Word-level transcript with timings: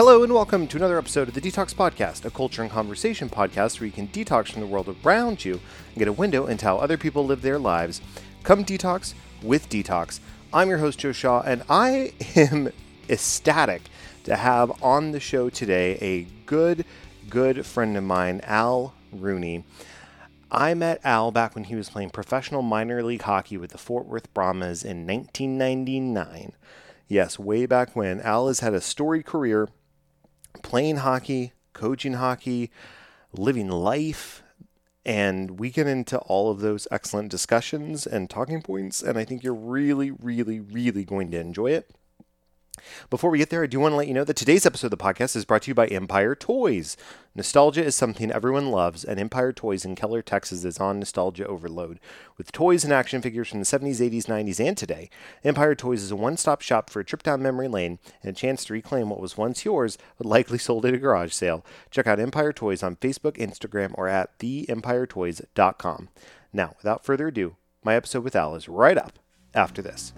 Hello 0.00 0.22
and 0.22 0.32
welcome 0.32 0.66
to 0.66 0.78
another 0.78 0.96
episode 0.96 1.28
of 1.28 1.34
the 1.34 1.42
DTALKS 1.42 1.74
Podcast, 1.74 2.24
a 2.24 2.30
culture 2.30 2.62
and 2.62 2.70
conversation 2.70 3.28
podcast 3.28 3.78
where 3.78 3.86
you 3.86 3.92
can 3.92 4.08
detox 4.08 4.50
from 4.50 4.62
the 4.62 4.66
world 4.66 4.96
around 5.04 5.44
you 5.44 5.60
and 5.90 5.98
get 5.98 6.08
a 6.08 6.12
window 6.12 6.46
into 6.46 6.64
how 6.64 6.78
other 6.78 6.96
people 6.96 7.26
live 7.26 7.42
their 7.42 7.58
lives. 7.58 8.00
Come 8.42 8.64
detox 8.64 9.12
with 9.42 9.68
DTALKS. 9.68 10.20
I'm 10.54 10.70
your 10.70 10.78
host, 10.78 11.00
Joe 11.00 11.12
Shaw, 11.12 11.42
and 11.42 11.62
I 11.68 12.14
am 12.34 12.72
ecstatic 13.10 13.82
to 14.24 14.36
have 14.36 14.82
on 14.82 15.12
the 15.12 15.20
show 15.20 15.50
today 15.50 15.98
a 16.00 16.22
good, 16.46 16.86
good 17.28 17.66
friend 17.66 17.94
of 17.94 18.02
mine, 18.02 18.40
Al 18.44 18.94
Rooney. 19.12 19.64
I 20.50 20.72
met 20.72 21.02
Al 21.04 21.30
back 21.30 21.54
when 21.54 21.64
he 21.64 21.74
was 21.74 21.90
playing 21.90 22.08
professional 22.08 22.62
minor 22.62 23.02
league 23.02 23.20
hockey 23.20 23.58
with 23.58 23.72
the 23.72 23.76
Fort 23.76 24.06
Worth 24.06 24.32
Brahmas 24.32 24.82
in 24.82 25.06
1999. 25.06 26.52
Yes, 27.06 27.38
way 27.38 27.66
back 27.66 27.94
when. 27.94 28.22
Al 28.22 28.46
has 28.46 28.60
had 28.60 28.72
a 28.72 28.80
storied 28.80 29.26
career 29.26 29.68
playing 30.62 30.96
hockey, 30.98 31.52
coaching 31.72 32.14
hockey, 32.14 32.70
living 33.32 33.68
life, 33.68 34.42
and 35.04 35.58
we 35.58 35.70
get 35.70 35.86
into 35.86 36.18
all 36.18 36.50
of 36.50 36.60
those 36.60 36.86
excellent 36.90 37.30
discussions 37.30 38.06
and 38.06 38.28
talking 38.28 38.62
points, 38.62 39.02
and 39.02 39.18
I 39.18 39.24
think 39.24 39.42
you're 39.42 39.54
really, 39.54 40.10
really, 40.10 40.60
really 40.60 41.04
going 41.04 41.30
to 41.30 41.40
enjoy 41.40 41.68
it. 41.68 41.90
Before 43.08 43.30
we 43.30 43.38
get 43.38 43.50
there, 43.50 43.62
I 43.62 43.66
do 43.66 43.80
want 43.80 43.92
to 43.92 43.96
let 43.96 44.08
you 44.08 44.14
know 44.14 44.24
that 44.24 44.36
today's 44.36 44.66
episode 44.66 44.92
of 44.92 44.98
the 44.98 45.04
podcast 45.04 45.36
is 45.36 45.44
brought 45.44 45.62
to 45.62 45.70
you 45.70 45.74
by 45.74 45.86
Empire 45.86 46.34
Toys. 46.34 46.96
Nostalgia 47.34 47.84
is 47.84 47.94
something 47.94 48.30
everyone 48.30 48.70
loves, 48.70 49.04
and 49.04 49.20
Empire 49.20 49.52
Toys 49.52 49.84
in 49.84 49.94
Keller, 49.94 50.22
Texas 50.22 50.64
is 50.64 50.78
on 50.78 50.98
nostalgia 50.98 51.46
overload. 51.46 52.00
With 52.36 52.50
toys 52.50 52.82
and 52.82 52.92
action 52.92 53.22
figures 53.22 53.48
from 53.48 53.60
the 53.60 53.64
70s, 53.64 54.00
80s, 54.00 54.26
90s, 54.26 54.64
and 54.66 54.76
today, 54.76 55.10
Empire 55.44 55.74
Toys 55.74 56.02
is 56.02 56.10
a 56.10 56.16
one 56.16 56.36
stop 56.36 56.60
shop 56.60 56.90
for 56.90 57.00
a 57.00 57.04
trip 57.04 57.22
down 57.22 57.42
memory 57.42 57.68
lane 57.68 57.98
and 58.22 58.30
a 58.30 58.38
chance 58.38 58.64
to 58.64 58.72
reclaim 58.72 59.10
what 59.10 59.20
was 59.20 59.36
once 59.36 59.64
yours 59.64 59.96
but 60.18 60.26
likely 60.26 60.58
sold 60.58 60.84
at 60.84 60.94
a 60.94 60.98
garage 60.98 61.32
sale. 61.32 61.64
Check 61.90 62.06
out 62.06 62.18
Empire 62.18 62.52
Toys 62.52 62.82
on 62.82 62.96
Facebook, 62.96 63.36
Instagram, 63.36 63.92
or 63.94 64.08
at 64.08 64.38
theempiretoys.com. 64.38 66.08
Now, 66.52 66.74
without 66.78 67.04
further 67.04 67.28
ado, 67.28 67.56
my 67.84 67.94
episode 67.94 68.24
with 68.24 68.36
Al 68.36 68.54
is 68.56 68.68
right 68.68 68.98
up 68.98 69.18
after 69.54 69.80
this. 69.80 70.12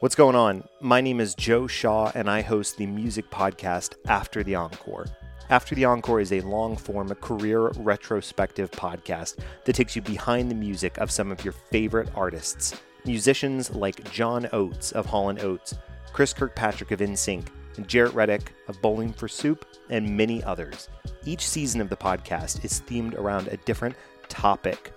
What's 0.00 0.14
going 0.14 0.36
on? 0.36 0.62
My 0.80 1.00
name 1.00 1.18
is 1.18 1.34
Joe 1.34 1.66
Shaw, 1.66 2.12
and 2.14 2.30
I 2.30 2.40
host 2.40 2.76
the 2.76 2.86
music 2.86 3.28
podcast 3.32 3.96
After 4.06 4.44
the 4.44 4.54
Encore. 4.54 5.06
After 5.50 5.74
the 5.74 5.86
Encore 5.86 6.20
is 6.20 6.30
a 6.30 6.40
long 6.42 6.76
form, 6.76 7.12
career 7.16 7.70
retrospective 7.78 8.70
podcast 8.70 9.38
that 9.64 9.72
takes 9.72 9.96
you 9.96 10.02
behind 10.02 10.52
the 10.52 10.54
music 10.54 10.98
of 10.98 11.10
some 11.10 11.32
of 11.32 11.44
your 11.44 11.52
favorite 11.72 12.10
artists. 12.14 12.80
Musicians 13.06 13.74
like 13.74 14.08
John 14.12 14.48
Oates 14.52 14.92
of 14.92 15.04
Hall 15.04 15.36
& 15.38 15.40
Oates, 15.40 15.74
Chris 16.12 16.32
Kirkpatrick 16.32 16.92
of 16.92 17.00
NSYNC, 17.00 17.48
and 17.76 17.88
Jaret 17.88 18.14
Reddick 18.14 18.52
of 18.68 18.80
Bowling 18.80 19.12
for 19.12 19.26
Soup, 19.26 19.66
and 19.90 20.16
many 20.16 20.44
others. 20.44 20.88
Each 21.24 21.44
season 21.44 21.80
of 21.80 21.88
the 21.90 21.96
podcast 21.96 22.64
is 22.64 22.82
themed 22.86 23.18
around 23.18 23.48
a 23.48 23.56
different 23.56 23.96
topic, 24.28 24.92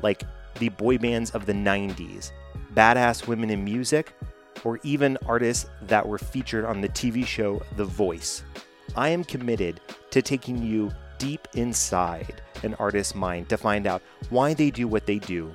like 0.00 0.22
the 0.58 0.70
boy 0.70 0.96
bands 0.96 1.32
of 1.32 1.44
the 1.44 1.52
90s, 1.52 2.30
badass 2.72 3.26
women 3.26 3.50
in 3.50 3.62
music, 3.62 4.14
or 4.64 4.80
even 4.82 5.18
artists 5.26 5.66
that 5.82 6.06
were 6.06 6.18
featured 6.18 6.64
on 6.64 6.80
the 6.80 6.88
TV 6.88 7.26
show 7.26 7.62
The 7.76 7.84
Voice. 7.84 8.42
I 8.96 9.10
am 9.10 9.24
committed 9.24 9.80
to 10.10 10.22
taking 10.22 10.62
you 10.62 10.90
deep 11.18 11.46
inside 11.54 12.40
an 12.62 12.74
artist's 12.74 13.14
mind 13.14 13.48
to 13.48 13.56
find 13.56 13.86
out 13.86 14.02
why 14.30 14.54
they 14.54 14.70
do 14.70 14.88
what 14.88 15.06
they 15.06 15.18
do, 15.18 15.52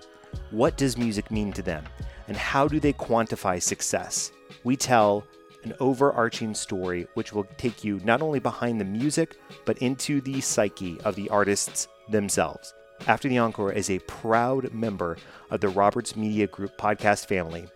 what 0.52 0.78
does 0.78 0.97
music 0.97 1.31
mean 1.31 1.52
to 1.53 1.62
them, 1.62 1.84
and 2.28 2.38
how 2.38 2.68
do 2.68 2.80
they 2.80 2.94
quantify 2.94 3.62
success. 3.62 4.31
We 4.64 4.75
tell 4.75 5.25
an 5.64 5.74
overarching 5.80 6.53
story 6.53 7.08
which 7.14 7.34
will 7.34 7.46
take 7.58 7.84
you 7.84 8.00
not 8.03 8.22
only 8.22 8.40
behind 8.40 8.80
the 8.80 8.85
music, 8.85 9.38
but 9.66 9.78
into 9.80 10.22
the 10.22 10.41
psyche 10.41 11.00
of 11.02 11.16
the 11.16 11.30
artists 11.30 11.88
themselves. 12.09 12.74
After 13.08 13.28
the 13.28 13.38
Encore 13.38 13.72
is 13.72 13.90
a 13.90 14.00
proud 14.00 14.74
member 14.74 15.18
of 15.50 15.62
the 15.62 15.70
Roberts 15.70 16.16
Media 16.16 16.47
Group 16.47 16.78
podcast 16.78 17.25
family. 17.25 17.68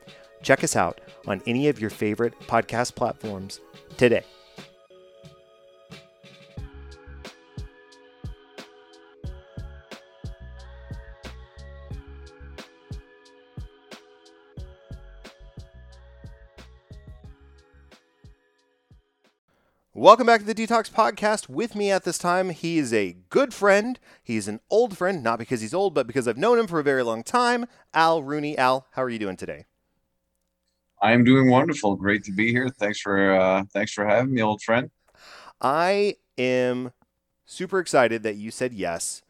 Check 0.41 0.63
us 0.63 0.75
out 0.75 1.01
on 1.27 1.41
any 1.45 1.67
of 1.67 1.79
your 1.79 1.89
favorite 1.89 2.39
podcast 2.41 2.95
platforms 2.95 3.59
today. 3.97 4.23
Welcome 19.93 20.27
back 20.27 20.41
to 20.41 20.45
the 20.45 20.53
DTALKS 20.53 20.91
Podcast. 20.91 21.49
With 21.49 21.75
me 21.75 21.89
at 21.89 22.03
this 22.03 22.19
time, 22.19 22.51
he 22.51 22.77
is 22.77 22.93
a 22.93 23.17
good 23.31 23.51
friend. 23.51 23.99
He's 24.23 24.47
an 24.47 24.59
old 24.69 24.95
friend, 24.95 25.23
not 25.23 25.39
because 25.39 25.61
he's 25.61 25.73
old, 25.73 25.95
but 25.95 26.05
because 26.05 26.27
I've 26.27 26.37
known 26.37 26.59
him 26.59 26.67
for 26.67 26.79
a 26.79 26.83
very 26.83 27.01
long 27.01 27.23
time. 27.23 27.65
Al 27.95 28.21
Rooney. 28.21 28.55
Al, 28.59 28.85
how 28.91 29.01
are 29.01 29.09
you 29.09 29.17
doing 29.17 29.37
today? 29.37 29.65
I 31.01 31.13
am 31.13 31.23
doing 31.23 31.49
wonderful. 31.49 31.95
Great 31.95 32.23
to 32.25 32.31
be 32.31 32.51
here. 32.51 32.69
Thanks 32.69 32.99
for 32.99 33.31
uh, 33.31 33.63
thanks 33.71 33.93
for 33.93 34.05
having 34.05 34.33
me, 34.33 34.41
old 34.41 34.61
friend. 34.61 34.89
I 35.61 36.15
am 36.37 36.91
super 37.45 37.79
excited 37.79 38.23
that 38.23 38.35
you 38.35 38.51
said 38.51 38.73
yes 38.73 39.21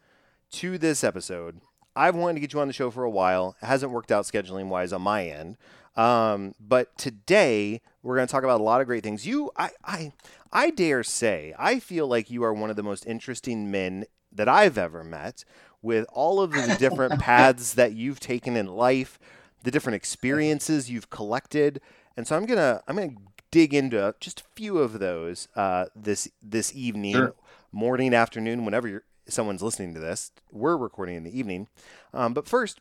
to 0.51 0.77
this 0.77 1.03
episode. 1.03 1.61
I've 1.95 2.15
wanted 2.15 2.35
to 2.35 2.39
get 2.41 2.53
you 2.53 2.59
on 2.59 2.67
the 2.67 2.73
show 2.73 2.91
for 2.91 3.03
a 3.03 3.09
while. 3.09 3.55
It 3.61 3.65
hasn't 3.65 3.91
worked 3.91 4.11
out 4.11 4.25
scheduling 4.25 4.67
wise 4.67 4.93
on 4.93 5.01
my 5.01 5.27
end. 5.27 5.57
Um, 5.95 6.53
but 6.59 6.95
today 6.97 7.81
we're 8.03 8.15
going 8.15 8.27
to 8.27 8.31
talk 8.31 8.43
about 8.43 8.61
a 8.61 8.63
lot 8.63 8.81
of 8.81 8.87
great 8.87 9.03
things. 9.03 9.25
You, 9.25 9.49
I, 9.57 9.71
I, 9.83 10.13
I 10.51 10.69
dare 10.69 11.03
say, 11.03 11.55
I 11.57 11.79
feel 11.79 12.07
like 12.07 12.29
you 12.29 12.43
are 12.43 12.53
one 12.53 12.69
of 12.69 12.75
the 12.75 12.83
most 12.83 13.07
interesting 13.07 13.71
men 13.71 14.05
that 14.31 14.47
I've 14.47 14.77
ever 14.77 15.03
met. 15.03 15.43
With 15.81 16.07
all 16.11 16.39
of 16.41 16.51
the 16.51 16.75
different 16.79 17.19
paths 17.21 17.75
that 17.75 17.93
you've 17.93 18.19
taken 18.19 18.57
in 18.57 18.67
life, 18.67 19.19
the 19.63 19.71
different 19.71 19.95
experiences 19.95 20.89
you've 20.89 21.09
collected, 21.09 21.81
and 22.15 22.27
so 22.27 22.35
I'm 22.35 22.45
gonna 22.45 22.81
I'm 22.87 22.95
gonna 22.95 23.15
dig 23.51 23.73
into 23.73 24.13
just 24.19 24.41
a 24.41 24.43
few 24.55 24.77
of 24.77 24.99
those 24.99 25.47
uh, 25.55 25.85
this 25.95 26.29
this 26.41 26.75
evening, 26.75 27.13
Sure. 27.15 27.33
morning, 27.71 28.13
afternoon, 28.13 28.65
whenever 28.65 28.87
you're, 28.87 29.03
someone's 29.27 29.63
listening 29.63 29.93
to 29.93 29.99
this. 29.99 30.31
We're 30.51 30.77
recording 30.77 31.15
in 31.15 31.23
the 31.23 31.37
evening, 31.37 31.67
um, 32.13 32.33
but 32.33 32.47
first, 32.47 32.79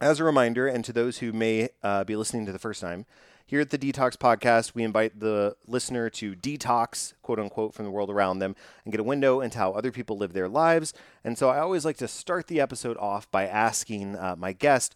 as 0.00 0.20
a 0.20 0.24
reminder, 0.24 0.66
and 0.66 0.84
to 0.84 0.92
those 0.92 1.18
who 1.18 1.32
may 1.32 1.68
uh, 1.82 2.04
be 2.04 2.16
listening 2.16 2.46
to 2.46 2.52
the 2.52 2.58
first 2.58 2.80
time, 2.80 3.04
here 3.46 3.60
at 3.60 3.70
the 3.70 3.78
DTALKS 3.78 4.16
Podcast, 4.16 4.74
we 4.76 4.84
invite 4.84 5.18
the 5.18 5.56
listener 5.66 6.08
to 6.10 6.34
detox, 6.36 7.14
quote 7.20 7.38
unquote, 7.40 7.74
from 7.74 7.84
the 7.84 7.90
world 7.90 8.08
around 8.08 8.38
them 8.38 8.54
and 8.84 8.92
get 8.92 9.00
a 9.00 9.04
window 9.04 9.40
into 9.40 9.58
how 9.58 9.72
other 9.72 9.90
people 9.90 10.16
live 10.16 10.32
their 10.34 10.48
lives. 10.48 10.94
And 11.24 11.36
so 11.36 11.48
I 11.48 11.58
always 11.58 11.84
like 11.84 11.96
to 11.96 12.06
start 12.08 12.46
the 12.46 12.60
episode 12.60 12.96
off 12.98 13.28
by 13.30 13.46
asking 13.48 14.14
uh, 14.16 14.36
my 14.38 14.52
guest, 14.52 14.94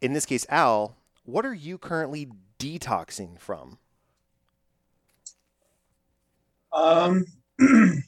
in 0.00 0.12
this 0.12 0.26
case, 0.26 0.46
Al, 0.48 0.96
what 1.24 1.44
are 1.44 1.54
you 1.54 1.78
currently 1.78 2.28
detoxing 2.58 3.38
from? 3.38 3.78
Um, 6.72 7.24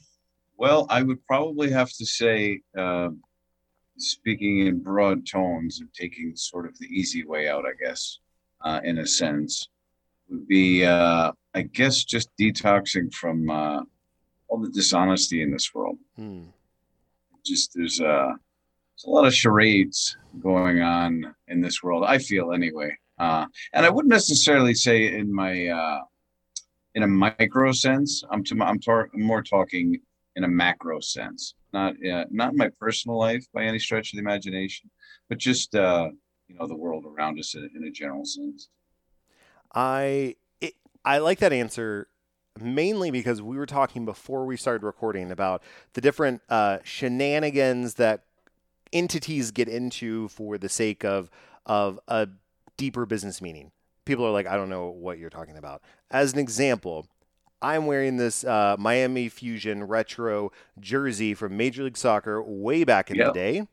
well, 0.57 0.87
I 0.89 1.03
would 1.03 1.25
probably 1.25 1.71
have 1.71 1.91
to 1.93 2.05
say, 2.05 2.61
uh, 2.77 3.09
speaking 3.97 4.67
in 4.67 4.79
broad 4.79 5.25
tones 5.27 5.79
and 5.79 5.93
taking 5.93 6.35
sort 6.35 6.65
of 6.65 6.77
the 6.79 6.87
easy 6.87 7.23
way 7.25 7.49
out, 7.49 7.65
I 7.65 7.73
guess, 7.83 8.19
uh, 8.61 8.79
in 8.83 8.99
a 8.99 9.07
sense, 9.07 9.69
would 10.29 10.47
be, 10.47 10.85
uh, 10.85 11.31
I 11.53 11.61
guess, 11.63 12.03
just 12.03 12.29
detoxing 12.39 13.13
from 13.13 13.49
uh, 13.49 13.81
all 14.47 14.59
the 14.59 14.69
dishonesty 14.69 15.41
in 15.41 15.51
this 15.51 15.73
world. 15.73 15.97
Hmm. 16.15 16.43
Just 17.43 17.71
there's 17.75 17.99
uh, 17.99 18.33
there's 18.95 19.05
a 19.05 19.09
lot 19.09 19.25
of 19.25 19.33
charades 19.33 20.17
going 20.39 20.81
on 20.81 21.35
in 21.47 21.61
this 21.61 21.81
world. 21.83 22.03
I 22.05 22.17
feel 22.17 22.53
anyway, 22.53 22.95
uh, 23.19 23.45
and 23.73 23.85
I 23.85 23.89
wouldn't 23.89 24.11
necessarily 24.11 24.73
say 24.73 25.15
in 25.15 25.33
my 25.33 25.67
uh, 25.67 26.01
in 26.95 27.03
a 27.03 27.07
micro 27.07 27.71
sense. 27.71 28.23
I'm 28.29 28.43
to, 28.45 28.61
I'm, 28.61 28.79
tar- 28.79 29.09
more 29.13 29.41
talking 29.41 29.99
in 30.35 30.43
a 30.43 30.47
macro 30.47 30.99
sense, 30.99 31.55
not 31.73 31.93
uh, 32.05 32.25
not 32.29 32.51
in 32.51 32.57
my 32.57 32.69
personal 32.79 33.17
life 33.17 33.45
by 33.53 33.63
any 33.63 33.79
stretch 33.79 34.13
of 34.13 34.17
the 34.17 34.21
imagination, 34.21 34.89
but 35.29 35.37
just 35.37 35.75
uh, 35.75 36.09
you 36.47 36.55
know 36.55 36.67
the 36.67 36.75
world 36.75 37.05
around 37.05 37.39
us 37.39 37.55
in, 37.55 37.69
in 37.75 37.83
a 37.85 37.91
general 37.91 38.25
sense. 38.25 38.69
I 39.73 40.35
it, 40.59 40.75
I 41.05 41.19
like 41.19 41.39
that 41.39 41.53
answer 41.53 42.07
mainly 42.59 43.11
because 43.11 43.41
we 43.41 43.57
were 43.57 43.65
talking 43.65 44.05
before 44.05 44.45
we 44.45 44.57
started 44.57 44.83
recording 44.85 45.31
about 45.31 45.63
the 45.93 46.01
different 46.01 46.41
uh, 46.49 46.79
shenanigans 46.83 47.95
that 47.95 48.25
entities 48.93 49.51
get 49.51 49.67
into 49.67 50.27
for 50.29 50.57
the 50.57 50.69
sake 50.69 51.03
of 51.05 51.29
of 51.65 51.99
a 52.07 52.27
deeper 52.77 53.05
business 53.05 53.41
meaning. 53.41 53.71
people 54.05 54.25
are 54.25 54.31
like, 54.31 54.47
I 54.47 54.55
don't 54.55 54.69
know 54.69 54.87
what 54.89 55.19
you're 55.19 55.29
talking 55.29 55.57
about. 55.57 55.81
As 56.09 56.33
an 56.33 56.39
example, 56.39 57.05
I'm 57.61 57.85
wearing 57.85 58.17
this 58.17 58.43
uh, 58.43 58.75
Miami 58.79 59.29
Fusion 59.29 59.83
retro 59.83 60.51
jersey 60.79 61.35
from 61.35 61.55
Major 61.55 61.83
League 61.83 61.95
Soccer 61.97 62.41
way 62.41 62.83
back 62.83 63.11
in 63.11 63.17
Yep. 63.17 63.27
the 63.27 63.33
day. 63.33 63.67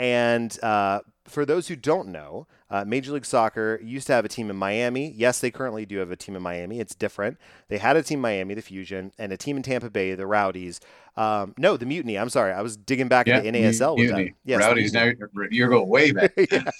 And 0.00 0.58
uh, 0.64 1.00
for 1.26 1.44
those 1.44 1.68
who 1.68 1.76
don't 1.76 2.08
know, 2.08 2.46
uh, 2.70 2.84
Major 2.86 3.12
League 3.12 3.26
Soccer 3.26 3.78
used 3.82 4.06
to 4.06 4.14
have 4.14 4.24
a 4.24 4.28
team 4.28 4.48
in 4.48 4.56
Miami. 4.56 5.10
Yes, 5.14 5.40
they 5.40 5.50
currently 5.50 5.84
do 5.84 5.98
have 5.98 6.10
a 6.10 6.16
team 6.16 6.36
in 6.36 6.42
Miami. 6.42 6.80
It's 6.80 6.94
different. 6.94 7.36
They 7.68 7.76
had 7.76 7.96
a 7.96 8.02
team 8.02 8.18
in 8.20 8.22
Miami, 8.22 8.54
the 8.54 8.62
Fusion, 8.62 9.12
and 9.18 9.30
a 9.30 9.36
team 9.36 9.58
in 9.58 9.62
Tampa 9.62 9.90
Bay, 9.90 10.14
the 10.14 10.26
Rowdies. 10.26 10.80
Um, 11.18 11.54
no, 11.58 11.76
the 11.76 11.84
Mutiny. 11.84 12.16
I'm 12.18 12.30
sorry. 12.30 12.52
I 12.52 12.62
was 12.62 12.78
digging 12.78 13.08
back 13.08 13.26
Yeah, 13.26 13.42
into 13.42 13.58
NASL 13.58 13.96
with 13.96 14.06
Mutiny. 14.06 14.24
that. 14.30 14.34
Yes, 14.44 14.60
the 14.62 14.66
Rowdies 14.68 14.92
now 14.94 15.10
you're 15.50 15.68
going 15.68 15.88
way 15.88 16.12
back. 16.12 16.32
yeah. 16.50 16.70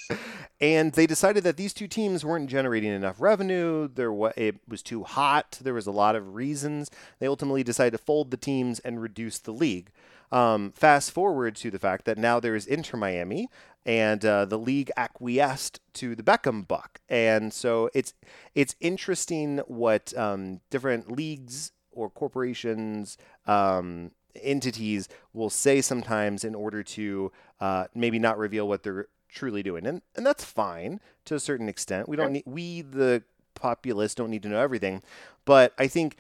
And 0.63 0.93
they 0.93 1.07
decided 1.07 1.45
that 1.45 1.59
these 1.59 1.75
two 1.75 1.89
teams 1.89 2.25
weren't 2.25 2.49
generating 2.49 2.91
enough 2.93 3.21
revenue. 3.21 3.89
There 3.89 4.13
wa- 4.13 4.33
it 4.37 4.57
was 4.67 4.83
too 4.83 5.05
hot. 5.05 5.59
There 5.61 5.75
was 5.75 5.87
a 5.87 5.91
lot 5.93 6.17
of 6.17 6.35
reasons. 6.35 6.91
They 7.19 7.27
ultimately 7.27 7.63
decided 7.65 7.91
to 7.93 7.99
fold 7.99 8.31
the 8.31 8.37
teams 8.39 8.79
and 8.81 9.03
reduce 9.03 9.39
the 9.39 9.53
league. 9.53 9.91
Um, 10.33 10.73
fast 10.73 11.11
forward 11.11 11.57
to 11.57 11.71
the 11.71 11.79
fact 11.79 12.05
that 12.05 12.19
now 12.19 12.39
there 12.39 12.55
is 12.55 12.67
Inter 12.67 12.97
Miami, 12.97 13.49
and 13.85 14.25
uh, 14.25 14.45
the 14.45 14.59
league 14.59 14.91
acquiesced 14.97 15.81
to 15.95 16.15
the 16.15 16.23
Beckham 16.23 16.67
buck, 16.67 17.01
and 17.09 17.53
so 17.53 17.91
it's 17.95 18.15
it's 18.55 18.77
interesting 18.81 19.59
what 19.67 20.17
um, 20.17 20.61
different 20.71 21.11
leagues 21.11 21.73
or 21.91 22.11
corporations. 22.11 23.17
Um, 23.47 24.13
entities 24.43 25.09
will 25.33 25.51
say 25.51 25.81
sometimes 25.81 26.45
in 26.45 26.55
order 26.55 26.85
to 26.85 27.33
uh, 27.61 27.87
maybe 27.95 28.19
not 28.19 28.39
reveal 28.39 28.69
what 28.69 28.83
they're 28.83 29.09
truly 29.29 29.63
doing, 29.63 29.87
and 29.87 30.03
and 30.15 30.27
that's 30.27 30.45
fine 30.45 31.01
to 31.25 31.35
a 31.35 31.41
certain 31.41 31.69
extent. 31.69 32.09
We 32.09 32.17
don't 32.17 32.33
need 32.33 32.45
we 32.47 32.83
the 32.83 33.23
populace 33.55 34.15
don't 34.15 34.31
need 34.31 34.43
to 34.43 34.49
know 34.49 34.61
everything, 34.61 35.03
but 35.45 35.73
I 35.79 35.87
think 35.87 36.17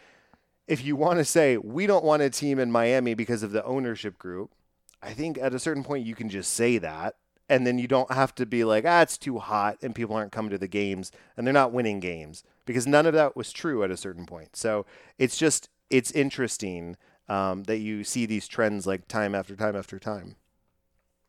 if 0.70 0.84
you 0.84 0.94
want 0.94 1.18
to 1.18 1.24
say 1.24 1.56
we 1.56 1.86
don't 1.86 2.04
want 2.04 2.22
a 2.22 2.30
team 2.30 2.60
in 2.60 2.70
Miami 2.70 3.14
because 3.14 3.42
of 3.42 3.50
the 3.50 3.64
ownership 3.64 4.16
group, 4.18 4.52
I 5.02 5.12
think 5.12 5.36
at 5.36 5.52
a 5.52 5.58
certain 5.58 5.82
point 5.82 6.06
you 6.06 6.14
can 6.14 6.28
just 6.28 6.52
say 6.52 6.78
that. 6.78 7.16
And 7.48 7.66
then 7.66 7.80
you 7.80 7.88
don't 7.88 8.12
have 8.12 8.32
to 8.36 8.46
be 8.46 8.62
like, 8.62 8.84
ah, 8.86 9.02
it's 9.02 9.18
too 9.18 9.40
hot 9.40 9.78
and 9.82 9.92
people 9.92 10.14
aren't 10.14 10.30
coming 10.30 10.52
to 10.52 10.58
the 10.58 10.68
games 10.68 11.10
and 11.36 11.44
they're 11.44 11.52
not 11.52 11.72
winning 11.72 11.98
games 11.98 12.44
because 12.64 12.86
none 12.86 13.06
of 13.06 13.14
that 13.14 13.34
was 13.34 13.52
true 13.52 13.82
at 13.82 13.90
a 13.90 13.96
certain 13.96 14.24
point. 14.24 14.54
So 14.54 14.86
it's 15.18 15.36
just, 15.36 15.68
it's 15.90 16.12
interesting 16.12 16.96
um, 17.28 17.64
that 17.64 17.78
you 17.78 18.04
see 18.04 18.24
these 18.24 18.46
trends 18.46 18.86
like 18.86 19.08
time 19.08 19.34
after 19.34 19.56
time 19.56 19.74
after 19.74 19.98
time. 19.98 20.36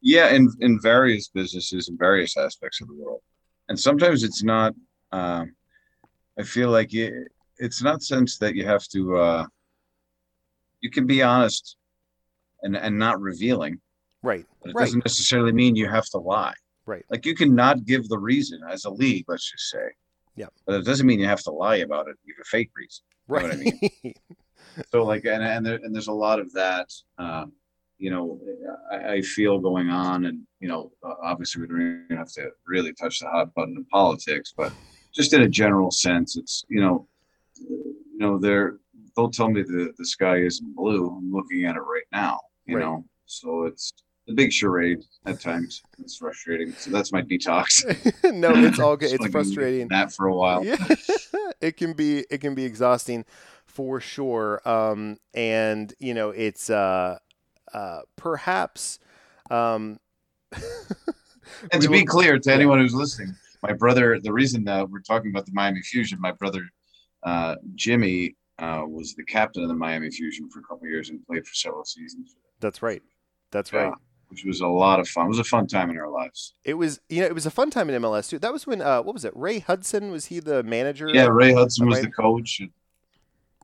Yeah, 0.04 0.30
in 0.30 0.52
in 0.60 0.80
various 0.82 1.28
businesses 1.28 1.88
in 1.88 1.96
various 1.96 2.36
aspects 2.36 2.82
of 2.82 2.88
the 2.88 2.96
world, 2.96 3.22
and 3.70 3.80
sometimes 3.80 4.24
it's 4.24 4.44
not. 4.44 4.74
Um, 5.12 5.54
I 6.40 6.44
feel 6.44 6.72
like 6.72 6.92
it, 6.96 7.14
it's 7.62 7.82
not 7.82 8.02
sense 8.04 8.38
that 8.40 8.56
you 8.56 8.66
have 8.66 8.86
to. 8.90 9.18
Uh, 9.18 9.46
you 10.82 10.90
can 10.90 11.06
be 11.06 11.22
honest, 11.22 11.78
and 12.64 12.76
and 12.76 12.98
not 12.98 13.22
revealing, 13.22 13.80
Right. 14.24 14.46
but 14.62 14.72
it 14.72 14.76
Right. 14.76 14.86
doesn't 14.86 15.06
necessarily 15.06 15.52
mean 15.54 15.76
you 15.76 15.88
have 15.88 16.08
to 16.10 16.18
lie. 16.18 16.56
Right. 16.86 17.06
Like 17.10 17.26
you 17.26 17.36
can 17.36 17.54
not 17.56 17.86
give 17.86 18.10
the 18.10 18.18
reason 18.18 18.62
as 18.68 18.86
a 18.86 18.90
league, 18.90 19.26
let's 19.28 19.50
just 19.50 19.70
say. 19.70 19.88
Yeah. 20.36 20.48
But 20.66 20.76
it 20.82 20.86
doesn't 20.86 21.06
mean 21.06 21.20
you 21.20 21.28
have 21.28 21.44
to 21.44 21.52
lie 21.52 21.78
about 21.78 22.08
it. 22.08 22.16
Give 22.26 22.36
a 22.42 22.46
fake 22.46 22.72
reason. 22.76 23.04
know 23.30 23.36
what 23.44 23.52
I 23.52 23.56
Right. 24.04 24.18
so 24.92 25.04
like 25.04 25.26
and 25.26 25.44
and, 25.44 25.66
there, 25.66 25.80
and 25.84 25.94
there's 25.94 26.08
a 26.08 26.14
lot 26.28 26.40
of 26.40 26.52
that 26.54 26.88
um 27.18 27.52
you 27.98 28.10
know 28.10 28.40
I, 28.92 28.98
I 29.16 29.22
feel 29.22 29.60
going 29.60 29.90
on 29.90 30.26
and 30.26 30.38
you 30.60 30.68
know 30.68 30.92
uh, 31.04 31.14
obviously 31.22 31.62
we 31.62 31.68
don't 31.68 32.08
have 32.22 32.32
to 32.34 32.50
really 32.66 32.94
touch 32.94 33.20
the 33.20 33.28
hot 33.28 33.54
button 33.54 33.76
in 33.78 33.86
politics 33.86 34.54
but 34.56 34.72
just 35.14 35.34
in 35.34 35.42
a 35.42 35.50
general 35.50 35.92
sense 35.92 36.38
it's 36.38 36.64
you 36.70 36.82
know 36.82 37.08
you 37.70 38.18
know 38.18 38.38
they're 38.38 38.78
they'll 39.16 39.30
tell 39.30 39.50
me 39.50 39.62
the 39.64 39.92
the 39.98 40.06
sky 40.06 40.38
isn't 40.38 40.76
blue 40.76 41.08
i'm 41.10 41.32
looking 41.32 41.66
at 41.66 41.76
it 41.76 41.80
right 41.80 42.04
now 42.12 42.40
you 42.66 42.76
Right. 42.78 42.84
know 42.86 43.06
so 43.26 43.64
it's 43.64 43.92
a 44.30 44.34
big 44.34 44.52
charade 44.54 45.00
at 45.26 45.40
times 45.40 45.82
it's 46.00 46.18
frustrating 46.18 46.74
so 46.78 46.92
that's 46.92 47.12
my 47.12 47.22
detox 47.22 47.84
no, 48.34 48.54
it's 48.56 48.80
all 48.80 48.96
good. 48.98 49.12
It's 49.14 49.28
frustrating. 49.28 49.88
that 49.90 50.12
for 50.14 50.28
a 50.28 50.34
while 50.36 50.64
Yeah, 50.64 50.76
it 51.62 51.78
can 51.78 51.94
be 51.94 52.26
it 52.30 52.40
can 52.40 52.54
be 52.56 52.66
exhausting 52.66 53.26
for 53.66 54.00
sure. 54.02 54.62
Um, 54.68 55.18
and 55.34 55.94
you 56.00 56.14
know, 56.14 56.30
it's 56.32 56.70
uh, 56.70 57.18
uh, 57.74 58.02
perhaps. 58.18 59.00
Um, 59.50 60.00
And 61.72 61.82
to 61.82 61.90
be 61.90 62.06
clear 62.06 62.38
to 62.40 62.54
anyone 62.54 62.80
who's 62.80 62.94
listening, 62.94 63.34
my 63.64 63.74
brother, 63.74 64.20
the 64.20 64.34
reason 64.34 64.64
that 64.66 64.90
we're 64.90 65.02
talking 65.02 65.32
about 65.32 65.46
the 65.46 65.52
Miami 65.54 65.82
Fusion, 65.82 66.20
my 66.20 66.32
brother 66.32 66.62
uh, 67.24 67.56
Jimmy 67.76 68.36
uh, 68.60 68.84
was 68.88 69.16
the 69.16 69.24
captain 69.24 69.64
of 69.64 69.70
the 69.70 69.76
Miami 69.76 70.10
Fusion 70.12 70.50
for 70.50 70.60
a 70.60 70.64
couple 70.64 70.84
of 70.86 70.90
years 70.90 71.10
and 71.10 71.26
played 71.26 71.46
for 71.48 71.54
several 71.54 71.84
seasons, 71.86 72.36
that's 72.60 72.82
right. 72.82 73.02
That's 73.52 73.72
Yeah. 73.72 73.80
right. 73.90 73.94
which 74.28 74.46
was 74.46 74.62
a 74.62 74.68
lot 74.68 74.98
of 75.02 75.10
fun. 75.10 75.26
It 75.26 75.30
was 75.30 75.40
a 75.40 75.44
fun 75.44 75.68
time 75.68 75.90
in 75.90 75.98
our 75.98 76.08
lives. 76.10 76.54
It 76.64 76.76
was 76.76 77.02
you 77.10 77.20
know 77.20 77.26
it 77.28 77.34
was 77.36 77.46
a 77.46 77.52
fun 77.52 77.70
time 77.70 77.90
in 77.90 78.02
MLS 78.02 78.30
too. 78.30 78.40
That 78.40 78.54
was 78.54 78.66
when 78.66 78.82
uh, 78.82 79.02
what 79.02 79.14
was 79.14 79.26
it? 79.26 79.34
Ray 79.36 79.60
Hudson 79.60 80.10
was 80.10 80.28
he 80.28 80.40
the 80.40 80.64
manager? 80.64 81.10
Yeah, 81.10 81.28
Ray 81.28 81.54
Hudson 81.54 81.86
was 81.88 82.00
the 82.02 82.10
coach. 82.12 82.62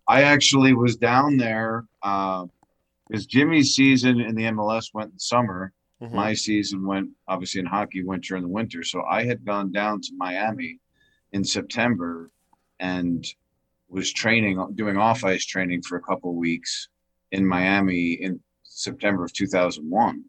I 0.10 0.24
actually 0.24 0.74
was 0.74 0.98
down 0.98 1.38
there 1.38 1.86
because 2.02 3.26
Jimmy's 3.28 3.76
season 3.76 4.20
in 4.20 4.36
the 4.36 4.44
MLS 4.44 4.94
went 4.94 5.14
in 5.14 5.20
summer. 5.20 5.72
Mhm. 6.02 6.12
My 6.14 6.34
season 6.34 6.86
went 6.86 7.12
obviously 7.30 7.60
in 7.62 7.66
hockey 7.66 8.04
went 8.04 8.24
during 8.26 8.44
the 8.44 8.50
winter. 8.50 8.84
So 8.84 9.04
I 9.04 9.24
had 9.24 9.46
gone 9.46 9.72
down 9.72 10.02
to 10.02 10.10
Miami 10.18 10.80
in 11.32 11.44
September 11.46 12.30
and 12.80 13.26
was 13.90 14.12
training 14.12 14.74
doing 14.76 14.98
off 14.98 15.24
ice 15.24 15.46
training 15.46 15.82
for 15.82 15.98
a 15.98 16.02
couple 16.02 16.32
of 16.32 16.36
weeks 16.36 16.90
in 17.32 17.46
Miami 17.46 18.14
in 18.14 18.40
September 18.64 19.24
of 19.24 19.34
2001 19.34 20.24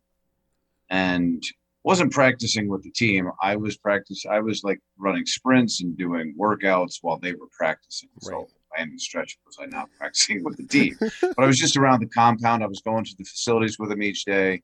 and 0.90 1.42
wasn't 1.84 2.12
practicing 2.12 2.68
with 2.68 2.82
the 2.82 2.90
team. 2.90 3.30
I 3.42 3.56
was 3.56 3.76
practice 3.76 4.24
I 4.28 4.40
was 4.40 4.64
like 4.64 4.80
running 4.98 5.26
sprints 5.26 5.82
and 5.82 5.96
doing 5.96 6.34
workouts 6.38 6.98
while 7.02 7.18
they 7.18 7.32
were 7.32 7.48
practicing. 7.56 8.08
Right. 8.22 8.30
So 8.30 8.48
I 8.76 8.82
am 8.82 8.98
stretch 8.98 9.38
was 9.46 9.58
I 9.60 9.66
not 9.66 9.88
practicing 9.98 10.44
with 10.44 10.56
the 10.56 10.66
team. 10.66 10.96
but 11.00 11.38
I 11.38 11.46
was 11.46 11.58
just 11.58 11.76
around 11.76 12.00
the 12.00 12.06
compound. 12.06 12.62
I 12.62 12.66
was 12.66 12.80
going 12.80 13.04
to 13.04 13.14
the 13.16 13.24
facilities 13.24 13.78
with 13.78 13.90
them 13.90 14.02
each 14.02 14.24
day, 14.24 14.62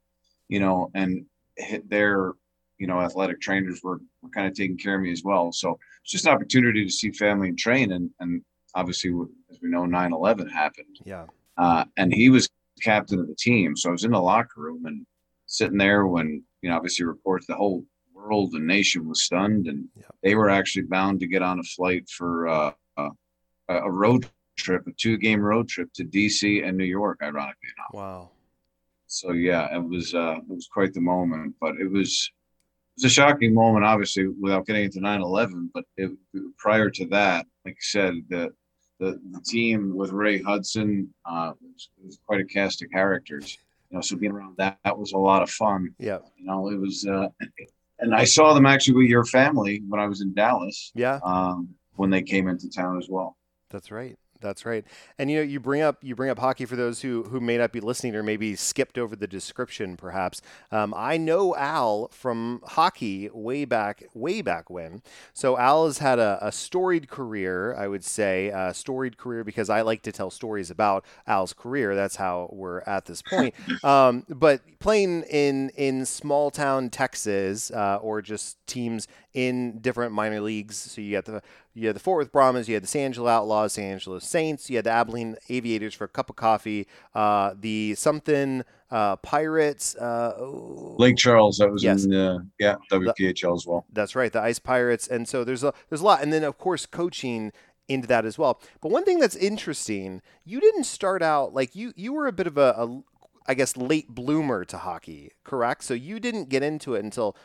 you 0.48 0.60
know, 0.60 0.90
and 0.94 1.24
their, 1.88 2.32
you 2.78 2.86
know, 2.86 3.00
athletic 3.00 3.40
trainers 3.40 3.80
were, 3.82 4.00
were 4.22 4.30
kind 4.30 4.46
of 4.46 4.54
taking 4.54 4.76
care 4.76 4.96
of 4.96 5.02
me 5.02 5.12
as 5.12 5.22
well. 5.24 5.52
So 5.52 5.78
it's 6.02 6.12
just 6.12 6.26
an 6.26 6.32
opportunity 6.32 6.84
to 6.84 6.90
see 6.90 7.10
family 7.10 7.48
and 7.48 7.58
train. 7.58 7.92
And, 7.92 8.10
and 8.20 8.42
obviously, 8.74 9.10
as 9.50 9.58
we 9.62 9.68
know, 9.68 9.84
9 9.86 10.12
11 10.12 10.48
happened. 10.48 10.96
Yeah. 11.04 11.26
Uh, 11.56 11.84
and 11.96 12.12
he 12.12 12.30
was 12.30 12.48
captain 12.80 13.20
of 13.20 13.28
the 13.28 13.34
team. 13.34 13.76
So 13.76 13.88
I 13.88 13.92
was 13.92 14.04
in 14.04 14.10
the 14.10 14.20
locker 14.20 14.60
room 14.60 14.86
and 14.86 15.06
sitting 15.46 15.78
there 15.78 16.06
when, 16.06 16.42
you 16.62 16.70
know, 16.70 16.76
obviously 16.76 17.04
reports 17.04 17.46
the 17.46 17.54
whole 17.54 17.84
world 18.12 18.54
and 18.54 18.66
nation 18.66 19.08
was 19.08 19.22
stunned. 19.22 19.66
And 19.68 19.88
Yeah. 19.96 20.06
they 20.22 20.34
were 20.34 20.50
actually 20.50 20.82
bound 20.82 21.20
to 21.20 21.26
get 21.26 21.42
on 21.42 21.60
a 21.60 21.62
flight 21.62 22.08
for 22.08 22.48
uh, 22.48 22.72
uh, 22.96 23.10
a 23.68 23.74
a 23.74 23.90
road 23.90 24.26
trip, 24.56 24.86
a 24.86 24.92
two 24.92 25.16
game 25.16 25.40
road 25.40 25.68
trip 25.68 25.92
to 25.94 26.04
DC 26.04 26.66
and 26.66 26.76
New 26.76 26.84
York, 26.84 27.18
ironically 27.22 27.68
enough. 27.76 27.94
Wow. 27.94 28.30
So 29.06 29.32
yeah, 29.32 29.74
it 29.74 29.82
was 29.82 30.14
uh, 30.14 30.38
it 30.38 30.48
was 30.48 30.68
quite 30.72 30.92
the 30.94 31.00
moment, 31.00 31.54
but 31.60 31.76
it 31.76 31.90
was 31.90 32.30
it 32.96 33.02
was 33.02 33.04
a 33.04 33.14
shocking 33.14 33.54
moment, 33.54 33.84
obviously, 33.84 34.26
without 34.28 34.66
getting 34.66 34.84
into 34.84 35.00
9/11. 35.00 35.70
But 35.72 35.84
it, 35.96 36.10
prior 36.58 36.90
to 36.90 37.06
that, 37.06 37.46
like 37.64 37.74
I 37.74 37.80
said, 37.80 38.14
the 38.28 38.52
the, 38.98 39.20
the 39.32 39.40
team 39.40 39.94
with 39.94 40.10
Ray 40.12 40.40
Hudson 40.42 41.12
uh, 41.24 41.52
was, 41.60 41.88
was 42.04 42.18
quite 42.26 42.40
a 42.40 42.44
cast 42.44 42.82
of 42.82 42.90
characters. 42.90 43.58
You 43.90 43.96
know, 43.96 44.00
so 44.00 44.16
being 44.16 44.32
around 44.32 44.56
that 44.58 44.78
that 44.84 44.98
was 44.98 45.12
a 45.12 45.18
lot 45.18 45.42
of 45.42 45.50
fun. 45.50 45.94
Yeah. 45.98 46.18
You 46.36 46.46
know, 46.46 46.70
it 46.70 46.78
was, 46.78 47.06
uh, 47.06 47.28
and 47.98 48.14
I 48.14 48.24
saw 48.24 48.54
them 48.54 48.66
actually 48.66 48.94
with 48.94 49.08
your 49.08 49.24
family 49.24 49.82
when 49.88 50.00
I 50.00 50.06
was 50.06 50.20
in 50.20 50.34
Dallas 50.34 50.92
Yeah. 50.94 51.20
um, 51.24 51.68
when 51.96 52.10
they 52.10 52.22
came 52.22 52.48
into 52.48 52.68
town 52.68 52.98
as 52.98 53.08
well. 53.08 53.36
That's 53.70 53.90
right. 53.90 54.16
That's 54.44 54.66
right. 54.66 54.84
And 55.18 55.30
you 55.30 55.38
know, 55.38 55.42
you 55.42 55.58
bring 55.58 55.80
up 55.80 56.04
you 56.04 56.14
bring 56.14 56.30
up 56.30 56.38
hockey 56.38 56.66
for 56.66 56.76
those 56.76 57.00
who 57.00 57.24
who 57.24 57.40
may 57.40 57.56
not 57.56 57.72
be 57.72 57.80
listening 57.80 58.14
or 58.14 58.22
maybe 58.22 58.54
skipped 58.54 58.98
over 58.98 59.16
the 59.16 59.26
description. 59.26 59.96
Perhaps 59.96 60.42
um, 60.70 60.94
I 60.96 61.16
know 61.16 61.56
Al 61.56 62.08
from 62.08 62.60
hockey 62.64 63.30
way 63.32 63.64
back 63.64 64.04
way 64.14 64.42
back 64.42 64.70
when. 64.70 65.02
So 65.32 65.58
Al 65.58 65.86
has 65.86 65.98
had 65.98 66.18
a, 66.18 66.38
a 66.42 66.52
storied 66.52 67.08
career. 67.08 67.74
I 67.74 67.88
would 67.88 68.04
say 68.04 68.48
a 68.48 68.74
storied 68.74 69.16
career 69.16 69.42
because 69.44 69.70
I 69.70 69.80
like 69.80 70.02
to 70.02 70.12
tell 70.12 70.30
stories 70.30 70.70
about 70.70 71.04
Al's 71.26 71.52
career. 71.52 71.94
That's 71.94 72.16
how 72.16 72.50
we're 72.52 72.80
at 72.82 73.06
this 73.06 73.22
point. 73.22 73.54
um, 73.84 74.24
but 74.28 74.60
playing 74.78 75.22
in 75.24 75.70
in 75.70 76.04
small 76.04 76.50
town 76.50 76.90
Texas 76.90 77.70
uh, 77.70 77.98
or 78.02 78.20
just 78.20 78.58
teams 78.66 79.08
in 79.32 79.78
different 79.80 80.12
minor 80.12 80.40
leagues. 80.40 80.76
So 80.76 81.00
you 81.00 81.12
got 81.12 81.24
the 81.24 81.42
you 81.74 81.88
had 81.88 81.96
the 81.96 82.00
Fort 82.00 82.18
Worth 82.18 82.32
Brahmas, 82.32 82.68
you 82.68 82.74
had 82.74 82.84
the 82.84 82.88
San 82.88 83.06
Angelo 83.06 83.28
Outlaws, 83.28 83.74
San 83.74 83.92
Angelo 83.92 84.20
Saints. 84.20 84.70
You 84.70 84.76
had 84.76 84.84
the 84.84 84.90
Abilene 84.90 85.36
Aviators 85.48 85.92
for 85.94 86.04
a 86.04 86.08
cup 86.08 86.30
of 86.30 86.36
coffee. 86.36 86.86
Uh, 87.14 87.54
the 87.58 87.94
something 87.96 88.62
uh, 88.90 89.16
Pirates. 89.16 89.96
Uh, 89.96 90.34
Lake 90.40 91.16
Charles. 91.16 91.58
That 91.58 91.70
was 91.70 91.82
yes. 91.82 92.04
in 92.04 92.10
the 92.10 92.46
yeah 92.60 92.76
WPHL 92.92 93.56
as 93.56 93.66
well. 93.66 93.84
That's 93.92 94.14
right, 94.14 94.32
the 94.32 94.40
Ice 94.40 94.60
Pirates. 94.60 95.08
And 95.08 95.28
so 95.28 95.42
there's 95.42 95.64
a 95.64 95.74
there's 95.88 96.00
a 96.00 96.04
lot, 96.04 96.22
and 96.22 96.32
then 96.32 96.44
of 96.44 96.58
course 96.58 96.86
coaching 96.86 97.52
into 97.88 98.06
that 98.06 98.24
as 98.24 98.38
well. 98.38 98.60
But 98.80 98.92
one 98.92 99.04
thing 99.04 99.18
that's 99.18 99.36
interesting, 99.36 100.22
you 100.44 100.60
didn't 100.60 100.84
start 100.84 101.22
out 101.22 101.52
like 101.52 101.74
you 101.74 101.92
you 101.96 102.12
were 102.12 102.28
a 102.28 102.32
bit 102.32 102.46
of 102.46 102.56
a, 102.56 102.74
a 102.76 103.02
I 103.46 103.54
guess 103.54 103.76
late 103.76 104.08
bloomer 104.08 104.64
to 104.66 104.78
hockey, 104.78 105.32
correct? 105.42 105.82
So 105.84 105.94
you 105.94 106.20
didn't 106.20 106.48
get 106.48 106.62
into 106.62 106.94
it 106.94 107.04
until 107.04 107.36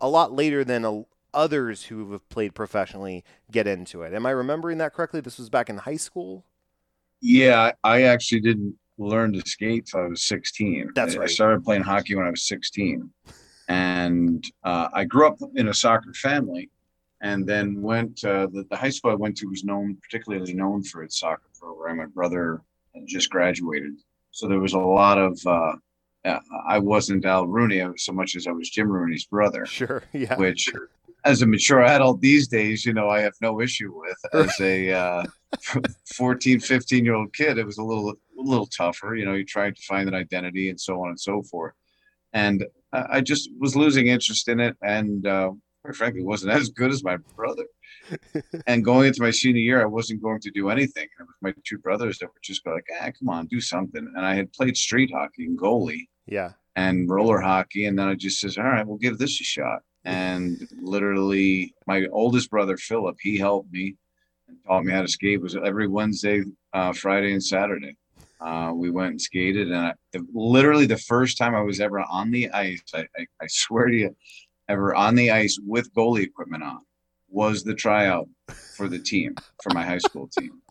a 0.00 0.08
lot 0.08 0.32
later 0.32 0.64
than 0.64 0.84
a, 0.84 1.04
others 1.32 1.84
who 1.84 2.12
have 2.12 2.28
played 2.28 2.54
professionally 2.54 3.24
get 3.50 3.66
into 3.66 4.02
it. 4.02 4.14
Am 4.14 4.26
I 4.26 4.30
remembering 4.30 4.78
that 4.78 4.92
correctly? 4.92 5.20
This 5.20 5.38
was 5.38 5.48
back 5.48 5.68
in 5.68 5.78
high 5.78 5.96
school. 5.96 6.44
Yeah, 7.20 7.72
I 7.84 8.02
actually 8.02 8.40
didn't 8.40 8.76
learn 8.98 9.32
to 9.32 9.42
skate 9.46 9.86
till 9.86 10.00
I 10.00 10.06
was 10.06 10.22
16. 10.24 10.92
That's 10.94 11.16
right. 11.16 11.24
I 11.24 11.32
started 11.32 11.64
playing 11.64 11.82
hockey 11.82 12.14
when 12.14 12.26
I 12.26 12.30
was 12.30 12.46
16, 12.46 13.10
and 13.68 14.44
uh, 14.64 14.88
I 14.92 15.04
grew 15.04 15.26
up 15.26 15.38
in 15.56 15.68
a 15.68 15.74
soccer 15.74 16.12
family 16.14 16.70
and 17.20 17.46
then 17.46 17.80
went 17.82 18.24
uh, 18.24 18.46
the, 18.52 18.66
the 18.70 18.76
high 18.76 18.90
school 18.90 19.10
I 19.10 19.14
went 19.14 19.36
to 19.38 19.46
was 19.46 19.64
known 19.64 19.96
particularly 19.96 20.54
known 20.54 20.82
for 20.82 21.02
its 21.02 21.18
soccer 21.18 21.48
program. 21.58 21.98
My 21.98 22.06
brother 22.06 22.62
just 23.06 23.30
graduated, 23.30 23.94
so 24.30 24.48
there 24.48 24.60
was 24.60 24.72
a 24.72 24.78
lot 24.78 25.18
of. 25.18 25.38
Uh, 25.46 25.72
I 26.68 26.78
wasn't 26.78 27.24
Al 27.24 27.46
Rooney 27.46 27.82
so 27.96 28.12
much 28.12 28.36
as 28.36 28.46
I 28.46 28.50
was 28.50 28.68
Jim 28.68 28.90
Rooney's 28.90 29.24
brother. 29.24 29.64
Sure, 29.64 30.02
yeah. 30.12 30.36
Which, 30.36 30.70
as 31.24 31.42
a 31.42 31.46
mature 31.46 31.82
adult 31.82 32.20
these 32.20 32.48
days, 32.48 32.84
you 32.84 32.92
know, 32.92 33.08
I 33.08 33.20
have 33.20 33.34
no 33.40 33.60
issue 33.60 33.92
with. 33.94 34.18
As 34.32 34.60
a 34.60 34.92
uh, 34.92 35.24
14, 36.14 36.60
15 36.60 37.04
year 37.04 37.14
old 37.14 37.34
kid, 37.34 37.58
it 37.58 37.66
was 37.66 37.78
a 37.78 37.84
little 37.84 38.10
a 38.10 38.14
little 38.36 38.66
tougher. 38.66 39.14
You 39.14 39.24
know, 39.24 39.34
you 39.34 39.44
tried 39.44 39.76
to 39.76 39.82
find 39.82 40.08
an 40.08 40.14
identity 40.14 40.70
and 40.70 40.80
so 40.80 41.02
on 41.02 41.08
and 41.08 41.20
so 41.20 41.42
forth. 41.42 41.74
And 42.32 42.64
I 42.92 43.20
just 43.20 43.50
was 43.58 43.76
losing 43.76 44.08
interest 44.08 44.48
in 44.48 44.60
it, 44.60 44.76
and 44.82 45.26
uh, 45.26 45.52
quite 45.82 45.96
frankly, 45.96 46.22
wasn't 46.22 46.52
as 46.52 46.70
good 46.70 46.90
as 46.90 47.04
my 47.04 47.16
brother. 47.36 47.66
and 48.66 48.84
going 48.84 49.08
into 49.08 49.22
my 49.22 49.30
senior 49.30 49.60
year, 49.60 49.82
I 49.82 49.86
wasn't 49.86 50.22
going 50.22 50.40
to 50.40 50.50
do 50.50 50.70
anything. 50.70 51.08
And 51.18 51.26
it 51.26 51.28
was 51.28 51.36
my 51.40 51.54
two 51.64 51.78
brothers 51.78 52.18
that 52.18 52.26
were 52.26 52.40
just 52.42 52.66
like, 52.66 52.84
ah, 53.00 53.10
come 53.18 53.28
on, 53.28 53.46
do 53.46 53.60
something. 53.60 54.12
And 54.16 54.26
I 54.26 54.34
had 54.34 54.52
played 54.52 54.76
street 54.76 55.10
hockey 55.12 55.46
and 55.46 55.58
goalie. 55.58 56.08
Yeah. 56.26 56.52
And 56.76 57.08
roller 57.08 57.40
hockey. 57.40 57.86
And 57.86 57.98
then 57.98 58.08
I 58.08 58.14
just 58.14 58.40
says, 58.40 58.58
all 58.58 58.64
right, 58.64 58.86
we'll 58.86 58.98
give 58.98 59.18
this 59.18 59.40
a 59.40 59.44
shot. 59.44 59.82
And 60.04 60.66
literally, 60.80 61.74
my 61.86 62.06
oldest 62.10 62.50
brother, 62.50 62.76
Philip, 62.76 63.18
he 63.20 63.36
helped 63.36 63.72
me 63.72 63.96
and 64.48 64.56
taught 64.66 64.84
me 64.84 64.92
how 64.92 65.02
to 65.02 65.08
skate. 65.08 65.34
It 65.34 65.42
was 65.42 65.56
every 65.56 65.88
Wednesday, 65.88 66.42
uh, 66.72 66.92
Friday, 66.92 67.32
and 67.32 67.44
Saturday. 67.44 67.96
Uh, 68.40 68.72
we 68.74 68.90
went 68.90 69.10
and 69.10 69.20
skated, 69.20 69.68
and 69.68 69.76
I, 69.76 69.94
the, 70.12 70.26
literally 70.32 70.86
the 70.86 70.96
first 70.96 71.36
time 71.36 71.54
I 71.54 71.60
was 71.60 71.80
ever 71.80 72.00
on 72.00 72.30
the 72.30 72.50
ice, 72.50 72.82
I, 72.94 73.00
I, 73.18 73.26
I 73.42 73.46
swear 73.48 73.86
to 73.86 73.94
you, 73.94 74.16
ever 74.68 74.94
on 74.94 75.14
the 75.14 75.30
ice 75.30 75.58
with 75.66 75.92
goalie 75.92 76.24
equipment 76.24 76.62
on 76.62 76.80
was 77.28 77.62
the 77.62 77.74
tryout 77.74 78.28
for 78.76 78.88
the 78.88 78.98
team, 78.98 79.34
for 79.62 79.74
my 79.74 79.84
high 79.84 79.98
school 79.98 80.28
team. 80.38 80.62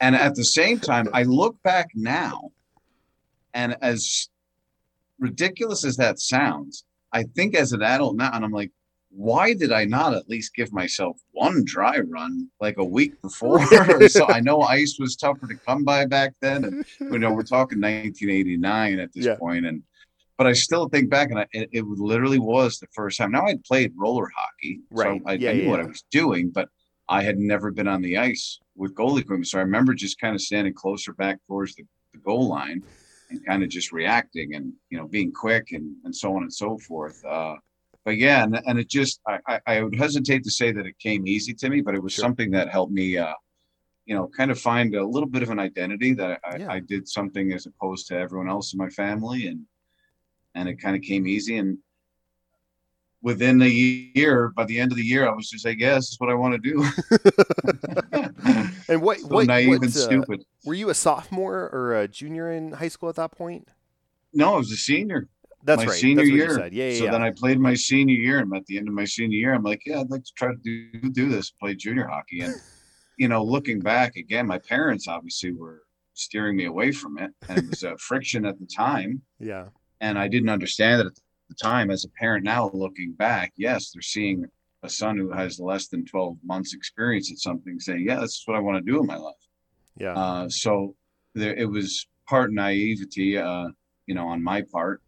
And 0.00 0.16
at 0.16 0.34
the 0.34 0.44
same 0.44 0.80
time, 0.80 1.08
I 1.12 1.22
look 1.22 1.62
back 1.62 1.90
now, 1.94 2.50
and 3.54 3.76
as 3.80 4.28
ridiculous 5.18 5.84
as 5.84 5.96
that 5.98 6.18
sounds, 6.18 6.84
I 7.12 7.24
think 7.24 7.54
as 7.54 7.72
an 7.72 7.82
adult 7.82 8.16
now, 8.16 8.30
and 8.32 8.44
I'm 8.44 8.52
like, 8.52 8.70
why 9.14 9.52
did 9.52 9.72
I 9.72 9.84
not 9.84 10.14
at 10.14 10.28
least 10.28 10.54
give 10.54 10.72
myself 10.72 11.20
one 11.32 11.64
dry 11.66 11.98
run 11.98 12.48
like 12.60 12.78
a 12.78 12.84
week 12.84 13.20
before? 13.20 13.60
so 14.08 14.26
I 14.28 14.40
know 14.40 14.62
ice 14.62 14.96
was 14.98 15.16
tougher 15.16 15.46
to 15.46 15.54
come 15.54 15.84
by 15.84 16.06
back 16.06 16.32
then. 16.40 16.64
And, 16.64 16.84
you 17.00 17.18
know, 17.18 17.30
we're 17.30 17.42
talking 17.42 17.78
1989 17.78 18.98
at 18.98 19.12
this 19.12 19.26
yeah. 19.26 19.36
point, 19.36 19.66
and 19.66 19.82
but 20.38 20.46
I 20.46 20.54
still 20.54 20.88
think 20.88 21.10
back, 21.10 21.30
and 21.30 21.40
I, 21.40 21.46
it, 21.52 21.68
it, 21.72 21.84
literally 21.86 22.38
was 22.38 22.78
the 22.78 22.86
first 22.94 23.18
time. 23.18 23.32
Now 23.32 23.44
I'd 23.46 23.62
played 23.64 23.92
roller 23.96 24.30
hockey, 24.34 24.80
right? 24.90 25.20
So 25.20 25.30
I, 25.30 25.34
yeah, 25.34 25.50
I 25.50 25.52
knew 25.52 25.62
yeah. 25.64 25.70
what 25.70 25.80
I 25.80 25.84
was 25.84 26.04
doing, 26.10 26.50
but 26.50 26.68
I 27.08 27.22
had 27.22 27.38
never 27.38 27.70
been 27.70 27.86
on 27.86 28.00
the 28.00 28.16
ice 28.16 28.58
with 28.74 28.94
goal 28.94 29.18
equipment. 29.18 29.48
So 29.48 29.58
I 29.58 29.62
remember 29.62 29.92
just 29.92 30.18
kind 30.18 30.34
of 30.34 30.40
standing 30.40 30.72
closer 30.72 31.12
back 31.12 31.38
towards 31.46 31.74
the, 31.74 31.84
the 32.14 32.18
goal 32.20 32.48
line 32.48 32.82
and 33.32 33.46
kind 33.46 33.62
of 33.62 33.68
just 33.68 33.92
reacting 33.92 34.54
and 34.54 34.72
you 34.90 34.98
know 34.98 35.08
being 35.08 35.32
quick 35.32 35.72
and 35.72 35.94
and 36.04 36.14
so 36.14 36.34
on 36.36 36.42
and 36.42 36.52
so 36.52 36.78
forth. 36.78 37.24
Uh, 37.24 37.56
but 38.04 38.16
yeah, 38.16 38.42
and, 38.42 38.60
and 38.66 38.78
it 38.78 38.88
just 38.88 39.20
I, 39.26 39.60
I 39.66 39.82
would 39.82 39.94
hesitate 39.94 40.44
to 40.44 40.50
say 40.50 40.72
that 40.72 40.86
it 40.86 40.98
came 40.98 41.26
easy 41.26 41.54
to 41.54 41.70
me, 41.70 41.80
but 41.80 41.94
it 41.94 42.02
was 42.02 42.12
sure. 42.12 42.22
something 42.22 42.50
that 42.52 42.68
helped 42.68 42.92
me. 42.92 43.16
Uh, 43.16 43.34
you 44.04 44.16
know, 44.16 44.28
kind 44.36 44.50
of 44.50 44.60
find 44.60 44.96
a 44.96 45.06
little 45.06 45.28
bit 45.28 45.44
of 45.44 45.50
an 45.50 45.60
identity 45.60 46.12
that 46.14 46.40
I, 46.44 46.56
yeah. 46.56 46.72
I, 46.72 46.80
did 46.80 47.06
something 47.08 47.52
as 47.52 47.66
opposed 47.66 48.08
to 48.08 48.16
everyone 48.16 48.48
else 48.48 48.72
in 48.72 48.78
my 48.78 48.88
family, 48.88 49.46
and 49.46 49.64
and 50.56 50.68
it 50.68 50.80
kind 50.80 50.96
of 50.96 51.02
came 51.02 51.26
easy. 51.26 51.58
And 51.58 51.78
within 53.22 53.62
a 53.62 53.68
year, 53.68 54.52
by 54.56 54.64
the 54.64 54.80
end 54.80 54.90
of 54.90 54.98
the 54.98 55.04
year, 55.04 55.28
I 55.28 55.32
was 55.32 55.48
just 55.48 55.64
like, 55.64 55.78
"Yes, 55.78 56.06
this 56.06 56.10
is 56.12 56.20
what 56.20 56.30
I 56.30 56.34
want 56.34 56.60
to 56.60 56.70
do." 56.70 56.84
and 58.92 59.02
what, 59.02 59.20
so 59.20 59.26
what 59.28 59.46
naive 59.46 59.68
what, 59.68 59.82
and 59.82 59.86
uh, 59.86 59.98
stupid. 59.98 60.44
Were 60.64 60.74
you 60.74 60.90
a 60.90 60.94
sophomore 60.94 61.70
or 61.72 62.00
a 62.00 62.08
junior 62.08 62.52
in 62.52 62.72
high 62.72 62.88
school 62.88 63.08
at 63.08 63.16
that 63.16 63.32
point? 63.32 63.68
No, 64.32 64.54
I 64.54 64.58
was 64.58 64.70
a 64.72 64.76
senior. 64.76 65.28
That's 65.64 65.84
my 65.84 65.90
right. 65.90 66.00
Senior 66.00 66.24
That's 66.24 66.30
year. 66.30 66.68
Yeah, 66.72 66.88
yeah. 66.88 66.98
So 66.98 67.04
yeah. 67.04 67.10
then 67.12 67.22
I 67.22 67.30
played 67.30 67.60
my 67.60 67.74
senior 67.74 68.16
year, 68.16 68.38
and 68.40 68.52
at 68.54 68.66
the 68.66 68.78
end 68.78 68.88
of 68.88 68.94
my 68.94 69.04
senior 69.04 69.38
year, 69.38 69.54
I'm 69.54 69.62
like, 69.62 69.82
yeah, 69.86 70.00
I'd 70.00 70.10
like 70.10 70.24
to 70.24 70.32
try 70.36 70.48
to 70.48 70.56
do 70.56 71.10
do 71.10 71.28
this, 71.28 71.50
play 71.50 71.74
junior 71.74 72.06
hockey. 72.06 72.40
And 72.40 72.54
you 73.18 73.28
know, 73.28 73.44
looking 73.44 73.78
back 73.80 74.16
again, 74.16 74.46
my 74.46 74.58
parents 74.58 75.06
obviously 75.06 75.52
were 75.52 75.82
steering 76.14 76.56
me 76.56 76.64
away 76.64 76.90
from 76.90 77.18
it, 77.18 77.30
and 77.48 77.58
it 77.58 77.70
was 77.70 77.84
a 77.84 77.96
friction 77.98 78.44
at 78.44 78.58
the 78.58 78.66
time. 78.66 79.22
Yeah 79.38 79.66
and 80.02 80.18
I 80.18 80.28
didn't 80.28 80.50
understand 80.50 81.00
it 81.00 81.06
at 81.06 81.14
the 81.48 81.54
time. 81.54 81.90
As 81.90 82.04
a 82.04 82.08
parent 82.10 82.44
now, 82.44 82.70
looking 82.74 83.12
back, 83.12 83.52
yes, 83.56 83.92
they're 83.92 84.02
seeing 84.02 84.44
a 84.82 84.88
son 84.88 85.16
who 85.16 85.30
has 85.30 85.60
less 85.60 85.88
than 85.88 86.04
12 86.04 86.36
months 86.44 86.74
experience 86.74 87.30
at 87.30 87.38
something 87.38 87.78
saying, 87.78 88.04
yeah, 88.06 88.16
that's 88.16 88.42
what 88.46 88.56
I 88.56 88.60
want 88.60 88.84
to 88.84 88.90
do 88.90 89.00
in 89.00 89.06
my 89.06 89.16
life. 89.16 89.34
Yeah. 89.96 90.14
Uh, 90.14 90.48
so 90.48 90.94
there, 91.34 91.54
it 91.54 91.68
was 91.68 92.06
part 92.28 92.52
naivety, 92.52 93.38
uh, 93.38 93.68
you 94.06 94.14
know, 94.14 94.26
on 94.26 94.42
my 94.42 94.62
part, 94.62 95.00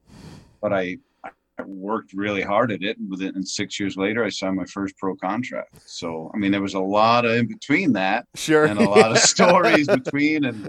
but 0.61 0.73
I, 0.73 0.99
I 1.25 1.31
worked 1.65 2.13
really 2.13 2.43
hard 2.43 2.71
at 2.71 2.83
it. 2.83 2.99
And 2.99 3.11
within 3.11 3.35
and 3.35 3.47
six 3.47 3.81
years 3.81 3.97
later, 3.97 4.25
I 4.25 4.29
signed 4.29 4.57
my 4.57 4.65
first 4.67 4.97
pro 4.97 5.17
contract. 5.17 5.81
So, 5.87 6.31
I 6.35 6.37
mean, 6.37 6.53
there 6.53 6.63
was 6.63 6.75
a 6.75 6.81
lot 6.81 7.25
of 7.25 7.33
in 7.33 7.47
between 7.47 7.93
that 7.95 8.27
sure. 8.35 8.67
and 8.67 8.79
a 8.79 8.89
lot 8.89 9.11
of 9.11 9.19
stories 9.35 9.89
between 9.89 10.45
and 10.45 10.69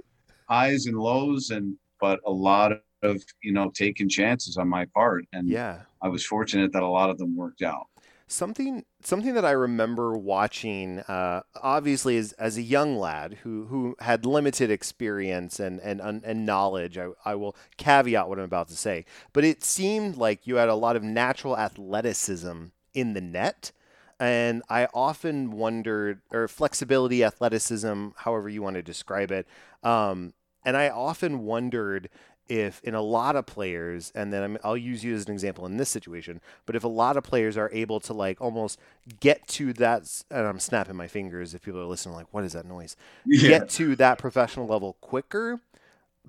highs 0.49 0.87
and 0.87 0.97
lows 0.97 1.51
and, 1.51 1.75
but 1.99 2.19
a 2.25 2.31
lot 2.31 2.71
of 2.71 2.79
of 3.05 3.23
you 3.41 3.53
know 3.53 3.71
taking 3.73 4.09
chances 4.09 4.57
on 4.57 4.67
my 4.67 4.85
part 4.93 5.25
and 5.33 5.47
yeah 5.47 5.81
i 6.01 6.07
was 6.07 6.25
fortunate 6.25 6.71
that 6.73 6.83
a 6.83 6.87
lot 6.87 7.09
of 7.09 7.17
them 7.17 7.35
worked 7.35 7.61
out 7.61 7.87
something 8.27 8.83
something 9.03 9.33
that 9.33 9.45
i 9.45 9.51
remember 9.51 10.17
watching 10.17 10.99
uh, 11.01 11.41
obviously 11.61 12.17
as, 12.17 12.31
as 12.33 12.57
a 12.57 12.61
young 12.61 12.97
lad 12.97 13.37
who 13.43 13.65
who 13.65 13.95
had 13.99 14.25
limited 14.25 14.71
experience 14.71 15.59
and 15.59 15.79
and 15.79 16.01
and 16.01 16.45
knowledge 16.45 16.97
I, 16.97 17.09
I 17.23 17.35
will 17.35 17.55
caveat 17.77 18.27
what 18.27 18.39
i'm 18.39 18.45
about 18.45 18.67
to 18.69 18.75
say 18.75 19.05
but 19.31 19.43
it 19.43 19.63
seemed 19.63 20.17
like 20.17 20.47
you 20.47 20.55
had 20.55 20.69
a 20.69 20.75
lot 20.75 20.95
of 20.95 21.03
natural 21.03 21.57
athleticism 21.57 22.65
in 22.93 23.13
the 23.13 23.21
net 23.21 23.71
and 24.19 24.63
I 24.69 24.87
often 24.93 25.51
wondered, 25.51 26.21
or 26.31 26.47
flexibility, 26.47 27.23
athleticism, 27.23 28.09
however 28.15 28.47
you 28.47 28.61
want 28.61 28.77
to 28.77 28.81
describe 28.81 29.31
it. 29.31 29.45
Um, 29.83 30.33
and 30.63 30.75
I 30.75 30.89
often 30.89 31.43
wondered 31.43 32.09
if 32.47 32.81
in 32.83 32.95
a 32.95 33.01
lot 33.01 33.35
of 33.35 33.45
players, 33.45 34.11
and 34.15 34.31
then 34.31 34.57
i 34.63 34.67
will 34.67 34.77
use 34.77 35.03
you 35.03 35.15
as 35.15 35.25
an 35.25 35.31
example 35.31 35.65
in 35.65 35.77
this 35.77 35.89
situation, 35.89 36.41
but 36.65 36.75
if 36.75 36.83
a 36.83 36.87
lot 36.87 37.17
of 37.17 37.23
players 37.23 37.57
are 37.57 37.69
able 37.73 37.99
to 38.01 38.13
like 38.13 38.39
almost 38.39 38.79
get 39.19 39.47
to 39.47 39.73
that, 39.73 40.23
and 40.29 40.45
I'm 40.45 40.59
snapping 40.59 40.95
my 40.95 41.07
fingers 41.07 41.53
if 41.53 41.63
people 41.63 41.81
are 41.81 41.85
listening, 41.85 42.15
like, 42.15 42.27
what 42.31 42.43
is 42.43 42.53
that 42.53 42.65
noise? 42.65 42.95
Yeah. 43.25 43.49
Get 43.49 43.69
to 43.71 43.95
that 43.97 44.17
professional 44.17 44.67
level 44.67 44.97
quicker 45.01 45.59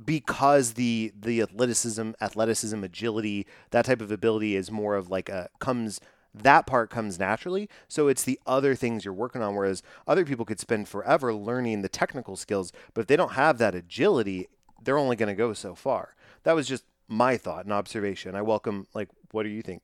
because 0.04 0.74
the 0.74 1.12
the 1.18 1.42
athleticism, 1.42 2.12
athleticism, 2.20 2.82
agility, 2.84 3.46
that 3.70 3.84
type 3.84 4.00
of 4.00 4.10
ability 4.10 4.56
is 4.56 4.70
more 4.70 4.94
of 4.94 5.10
like 5.10 5.28
a 5.28 5.48
comes 5.58 6.00
that 6.42 6.66
part 6.66 6.90
comes 6.90 7.18
naturally. 7.18 7.68
So 7.88 8.08
it's 8.08 8.24
the 8.24 8.38
other 8.46 8.74
things 8.74 9.04
you're 9.04 9.14
working 9.14 9.42
on. 9.42 9.54
Whereas 9.54 9.82
other 10.06 10.24
people 10.24 10.44
could 10.44 10.60
spend 10.60 10.88
forever 10.88 11.32
learning 11.32 11.82
the 11.82 11.88
technical 11.88 12.36
skills, 12.36 12.72
but 12.94 13.02
if 13.02 13.06
they 13.06 13.16
don't 13.16 13.32
have 13.32 13.58
that 13.58 13.74
agility, 13.74 14.48
they're 14.86 14.96
only 14.96 15.16
going 15.16 15.28
to 15.28 15.34
go 15.34 15.52
so 15.52 15.74
far. 15.74 16.14
That 16.44 16.54
was 16.54 16.66
just 16.66 16.84
my 17.08 17.36
thought 17.36 17.64
and 17.64 17.72
observation. 17.72 18.34
I 18.34 18.40
welcome, 18.40 18.86
like, 18.94 19.10
what 19.32 19.42
do 19.42 19.50
you 19.50 19.60
think? 19.60 19.82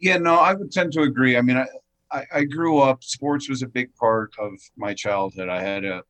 Yeah, 0.00 0.18
no, 0.18 0.34
I 0.34 0.52
would 0.52 0.70
tend 0.70 0.92
to 0.92 1.02
agree. 1.02 1.38
I 1.38 1.40
mean, 1.40 1.56
I, 1.56 1.66
I, 2.12 2.24
I 2.34 2.44
grew 2.44 2.80
up, 2.80 3.02
sports 3.02 3.48
was 3.48 3.62
a 3.62 3.68
big 3.68 3.94
part 3.94 4.34
of 4.38 4.52
my 4.76 4.92
childhood. 4.92 5.48
I 5.48 5.62
had 5.62 5.84
a, 5.86 6.02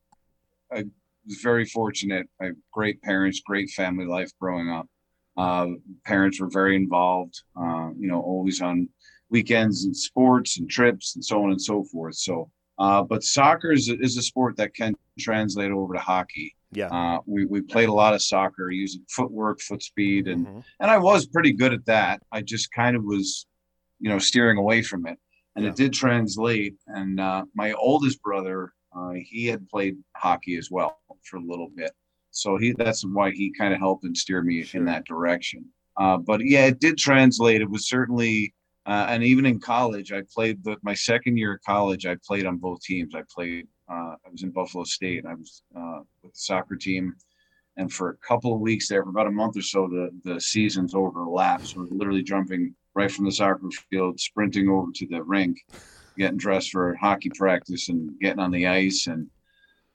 I 0.73 0.85
was 1.25 1.39
very 1.41 1.65
fortunate. 1.65 2.27
I 2.43 2.51
great 2.73 3.01
parents, 3.03 3.41
great 3.47 3.71
family 3.71 4.07
life 4.07 4.33
growing 4.41 4.69
up. 4.71 4.89
Uh, 5.37 5.69
parents 6.05 6.41
were 6.41 6.51
very 6.51 6.77
involved, 6.77 7.43
uh, 7.57 7.91
you 7.97 8.09
know, 8.09 8.21
always 8.21 8.61
on 8.61 8.89
weekends 9.31 9.85
and 9.85 9.97
sports 9.97 10.59
and 10.59 10.69
trips 10.69 11.15
and 11.15 11.25
so 11.25 11.43
on 11.45 11.51
and 11.51 11.63
so 11.63 11.85
forth. 11.85 12.17
So 12.17 12.51
Uh, 12.77 13.03
but 13.03 13.23
soccer 13.23 13.71
is, 13.73 13.89
is 13.89 14.17
a 14.17 14.23
sport 14.23 14.57
that 14.57 14.75
can 14.75 14.93
translate 15.19 15.71
over 15.71 15.95
to 15.95 16.01
hockey. 16.01 16.55
Yeah. 16.75 16.89
Uh, 16.89 17.21
we, 17.27 17.47
we 17.47 17.61
played 17.63 17.89
a 17.89 17.93
lot 17.93 18.15
of 18.15 18.23
soccer 18.23 18.71
using 18.71 19.03
footwork, 19.09 19.61
foot 19.61 19.83
speed, 19.83 20.29
and 20.29 20.47
Mhm. 20.47 20.65
and 20.81 20.91
I 20.91 20.99
was 20.99 21.27
pretty 21.27 21.53
good 21.53 21.73
at 21.73 21.87
that. 21.87 22.23
I 22.33 22.43
just 22.43 22.73
kind 22.73 22.97
of 22.97 23.05
was, 23.05 23.47
you 24.01 24.09
know, 24.09 24.19
steering 24.19 24.59
away 24.59 24.83
from 24.83 25.07
it, 25.07 25.19
and 25.55 25.65
Yeah. 25.65 25.71
it 25.71 25.77
did 25.77 25.93
translate. 25.93 26.75
And 26.87 27.21
uh, 27.21 27.45
my 27.55 27.73
oldest 27.73 28.21
brother, 28.23 28.73
uh, 28.95 29.13
he 29.13 29.47
had 29.47 29.69
played 29.69 29.97
hockey 30.17 30.57
as 30.57 30.71
well 30.71 30.99
for 31.23 31.37
a 31.37 31.41
little 31.43 31.69
bit, 31.75 31.93
so 32.31 32.57
he 32.57 32.73
that's 32.73 33.05
why 33.05 33.31
he 33.31 33.53
kind 33.53 33.73
of 33.73 33.79
helped 33.81 34.05
and 34.05 34.17
steer 34.17 34.43
me 34.43 34.63
Sure. 34.65 34.81
in 34.81 34.85
that 34.87 35.05
direction. 35.07 35.65
Uh, 35.97 36.17
but 36.19 36.41
yeah, 36.45 36.67
it 36.67 36.81
did 36.81 36.99
translate. 36.99 37.61
It 37.61 37.71
was 37.71 37.89
certainly, 37.89 38.53
uh, 38.85 39.07
and 39.09 39.23
even 39.23 39.47
in 39.47 39.61
college, 39.61 40.11
I 40.13 40.23
played 40.35 40.65
the, 40.65 40.77
my 40.83 40.95
second 40.95 41.37
year 41.37 41.55
of 41.55 41.61
college. 41.63 42.05
I 42.05 42.17
played 42.27 42.47
on 42.47 42.57
both 42.59 42.81
teams. 42.83 43.15
I 43.15 43.23
played. 43.33 43.69
Uh, 43.95 44.17
I 44.27 44.31
was 44.31 44.43
in 44.43 44.51
Buffalo 44.51 44.85
State. 44.85 45.25
And 45.25 45.29
I 45.29 45.35
was 45.35 45.63
uh, 45.77 46.01
with 46.23 46.33
the 46.33 46.39
soccer 46.39 46.77
team, 46.77 47.15
and 47.77 47.93
for 47.93 48.11
a 48.11 48.17
couple 48.29 48.55
of 48.55 48.61
weeks 48.61 48.89
there, 48.89 49.03
for 49.03 49.11
about 49.11 49.27
a 49.27 49.31
month 49.33 49.57
or 49.57 49.63
so, 49.63 49.89
the 49.89 50.11
the 50.25 50.41
seasons 50.41 50.95
overlapped. 50.95 51.67
So 51.67 51.81
we're 51.81 51.97
literally 51.97 52.23
jumping 52.23 52.75
right 52.95 53.11
from 53.11 53.25
the 53.25 53.33
soccer 53.33 53.69
field, 53.91 54.19
sprinting 54.21 54.69
over 54.69 54.91
to 54.95 55.07
the 55.07 55.23
rink, 55.23 55.59
getting 56.19 56.39
dressed 56.39 56.71
for 56.71 56.95
hockey 56.97 57.31
practice, 57.37 57.89
and 57.89 58.19
getting 58.21 58.41
on 58.41 58.51
the 58.51 58.67
ice, 58.67 59.07
and 59.07 59.29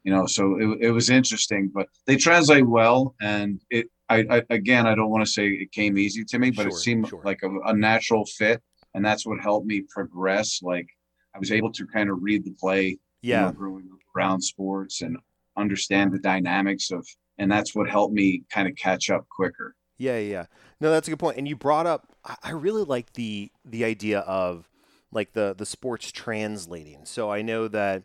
you 0.04 0.14
know, 0.14 0.26
so 0.26 0.58
it, 0.60 0.88
it 0.88 0.92
was 0.92 1.10
interesting. 1.10 1.72
But 1.74 1.88
they 2.06 2.16
translate 2.16 2.68
well, 2.68 3.16
and 3.22 3.62
it. 3.70 3.88
I, 4.12 4.26
I 4.30 4.44
again, 4.50 4.88
I 4.88 4.96
don't 4.96 5.12
want 5.12 5.24
to 5.26 5.32
say 5.32 5.48
it 5.48 5.72
came 5.72 5.98
easy 5.98 6.26
to 6.26 6.40
me, 6.40 6.50
but 6.50 6.66
it 6.66 6.74
seemed 6.74 7.10
sure. 7.10 7.22
like 7.24 7.44
a, 7.44 7.50
a 7.66 7.74
natural 7.74 8.26
fit, 8.26 8.60
and 8.96 9.06
that's 9.06 9.26
what 9.26 9.40
helped 9.40 9.68
me 9.68 9.84
progress. 9.88 10.62
Like 10.64 10.88
I 11.36 11.40
was 11.40 11.52
able 11.52 11.72
to 11.74 11.86
kind 11.86 12.10
of 12.10 12.18
read 12.22 12.44
the 12.44 12.56
play, 12.60 12.98
you 13.22 13.34
know, 13.36 13.46
Yeah. 13.48 13.52
growing 13.52 13.90
up 13.92 14.00
around 14.16 14.42
sports 14.42 15.02
and 15.02 15.18
understand 15.58 16.12
the 16.14 16.20
dynamics 16.20 16.92
of, 16.92 17.06
and 17.38 17.52
that's 17.52 17.74
what 17.76 17.90
helped 17.90 18.14
me 18.14 18.44
kind 18.50 18.68
of 18.68 18.76
catch 18.76 19.10
up 19.10 19.28
quicker. 19.30 19.76
Yeah, 19.98 20.18
yeah, 20.18 20.32
yeah. 20.32 20.46
No, 20.80 20.92
that's 20.92 21.08
a 21.08 21.12
good 21.12 21.20
point. 21.20 21.38
And 21.38 21.48
you 21.48 21.56
brought 21.56 21.86
up 21.88 22.08
I- 22.26 22.38
I 22.44 22.52
really 22.52 22.84
like 22.84 23.14
the 23.14 23.52
the 23.66 23.84
idea 23.86 24.20
of 24.22 24.70
like 25.12 25.34
the 25.34 25.56
the 25.58 25.66
sports 25.66 26.12
translating. 26.12 27.06
So 27.06 27.32
I 27.32 27.42
know 27.42 27.68
that 27.70 28.04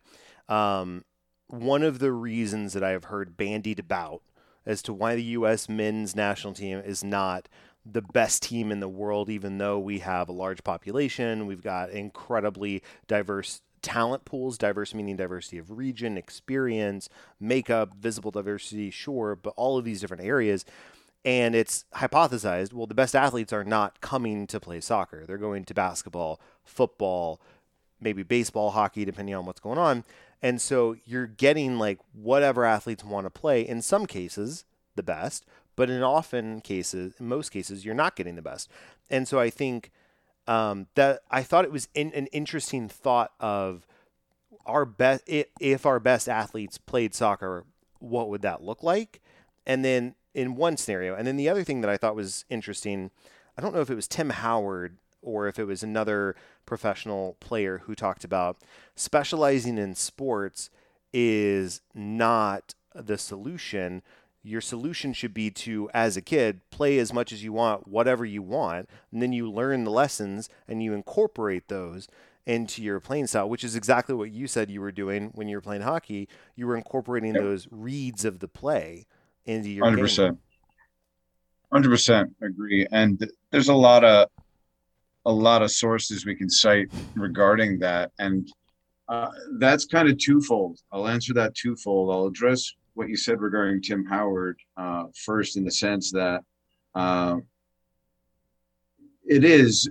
um, 0.48 1.04
one 1.48 1.82
of 1.82 1.98
the 1.98 2.12
reasons 2.12 2.72
that 2.72 2.82
I 2.84 2.90
have 2.90 3.04
heard 3.04 3.36
bandied 3.36 3.78
about 3.78 4.22
as 4.66 4.82
to 4.82 4.92
why 4.92 5.14
the 5.14 5.22
U.S. 5.22 5.68
men's 5.68 6.16
national 6.16 6.54
team 6.54 6.78
is 6.78 7.04
not 7.04 7.48
the 7.84 8.00
best 8.02 8.42
team 8.42 8.72
in 8.72 8.80
the 8.80 8.88
world, 8.88 9.28
even 9.28 9.58
though 9.58 9.78
we 9.78 9.98
have 9.98 10.28
a 10.28 10.32
large 10.32 10.64
population, 10.64 11.46
we've 11.46 11.62
got 11.62 11.90
incredibly 11.90 12.82
diverse 13.06 13.60
talent 13.84 14.24
pools, 14.24 14.58
diverse 14.58 14.94
meaning 14.94 15.16
diversity 15.16 15.58
of 15.58 15.70
region, 15.70 16.16
experience, 16.16 17.08
makeup, 17.38 17.94
visible 17.94 18.30
diversity, 18.30 18.90
sure, 18.90 19.36
but 19.36 19.52
all 19.56 19.78
of 19.78 19.84
these 19.84 20.00
different 20.00 20.24
areas. 20.24 20.64
And 21.24 21.54
it's 21.54 21.84
hypothesized 21.94 22.72
well 22.72 22.86
the 22.86 22.94
best 22.94 23.14
athletes 23.14 23.52
are 23.52 23.64
not 23.64 24.00
coming 24.00 24.46
to 24.48 24.58
play 24.58 24.80
soccer. 24.80 25.24
They're 25.26 25.38
going 25.38 25.64
to 25.66 25.74
basketball 25.74 26.40
football 26.64 27.40
maybe 28.00 28.22
baseball 28.22 28.70
hockey 28.70 29.04
depending 29.04 29.34
on 29.34 29.46
what's 29.46 29.60
going 29.60 29.78
on. 29.78 30.04
And 30.42 30.60
so 30.60 30.96
you're 31.06 31.26
getting 31.26 31.78
like 31.78 31.98
whatever 32.12 32.64
athletes 32.64 33.04
want 33.04 33.26
to 33.26 33.30
play 33.30 33.66
in 33.66 33.80
some 33.80 34.06
cases 34.06 34.64
the 34.96 35.02
best 35.02 35.44
but 35.76 35.90
in 35.90 36.02
often 36.02 36.60
cases 36.60 37.14
in 37.18 37.26
most 37.26 37.48
cases 37.50 37.84
you're 37.84 37.94
not 37.94 38.16
getting 38.16 38.36
the 38.36 38.42
best. 38.42 38.70
And 39.10 39.28
so 39.28 39.38
i 39.38 39.50
think 39.50 39.92
um, 40.46 40.86
that 40.94 41.20
i 41.30 41.42
thought 41.42 41.64
it 41.64 41.72
was 41.72 41.88
in, 41.94 42.12
an 42.12 42.26
interesting 42.26 42.88
thought 42.88 43.32
of 43.40 43.86
our 44.66 44.84
best 44.84 45.22
if 45.26 45.84
our 45.84 46.00
best 46.00 46.28
athletes 46.28 46.78
played 46.78 47.14
soccer 47.14 47.64
what 47.98 48.28
would 48.28 48.42
that 48.42 48.62
look 48.62 48.82
like? 48.82 49.22
And 49.66 49.82
then 49.82 50.14
in 50.34 50.56
one 50.56 50.76
scenario 50.76 51.14
and 51.14 51.26
then 51.26 51.36
the 51.36 51.48
other 51.48 51.64
thing 51.64 51.80
that 51.80 51.90
i 51.90 51.96
thought 51.96 52.16
was 52.16 52.44
interesting 52.50 53.10
i 53.56 53.62
don't 53.62 53.74
know 53.74 53.80
if 53.80 53.90
it 53.90 53.94
was 53.94 54.08
tim 54.08 54.30
howard 54.30 54.98
or 55.22 55.46
if 55.46 55.58
it 55.58 55.64
was 55.64 55.82
another 55.82 56.34
professional 56.66 57.36
player 57.40 57.82
who 57.84 57.94
talked 57.94 58.24
about 58.24 58.58
specializing 58.96 59.78
in 59.78 59.94
sports 59.94 60.70
is 61.12 61.80
not 61.94 62.74
the 62.94 63.16
solution 63.16 64.02
your 64.44 64.60
solution 64.60 65.12
should 65.12 65.32
be 65.34 65.50
to 65.50 65.88
as 65.94 66.16
a 66.16 66.22
kid 66.22 66.60
play 66.70 66.98
as 66.98 67.12
much 67.12 67.32
as 67.32 67.42
you 67.42 67.52
want 67.52 67.88
whatever 67.88 68.24
you 68.24 68.42
want 68.42 68.88
and 69.10 69.20
then 69.22 69.32
you 69.32 69.50
learn 69.50 69.84
the 69.84 69.90
lessons 69.90 70.48
and 70.68 70.82
you 70.82 70.92
incorporate 70.92 71.68
those 71.68 72.06
into 72.46 72.82
your 72.82 73.00
playing 73.00 73.26
style 73.26 73.48
which 73.48 73.64
is 73.64 73.74
exactly 73.74 74.14
what 74.14 74.30
you 74.30 74.46
said 74.46 74.70
you 74.70 74.80
were 74.80 74.92
doing 74.92 75.30
when 75.34 75.48
you 75.48 75.56
were 75.56 75.62
playing 75.62 75.82
hockey 75.82 76.28
you 76.54 76.66
were 76.66 76.76
incorporating 76.76 77.34
Yep. 77.34 77.42
those 77.42 77.68
reads 77.70 78.24
of 78.24 78.40
the 78.40 78.48
play 78.48 79.06
into 79.46 79.70
your 79.70 79.84
Hundred 79.84 79.96
game. 79.96 80.04
percent. 80.04 80.38
Hundred 81.72 81.88
percent 81.90 82.34
agree. 82.42 82.86
And 82.92 83.28
there's 83.50 83.68
a 83.68 83.74
lot 83.74 84.04
of 84.04 84.28
a 85.26 85.32
lot 85.32 85.62
of 85.62 85.70
sources 85.70 86.24
we 86.26 86.34
can 86.34 86.48
cite 86.50 86.88
regarding 87.14 87.78
that, 87.78 88.12
and 88.18 88.46
uh, 89.08 89.30
that's 89.58 89.86
kind 89.86 90.08
of 90.08 90.18
twofold. 90.18 90.78
I'll 90.92 91.08
answer 91.08 91.32
that 91.34 91.54
twofold. 91.54 92.10
I'll 92.14 92.26
address 92.26 92.70
what 92.94 93.08
you 93.08 93.16
said 93.16 93.40
regarding 93.40 93.82
Tim 93.82 94.04
Howard 94.06 94.58
uh, 94.76 95.04
first, 95.24 95.56
in 95.56 95.64
the 95.64 95.70
sense 95.70 96.12
that 96.12 96.42
uh, 96.94 97.36
it 99.26 99.44
is 99.44 99.88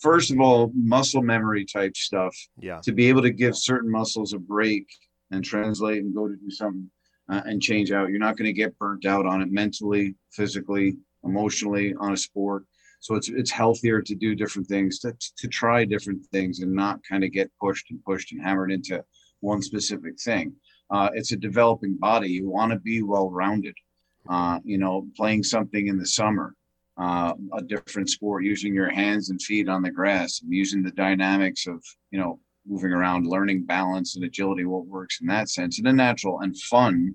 first 0.00 0.30
of 0.30 0.40
all 0.40 0.70
muscle 0.74 1.22
memory 1.22 1.64
type 1.64 1.96
stuff 1.96 2.36
yeah 2.58 2.78
to 2.82 2.92
be 2.92 3.08
able 3.08 3.22
to 3.22 3.30
give 3.30 3.56
certain 3.56 3.90
muscles 3.90 4.34
a 4.34 4.38
break 4.38 4.86
and 5.30 5.44
translate 5.44 6.02
and 6.02 6.14
go 6.14 6.28
to 6.28 6.36
do 6.36 6.50
something 6.50 6.90
uh, 7.28 7.42
and 7.46 7.62
change 7.62 7.90
out. 7.92 8.08
You're 8.08 8.18
not 8.18 8.36
going 8.36 8.46
to 8.46 8.52
get 8.52 8.78
burnt 8.78 9.06
out 9.06 9.26
on 9.26 9.42
it 9.42 9.50
mentally, 9.50 10.14
physically, 10.32 10.96
emotionally 11.24 11.94
on 11.98 12.12
a 12.12 12.16
sport. 12.16 12.64
So 13.00 13.14
it's 13.16 13.28
it's 13.28 13.50
healthier 13.50 14.00
to 14.00 14.14
do 14.14 14.34
different 14.34 14.66
things, 14.66 14.98
to, 15.00 15.14
to 15.38 15.48
try 15.48 15.84
different 15.84 16.24
things, 16.32 16.60
and 16.60 16.72
not 16.72 17.00
kind 17.08 17.22
of 17.22 17.32
get 17.32 17.50
pushed 17.60 17.90
and 17.90 18.02
pushed 18.04 18.32
and 18.32 18.42
hammered 18.42 18.72
into 18.72 19.04
one 19.40 19.60
specific 19.60 20.18
thing. 20.18 20.54
Uh, 20.90 21.10
it's 21.14 21.32
a 21.32 21.36
developing 21.36 21.96
body. 21.96 22.28
You 22.28 22.48
want 22.48 22.72
to 22.72 22.78
be 22.78 23.02
well 23.02 23.30
rounded. 23.30 23.74
Uh, 24.28 24.58
you 24.64 24.78
know, 24.78 25.06
playing 25.16 25.42
something 25.42 25.88
in 25.88 25.98
the 25.98 26.06
summer, 26.06 26.54
uh, 26.96 27.34
a 27.52 27.62
different 27.62 28.08
sport, 28.08 28.42
using 28.42 28.74
your 28.74 28.88
hands 28.88 29.28
and 29.28 29.40
feet 29.42 29.68
on 29.68 29.82
the 29.82 29.90
grass, 29.90 30.40
and 30.40 30.52
using 30.52 30.82
the 30.82 30.92
dynamics 30.92 31.66
of 31.66 31.84
you 32.10 32.18
know 32.18 32.40
moving 32.66 32.92
around, 32.92 33.26
learning 33.26 33.64
balance 33.64 34.16
and 34.16 34.24
agility, 34.24 34.64
what 34.64 34.86
works 34.86 35.20
in 35.20 35.26
that 35.26 35.50
sense, 35.50 35.78
in 35.78 35.86
a 35.86 35.92
natural 35.92 36.40
and 36.40 36.58
fun, 36.58 37.14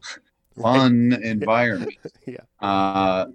fun 0.60 1.18
environment. 1.22 1.94
Yeah. 2.26 2.40
Uh, 2.60 3.26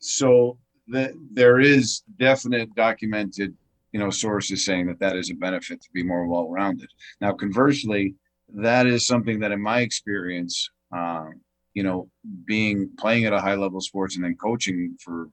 so 0.00 0.58
that 0.88 1.12
there 1.32 1.60
is 1.60 2.02
definite 2.18 2.74
documented, 2.74 3.54
you 3.92 3.98
know, 3.98 4.10
sources 4.10 4.66
saying 4.66 4.86
that 4.86 4.98
that 4.98 5.16
is 5.16 5.30
a 5.30 5.34
benefit 5.34 5.80
to 5.80 5.88
be 5.94 6.02
more 6.02 6.26
well-rounded. 6.26 6.90
Now, 7.22 7.32
conversely, 7.32 8.14
that 8.54 8.86
is 8.86 9.06
something 9.06 9.40
that, 9.40 9.52
in 9.52 9.60
my 9.60 9.80
experience, 9.80 10.70
um, 10.92 11.40
you 11.74 11.82
know, 11.82 12.08
being 12.44 12.90
playing 12.98 13.24
at 13.24 13.32
a 13.32 13.40
high 13.40 13.54
level 13.56 13.80
sports 13.80 14.16
and 14.16 14.24
then 14.24 14.36
coaching 14.36 14.96
for 15.02 15.28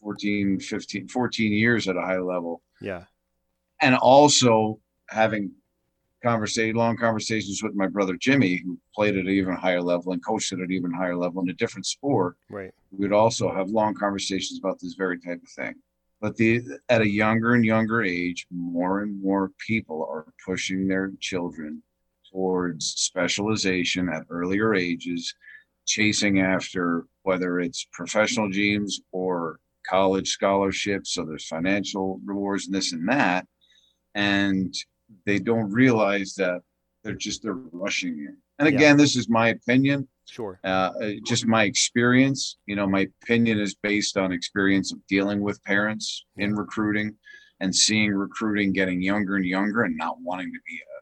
14, 0.00 0.60
15, 0.60 1.08
14 1.08 1.52
years 1.52 1.88
at 1.88 1.96
a 1.96 2.00
high 2.00 2.18
level, 2.18 2.62
yeah 2.80 3.04
and 3.80 3.94
also 3.96 4.80
having 5.10 5.50
conversation, 6.22 6.74
long 6.74 6.96
conversations 6.96 7.62
with 7.62 7.74
my 7.74 7.86
brother 7.86 8.16
Jimmy, 8.18 8.56
who 8.64 8.78
played 8.94 9.14
at 9.14 9.26
an 9.26 9.30
even 9.30 9.54
higher 9.54 9.82
level 9.82 10.12
and 10.12 10.24
coached 10.24 10.52
at 10.52 10.58
an 10.58 10.72
even 10.72 10.90
higher 10.90 11.16
level 11.16 11.42
in 11.42 11.50
a 11.50 11.54
different 11.54 11.86
sport. 11.86 12.36
right 12.48 12.72
We 12.90 13.06
would 13.06 13.12
also 13.12 13.52
have 13.54 13.68
long 13.68 13.94
conversations 13.94 14.58
about 14.58 14.80
this 14.80 14.94
very 14.94 15.20
type 15.20 15.42
of 15.42 15.48
thing. 15.50 15.74
But 16.20 16.36
the 16.36 16.62
at 16.88 17.02
a 17.02 17.08
younger 17.08 17.52
and 17.52 17.64
younger 17.64 18.02
age, 18.02 18.46
more 18.50 19.00
and 19.02 19.22
more 19.22 19.50
people 19.66 20.06
are 20.10 20.26
pushing 20.44 20.88
their 20.88 21.12
children 21.20 21.82
towards 22.34 22.86
specialization 22.86 24.08
at 24.08 24.24
earlier 24.28 24.74
ages, 24.74 25.32
chasing 25.86 26.40
after 26.40 27.04
whether 27.22 27.60
it's 27.60 27.86
professional 27.92 28.50
dreams 28.50 29.00
or 29.12 29.60
college 29.88 30.28
scholarships. 30.28 31.12
So 31.14 31.24
there's 31.24 31.46
financial 31.46 32.20
rewards 32.24 32.66
and 32.66 32.74
this 32.74 32.92
and 32.92 33.08
that. 33.08 33.46
And 34.14 34.74
they 35.26 35.38
don't 35.38 35.70
realize 35.70 36.34
that 36.34 36.60
they're 37.02 37.14
just 37.14 37.42
they're 37.42 37.54
rushing 37.54 38.18
in. 38.18 38.36
And 38.58 38.68
Yeah. 38.68 38.74
again, 38.74 38.96
this 38.96 39.16
is 39.16 39.28
my 39.28 39.48
opinion 39.50 40.08
sure 40.26 40.58
uh, 40.64 40.92
uh, 41.02 41.10
just 41.26 41.46
my 41.46 41.64
experience. 41.64 42.56
You 42.66 42.76
know, 42.76 42.86
my 42.86 43.06
opinion 43.22 43.60
is 43.60 43.74
based 43.74 44.16
on 44.16 44.32
experience 44.32 44.92
of 44.92 45.06
dealing 45.06 45.40
with 45.42 45.62
parents 45.64 46.24
in 46.36 46.54
recruiting 46.54 47.14
and 47.60 47.74
seeing 47.74 48.12
recruiting 48.12 48.72
getting 48.72 49.02
younger 49.02 49.36
and 49.36 49.44
younger 49.44 49.82
and 49.82 49.96
not 49.96 50.16
wanting 50.20 50.52
to 50.52 50.58
be 50.66 50.76
a, 50.76 50.93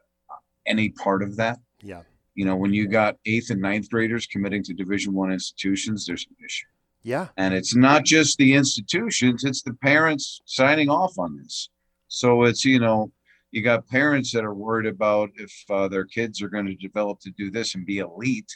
any 0.65 0.89
part 0.89 1.23
of 1.23 1.35
that. 1.37 1.59
yeah 1.81 2.03
You 2.35 2.45
know, 2.45 2.55
when 2.55 2.73
you 2.73 2.87
got 2.87 3.17
eighth 3.25 3.49
and 3.51 3.61
ninth 3.61 3.89
graders 3.89 4.25
committing 4.25 4.63
to 4.63 4.73
Division 4.73 5.13
One 5.13 5.31
institutions, 5.31 6.05
there's 6.05 6.25
an 6.29 6.35
issue, 6.45 6.67
yeah 7.03 7.27
and 7.37 7.53
it's 7.53 7.75
not 7.75 8.05
just 8.05 8.37
the 8.37 8.53
institutions; 8.53 9.43
it's 9.43 9.61
the 9.63 9.73
parents 9.73 10.41
signing 10.45 10.89
off 10.89 11.17
on 11.19 11.37
this. 11.37 11.69
So 12.07 12.43
it's 12.43 12.63
you 12.65 12.79
know, 12.79 13.11
you 13.51 13.61
got 13.61 13.87
parents 13.87 14.31
that 14.33 14.43
are 14.43 14.53
worried 14.53 14.87
about 14.87 15.29
if 15.35 15.53
uh, 15.69 15.87
their 15.87 16.05
kids 16.05 16.41
are 16.41 16.49
going 16.49 16.65
to 16.67 16.75
develop 16.75 17.19
to 17.21 17.31
do 17.31 17.51
this 17.51 17.75
and 17.75 17.85
be 17.85 17.99
elite 17.99 18.51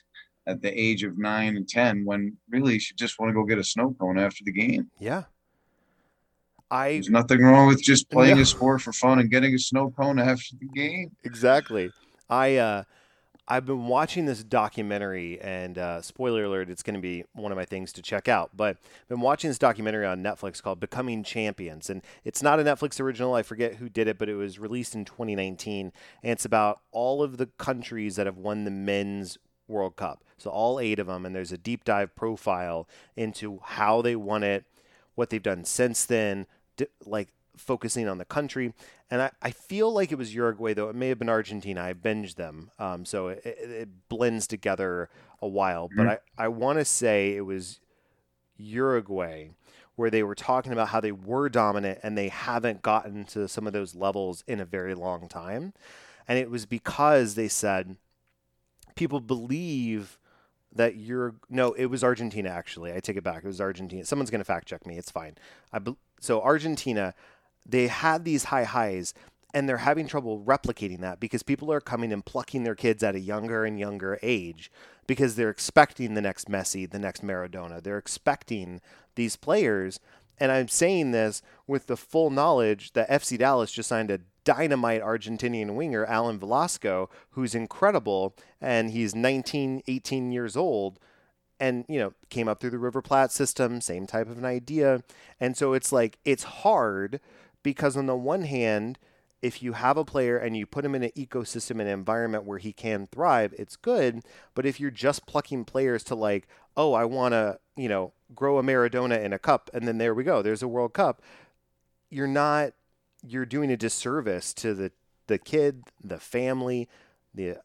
at 0.47 0.61
the 0.61 0.71
age 0.87 1.03
of 1.03 1.17
nine 1.17 1.57
and 1.57 1.67
ten 1.67 2.05
when 2.05 2.37
really 2.49 2.73
you 2.75 2.79
should 2.79 2.97
just 2.97 3.19
want 3.19 3.29
to 3.29 3.33
go 3.33 3.43
get 3.43 3.57
a 3.59 3.63
snow 3.63 3.93
cone 3.99 4.17
after 4.17 4.43
the 4.45 4.51
game 4.51 4.89
Yeah. 4.99 5.23
I 6.69 6.93
there's 6.93 7.09
nothing 7.09 7.41
wrong 7.41 7.67
with 7.67 7.81
just 7.81 8.09
playing 8.09 8.35
No. 8.35 8.41
a 8.41 8.45
sport 8.45 8.81
for 8.81 8.91
fun 8.93 9.19
and 9.19 9.29
getting 9.29 9.53
a 9.53 9.59
snow 9.59 9.91
cone 9.91 10.19
after 10.19 10.55
the 10.59 10.67
game 10.67 11.11
exactly. 11.23 11.91
I 12.29 12.57
uh, 12.57 12.83
I've 13.49 13.65
been 13.65 13.87
watching 13.87 14.25
this 14.25 14.43
documentary, 14.43 15.39
and 15.39 15.77
uh, 15.77 16.01
spoiler 16.01 16.43
alert, 16.43 16.69
it's 16.69 16.83
going 16.83 16.95
to 16.95 17.01
be 17.01 17.23
one 17.31 17.53
of 17.53 17.55
my 17.55 17.63
things 17.63 17.93
to 17.93 18.01
check 18.01 18.27
out. 18.27 18.49
But 18.53 18.75
I've 19.03 19.07
been 19.07 19.21
watching 19.21 19.49
this 19.49 19.57
documentary 19.57 20.05
on 20.05 20.21
Netflix 20.21 20.61
called 20.61 20.81
"Becoming 20.81 21.23
Champions," 21.23 21.89
and 21.89 22.01
it's 22.25 22.43
not 22.43 22.59
a 22.59 22.63
Netflix 22.63 22.99
original. 22.99 23.33
I 23.33 23.43
forget 23.43 23.75
who 23.75 23.87
did 23.87 24.09
it, 24.09 24.17
but 24.17 24.27
it 24.27 24.35
was 24.35 24.59
released 24.59 24.93
in 24.95 25.05
2019, 25.05 25.93
and 26.21 26.31
it's 26.31 26.43
about 26.43 26.81
all 26.91 27.23
of 27.23 27.37
the 27.37 27.45
countries 27.57 28.17
that 28.17 28.25
have 28.25 28.37
won 28.37 28.65
the 28.65 28.71
men's 28.71 29.37
World 29.69 29.95
Cup. 29.95 30.25
So 30.37 30.49
all 30.49 30.77
eight 30.81 30.99
of 30.99 31.07
them, 31.07 31.25
and 31.25 31.33
there's 31.33 31.53
a 31.53 31.57
deep 31.57 31.85
dive 31.85 32.13
profile 32.17 32.85
into 33.15 33.61
how 33.63 34.01
they 34.01 34.17
won 34.17 34.43
it, 34.43 34.65
what 35.15 35.29
they've 35.29 35.41
done 35.41 35.63
since 35.63 36.03
then, 36.05 36.47
like 37.05 37.29
focusing 37.55 38.07
on 38.07 38.17
the 38.17 38.25
country. 38.25 38.73
And 39.09 39.21
I, 39.21 39.31
I 39.41 39.51
feel 39.51 39.91
like 39.91 40.11
it 40.11 40.17
was 40.17 40.33
Uruguay, 40.33 40.73
though 40.73 40.89
it 40.89 40.95
may 40.95 41.09
have 41.09 41.19
been 41.19 41.29
Argentina. 41.29 41.83
I 41.83 41.93
binged 41.93 42.35
them, 42.35 42.71
um, 42.77 43.05
so 43.05 43.29
it, 43.29 43.41
it, 43.45 43.69
it 43.69 43.89
blends 44.09 44.47
together 44.47 45.09
a 45.41 45.47
while. 45.47 45.89
But 45.95 46.07
I, 46.07 46.45
I 46.45 46.47
want 46.49 46.79
to 46.79 46.85
say 46.85 47.35
it 47.35 47.45
was 47.45 47.79
Uruguay 48.57 49.49
where 49.95 50.11
they 50.11 50.21
were 50.21 50.35
talking 50.35 50.71
about 50.71 50.89
how 50.89 51.01
they 51.01 51.11
were 51.11 51.49
dominant 51.49 51.99
and 52.03 52.15
they 52.15 52.29
haven't 52.29 52.83
gotten 52.83 53.25
to 53.25 53.47
some 53.47 53.65
of 53.65 53.73
those 53.73 53.95
levels 53.95 54.43
in 54.47 54.59
a 54.59 54.65
very 54.65 54.93
long 54.93 55.27
time. 55.27 55.73
And 56.27 56.37
it 56.37 56.51
was 56.51 56.67
because 56.67 57.33
they 57.33 57.47
said 57.47 57.97
people 58.95 59.19
believe 59.19 60.19
that 60.77 60.95
you're 60.95 61.35
no 61.49 61.73
it 61.73 61.85
was 61.85 62.03
argentina 62.03 62.49
actually. 62.49 62.93
I 62.93 62.99
take 62.99 63.17
it 63.17 63.23
back. 63.23 63.43
It 63.43 63.47
was 63.47 63.61
argentina. 63.61 64.05
Someone's 64.05 64.31
going 64.31 64.39
to 64.39 64.45
fact 64.45 64.67
check 64.67 64.85
me. 64.85 64.97
It's 64.97 65.11
fine. 65.11 65.35
I 65.73 65.79
so 66.19 66.41
argentina 66.41 67.13
they 67.65 67.87
had 67.87 68.23
these 68.23 68.45
high 68.45 68.63
highs 68.63 69.13
and 69.53 69.67
they're 69.67 69.77
having 69.77 70.07
trouble 70.07 70.41
replicating 70.41 70.99
that 71.01 71.19
because 71.19 71.43
people 71.43 71.71
are 71.71 71.81
coming 71.81 72.11
and 72.11 72.25
plucking 72.25 72.63
their 72.63 72.75
kids 72.75 73.03
at 73.03 73.15
a 73.15 73.19
younger 73.19 73.65
and 73.65 73.79
younger 73.79 74.19
age 74.21 74.71
because 75.07 75.35
they're 75.35 75.49
expecting 75.49 76.13
the 76.13 76.21
next 76.21 76.49
Messi, 76.49 76.89
the 76.89 76.99
next 76.99 77.23
Maradona. 77.23 77.81
They're 77.81 77.97
expecting 77.97 78.81
these 79.15 79.35
players. 79.35 79.99
And 80.37 80.51
I'm 80.51 80.67
saying 80.67 81.11
this 81.11 81.41
with 81.65 81.87
the 81.87 81.97
full 81.97 82.29
knowledge 82.29 82.93
that 82.93 83.09
FC 83.09 83.37
Dallas 83.37 83.71
just 83.71 83.89
signed 83.89 84.11
a 84.11 84.19
dynamite 84.47 85.01
Argentinian 85.01 85.75
winger, 85.75 86.05
Alan 86.05 86.39
Velasco, 86.39 87.09
who's 87.31 87.53
incredible. 87.53 88.33
And 88.61 88.91
he's 88.91 89.13
19, 89.13 89.83
18 89.85 90.31
years 90.31 90.55
old 90.55 90.99
and 91.59 91.83
you 91.89 91.99
know 91.99 92.13
came 92.29 92.47
up 92.47 92.61
through 92.61 92.69
the 92.69 92.77
river 92.77 93.01
Plate 93.01 93.31
system 93.31 93.81
same 93.81 94.05
type 94.05 94.29
of 94.29 94.37
an 94.37 94.45
idea 94.45 95.01
and 95.39 95.57
so 95.57 95.73
it's 95.73 95.91
like 95.91 96.19
it's 96.23 96.43
hard 96.43 97.19
because 97.63 97.97
on 97.97 98.05
the 98.05 98.15
one 98.15 98.43
hand 98.43 98.99
if 99.41 99.63
you 99.63 99.73
have 99.73 99.97
a 99.97 100.05
player 100.05 100.37
and 100.37 100.55
you 100.55 100.67
put 100.67 100.85
him 100.85 100.93
in 100.93 101.01
an 101.01 101.09
ecosystem 101.17 101.79
and 101.79 101.89
environment 101.89 102.43
where 102.43 102.59
he 102.59 102.71
can 102.71 103.07
thrive 103.07 103.55
it's 103.57 103.75
good 103.75 104.21
but 104.53 104.67
if 104.67 104.79
you're 104.79 104.91
just 104.91 105.25
plucking 105.25 105.65
players 105.65 106.03
to 106.03 106.13
like 106.13 106.47
oh 106.75 106.93
i 106.93 107.03
want 107.03 107.31
to 107.31 107.57
you 107.75 107.89
know 107.89 108.13
grow 108.35 108.59
a 108.59 108.63
maradona 108.63 109.19
in 109.19 109.33
a 109.33 109.39
cup 109.39 109.71
and 109.73 109.87
then 109.87 109.97
there 109.97 110.13
we 110.13 110.23
go 110.23 110.43
there's 110.43 110.61
a 110.61 110.67
world 110.67 110.93
cup 110.93 111.23
you're 112.11 112.27
not 112.27 112.73
you're 113.25 113.45
doing 113.45 113.71
a 113.71 113.77
disservice 113.77 114.53
to 114.53 114.73
the 114.73 114.91
the 115.27 115.37
kid 115.37 115.83
the 116.03 116.19
family 116.19 116.87
the 117.33 117.57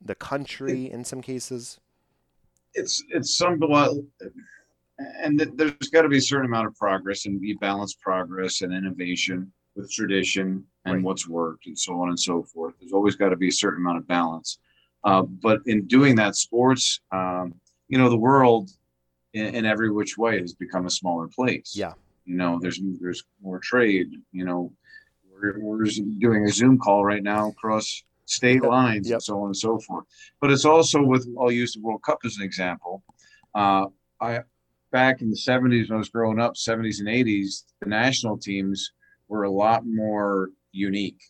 the 0.00 0.14
country 0.14 0.90
in 0.90 1.04
some 1.04 1.20
cases 1.22 1.78
it's 2.74 3.02
it's 3.10 3.36
somewhat 3.36 3.92
and 5.20 5.40
there's 5.56 5.90
got 5.92 6.02
to 6.02 6.08
be 6.08 6.18
a 6.18 6.22
certain 6.22 6.46
amount 6.46 6.66
of 6.66 6.74
progress 6.76 7.26
and 7.26 7.40
you 7.42 7.58
balance 7.58 7.94
progress 7.94 8.62
and 8.62 8.72
innovation 8.72 9.50
with 9.76 9.90
tradition 9.92 10.64
and 10.86 10.96
Right. 10.96 11.02
what's 11.02 11.26
worked 11.28 11.66
and 11.66 11.78
so 11.78 11.94
on 12.00 12.08
and 12.10 12.18
so 12.20 12.42
forth 12.42 12.74
there's 12.80 12.92
always 12.92 13.16
got 13.16 13.30
to 13.30 13.36
be 13.36 13.48
a 13.48 13.52
certain 13.52 13.80
amount 13.82 13.98
of 13.98 14.06
balance 14.06 14.58
uh, 15.04 15.22
but 15.22 15.60
in 15.66 15.86
doing 15.86 16.14
that 16.16 16.36
sports 16.36 17.00
um, 17.12 17.54
you 17.88 17.98
know 17.98 18.08
the 18.08 18.16
world 18.16 18.70
in, 19.34 19.54
in 19.54 19.64
every 19.66 19.90
which 19.90 20.16
way 20.18 20.40
has 20.40 20.54
become 20.54 20.86
a 20.86 20.90
smaller 20.90 21.28
place 21.28 21.72
Yeah. 21.74 21.92
you 22.24 22.36
know 22.36 22.58
there's 22.60 22.80
there's 23.00 23.24
more 23.42 23.58
trade 23.58 24.10
you 24.32 24.44
know 24.44 24.72
we're, 25.34 25.58
we're 25.60 25.84
doing 26.18 26.44
a 26.44 26.48
zoom 26.48 26.78
call 26.78 27.04
right 27.04 27.22
now 27.22 27.48
across 27.48 28.02
state 28.26 28.62
lines 28.62 29.08
Yep. 29.08 29.16
and 29.16 29.22
so 29.22 29.38
on 29.40 29.46
and 29.46 29.56
so 29.56 29.78
forth 29.80 30.04
but 30.40 30.50
it's 30.50 30.64
also 30.64 31.02
with 31.02 31.26
I'll 31.40 31.50
use 31.52 31.74
the 31.74 31.80
World 31.82 32.02
Cup 32.02 32.20
as 32.24 32.36
an 32.38 32.42
example. 32.44 33.02
Uh, 33.54 33.86
I 34.20 34.40
back 34.92 35.20
in 35.22 35.30
the 35.30 35.36
70s 35.36 35.88
when 35.90 35.96
I 35.96 35.98
was 35.98 36.08
growing 36.08 36.38
up, 36.40 36.54
70s 36.54 37.00
and 37.00 37.08
80s, 37.08 37.64
the 37.80 37.88
national 37.88 38.38
teams 38.38 38.92
were 39.28 39.42
a 39.44 39.50
lot 39.50 39.84
more 39.84 40.50
unique. 40.72 41.20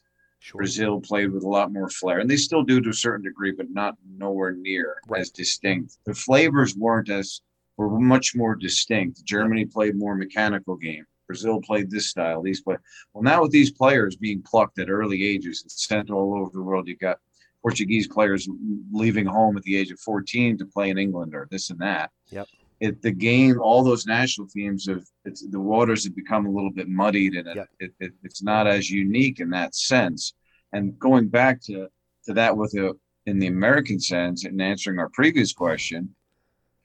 sure 0.40 0.59
Brazil 0.59 1.01
played 1.01 1.33
with 1.33 1.43
a 1.45 1.49
lot 1.49 1.73
more 1.73 1.88
flair, 1.88 2.19
and 2.21 2.29
they 2.31 2.37
still 2.37 2.62
do 2.62 2.81
to 2.81 2.90
a 2.90 2.95
certain 2.95 3.25
degree, 3.25 3.53
but 3.53 3.71
not 3.71 3.95
nowhere 4.19 4.53
near 4.53 4.97
Right. 5.09 5.21
as 5.23 5.31
distinct. 5.31 5.97
The 6.07 6.14
flavors 6.14 6.77
weren't 6.77 7.09
as 7.09 7.40
were 7.79 7.99
much 7.99 8.37
more 8.37 8.55
distinct. 8.55 9.25
Germany 9.25 9.64
played 9.64 9.97
more 9.97 10.14
mechanical 10.14 10.77
game. 10.77 11.05
Brazil 11.26 11.60
played 11.60 11.90
this 11.90 12.08
style. 12.08 12.42
These 12.42 12.60
play 12.60 12.76
well 13.12 13.22
now 13.22 13.42
with 13.42 13.52
these 13.52 13.70
players 13.70 14.16
being 14.16 14.42
plucked 14.42 14.78
at 14.78 14.90
early 14.90 15.24
ages 15.24 15.62
and 15.62 15.70
sent 15.70 16.10
all 16.10 16.38
over 16.38 16.50
the 16.52 16.62
world. 16.62 16.88
You 16.88 16.96
got 16.96 17.18
Portuguese 17.62 18.06
players 18.08 18.48
leaving 18.92 19.26
home 19.26 19.56
at 19.56 19.62
the 19.62 19.76
age 19.76 19.90
of 19.90 19.98
14 20.00 20.58
to 20.58 20.66
play 20.66 20.90
in 20.90 20.98
England 20.98 21.34
or 21.34 21.48
this 21.50 21.70
and 21.70 21.78
that. 21.80 22.10
Yep. 22.30 22.46
It 22.80 23.02
the 23.02 23.12
game, 23.12 23.60
all 23.60 23.82
those 23.82 24.04
national 24.06 24.48
teams 24.48 24.87
have 24.88 25.04
it's 25.24 25.46
the 25.48 25.60
waters 25.60 26.04
have 26.04 26.14
become 26.14 26.44
a 26.46 26.50
little 26.50 26.72
bit 26.72 26.88
muddied 26.88 27.34
and 27.34 27.48
it, 27.48 27.56
Yep. 27.56 27.68
it, 27.80 27.92
it 28.00 28.12
it's 28.22 28.42
not 28.42 28.66
as 28.66 28.90
unique 28.90 29.40
in 29.40 29.50
that 29.50 29.74
sense. 29.74 30.34
And 30.72 30.98
going 30.98 31.28
back 31.28 31.60
to 31.62 31.88
to 32.26 32.34
that 32.34 32.56
with 32.56 32.74
a 32.74 32.94
in 33.26 33.38
the 33.38 33.46
American 33.46 33.98
sense 33.98 34.44
and 34.44 34.60
answering 34.60 34.98
our 34.98 35.08
previous 35.08 35.52
question, 35.54 36.14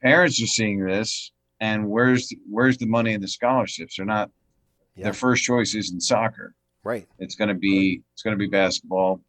parents 0.00 0.42
are 0.42 0.46
seeing 0.46 0.82
this 0.82 1.32
and 1.60 1.88
where's 1.88 2.32
where's 2.48 2.78
the 2.78 2.86
money 2.86 3.12
in 3.12 3.20
the 3.20 3.28
scholarships? 3.28 3.96
They're 3.96 4.06
not 4.06 4.30
Yeah. 4.96 5.04
their 5.04 5.12
first 5.12 5.44
choice 5.44 5.74
isn't 5.74 6.00
soccer. 6.02 6.54
right 6.84 7.06
It's 7.18 7.34
going 7.36 7.48
to 7.48 7.54
be 7.54 8.02
it's 8.12 8.22
going 8.22 8.36
to 8.36 8.38
be 8.38 8.48
basketball. 8.48 9.20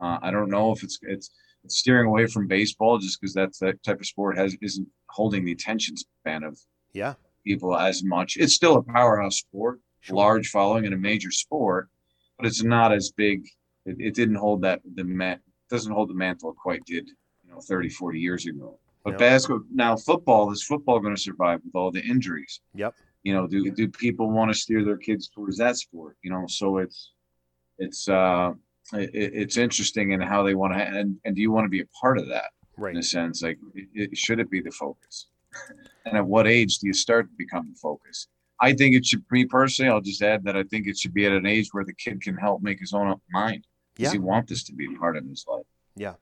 Uh, 0.00 0.18
I 0.22 0.30
don't 0.30 0.50
know 0.50 0.72
if 0.72 0.82
it's 0.82 0.98
it's 1.02 1.30
it's 1.64 1.76
steering 1.78 2.06
away 2.06 2.26
from 2.26 2.46
baseball 2.46 2.98
just 2.98 3.20
because 3.20 3.34
that's 3.34 3.58
that 3.58 3.82
type 3.82 4.00
of 4.00 4.06
sport 4.06 4.36
has 4.38 4.56
isn't 4.62 4.88
holding 5.08 5.44
the 5.44 5.52
attention 5.52 5.96
span 5.96 6.42
of 6.44 6.58
yeah 6.92 7.14
people 7.44 7.76
as 7.76 8.02
much. 8.04 8.36
It's 8.36 8.54
still 8.54 8.76
a 8.76 8.82
powerhouse 8.82 9.38
sport, 9.38 9.80
sure. 10.00 10.16
large 10.16 10.48
following 10.48 10.84
and 10.84 10.94
a 10.94 10.98
major 10.98 11.30
sport, 11.30 11.88
but 12.36 12.46
it's 12.46 12.62
not 12.62 12.92
as 12.92 13.10
big. 13.16 13.44
It, 13.84 13.96
it 14.00 14.14
didn't 14.14 14.34
hold 14.36 14.62
that 14.62 14.80
the 14.94 15.04
man 15.04 15.40
doesn't 15.70 15.92
hold 15.92 16.10
the 16.10 16.14
mantle 16.14 16.54
quite 16.54 16.84
did, 16.84 17.08
you 17.44 17.50
know, 17.50 17.60
30, 17.60 17.88
40 17.88 18.20
years 18.20 18.46
ago. 18.46 18.78
But 19.06 19.12
No. 19.12 19.18
basketball 19.18 19.62
now 19.72 19.96
football 19.96 20.50
is 20.50 20.64
football 20.64 20.98
going 20.98 21.14
to 21.14 21.20
survive 21.20 21.60
with 21.64 21.76
all 21.76 21.92
the 21.92 22.02
injuries? 22.04 22.60
Yep. 22.74 22.92
You 23.22 23.34
know, 23.34 23.46
do 23.46 23.70
do 23.70 23.86
people 23.88 24.28
want 24.32 24.52
to 24.52 24.58
steer 24.58 24.84
their 24.84 24.96
kids 24.96 25.28
towards 25.28 25.56
that 25.58 25.76
sport? 25.76 26.16
You 26.24 26.32
know, 26.32 26.44
so 26.48 26.78
it's 26.78 27.12
it's 27.78 28.08
uh 28.08 28.52
it, 28.92 29.10
it's 29.14 29.56
interesting 29.58 30.10
in 30.10 30.20
how 30.20 30.42
they 30.42 30.56
want 30.56 30.74
to 30.74 30.80
and 30.80 31.16
and 31.24 31.36
do 31.36 31.40
you 31.42 31.52
want 31.52 31.66
to 31.66 31.68
be 31.68 31.82
a 31.82 31.86
part 32.00 32.18
of 32.18 32.26
that 32.28 32.50
Right. 32.76 32.94
in 32.94 32.98
a 32.98 33.02
sense 33.02 33.42
like 33.42 33.58
it, 33.74 33.88
it, 33.94 34.18
should 34.18 34.38
it 34.40 34.50
be 34.50 34.60
the 34.60 34.70
focus 34.72 35.28
and 36.04 36.16
at 36.16 36.26
what 36.26 36.46
age 36.46 36.78
do 36.78 36.86
you 36.88 36.92
start 36.92 37.26
to 37.30 37.34
become 37.38 37.66
the 37.72 37.78
focus 37.80 38.28
i 38.60 38.74
think 38.74 38.94
it 38.94 39.06
should 39.06 39.26
be 39.28 39.46
personally 39.46 39.90
i'll 39.90 40.02
just 40.02 40.20
add 40.20 40.44
that 40.44 40.56
i 40.58 40.62
think 40.64 40.86
it 40.86 40.98
should 40.98 41.14
be 41.14 41.24
at 41.24 41.32
an 41.32 41.46
age 41.46 41.68
where 41.72 41.84
the 41.86 41.94
kid 41.94 42.20
can 42.20 42.36
help 42.36 42.60
make 42.62 42.78
his 42.78 42.92
own 42.92 43.08
up 43.08 43.20
mind 43.32 43.66
does 43.96 44.04
Yeah. 44.04 44.12
he 44.12 44.18
want 44.18 44.46
this 44.46 44.62
to 44.64 44.74
be 44.74 44.94
part 44.98 45.16
of 45.16 45.24
his 45.26 45.44
life 45.48 45.64
Yeah. 45.96 46.16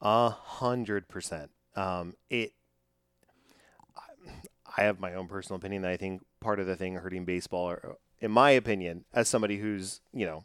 A 0.00 0.30
hundred 0.30 1.06
percent. 1.08 1.50
Um, 1.76 2.14
it. 2.28 2.52
I 4.76 4.82
have 4.84 5.00
my 5.00 5.14
own 5.14 5.26
personal 5.26 5.58
opinion 5.58 5.82
that 5.82 5.90
I 5.90 5.96
think 5.96 6.22
part 6.40 6.60
of 6.60 6.66
the 6.66 6.76
thing 6.76 6.94
hurting 6.94 7.24
baseball, 7.24 7.70
or, 7.70 7.96
in 8.20 8.30
my 8.30 8.50
opinion, 8.50 9.04
as 9.12 9.28
somebody 9.28 9.58
who's 9.58 10.00
you 10.12 10.26
know, 10.26 10.44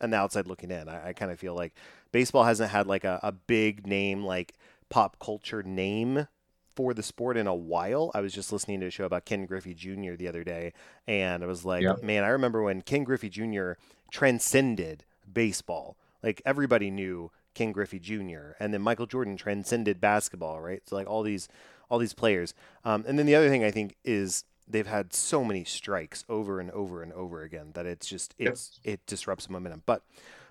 on 0.00 0.10
the 0.10 0.16
outside 0.16 0.46
looking 0.46 0.70
in, 0.70 0.88
I, 0.88 1.08
I 1.08 1.12
kind 1.12 1.30
of 1.30 1.38
feel 1.38 1.54
like 1.54 1.74
baseball 2.10 2.44
hasn't 2.44 2.70
had 2.70 2.86
like 2.86 3.04
a, 3.04 3.20
a 3.22 3.32
big 3.32 3.86
name, 3.86 4.24
like 4.24 4.54
pop 4.88 5.18
culture 5.20 5.62
name 5.62 6.26
for 6.74 6.92
the 6.94 7.02
sport 7.02 7.36
in 7.36 7.46
a 7.46 7.54
while. 7.54 8.10
I 8.14 8.20
was 8.20 8.32
just 8.32 8.52
listening 8.52 8.80
to 8.80 8.86
a 8.86 8.90
show 8.90 9.04
about 9.04 9.26
Ken 9.26 9.46
Griffey 9.46 9.74
Jr. 9.74 10.14
the 10.16 10.26
other 10.28 10.42
day, 10.42 10.72
and 11.06 11.44
I 11.44 11.46
was 11.46 11.64
like, 11.64 11.82
Yeah. 11.82 11.94
man, 12.02 12.24
I 12.24 12.28
remember 12.28 12.62
when 12.62 12.82
Ken 12.82 13.04
Griffey 13.04 13.28
Jr. 13.28 13.72
transcended 14.10 15.04
baseball. 15.32 15.96
Like 16.22 16.40
everybody 16.44 16.90
knew 16.90 17.30
Ken 17.54 17.72
Griffey 17.72 17.98
Jr. 17.98 18.52
and 18.60 18.72
then 18.72 18.82
Michael 18.82 19.06
Jordan 19.06 19.36
transcended 19.36 20.00
basketball, 20.00 20.60
right? 20.60 20.82
So 20.88 20.96
like 20.96 21.08
all 21.08 21.22
these 21.22 21.48
all 21.88 21.98
these 21.98 22.14
players. 22.14 22.54
Um, 22.84 23.04
and 23.06 23.18
then 23.18 23.26
the 23.26 23.34
other 23.34 23.48
thing 23.50 23.64
I 23.64 23.70
think 23.70 23.96
is 24.04 24.44
they've 24.66 24.86
had 24.86 25.12
so 25.12 25.44
many 25.44 25.64
strikes 25.64 26.24
over 26.28 26.58
and 26.60 26.70
over 26.70 27.02
and 27.02 27.12
over 27.12 27.42
again 27.42 27.72
that 27.74 27.84
it's 27.86 28.08
just 28.08 28.34
it's 28.38 28.80
it 28.84 29.04
disrupts 29.06 29.46
the 29.46 29.52
momentum. 29.52 29.82
But 29.86 30.02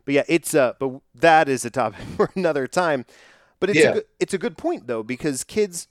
but 0.05 0.13
yeah, 0.13 0.23
it's 0.27 0.53
uh, 0.53 0.73
but 0.79 1.01
that 1.15 1.49
is 1.49 1.65
a 1.65 1.69
topic 1.71 1.99
for 2.15 2.29
another 2.35 2.67
time. 2.67 3.05
But 3.59 3.69
it's 3.69 3.79
Yeah. 3.79 3.89
a 3.89 3.93
good, 3.93 4.05
it's 4.19 4.33
a 4.33 4.37
good 4.37 4.57
point 4.57 4.87
though 4.87 5.03
because 5.03 5.43
kids 5.43 5.87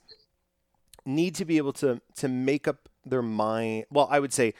need 1.05 1.35
to 1.35 1.45
be 1.45 1.57
able 1.57 1.73
to 1.73 2.01
to 2.17 2.27
make 2.27 2.67
up 2.67 2.89
their 3.05 3.21
mind. 3.21 3.85
Well, 3.91 4.07
I 4.11 4.19
would 4.19 4.33
say 4.33 4.53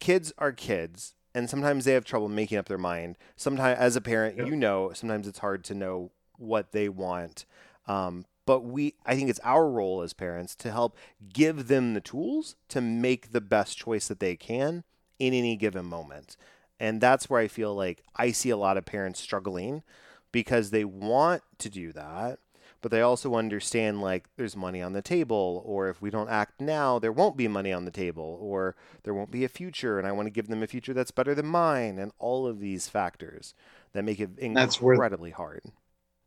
kids 0.00 0.32
are 0.38 0.52
kids, 0.52 1.14
and 1.34 1.48
sometimes 1.48 1.84
they 1.84 1.92
have 1.92 2.04
trouble 2.04 2.28
making 2.28 2.58
up 2.58 2.66
their 2.66 2.78
mind. 2.78 3.16
Sometimes, 3.36 3.78
as 3.78 3.96
a 3.96 4.00
parent, 4.00 4.36
Yeah. 4.36 4.44
you 4.46 4.56
know, 4.56 4.92
sometimes 4.94 5.26
it's 5.26 5.38
hard 5.40 5.64
to 5.64 5.74
know 5.74 6.10
what 6.36 6.72
they 6.72 6.88
want. 6.88 7.44
Um, 7.86 8.24
but 8.46 8.60
we, 8.60 8.94
I 9.04 9.14
think 9.14 9.28
it's 9.28 9.40
our 9.44 9.68
role 9.68 10.00
as 10.02 10.12
parents 10.14 10.54
to 10.56 10.70
help 10.70 10.96
give 11.32 11.68
them 11.68 11.94
the 11.94 12.00
tools 12.00 12.56
to 12.68 12.80
make 12.80 13.32
the 13.32 13.40
best 13.42 13.76
choice 13.76 14.08
that 14.08 14.20
they 14.20 14.36
can 14.36 14.84
in 15.18 15.34
any 15.34 15.56
given 15.56 15.84
moment. 15.84 16.36
And 16.80 17.00
that's 17.00 17.28
where 17.28 17.40
I 17.40 17.48
feel 17.48 17.74
like 17.74 18.02
I 18.16 18.30
see 18.30 18.50
a 18.50 18.56
lot 18.56 18.76
of 18.78 18.84
parents 18.86 19.20
struggling 19.20 19.82
because 20.32 20.70
they 20.70 20.84
want 20.84 21.42
to 21.58 21.68
do 21.68 21.92
that, 21.92 22.38
but 22.80 22.90
they 22.90 23.00
also 23.00 23.34
understand 23.34 24.00
like 24.00 24.28
there's 24.36 24.56
money 24.56 24.80
on 24.82 24.92
the 24.92 25.02
table, 25.02 25.62
or 25.66 25.88
if 25.88 26.00
we 26.00 26.10
don't 26.10 26.28
act 26.28 26.60
now, 26.60 26.98
there 26.98 27.12
won't 27.12 27.36
be 27.36 27.48
money 27.48 27.72
on 27.72 27.84
the 27.84 27.90
table, 27.90 28.38
or 28.40 28.76
there 29.02 29.14
won't 29.14 29.30
be 29.30 29.44
a 29.44 29.48
future, 29.48 29.98
and 29.98 30.06
I 30.06 30.12
want 30.12 30.26
to 30.26 30.30
give 30.30 30.48
them 30.48 30.62
a 30.62 30.66
future 30.66 30.94
that's 30.94 31.10
better 31.10 31.34
than 31.34 31.46
mine, 31.46 31.98
and 31.98 32.12
all 32.18 32.46
of 32.46 32.60
these 32.60 32.88
factors 32.88 33.54
that 33.92 34.04
make 34.04 34.20
it 34.20 34.30
That's 34.54 34.80
where- 34.80 34.94
incredibly 34.94 35.30
hard. 35.30 35.62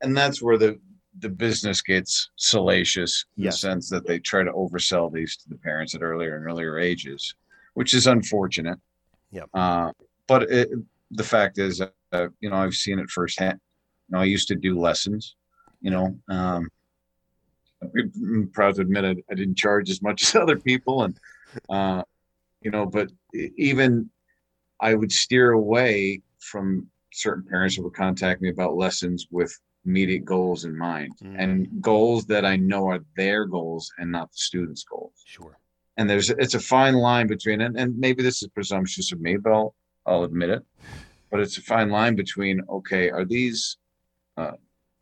and 0.01 0.15
that's 0.17 0.41
where 0.41 0.57
the 0.57 0.79
the 1.19 1.27
business 1.29 1.81
gets 1.81 2.29
salacious 2.37 3.25
in 3.37 3.43
Yes. 3.43 3.55
the 3.55 3.67
sense 3.67 3.89
that 3.89 4.07
they 4.07 4.17
try 4.17 4.43
to 4.43 4.51
oversell 4.53 5.11
these 5.11 5.35
to 5.35 5.49
the 5.49 5.57
parents 5.57 5.93
at 5.93 6.01
earlier 6.01 6.37
and 6.37 6.45
earlier 6.45 6.79
ages, 6.79 7.35
which 7.73 7.93
is 7.93 8.07
unfortunate. 8.07 8.79
Yep. 9.31 9.49
Uh, 9.53 9.91
but 10.27 10.43
it, 10.43 10.69
the 11.11 11.23
fact 11.25 11.57
is, 11.57 11.81
uh, 11.81 12.27
you 12.39 12.49
know, 12.49 12.55
I've 12.55 12.75
seen 12.75 12.97
it 12.97 13.09
firsthand. 13.09 13.59
You 14.07 14.13
know, 14.15 14.21
I 14.21 14.23
used 14.23 14.47
to 14.47 14.55
do 14.55 14.79
lessons. 14.79 15.35
You 15.81 15.91
know, 15.91 16.15
um, 16.29 16.67
I'm 17.81 18.49
proud 18.53 18.75
to 18.75 18.81
admit 18.81 19.05
I, 19.05 19.15
I 19.31 19.35
didn't 19.35 19.57
charge 19.57 19.89
as 19.89 20.01
much 20.01 20.23
as 20.23 20.35
other 20.43 20.57
people, 20.59 21.03
and 21.03 21.17
uh, 21.69 22.03
you 22.61 22.71
know, 22.71 22.85
but 22.85 23.09
even 23.33 24.09
I 24.79 24.93
would 24.93 25.11
steer 25.11 25.51
away 25.51 26.21
from 26.39 26.87
certain 27.13 27.43
parents 27.43 27.75
who 27.75 27.83
would 27.83 27.93
contact 27.93 28.41
me 28.41 28.49
about 28.49 28.75
lessons 28.75 29.27
with 29.31 29.57
immediate 29.85 30.23
goals 30.23 30.63
in 30.65 30.77
mind 30.77 31.11
Mm. 31.23 31.35
and 31.39 31.81
goals 31.81 32.25
that 32.27 32.45
I 32.45 32.55
know 32.55 32.87
are 32.89 32.99
their 33.17 33.45
goals 33.45 33.91
and 33.97 34.11
not 34.11 34.31
the 34.31 34.37
student's 34.37 34.83
goals. 34.83 35.13
Sure. 35.25 35.57
And 35.97 36.07
there's 36.09 36.29
it's 36.29 36.53
a 36.53 36.59
fine 36.59 36.93
line 36.93 37.27
between 37.27 37.61
and, 37.61 37.77
and 37.77 37.97
maybe 37.97 38.21
this 38.23 38.41
is 38.43 38.49
presumptuous 38.49 39.11
of 39.11 39.19
me, 39.19 39.37
but 39.37 39.51
I'll 39.51 39.75
I'll 40.05 40.23
admit 40.23 40.51
it. 40.51 40.63
But 41.31 41.39
it's 41.39 41.57
a 41.57 41.61
fine 41.61 41.89
line 41.89 42.15
between 42.15 42.61
okay, 42.69 43.09
are 43.09 43.25
these 43.25 43.77
uh, 44.37 44.53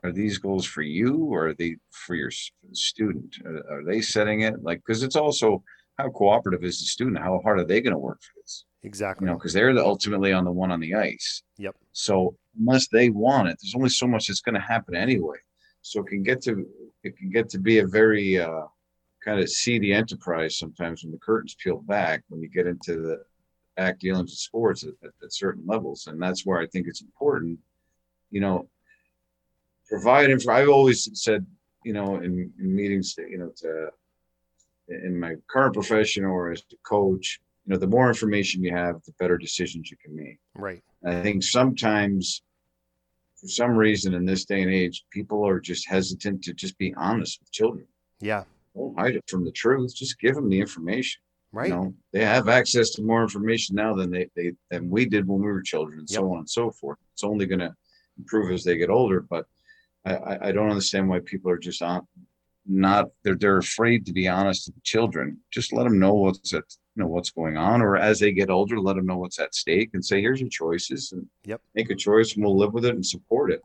are 0.04 0.12
these 0.12 0.38
goals 0.38 0.66
for 0.66 0.82
you 0.82 1.26
or 1.26 1.48
are 1.48 1.54
they 1.54 1.78
for 1.92 2.16
your 2.16 2.32
student? 2.72 3.36
Are, 3.46 3.80
are 3.80 3.84
they 3.84 4.02
setting 4.02 4.42
it 4.42 4.64
like 4.64 4.80
because 4.86 5.04
it's 5.04 5.16
also 5.16 5.64
how 5.98 6.10
cooperative 6.10 6.64
is 6.64 6.80
the 6.80 6.86
student? 6.86 7.20
How 7.20 7.40
hard 7.44 7.60
are 7.60 7.66
they 7.66 7.82
going 7.82 7.94
to 7.94 8.00
work 8.00 8.22
for 8.22 8.42
this? 8.42 8.66
Exactly. 8.84 9.26
you 9.26 9.32
know, 9.32 9.38
because 9.38 9.52
they're 9.52 9.74
the, 9.74 9.84
ultimately 9.84 10.32
on 10.32 10.46
the 10.46 10.52
one 10.52 10.72
on 10.72 10.80
the 10.80 10.96
ice. 10.96 11.44
Yep. 11.58 11.76
So 11.92 12.36
unless 12.58 12.88
they 12.88 13.10
want 13.10 13.50
it, 13.50 13.58
there's 13.62 13.76
only 13.76 13.90
so 13.90 14.08
much 14.08 14.28
that's 14.28 14.42
going 14.42 14.56
to 14.56 14.62
happen 14.62 14.96
anyway. 14.96 15.38
So 15.82 16.02
it 16.02 16.08
can 16.08 16.24
get 16.24 16.42
to 16.44 16.66
it 17.04 17.18
can 17.18 17.30
get 17.30 17.50
to 17.50 17.60
be 17.60 17.80
a 17.80 17.88
very 17.88 18.40
uh, 18.40 18.64
kind 19.24 19.40
of 19.40 19.50
seedy 19.50 19.94
enterprise 19.94 20.58
sometimes 20.58 21.04
when 21.04 21.12
the 21.12 21.18
curtains 21.18 21.56
peel 21.62 21.80
back 21.80 22.24
when 22.30 22.42
you 22.42 22.50
get 22.50 22.68
into 22.68 23.02
the 23.02 23.24
back 23.76 24.00
dealings 24.00 24.34
of 24.34 24.38
sports 24.38 24.84
at, 24.84 24.94
at, 25.04 25.12
at 25.24 25.34
certain 25.34 25.64
levels, 25.66 26.08
and 26.08 26.22
that's 26.22 26.46
where 26.46 26.60
I 26.60 26.68
think 26.68 26.88
it's 26.88 27.02
important. 27.02 27.60
You 28.30 28.42
know, 28.42 28.70
provide 29.90 30.30
info. 30.30 30.52
I've 30.52 30.70
always 30.70 31.10
said, 31.14 31.46
you 31.84 31.94
know, 31.94 32.18
in, 32.18 32.52
in 32.60 32.76
meetings, 32.76 33.16
you 33.18 33.38
know, 33.38 33.52
to 33.58 33.90
in 34.90 35.20
my 35.20 35.36
current 35.50 35.74
profession 35.74 36.26
or 36.26 36.52
as 36.52 36.64
a 36.72 36.76
coach, 36.88 37.40
you 37.66 37.74
know, 37.74 37.80
the 37.80 37.88
more 37.88 38.08
information 38.08 38.64
you 38.64 38.74
have, 38.76 38.96
the 39.06 39.12
better 39.20 39.38
decisions 39.38 39.92
you 39.92 39.98
can 40.04 40.16
make. 40.16 40.40
right. 40.56 40.82
And 41.04 41.16
I 41.16 41.22
think 41.22 41.44
sometimes, 41.44 42.42
for 43.40 43.48
some 43.48 43.72
reason 43.72 44.14
in 44.14 44.26
this 44.26 44.44
day 44.46 44.62
and 44.64 44.72
age, 44.72 45.06
people 45.12 45.48
are 45.48 45.60
just 45.60 45.88
hesitant 45.88 46.44
to 46.44 46.54
just 46.54 46.78
be 46.78 46.94
honest 46.98 47.40
with 47.40 47.52
children. 47.52 47.86
Yeah. 48.20 48.44
Don't 48.76 48.98
hide 49.00 49.16
it 49.16 49.24
from 49.28 49.46
the 49.46 49.52
truth. 49.52 49.96
Just 49.96 50.20
give 50.20 50.36
them 50.36 50.50
the 50.50 50.60
information. 50.60 51.22
Right. 51.52 51.70
You 51.70 51.76
know, 51.76 51.94
they 52.12 52.26
have 52.26 52.50
access 52.50 52.90
to 52.92 53.02
more 53.04 53.22
information 53.24 53.76
now 53.76 53.94
than 53.96 54.12
they, 54.12 54.28
they 54.36 54.52
than 54.70 54.90
we 54.90 55.06
did 55.06 55.28
when 55.28 55.40
we 55.40 55.46
were 55.48 55.62
children, 55.62 56.00
and 56.00 56.10
Yep. 56.10 56.18
so 56.20 56.32
on 56.34 56.40
and 56.40 56.50
so 56.50 56.70
forth. 56.72 56.98
It's 57.14 57.24
only 57.24 57.46
going 57.46 57.60
to 57.60 57.74
improve 58.18 58.52
as 58.52 58.64
they 58.64 58.78
get 58.78 58.90
older. 58.90 59.22
But 59.22 59.46
I, 60.06 60.16
I, 60.16 60.48
I 60.50 60.52
don't 60.52 60.70
understand 60.70 61.10
why 61.10 61.20
people 61.20 61.52
are 61.52 61.58
just 61.58 61.82
on 61.82 62.08
not 62.66 63.08
they're 63.24 63.36
they're 63.36 63.58
afraid 63.58 64.06
to 64.06 64.14
be 64.14 64.28
honest 64.28 64.68
with 64.68 64.76
the 64.76 64.82
children. 64.84 65.38
Just 65.52 65.74
let 65.74 65.84
them 65.86 66.00
know 66.00 66.14
what's 66.14 66.54
at 66.54 66.64
you 66.96 67.04
know 67.04 67.08
what's 67.08 67.32
going 67.32 67.58
on, 67.58 67.82
or 67.82 67.98
as 67.98 68.20
they 68.20 68.32
get 68.32 68.50
older, 68.50 68.80
let 68.80 68.96
them 68.96 69.06
know 69.06 69.18
what's 69.18 69.40
at 69.40 69.56
stake, 69.56 69.92
and 69.94 70.04
say, 70.06 70.22
"Here's 70.22 70.42
your 70.42 70.50
choices," 70.50 71.12
and 71.12 71.28
Yep. 71.46 71.62
make 71.74 71.90
a 71.90 71.96
choice, 71.96 72.36
and 72.36 72.44
we'll 72.44 72.58
live 72.58 72.74
with 72.74 72.86
it 72.86 72.96
and 72.96 73.06
support 73.06 73.52
it. 73.52 73.62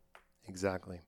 Exactly. 0.46 1.00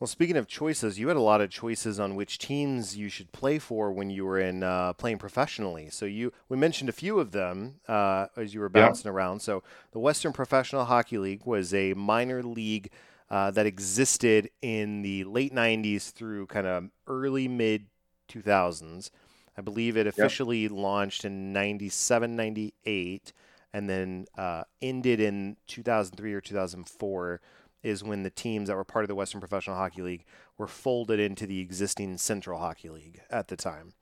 Well, 0.00 0.08
speaking 0.08 0.36
of 0.36 0.46
choices, 0.46 0.98
you 0.98 1.08
had 1.08 1.16
a 1.16 1.22
lot 1.22 1.40
of 1.40 1.50
choices 1.50 1.98
on 1.98 2.16
which 2.16 2.38
teams 2.38 2.96
you 2.98 3.08
should 3.08 3.32
play 3.32 3.58
for 3.58 3.92
when 3.92 4.10
you 4.10 4.26
were 4.26 4.38
in 4.38 4.62
uh, 4.62 4.92
playing 4.94 5.18
professionally. 5.18 5.88
So 5.90 6.04
you, 6.04 6.32
we 6.50 6.56
mentioned 6.58 6.90
a 6.90 6.92
few 6.92 7.18
of 7.18 7.32
them 7.32 7.76
uh, 7.88 8.26
as 8.36 8.52
you 8.52 8.60
were 8.60 8.68
Yeah. 8.74 8.84
bouncing 8.86 9.10
around. 9.10 9.40
So 9.40 9.62
the 9.92 9.98
Western 9.98 10.32
Professional 10.34 10.84
Hockey 10.84 11.16
League 11.16 11.46
was 11.46 11.72
a 11.72 11.94
minor 11.94 12.42
league 12.42 12.90
uh, 13.30 13.50
that 13.52 13.66
existed 13.66 14.50
in 14.62 15.02
the 15.02 15.24
late 15.24 15.54
'90s 15.54 16.10
through 16.10 16.46
kind 16.46 16.66
of 16.66 16.90
early 17.06 17.48
mid 17.48 17.86
2000s. 18.28 19.10
I 19.58 19.62
believe 19.62 19.96
it 19.96 20.06
officially 20.06 20.68
launched 20.68 21.24
in 21.24 21.52
97, 21.52 22.36
98, 22.36 23.32
and 23.72 23.88
then 23.88 24.26
uh, 24.36 24.64
ended 24.82 25.18
in 25.18 25.56
2003 25.66 26.34
or 26.34 26.40
2004 26.42 27.40
is 27.82 28.02
when 28.02 28.22
the 28.22 28.30
teams 28.30 28.68
that 28.68 28.76
were 28.76 28.84
part 28.84 29.04
of 29.04 29.08
the 29.08 29.14
Western 29.14 29.40
Professional 29.40 29.76
Hockey 29.76 30.02
League 30.02 30.24
were 30.58 30.66
folded 30.66 31.20
into 31.20 31.46
the 31.46 31.60
existing 31.60 32.18
Central 32.18 32.58
Hockey 32.58 32.90
League 32.90 33.20
at 33.30 33.48
the 33.48 33.56
time. 33.56 33.92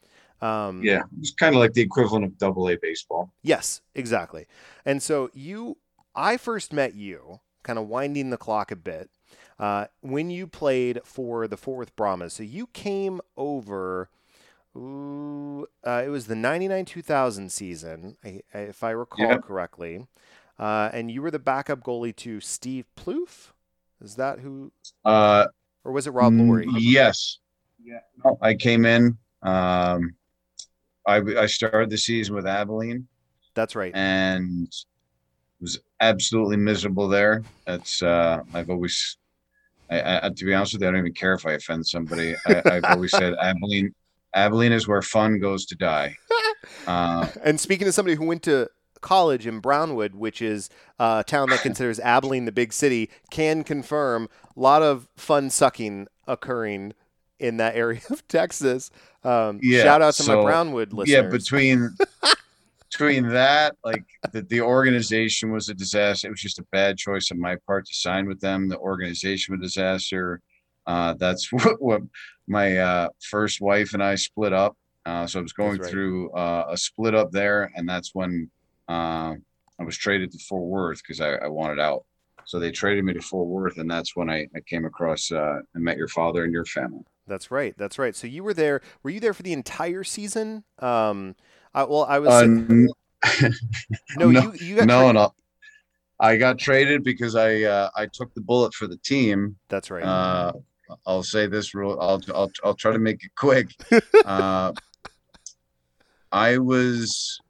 Um, 0.41 0.83
Yeah, 0.83 1.03
it's 1.21 1.33
kind 1.33 1.55
of 1.55 1.61
like 1.61 1.73
the 1.73 1.83
equivalent 1.83 2.25
of 2.25 2.39
Double 2.39 2.69
A 2.69 2.77
baseball. 2.77 3.33
Yes, 3.43 3.81
exactly. 3.95 4.47
And 4.85 5.03
so 5.03 5.31
you, 5.35 5.77
I 6.15 6.37
first 6.37 6.73
met 6.73 6.95
you, 6.95 7.41
kind 7.63 7.79
of 7.79 7.89
winding 7.89 8.31
the 8.31 8.37
clock 8.37 8.71
a 8.71 8.77
bit, 8.77 9.11
uh, 9.59 9.87
when 10.01 10.31
you 10.31 10.47
played 10.47 11.01
for 11.05 11.47
the 11.49 11.57
Fort 11.57 11.79
Worth 11.79 11.97
Brahmas. 11.97 12.35
So 12.35 12.43
you 12.43 12.67
came 12.69 13.21
over. 13.37 14.09
Ooh, 14.77 15.67
uh, 15.87 16.03
it 16.05 16.09
was 16.09 16.27
the 16.27 16.35
99-2000 16.35 17.51
season, 17.53 18.17
I, 18.25 18.43
I, 18.53 18.59
if 18.59 18.83
I 18.83 18.91
recall 18.91 19.25
Yeah. 19.31 19.39
correctly. 19.39 20.07
Uh, 20.59 20.91
and 20.93 21.11
you 21.11 21.23
were 21.23 21.31
the 21.31 21.39
backup 21.39 21.83
goalie 21.83 22.15
to 22.17 22.41
Steve 22.41 22.87
Plouffe. 22.97 23.53
Is 24.03 24.17
that 24.17 24.41
who, 24.41 24.73
Uh, 25.05 25.47
or 25.85 25.93
was 25.93 26.07
it 26.07 26.11
Rob 26.11 26.35
Laurie? 26.39 26.67
Yes. 26.79 27.39
Yeah. 27.83 28.01
No, 28.25 28.39
I 28.41 28.55
came 28.55 28.85
in. 28.85 29.17
Um, 29.43 30.15
I 31.07 31.17
I 31.39 31.47
started 31.47 31.91
the 31.91 31.99
season 31.99 32.35
with 32.35 32.47
Abilene 32.47 33.07
That's 33.55 33.77
right. 33.77 33.93
and 33.95 34.69
was 35.61 35.81
absolutely 36.01 36.57
miserable 36.57 37.09
there. 37.09 37.43
That's 37.67 38.03
uh, 38.03 38.41
I've 38.53 38.71
always. 38.71 39.17
I, 40.01 40.27
I, 40.27 40.29
to 40.31 40.45
be 40.45 40.55
honest 40.55 40.73
with 40.75 40.83
you, 40.83 40.89
I 40.89 40.91
don't 40.93 41.01
even 41.01 41.13
care 41.15 41.35
if 41.35 41.47
I 41.47 41.53
offend 41.53 41.87
somebody. 41.87 42.35
I, 42.47 42.63
I've 42.65 42.85
always 42.85 43.11
said 43.11 43.35
Abilene, 43.43 43.95
Abilene 44.35 44.73
is 44.73 44.87
where 44.89 45.03
fun 45.03 45.39
goes 45.39 45.67
to 45.67 45.77
die. 45.77 46.17
Uh, 46.87 47.29
And 47.43 47.61
speaking 47.61 47.85
to 47.85 47.93
somebody 47.93 48.17
who 48.17 48.25
went 48.25 48.43
to 48.45 48.71
college 49.03 49.47
in 49.47 49.61
Brownwood, 49.61 50.15
which 50.15 50.41
is 50.41 50.71
a 50.99 51.23
town 51.27 51.51
that 51.51 51.61
considers 51.61 52.01
Abilene 52.01 52.47
the 52.47 52.53
big 52.53 52.73
city, 52.73 53.11
can 53.31 53.65
confirm 53.65 54.31
a 54.57 54.61
lot 54.61 54.83
of 54.83 55.07
fun 55.15 55.51
sucking 55.51 56.07
occurring 56.27 56.95
in 57.39 57.59
that 57.59 57.77
area 57.77 58.01
of 58.11 58.27
Texas. 58.29 58.91
Um, 59.23 59.61
Yeah, 59.63 59.83
shout 59.83 60.01
out 60.01 60.15
to 60.15 60.27
my 60.35 60.41
Brownwood 60.43 60.95
listeners. 60.95 61.25
yeah, 61.25 61.29
between 61.31 61.95
between 62.95 63.29
that, 63.29 63.77
like 63.85 64.05
the, 64.33 64.43
the 64.43 64.61
organization 64.61 65.51
was 65.51 65.69
a 65.69 65.75
disaster. 65.75 66.29
It 66.29 66.31
was 66.31 66.41
just 66.41 66.59
a 66.59 66.67
bad 66.71 66.97
choice 66.97 67.31
on 67.33 67.41
my 67.41 67.57
part 67.67 67.87
to 67.87 67.95
sign 67.95 68.27
with 68.27 68.41
them. 68.41 68.69
The 68.69 68.79
organization 68.79 69.53
was 69.53 69.61
a 69.61 69.67
disaster. 69.67 70.41
Uh, 70.87 71.15
that's 71.15 71.53
what, 71.53 71.83
what 71.83 72.03
my 72.47 72.79
uh, 72.79 73.09
first 73.31 73.61
wife 73.61 73.95
and 73.95 74.03
I 74.03 74.15
split 74.15 74.53
up. 74.53 74.77
Uh, 75.07 75.27
so 75.27 75.39
I 75.39 75.43
was 75.43 75.53
going 75.53 75.81
right. 75.81 75.91
through 75.91 76.31
uh, 76.33 76.67
a 76.71 76.77
split 76.77 77.15
up 77.15 77.31
there, 77.31 77.71
and 77.77 77.89
that's 77.89 78.15
when 78.15 78.51
uh, 78.89 79.35
I 79.79 79.85
was 79.85 79.97
traded 79.97 80.33
to 80.33 80.39
Fort 80.39 80.65
Worth 80.65 81.03
because 81.03 81.21
I, 81.21 81.33
I 81.35 81.49
wanted 81.49 81.79
out. 81.79 82.05
So 82.47 82.59
they 82.59 82.71
traded 82.71 83.05
me 83.05 83.13
to 83.15 83.21
Fort 83.21 83.49
Worth, 83.49 83.79
and 83.79 83.91
that's 83.91 84.15
when 84.17 84.31
I, 84.31 84.47
I 84.55 84.61
came 84.67 84.85
across 84.85 85.33
uh, 85.33 85.61
and 85.75 85.85
met 85.85 85.97
your 85.97 86.09
father 86.09 86.45
and 86.45 86.53
your 86.53 86.65
family. 86.65 87.05
That's 87.27 87.51
right. 87.51 87.75
That's 87.77 87.99
right. 87.99 88.15
So 88.15 88.27
you 88.27 88.45
were 88.45 88.55
there. 88.55 88.83
Were 89.03 89.11
you 89.11 89.21
there 89.21 89.35
for 89.35 89.43
the 89.43 89.53
entire 89.53 90.05
season? 90.05 90.65
Um, 90.79 91.37
I, 91.75 91.85
well, 91.85 92.05
I 92.05 92.19
was. 92.19 92.43
N- 92.43 92.89
no, 94.17 94.31
no, 94.31 94.41
you 94.43 94.53
you 94.61 94.77
got 94.77 94.87
no, 94.87 95.03
tra- 95.05 95.13
no. 95.13 95.35
I 96.21 96.37
got 96.37 96.59
traded 96.59 97.03
because 97.03 97.35
I 97.35 97.63
uh, 97.63 97.91
I 97.97 98.07
took 98.07 98.33
the 98.35 98.41
bullet 98.41 98.75
for 98.75 98.87
the 98.87 98.97
team. 98.99 99.57
That's 99.69 99.91
right. 99.91 100.05
Uh, 100.05 100.53
I'll 101.07 101.23
say 101.23 101.47
this 101.47 101.75
real. 101.75 101.99
I'll 102.01 102.21
I'll 102.35 102.51
I'll 102.65 102.75
try 102.75 102.93
to 102.93 102.99
make 102.99 103.25
it 103.25 103.33
quick. 103.37 103.71
uh, 104.25 104.73
I 106.31 106.59
was. 106.59 107.41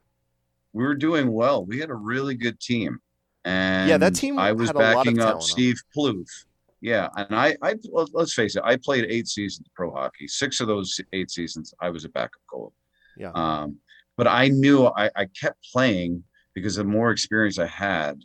We 0.73 0.83
were 0.83 0.95
doing 0.95 1.31
well. 1.31 1.65
We 1.65 1.79
had 1.79 1.91
a 1.91 1.95
really 1.95 2.35
good 2.35 2.59
team, 2.59 2.99
and 3.45 3.89
Yeah, 3.89 3.99
that 3.99 4.15
team 4.15 4.39
I 4.39 4.53
was 4.53 4.69
had 4.69 4.77
a 4.77 4.79
lot 4.79 4.89
of 4.91 5.05
backing 5.05 5.21
up. 5.21 5.43
Steve 5.43 5.77
Plouffe. 5.97 6.45
Yeah, 6.81 7.09
and 7.17 7.35
I, 7.35 7.57
I 7.63 7.77
well, 7.91 8.07
let's 8.13 8.35
face 8.35 8.57
it, 8.57 8.63
I 8.65 8.77
played 8.77 9.07
eight 9.09 9.27
seasons 9.27 9.67
of 9.67 9.75
pro 9.75 9.91
hockey. 9.91 10.29
Six 10.29 10.61
of 10.61 10.67
those 10.67 11.01
eight 11.13 11.31
seasons, 11.31 11.73
I 11.81 11.91
was 11.91 12.05
a 12.05 12.09
backup 12.11 12.43
goalie. 12.53 12.73
Yeah. 13.17 13.31
Um, 13.35 13.79
but 14.17 14.27
I 14.27 14.49
knew 14.49 14.87
I, 14.87 15.11
I 15.17 15.27
kept 15.27 15.59
playing 15.73 16.25
because 16.55 16.77
the 16.77 16.85
more 16.85 17.11
experience 17.11 17.59
I 17.59 17.67
had, 17.67 18.21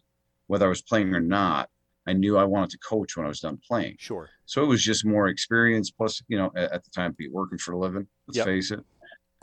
whether 0.48 0.66
I 0.66 0.70
was 0.70 0.82
playing 0.82 1.14
or 1.16 1.20
not, 1.20 1.70
I 2.08 2.14
knew 2.14 2.38
I 2.38 2.44
wanted 2.44 2.72
to 2.72 2.78
coach 2.80 3.16
when 3.16 3.26
I 3.26 3.30
was 3.30 3.40
done 3.40 3.60
playing. 3.68 3.96
sure. 4.00 4.30
So 4.46 4.64
it 4.64 4.68
was 4.68 4.84
just 4.84 5.06
more 5.06 5.28
experience. 5.28 5.92
Plus, 5.92 6.22
you 6.28 6.38
know, 6.38 6.52
at, 6.56 6.72
at 6.72 6.84
the 6.84 6.90
time, 6.90 7.14
be 7.18 7.30
working 7.30 7.58
for 7.60 7.74
a 7.74 7.78
living. 7.78 8.08
Let's 8.28 8.38
Yep. 8.38 8.46
face 8.46 8.72
it, 8.72 8.80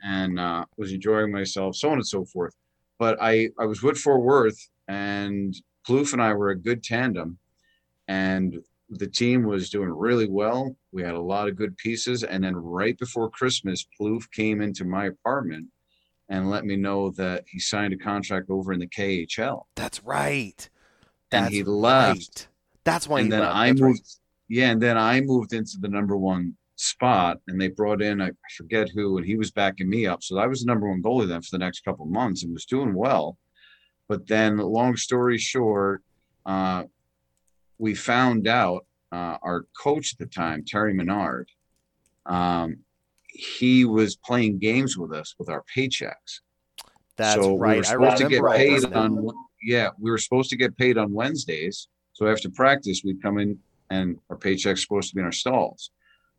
and 0.03 0.39
uh, 0.41 0.65
was 0.77 0.93
enjoying 0.93 1.33
myself, 1.33 1.77
so 1.77 1.91
on 1.91 1.95
and 1.95 2.07
so 2.07 2.25
forth. 2.25 2.55
But 2.99 3.19
I, 3.21 3.51
I 3.59 3.67
was 3.67 3.83
with 3.83 3.99
Fort 3.99 4.23
Worth, 4.23 4.59
and 4.89 5.55
Plouffe 5.87 6.13
and 6.13 6.23
I 6.23 6.33
were 6.33 6.51
a 6.51 6.59
good 6.59 6.83
tandem, 6.83 7.39
and 8.09 8.59
the 8.91 9.07
team 9.07 9.45
was 9.45 9.71
doing 9.71 9.91
really 9.91 10.29
well. 10.29 10.77
We 10.93 11.03
had 11.03 11.15
a 11.15 11.21
lot 11.21 11.49
of 11.49 11.57
good 11.57 11.77
pieces, 11.77 12.23
and 12.25 12.43
then 12.43 12.57
right 12.57 12.97
before 12.99 13.31
Christmas, 13.31 13.87
Plouffe 14.01 14.31
came 14.33 14.61
into 14.61 14.85
my 14.85 15.07
apartment 15.07 15.67
and 16.29 16.51
let 16.51 16.65
me 16.65 16.77
know 16.77 17.11
that 17.13 17.45
he 17.47 17.59
signed 17.59 17.93
a 17.93 17.97
contract 17.97 18.51
over 18.51 18.73
in 18.73 18.81
the 18.81 18.89
KHL, 18.89 19.65
That's 19.75 20.03
right. 20.05 20.69
and 21.31 21.49
he 21.49 21.63
left 21.63 22.19
right. 22.19 22.49
That's 22.85 23.09
why 23.09 23.19
and 23.21 23.27
he 23.27 23.31
then 23.31 23.41
left. 23.41 23.55
I 23.57 23.69
That's 23.69 23.81
right. 23.81 23.89
moved. 23.89 24.17
Yeah, 24.49 24.71
and 24.71 24.81
then 24.81 24.97
I 24.97 25.21
moved 25.21 25.53
into 25.53 25.79
the 25.81 25.89
number 25.89 26.17
one 26.17 26.57
spot, 26.77 27.39
and 27.49 27.61
they 27.61 27.69
brought 27.69 28.01
in 28.03 28.21
I 28.23 28.31
forget 28.57 28.89
who, 28.95 29.17
and 29.19 29.27
he 29.27 29.37
was 29.37 29.51
backing 29.51 29.89
me 29.89 30.07
up. 30.07 30.23
So 30.23 30.39
I 30.39 30.47
was 30.47 30.61
the 30.61 30.67
number 30.67 30.89
one 30.89 31.03
goalie 31.03 31.27
then 31.29 31.43
for 31.43 31.51
the 31.53 31.59
next 31.59 31.85
couple 31.85 32.05
of 32.05 32.13
months, 32.13 32.45
and 32.45 32.53
was 32.53 32.65
doing 32.65 32.95
well. 32.95 33.39
But 34.09 34.27
then, 34.29 34.57
long 34.59 34.97
story 34.97 35.37
short, 35.39 36.03
uh, 36.45 36.85
we 37.79 37.95
found 37.95 38.47
out 38.47 38.87
uh, 39.11 39.37
our 39.43 39.67
coach 39.83 40.13
at 40.15 40.19
the 40.19 40.27
time, 40.27 40.65
Terry 40.65 40.95
Menard, 40.95 41.49
um, 42.25 42.79
he 43.39 43.85
was 43.85 44.17
playing 44.17 44.59
games 44.59 44.97
with 44.97 45.13
us 45.13 45.35
with 45.39 45.49
our 45.49 45.65
paychecks. 45.75 46.41
That's 47.17 47.41
so 47.41 47.55
we 47.55 47.61
right. 47.61 47.77
were 47.79 47.85
I 47.85 47.89
supposed 47.89 48.17
to 48.19 48.29
get 48.29 48.43
remember 48.43 48.81
paid 48.81 48.93
on 48.95 49.31
yeah, 49.63 49.91
we 49.99 50.11
were 50.11 50.19
supposed 50.19 50.51
to 50.51 50.57
get 50.57 50.77
paid 50.77 50.99
on 50.99 51.13
Wednesdays. 51.13 51.89
So 52.13 52.27
after 52.29 52.49
practice, 52.51 53.03
we'd 53.05 53.23
come 53.23 53.39
in 53.39 53.59
and 53.91 54.19
our 54.31 54.37
paycheck's 54.37 54.83
supposed 54.83 55.11
to 55.11 55.15
be 55.15 55.21
in 55.21 55.27
our 55.27 55.33
stalls. 55.33 55.91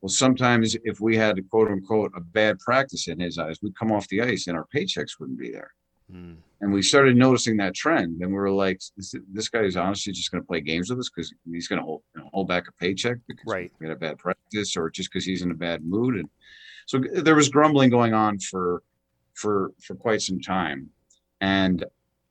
Well, 0.01 0.09
sometimes 0.09 0.75
if 0.83 1.01
we 1.01 1.17
had 1.17 1.37
a 1.37 1.41
quote 1.41 1.69
unquote 1.69 2.11
a 2.15 2.21
bad 2.21 2.59
practice 2.59 3.07
in 3.07 3.19
his 3.19 3.37
eyes, 3.37 3.57
we'd 3.61 3.77
come 3.77 3.91
off 3.91 4.07
the 4.09 4.21
ice 4.21 4.47
and 4.47 4.55
our 4.55 4.67
paychecks 4.73 5.19
wouldn't 5.19 5.39
be 5.39 5.51
there. 5.51 5.71
Hmm. 6.11 6.33
And 6.61 6.73
we 6.73 6.81
started 6.81 7.15
noticing 7.15 7.57
that 7.57 7.75
trend. 7.75 8.21
And 8.21 8.31
we 8.31 8.37
were 8.37 8.51
like, 8.51 8.81
this, 8.95 9.13
this 9.31 9.49
guy 9.49 9.61
is 9.61 9.77
honestly 9.77 10.13
just 10.13 10.31
going 10.31 10.41
to 10.41 10.47
play 10.47 10.61
games 10.61 10.89
with 10.89 10.99
us 10.99 11.09
because 11.09 11.33
he's 11.51 11.67
going 11.67 11.79
to 11.79 11.85
hold, 11.85 12.01
you 12.15 12.21
know, 12.21 12.29
hold 12.33 12.47
back 12.47 12.67
a 12.67 12.71
paycheck 12.73 13.17
because 13.27 13.45
Right. 13.45 13.71
we 13.79 13.87
had 13.87 13.95
a 13.95 13.99
bad 13.99 14.17
practice 14.17 14.77
or 14.77 14.89
just 14.89 15.11
because 15.11 15.25
he's 15.25 15.41
in 15.41 15.51
a 15.51 15.55
bad 15.55 15.83
mood. 15.83 16.15
And 16.15 16.29
so 16.87 17.01
there 17.13 17.35
was 17.35 17.49
grumbling 17.49 17.89
going 17.89 18.13
on 18.13 18.39
for 18.39 18.81
for 19.35 19.73
for 19.83 19.93
quite 19.95 20.21
some 20.21 20.39
time. 20.39 20.89
And 21.41 21.85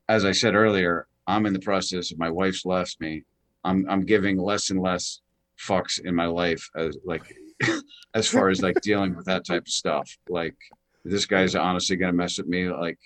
as 0.08 0.24
I 0.24 0.32
said 0.32 0.54
earlier, 0.54 1.06
I'm 1.26 1.46
in 1.46 1.52
the 1.52 1.60
process 1.60 2.10
of 2.10 2.18
my 2.18 2.30
wife's 2.30 2.64
left 2.64 3.00
me. 3.00 3.22
I'm 3.64 3.86
I'm 3.88 4.04
giving 4.04 4.38
less 4.38 4.70
and 4.70 4.80
less 4.80 5.20
fucks 5.60 6.00
in 6.04 6.14
my 6.14 6.26
life 6.26 6.68
as 6.74 6.96
like 7.04 7.22
as 8.14 8.28
far 8.28 8.48
as 8.48 8.62
like 8.62 8.80
dealing 8.80 9.14
with 9.14 9.26
that 9.26 9.46
type 9.46 9.62
of 9.62 9.68
stuff. 9.68 10.10
Like 10.28 10.56
this 11.04 11.26
guy's 11.26 11.54
honestly 11.54 11.96
gonna 11.96 12.14
mess 12.14 12.38
with 12.38 12.48
me. 12.48 12.70
Like 12.70 12.98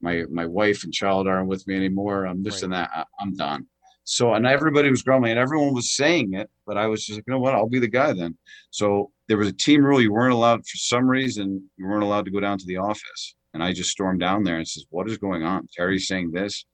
my 0.00 0.24
my 0.30 0.46
wife 0.46 0.84
and 0.84 0.92
child 0.92 1.28
aren't 1.28 1.48
with 1.48 1.66
me 1.66 1.76
anymore. 1.76 2.26
I'm 2.26 2.42
this 2.42 2.56
Right. 2.56 2.62
and 2.64 2.72
that. 2.72 2.90
I, 2.94 3.04
I'm 3.20 3.34
done. 3.34 3.66
So 4.04 4.34
and 4.34 4.46
everybody 4.46 4.90
was 4.90 5.02
grumbling 5.02 5.32
and 5.32 5.40
everyone 5.40 5.72
was 5.74 5.96
saying 5.96 6.34
it, 6.34 6.50
but 6.66 6.76
I 6.76 6.86
was 6.86 7.06
just 7.06 7.18
like, 7.18 7.24
you 7.26 7.32
know 7.32 7.40
what? 7.40 7.54
I'll 7.54 7.68
be 7.68 7.78
the 7.78 7.88
guy 7.88 8.12
then. 8.12 8.36
So 8.70 9.10
there 9.28 9.38
was 9.38 9.48
a 9.48 9.52
team 9.52 9.82
rule. 9.84 10.00
You 10.00 10.12
weren't 10.12 10.34
allowed 10.34 10.60
for 10.66 10.76
some 10.76 11.06
reason. 11.08 11.68
You 11.78 11.86
weren't 11.86 12.02
allowed 12.02 12.26
to 12.26 12.30
go 12.30 12.40
down 12.40 12.58
to 12.58 12.66
the 12.66 12.76
office. 12.76 13.34
And 13.54 13.62
I 13.62 13.72
just 13.72 13.90
stormed 13.90 14.20
down 14.20 14.42
there 14.44 14.56
and 14.56 14.68
says, 14.68 14.84
"What 14.90 15.08
is 15.08 15.16
going 15.16 15.42
on?" 15.44 15.68
Terry's 15.72 16.06
saying 16.06 16.32
this, 16.32 16.66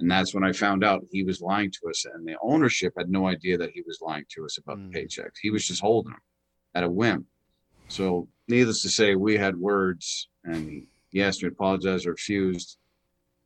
and 0.00 0.10
that's 0.10 0.32
when 0.32 0.44
I 0.44 0.52
found 0.52 0.82
out 0.84 1.04
he 1.10 1.24
was 1.24 1.40
lying 1.42 1.70
to 1.72 1.90
us. 1.90 2.04
And 2.06 2.26
the 2.26 2.36
ownership 2.40 2.94
had 2.96 3.10
no 3.10 3.26
idea 3.26 3.58
that 3.58 3.70
he 3.74 3.82
was 3.86 3.98
lying 4.00 4.24
to 4.34 4.44
us 4.44 4.56
about 4.56 4.78
Mm. 4.78 4.92
the 4.92 5.00
paychecks. 5.00 5.38
He 5.42 5.50
was 5.50 5.66
just 5.66 5.82
holding 5.82 6.12
them 6.12 6.20
at 6.74 6.84
a 6.84 6.88
whim. 6.90 7.26
So, 7.88 8.28
needless 8.46 8.82
to 8.82 8.88
say, 8.88 9.14
we 9.16 9.36
had 9.36 9.56
words, 9.56 10.28
and 10.44 10.86
he, 11.10 11.22
asked 11.22 11.42
me 11.42 11.48
to 11.48 11.54
apologize, 11.54 12.06
I 12.06 12.10
refused, 12.10 12.78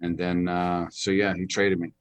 and 0.01 0.19
then 0.19 0.47
uh, 0.49 0.89
so 0.91 1.11
yeah, 1.11 1.33
he 1.35 1.47
traded 1.47 1.81
me. 1.81 1.95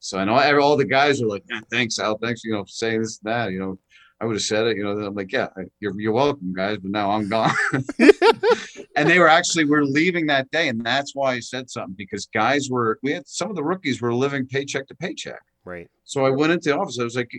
So 0.00 0.18
I 0.18 0.24
know 0.24 0.60
all 0.60 0.76
the 0.76 0.84
guys 0.84 1.20
were 1.20 1.28
like, 1.28 1.44
yeah, 1.50 1.60
"Thanks, 1.70 1.98
Al. 1.98 2.18
Thanks, 2.18 2.44
you 2.44 2.52
know, 2.52 2.64
for 2.64 2.68
saying 2.68 3.02
this, 3.02 3.20
and 3.22 3.32
that." 3.32 3.52
You 3.52 3.58
know, 3.58 3.78
I 4.20 4.24
would 4.24 4.36
have 4.36 4.42
said 4.42 4.66
it. 4.66 4.76
You 4.76 4.84
know, 4.84 4.90
I'm 4.90 5.14
like, 5.14 5.32
"Yeah, 5.32 5.48
you're 5.80 5.98
you're 6.00 6.12
welcome, 6.12 6.52
guys," 6.52 6.78
but 6.78 6.90
now 6.90 7.10
I'm 7.10 7.28
gone. 7.28 7.54
and 8.96 9.08
they 9.08 9.18
were 9.18 9.28
actually 9.28 9.64
we're 9.64 9.84
leaving 9.84 10.26
that 10.26 10.50
day, 10.50 10.68
and 10.68 10.84
that's 10.84 11.14
why 11.14 11.34
I 11.34 11.40
said 11.40 11.70
something 11.70 11.94
because 11.96 12.26
guys 12.26 12.68
were 12.70 12.98
we 13.02 13.12
had 13.12 13.26
some 13.28 13.50
of 13.50 13.56
the 13.56 13.64
rookies 13.64 14.00
were 14.00 14.14
living 14.14 14.46
paycheck 14.46 14.86
to 14.88 14.94
paycheck. 14.94 15.40
Right. 15.64 15.88
So 16.04 16.24
I 16.24 16.30
went 16.30 16.52
into 16.52 16.70
the 16.70 16.78
office. 16.78 16.98
I 16.98 17.04
was 17.04 17.16
like, 17.16 17.30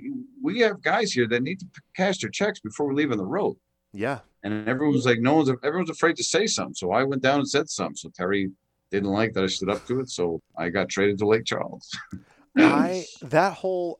"We 0.41 0.59
have 0.59 0.81
guys 0.81 1.11
here 1.11 1.27
that 1.27 1.43
need 1.43 1.59
to 1.59 1.65
cash 1.95 2.19
their 2.19 2.29
checks 2.29 2.59
before 2.59 2.87
we 2.87 2.95
leave 2.95 3.11
on 3.11 3.17
the 3.17 3.25
road." 3.25 3.57
Yeah. 3.91 4.19
And 4.43 4.67
everyone 4.69 4.95
was 4.95 5.05
like, 5.05 5.19
"No 5.19 5.35
one's 5.35 5.51
everyone's 5.63 5.89
afraid 5.89 6.15
to 6.17 6.23
say 6.23 6.47
something." 6.47 6.75
So 6.75 6.91
I 6.91 7.03
went 7.03 7.21
down 7.21 7.39
and 7.39 7.49
said 7.49 7.69
something. 7.69 7.95
So 7.95 8.09
Terry 8.09 8.51
didn't 8.91 9.09
like 9.09 9.33
that 9.33 9.43
I 9.43 9.47
stood 9.47 9.69
up 9.69 9.85
to 9.87 9.99
it. 9.99 10.09
So 10.09 10.41
I 10.57 10.69
got 10.69 10.89
traded 10.89 11.17
to 11.19 11.27
Lake 11.27 11.45
Charles. 11.45 11.89
I 12.59 13.05
that 13.21 13.53
whole 13.53 13.99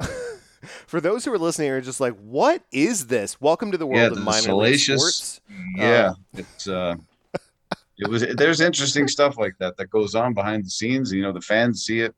for 0.86 1.00
those 1.00 1.24
who 1.24 1.32
are 1.32 1.38
listening 1.38 1.70
are 1.70 1.80
just 1.80 2.00
like, 2.00 2.14
what 2.18 2.62
is 2.72 3.06
this? 3.06 3.40
Welcome 3.40 3.70
to 3.72 3.78
the 3.78 3.86
world 3.86 4.12
Yeah, 4.12 4.18
of 4.18 4.24
minor 4.24 4.40
salacious- 4.42 5.00
sports. 5.00 5.40
yeah, 5.76 6.12
it's 6.34 6.68
uh, 6.68 6.96
it 7.98 8.08
was. 8.08 8.24
There's 8.36 8.60
interesting 8.60 9.06
stuff 9.08 9.38
like 9.38 9.54
that 9.60 9.76
that 9.76 9.90
goes 9.90 10.14
on 10.14 10.34
behind 10.34 10.64
the 10.64 10.70
scenes. 10.70 11.12
You 11.12 11.22
know, 11.22 11.32
the 11.32 11.40
fans 11.40 11.84
see 11.84 12.00
it 12.00 12.14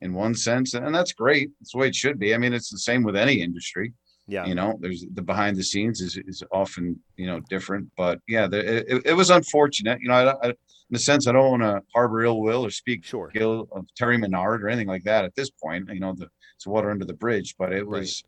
in 0.00 0.12
one 0.12 0.34
sense, 0.34 0.74
and 0.74 0.94
that's 0.94 1.12
great. 1.12 1.50
That's 1.60 1.72
the 1.72 1.78
way 1.78 1.88
it 1.88 1.94
should 1.94 2.18
be. 2.18 2.34
I 2.34 2.38
mean, 2.38 2.52
it's 2.52 2.68
the 2.70 2.78
same 2.78 3.02
with 3.02 3.16
any 3.16 3.40
industry. 3.40 3.92
Yeah. 4.26 4.46
you 4.46 4.54
know 4.54 4.78
there's 4.80 5.04
the 5.12 5.22
behind 5.22 5.56
the 5.56 5.62
scenes 5.62 6.00
is, 6.00 6.16
is 6.16 6.42
often 6.50 6.98
you 7.16 7.26
know 7.26 7.40
different 7.50 7.90
but 7.96 8.20
yeah 8.26 8.46
the, 8.46 8.94
it, 8.94 9.02
it 9.04 9.12
was 9.12 9.30
unfortunate 9.30 10.00
you 10.00 10.08
know 10.08 10.14
I, 10.14 10.48
I, 10.48 10.48
in 10.50 10.94
a 10.94 10.98
sense 10.98 11.26
i 11.26 11.32
don't 11.32 11.50
want 11.50 11.62
to 11.62 11.82
harbor 11.94 12.22
ill 12.24 12.40
will 12.40 12.64
or 12.64 12.70
speak 12.70 13.04
Sure. 13.04 13.30
ill 13.34 13.68
of 13.72 13.86
terry 13.96 14.16
menard 14.16 14.62
or 14.62 14.68
anything 14.68 14.88
like 14.88 15.04
that 15.04 15.24
at 15.24 15.34
this 15.34 15.50
point 15.50 15.88
you 15.92 16.00
know 16.00 16.14
the 16.14 16.28
it's 16.56 16.66
water 16.66 16.90
under 16.90 17.04
the 17.04 17.12
bridge 17.14 17.54
but 17.58 17.72
it 17.72 17.86
was 17.86 18.24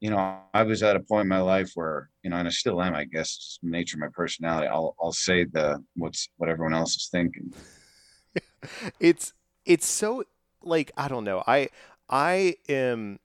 you 0.00 0.10
know 0.10 0.38
i 0.54 0.62
was 0.62 0.82
at 0.82 0.94
a 0.96 1.00
point 1.00 1.22
in 1.22 1.28
my 1.28 1.40
life 1.40 1.72
where 1.74 2.08
you 2.22 2.30
know 2.30 2.36
and 2.36 2.46
i 2.46 2.50
still 2.50 2.80
am 2.80 2.94
i 2.94 3.04
guess 3.04 3.58
nature 3.62 3.96
of 3.96 4.00
my 4.00 4.08
personality 4.12 4.68
i'll 4.68 4.94
i'll 5.02 5.12
say 5.12 5.44
the 5.44 5.82
what's 5.96 6.28
what 6.36 6.48
everyone 6.48 6.74
else 6.74 6.94
is 6.96 7.08
thinking 7.10 7.52
it's 9.00 9.32
it's 9.64 9.86
so 9.86 10.24
like 10.62 10.90
I 10.96 11.08
don't 11.08 11.24
know. 11.24 11.42
I 11.46 11.68
I 12.08 12.56
am 12.68 13.18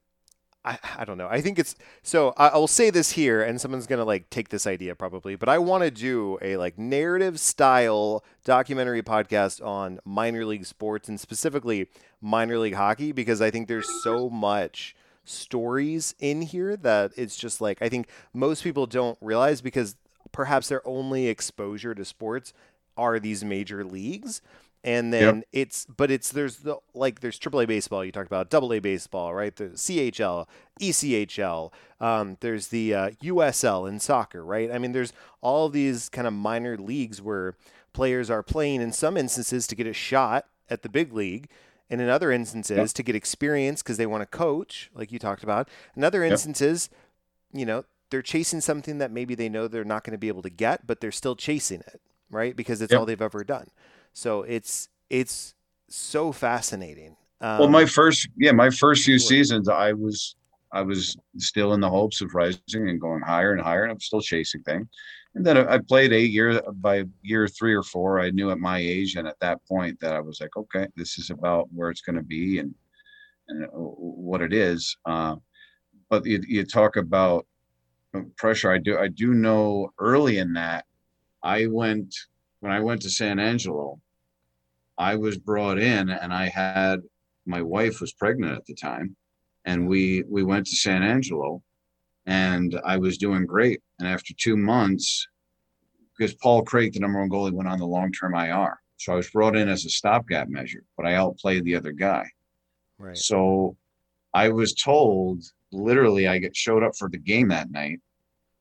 I, 0.68 0.78
I 1.00 1.06
don't 1.06 1.18
know. 1.18 1.30
I 1.30 1.40
think 1.40 1.58
it's 1.58 1.76
so 2.04 2.34
I, 2.36 2.50
I'll 2.50 2.68
say 2.68 2.90
this 2.90 3.12
here 3.12 3.42
and 3.42 3.60
someone's 3.62 3.88
gonna 3.88 4.04
like 4.04 4.30
take 4.30 4.50
this 4.50 4.68
idea 4.68 4.96
probably, 4.96 5.36
but 5.36 5.48
I 5.48 5.60
want 5.60 5.84
to 5.84 5.92
do 5.92 6.38
a 6.42 6.58
like 6.58 6.78
narrative 6.78 7.40
style 7.40 8.24
documentary 8.44 9.02
podcast 9.02 9.66
on 9.66 10.00
minor 10.04 10.46
league 10.46 10.66
sports 10.66 11.08
and 11.08 11.20
specifically 11.20 11.88
minor 12.22 12.58
league 12.60 12.74
hockey 12.74 13.14
because 13.14 13.42
I 13.42 13.50
think 13.50 13.70
there's 13.70 13.88
so 14.04 14.30
much 14.30 14.94
stories 15.24 16.16
in 16.20 16.42
here 16.42 16.76
that 16.76 17.12
it's 17.16 17.38
just 17.38 17.62
like 17.62 17.82
I 17.82 17.88
think 17.88 18.10
most 18.34 18.62
people 18.62 18.86
don't 18.86 19.18
realize 19.22 19.62
because 19.62 19.96
perhaps 20.34 20.68
their 20.68 20.86
only 20.86 21.28
exposure 21.28 21.96
to 21.96 22.04
sports 22.04 22.52
are 22.98 23.20
these 23.20 23.44
major 23.44 23.86
leagues 23.86 24.42
and 24.84 25.12
then 25.12 25.44
it's 25.52 25.86
but 25.86 26.10
it's 26.12 26.32
there's 26.32 26.58
the 26.58 26.78
like 26.94 27.20
there's 27.22 27.40
AAA 27.40 27.68
baseball 27.68 28.06
you 28.06 28.12
talked 28.12 28.28
about 28.28 28.50
double 28.50 28.72
A 28.74 28.80
baseball 28.80 29.34
right 29.34 29.56
the 29.56 29.70
CHL 29.70 30.48
ECHL 30.80 31.72
um, 32.00 32.38
there's 32.42 32.68
the 32.68 32.94
uh, 32.94 33.10
USL 33.24 33.90
in 33.90 34.00
soccer 34.00 34.44
right 34.46 34.72
I 34.72 34.78
mean 34.78 34.92
there's 34.92 35.14
all 35.42 35.70
these 35.70 36.10
kind 36.10 36.28
of 36.28 36.34
minor 36.34 36.78
leagues 36.78 37.22
where 37.22 37.56
players 37.94 38.30
are 38.30 38.44
playing 38.44 38.82
in 38.82 38.92
some 38.92 39.18
instances 39.18 39.68
to 39.68 39.76
get 39.76 39.88
a 39.88 39.94
shot 39.94 40.46
at 40.70 40.84
the 40.84 40.90
big 40.90 41.14
league 41.14 41.50
and 41.90 42.00
in 42.02 42.10
other 42.10 42.32
instances 42.32 42.78
Yep. 42.78 42.88
to 42.90 43.04
get 43.04 43.16
experience 43.16 43.82
because 43.82 43.98
they 43.98 44.06
want 44.06 44.22
to 44.22 44.38
coach 44.38 44.90
like 44.94 45.12
you 45.12 45.20
talked 45.20 45.44
about 45.44 45.68
in 45.96 46.04
other 46.04 46.22
Yep. 46.24 46.32
instances 46.34 46.90
you 47.52 47.66
know 47.66 47.84
they're 48.10 48.22
chasing 48.22 48.62
something 48.62 49.00
that 49.00 49.12
maybe 49.12 49.36
they 49.36 49.50
know 49.50 49.68
they're 49.68 49.84
not 49.84 50.04
going 50.04 50.12
to 50.14 50.18
be 50.18 50.28
able 50.28 50.44
to 50.44 50.50
get 50.50 50.86
but 50.86 51.02
they're 51.02 51.12
still 51.12 51.36
chasing 51.36 51.80
it 51.82 52.00
right 52.30 52.56
because 52.56 52.82
it's 52.82 52.92
Yep. 52.92 53.00
all 53.00 53.06
they've 53.06 53.22
ever 53.22 53.44
done 53.44 53.68
so 54.18 54.42
it's 54.42 54.90
it's 55.10 55.54
so 55.90 56.32
fascinating 56.32 57.16
Um, 57.40 57.60
well, 57.60 57.70
my 57.70 57.86
first, 57.86 58.28
yeah, 58.36 58.52
my 58.52 58.70
first 58.70 59.06
few 59.06 59.20
seasons, 59.20 59.70
I 59.70 59.94
was, 59.94 60.36
I 60.72 60.82
was 60.82 61.16
still 61.38 61.74
in 61.76 61.82
the 61.82 61.90
hopes 61.90 62.22
of 62.22 62.34
rising 62.34 62.90
and 62.90 63.00
going 63.00 63.22
higher 63.22 63.54
and 63.54 63.62
higher, 63.62 63.84
and 63.84 63.92
I'm 63.92 64.00
still 64.00 64.22
chasing 64.22 64.64
things. 64.64 64.88
And 65.36 65.46
then 65.46 65.56
I 65.56 65.78
played 65.78 66.14
eight 66.14 66.32
years. 66.32 66.60
By 66.78 67.06
year 67.22 67.48
three 67.48 67.76
or 67.76 67.84
four, 67.84 68.20
I 68.20 68.32
knew 68.32 68.50
at 68.50 68.58
my 68.58 68.80
age 68.80 69.18
and 69.18 69.28
at 69.28 69.40
that 69.40 69.60
point 69.68 70.00
that 70.00 70.14
I 70.16 70.20
was 70.20 70.42
like, 70.42 70.58
okay, 70.58 70.88
this 70.96 71.20
is 71.20 71.30
about 71.30 71.68
where 71.72 71.92
it's 71.92 72.02
going 72.02 72.16
to 72.16 72.24
be 72.24 72.58
and 72.58 72.74
and 73.50 73.66
uh, 73.66 73.68
what 74.32 74.42
it 74.42 74.52
is. 74.52 74.98
Uh, 75.06 75.36
but 76.10 76.26
you, 76.26 76.42
you 76.48 76.66
talk 76.66 76.96
about 76.96 77.46
pressure. 78.36 78.72
I 78.72 78.80
do 78.80 78.98
I 78.98 79.10
do 79.10 79.36
know 79.36 79.92
early 80.00 80.40
in 80.40 80.54
that 80.54 80.86
I 81.44 81.68
went 81.68 82.16
when 82.62 82.72
I 82.72 82.80
went 82.80 83.04
to 83.04 83.12
San 83.12 83.38
Angelo. 83.38 84.02
I 84.98 85.16
was 85.16 85.38
brought 85.38 85.78
in 85.78 86.10
and 86.10 86.34
I 86.34 86.48
had 86.48 87.02
my 87.46 87.62
wife 87.62 88.02
was 88.02 88.14
pregnant 88.14 88.58
at 88.58 88.66
the 88.66 88.74
time 88.74 89.16
and 89.66 89.88
we 89.88 90.24
we 90.28 90.44
went 90.44 90.66
to 90.68 90.76
San 90.76 91.04
Angelo 91.04 91.62
and 92.26 92.80
I 92.86 92.98
was 92.98 93.18
doing 93.18 93.46
great. 93.46 93.82
And 94.00 94.08
after 94.08 94.34
2 94.34 94.58
months 94.58 95.28
because 96.18 96.34
Paul 96.36 96.64
Craig 96.64 96.94
the 96.94 97.00
number 97.00 97.20
one 97.20 97.30
goalie 97.30 97.54
went 97.54 97.70
on 97.70 97.80
the 97.80 97.86
long-term 97.86 98.34
IR 98.36 98.80
so 98.98 99.14
I 99.14 99.16
was 99.16 99.30
brought 99.30 99.56
in 99.56 99.70
as 99.70 99.86
a 99.86 99.90
stopgap 99.90 100.50
measure 100.50 100.84
but 100.96 101.06
I 101.06 101.16
outplayed 101.16 101.64
the 101.64 101.76
other 101.76 101.92
guy. 101.92 102.26
Right. 102.98 103.18
So 103.18 103.78
I 104.34 104.50
was 104.50 104.74
told 104.74 105.44
literally 105.72 106.28
I 106.28 106.38
get 106.40 106.56
showed 106.56 106.84
up 106.84 106.96
for 106.98 107.10
the 107.10 107.18
game 107.18 107.50
that 107.50 107.72
night. 107.72 108.00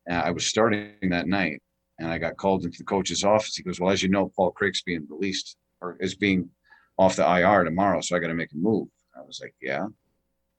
And 0.06 0.18
I 0.18 0.30
was 0.30 0.46
starting 0.46 0.92
that 1.10 1.26
night 1.26 1.62
and 1.98 2.10
I 2.10 2.18
got 2.18 2.36
called 2.36 2.64
into 2.64 2.78
the 2.78 2.84
coach's 2.84 3.24
office. 3.24 3.56
He 3.56 3.62
goes 3.62 3.80
well 3.80 3.90
as 3.90 4.02
you 4.02 4.08
know 4.08 4.30
Paul 4.36 4.52
Craig's 4.52 4.82
being 4.82 5.06
released 5.08 5.56
or 5.80 5.96
is 6.00 6.14
being 6.14 6.50
off 6.98 7.16
the 7.16 7.28
IR 7.28 7.64
tomorrow, 7.64 8.00
so 8.00 8.16
I 8.16 8.18
got 8.18 8.28
to 8.28 8.34
make 8.34 8.52
a 8.52 8.56
move. 8.56 8.88
I 9.16 9.22
was 9.22 9.40
like, 9.40 9.54
yeah. 9.60 9.86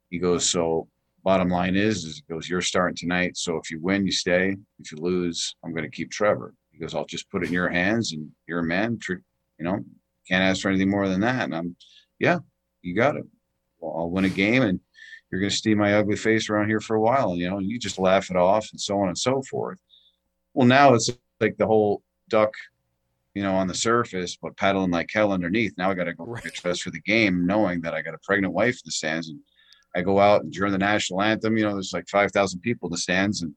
He 0.09 0.19
goes, 0.19 0.47
so 0.47 0.87
bottom 1.23 1.49
line 1.49 1.75
is, 1.75 2.05
is 2.05 2.17
he 2.17 2.33
goes, 2.33 2.49
you're 2.49 2.61
starting 2.61 2.95
tonight. 2.95 3.35
So 3.37 3.57
if 3.57 3.69
you 3.69 3.79
win, 3.81 4.05
you 4.05 4.11
stay. 4.11 4.55
If 4.79 4.91
you 4.91 4.97
lose, 4.99 5.55
I'm 5.63 5.71
going 5.71 5.83
to 5.83 5.89
keep 5.89 6.11
Trevor. 6.11 6.53
He 6.71 6.79
goes, 6.79 6.93
I'll 6.93 7.05
just 7.05 7.29
put 7.31 7.43
it 7.43 7.47
in 7.47 7.53
your 7.53 7.69
hands, 7.69 8.13
and 8.13 8.29
you're 8.47 8.59
a 8.59 8.63
man. 8.63 8.99
You 9.09 9.19
know, 9.59 9.79
can't 10.27 10.43
ask 10.43 10.61
for 10.61 10.69
anything 10.69 10.91
more 10.91 11.07
than 11.07 11.21
that. 11.21 11.45
And 11.45 11.55
I'm, 11.55 11.75
yeah, 12.19 12.39
you 12.81 12.95
got 12.95 13.15
it. 13.15 13.25
Well, 13.79 13.95
I'll 13.97 14.09
win 14.09 14.25
a 14.25 14.29
game, 14.29 14.61
and 14.61 14.79
you're 15.31 15.41
going 15.41 15.49
to 15.49 15.55
see 15.55 15.75
my 15.75 15.95
ugly 15.95 16.15
face 16.15 16.49
around 16.49 16.69
here 16.69 16.79
for 16.79 16.95
a 16.95 17.01
while. 17.01 17.31
And 17.31 17.39
you 17.39 17.49
know, 17.49 17.59
you 17.59 17.79
just 17.79 17.99
laugh 17.99 18.29
it 18.29 18.37
off, 18.37 18.69
and 18.71 18.79
so 18.79 18.99
on 18.99 19.07
and 19.07 19.17
so 19.17 19.41
forth. 19.41 19.79
Well, 20.53 20.67
now 20.67 20.93
it's 20.93 21.09
like 21.39 21.57
the 21.57 21.67
whole 21.67 22.03
duck 22.29 22.53
you 23.37 23.43
know, 23.43 23.53
on 23.53 23.67
the 23.67 23.73
surface, 23.75 24.35
but 24.41 24.57
paddling 24.57 24.89
like 24.89 25.11
hell 25.13 25.31
underneath. 25.31 25.71
Now 25.77 25.91
I 25.91 25.93
got 25.93 26.05
to 26.05 26.13
go 26.15 26.25
right. 26.25 26.43
get 26.43 26.55
dressed 26.55 26.81
for 26.81 26.89
the 26.89 27.01
game, 27.01 27.45
knowing 27.45 27.81
that 27.81 27.93
I 27.93 28.01
got 28.01 28.15
a 28.15 28.19
pregnant 28.23 28.51
wife 28.51 28.73
in 28.73 28.81
the 28.85 28.91
stands. 28.91 29.29
And 29.29 29.39
I 29.95 30.01
go 30.01 30.19
out 30.19 30.41
and 30.41 30.51
during 30.51 30.71
the 30.71 30.79
national 30.79 31.21
anthem, 31.21 31.55
you 31.55 31.63
know, 31.63 31.73
there's 31.73 31.93
like 31.93 32.09
5,000 32.09 32.61
people 32.61 32.87
in 32.87 32.93
the 32.93 32.97
stands 32.97 33.43
and 33.43 33.53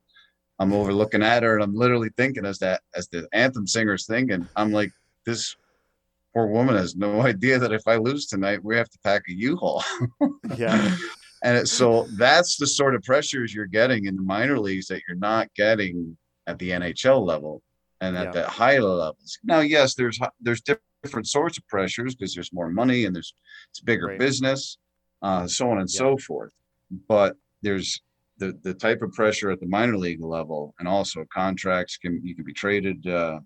I'm 0.58 0.74
over 0.74 0.92
looking 0.92 1.22
at 1.22 1.42
her 1.42 1.54
and 1.54 1.64
I'm 1.64 1.74
literally 1.74 2.10
thinking 2.18 2.44
as 2.44 2.58
that, 2.58 2.82
as 2.94 3.08
the 3.08 3.26
anthem 3.32 3.66
singer's 3.66 4.06
thinking, 4.06 4.46
I'm 4.54 4.70
like, 4.70 4.90
this 5.24 5.56
poor 6.34 6.48
woman 6.48 6.76
has 6.76 6.94
no 6.94 7.22
idea 7.26 7.58
that 7.58 7.72
if 7.72 7.88
I 7.88 7.96
lose 7.96 8.26
tonight, 8.26 8.62
we 8.62 8.76
have 8.76 8.90
to 8.90 8.98
pack 9.02 9.22
a 9.30 9.32
U-Haul. 9.32 9.82
yeah. 10.56 10.94
And 11.42 11.56
it, 11.56 11.68
so 11.68 12.06
that's 12.18 12.58
the 12.58 12.66
sort 12.66 12.94
of 12.94 13.02
pressures 13.02 13.54
you're 13.54 13.64
getting 13.64 14.04
in 14.04 14.14
the 14.14 14.20
minor 14.20 14.58
leagues 14.60 14.88
that 14.88 15.00
you're 15.08 15.16
not 15.16 15.48
getting 15.54 16.18
at 16.46 16.58
the 16.58 16.68
NHL 16.68 17.26
level 17.26 17.62
and 18.00 18.16
at 18.16 18.26
yeah. 18.26 18.30
the 18.32 18.48
higher 18.48 18.82
levels. 18.82 19.38
Now, 19.44 19.60
yes, 19.60 19.94
there's 19.94 20.18
there's 20.40 20.62
different 21.02 21.28
sorts 21.28 21.58
of 21.58 21.66
pressures 21.68 22.14
because 22.14 22.34
there's 22.34 22.52
more 22.52 22.70
money 22.70 23.04
and 23.04 23.14
there's 23.14 23.34
it's 23.70 23.80
bigger 23.80 24.06
right. 24.06 24.18
business, 24.18 24.78
uh, 25.22 25.46
so 25.46 25.70
on 25.70 25.78
and 25.78 25.90
yeah. 25.92 25.98
so 25.98 26.16
forth. 26.18 26.52
But 27.08 27.36
there's 27.62 28.00
the 28.38 28.58
the 28.62 28.74
type 28.74 29.02
of 29.02 29.12
pressure 29.12 29.50
at 29.50 29.60
the 29.60 29.66
minor 29.66 29.96
league 29.96 30.22
level, 30.22 30.74
and 30.78 30.88
also 30.88 31.24
contracts 31.32 31.96
can 31.96 32.20
you 32.24 32.34
can 32.34 32.44
be 32.44 32.52
traded. 32.52 33.06
Uh, 33.06 33.40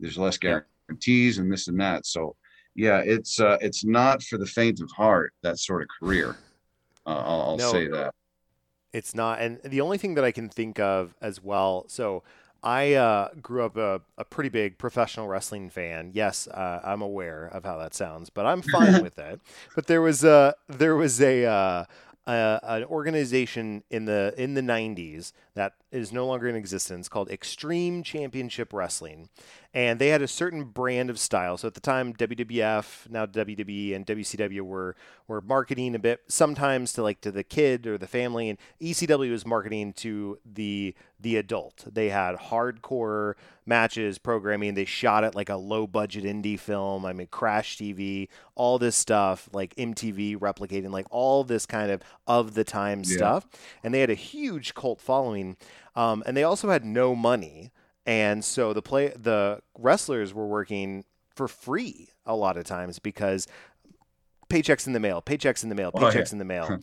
there's 0.00 0.18
less 0.18 0.38
guarantees 0.38 1.38
and 1.38 1.52
this 1.52 1.68
and 1.68 1.78
that. 1.80 2.06
So, 2.06 2.36
yeah, 2.74 2.98
it's 2.98 3.40
uh, 3.40 3.58
it's 3.60 3.84
not 3.84 4.22
for 4.22 4.38
the 4.38 4.46
faint 4.46 4.80
of 4.80 4.90
heart 4.90 5.32
that 5.42 5.58
sort 5.58 5.82
of 5.82 5.88
career. 6.00 6.36
Uh, 7.06 7.10
I'll, 7.10 7.42
I'll 7.42 7.56
no, 7.56 7.72
say 7.72 7.86
that. 7.88 8.14
It's 8.92 9.14
not, 9.14 9.40
and 9.40 9.60
the 9.62 9.80
only 9.80 9.98
thing 9.98 10.14
that 10.14 10.24
I 10.24 10.32
can 10.32 10.48
think 10.48 10.80
of 10.80 11.14
as 11.20 11.40
well. 11.40 11.84
So 11.86 12.24
I 12.62 12.94
uh, 12.94 13.30
grew 13.40 13.64
up 13.64 13.76
a, 13.76 14.02
a, 14.18 14.24
pretty 14.24 14.50
big 14.50 14.76
professional 14.76 15.28
wrestling 15.28 15.70
fan. 15.70 16.10
Yes, 16.12 16.46
uh, 16.48 16.80
I'm 16.84 17.00
aware 17.00 17.46
of 17.46 17.64
how 17.64 17.78
that 17.78 17.94
sounds, 17.94 18.28
but 18.28 18.44
I'm 18.44 18.60
fine 18.60 19.02
with 19.02 19.18
it. 19.18 19.40
But 19.74 19.86
there 19.86 20.02
was 20.02 20.24
a 20.24 20.54
there 20.68 20.94
was 20.94 21.22
a, 21.22 21.46
uh, 21.46 21.84
a, 22.26 22.60
an 22.62 22.84
organization 22.84 23.82
in 23.90 24.04
the 24.04 24.34
in 24.36 24.54
the 24.54 24.60
90s 24.60 25.32
that 25.54 25.74
is 25.92 26.12
no 26.12 26.26
longer 26.26 26.48
in 26.48 26.56
existence 26.56 27.08
called 27.08 27.30
Extreme 27.30 28.02
Championship 28.02 28.72
Wrestling, 28.72 29.28
and 29.72 29.98
they 29.98 30.08
had 30.08 30.22
a 30.22 30.28
certain 30.28 30.64
brand 30.64 31.10
of 31.10 31.18
style. 31.18 31.56
So 31.56 31.68
at 31.68 31.74
the 31.74 31.80
time, 31.80 32.12
WWF, 32.14 33.08
now 33.10 33.26
WWE, 33.26 33.94
and 33.94 34.06
WCW 34.06 34.60
were 34.62 34.96
were 35.26 35.40
marketing 35.40 35.94
a 35.94 35.98
bit 35.98 36.20
sometimes 36.28 36.92
to 36.94 37.02
like 37.02 37.20
to 37.20 37.30
the 37.30 37.44
kid 37.44 37.86
or 37.86 37.96
the 37.98 38.06
family, 38.06 38.48
and 38.48 38.58
ECW 38.80 39.30
was 39.30 39.46
marketing 39.46 39.92
to 39.94 40.38
the 40.44 40.94
the 41.20 41.36
adult. 41.36 41.84
They 41.92 42.08
had 42.08 42.36
hardcore 42.36 43.34
matches, 43.66 44.18
programming. 44.18 44.74
They 44.74 44.84
shot 44.84 45.24
it 45.24 45.34
like 45.34 45.48
a 45.48 45.56
low 45.56 45.86
budget 45.86 46.24
indie 46.24 46.58
film. 46.58 47.04
I 47.04 47.12
mean, 47.12 47.28
Crash 47.28 47.76
TV, 47.76 48.28
all 48.54 48.78
this 48.78 48.96
stuff, 48.96 49.48
like 49.52 49.74
MTV 49.76 50.38
replicating, 50.38 50.90
like 50.90 51.06
all 51.10 51.44
this 51.44 51.66
kind 51.66 51.90
of 51.90 52.02
of 52.26 52.54
the 52.54 52.64
time 52.64 53.02
yeah. 53.04 53.16
stuff. 53.16 53.46
And 53.82 53.94
they 53.94 54.00
had 54.00 54.10
a 54.10 54.14
huge 54.14 54.74
cult 54.74 55.00
following. 55.00 55.56
Um, 55.96 56.22
and 56.26 56.36
they 56.36 56.44
also 56.44 56.70
had 56.70 56.84
no 56.84 57.14
money 57.14 57.72
and 58.06 58.44
so 58.44 58.72
the 58.72 58.82
play 58.82 59.12
the 59.16 59.60
wrestlers 59.78 60.32
were 60.32 60.46
working 60.46 61.04
for 61.34 61.48
free 61.48 62.08
a 62.26 62.34
lot 62.34 62.56
of 62.56 62.64
times 62.64 62.98
because 62.98 63.46
paychecks 64.48 64.86
in 64.86 64.92
the 64.92 65.00
mail, 65.00 65.22
paychecks 65.22 65.62
in 65.62 65.68
the 65.68 65.74
mail, 65.74 65.92
paychecks 65.92 66.14
oh, 66.14 66.18
yeah. 66.18 66.32
in 66.32 66.38
the 66.38 66.44
mail. 66.44 66.78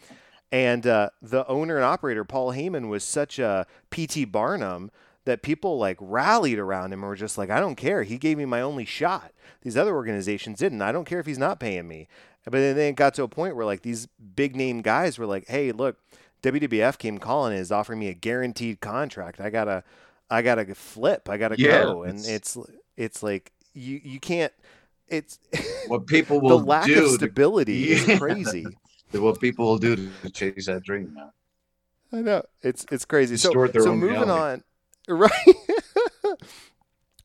and 0.52 0.88
uh, 0.88 1.10
the 1.22 1.46
owner 1.48 1.76
and 1.76 1.86
operator 1.86 2.24
Paul 2.24 2.54
Heyman 2.54 2.88
was 2.88 3.04
such 3.04 3.40
a 3.40 3.66
PT 3.92 4.32
Barnum 4.32 4.90
that 5.26 5.42
people 5.42 5.78
like 5.78 5.98
rallied 6.00 6.60
around 6.60 6.94
him 6.94 7.00
and 7.02 7.10
were 7.10 7.16
just 7.16 7.38
like, 7.38 7.50
I 7.50 7.60
don't 7.60 7.76
care. 7.76 8.04
He 8.04 8.18
gave 8.18 8.38
me 8.38 8.46
my 8.46 8.62
only 8.62 8.86
shot. 8.86 9.34
These 9.62 9.76
other 9.76 9.94
organizations 9.94 10.60
didn't. 10.60 10.82
I 10.82 10.94
don't 10.94 11.04
care 11.04 11.20
if 11.20 11.26
he's 11.26 11.38
not 11.38 11.60
paying 11.60 11.88
me. 11.88 12.08
But 12.46 12.54
then 12.54 12.78
it 12.78 12.96
got 12.96 13.14
to 13.16 13.24
a 13.24 13.28
point 13.28 13.58
where 13.58 13.66
like 13.66 13.82
these 13.82 14.08
big 14.36 14.56
name 14.56 14.82
guys 14.82 15.20
were 15.20 15.26
like, 15.26 15.48
Hey, 15.50 15.74
look, 15.74 15.98
WWF 16.44 16.98
came 16.98 17.18
calling 17.18 17.54
and 17.54 17.62
is 17.62 17.72
offering 17.72 18.00
me 18.00 18.08
a 18.10 18.14
guaranteed 18.14 18.80
contract. 18.80 19.40
I 19.40 19.50
gotta 19.50 19.84
I 20.30 20.42
gotta 20.42 20.74
flip. 20.76 21.30
I 21.30 21.38
gotta 21.38 21.56
yeah, 21.58 21.84
go, 21.84 22.04
and 22.04 22.24
it's 22.26 22.58
it's 22.96 23.24
like 23.24 23.52
you 23.74 24.00
you 24.04 24.20
can't. 24.20 24.54
It's 25.08 25.40
what 25.88 26.06
people 26.08 26.42
will 26.42 26.60
the 26.60 26.66
lack 26.66 26.90
of 26.90 27.10
stability 27.12 27.88
to, 27.88 27.92
is 28.12 28.20
crazy. 28.20 28.66
what 29.14 29.40
people 29.40 29.66
will 29.66 29.78
do 29.78 29.96
to 29.96 30.30
chase 30.30 30.66
that 30.66 30.84
dream. 30.84 31.14
Now. 31.16 31.34
I 32.12 32.22
know 32.22 32.44
it's 32.62 32.86
it's 32.92 33.06
crazy. 33.06 33.36
Distort 33.36 33.74
so 33.74 33.80
so 33.82 33.96
moving 33.96 34.22
reality. 34.22 34.32
on, 34.32 34.64
right? 35.08 35.56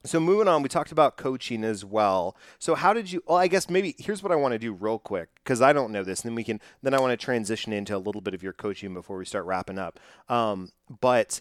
So 0.05 0.19
moving 0.21 0.49
on, 0.49 0.63
we 0.63 0.69
talked 0.69 0.93
about 0.93 1.17
coaching 1.17 1.65
as 1.65 1.85
well. 1.85 2.37
So 2.59 2.75
how 2.75 2.93
did 2.93 3.13
you? 3.13 3.23
Well, 3.27 3.39
I 3.39 3.49
guess 3.49 3.71
maybe 3.71 3.95
here's 3.99 4.23
what 4.23 4.33
I 4.33 4.37
want 4.37 4.53
to 4.53 4.59
do 4.59 4.73
real 4.73 4.99
quick 4.99 5.29
because 5.37 5.63
I 5.63 5.73
don't 5.73 5.93
know 5.93 6.03
this, 6.03 6.23
and 6.23 6.31
then 6.31 6.35
we 6.35 6.45
can 6.45 6.61
then 6.83 6.95
I 6.95 7.01
want 7.01 7.19
to 7.19 7.23
transition 7.23 7.73
into 7.73 7.97
a 7.97 7.99
little 7.99 8.21
bit 8.21 8.35
of 8.35 8.43
your 8.43 8.53
coaching 8.53 8.95
before 8.95 9.19
we 9.19 9.25
start 9.25 9.45
wrapping 9.47 9.79
up. 9.79 10.01
Um, 10.29 10.71
but 11.01 11.41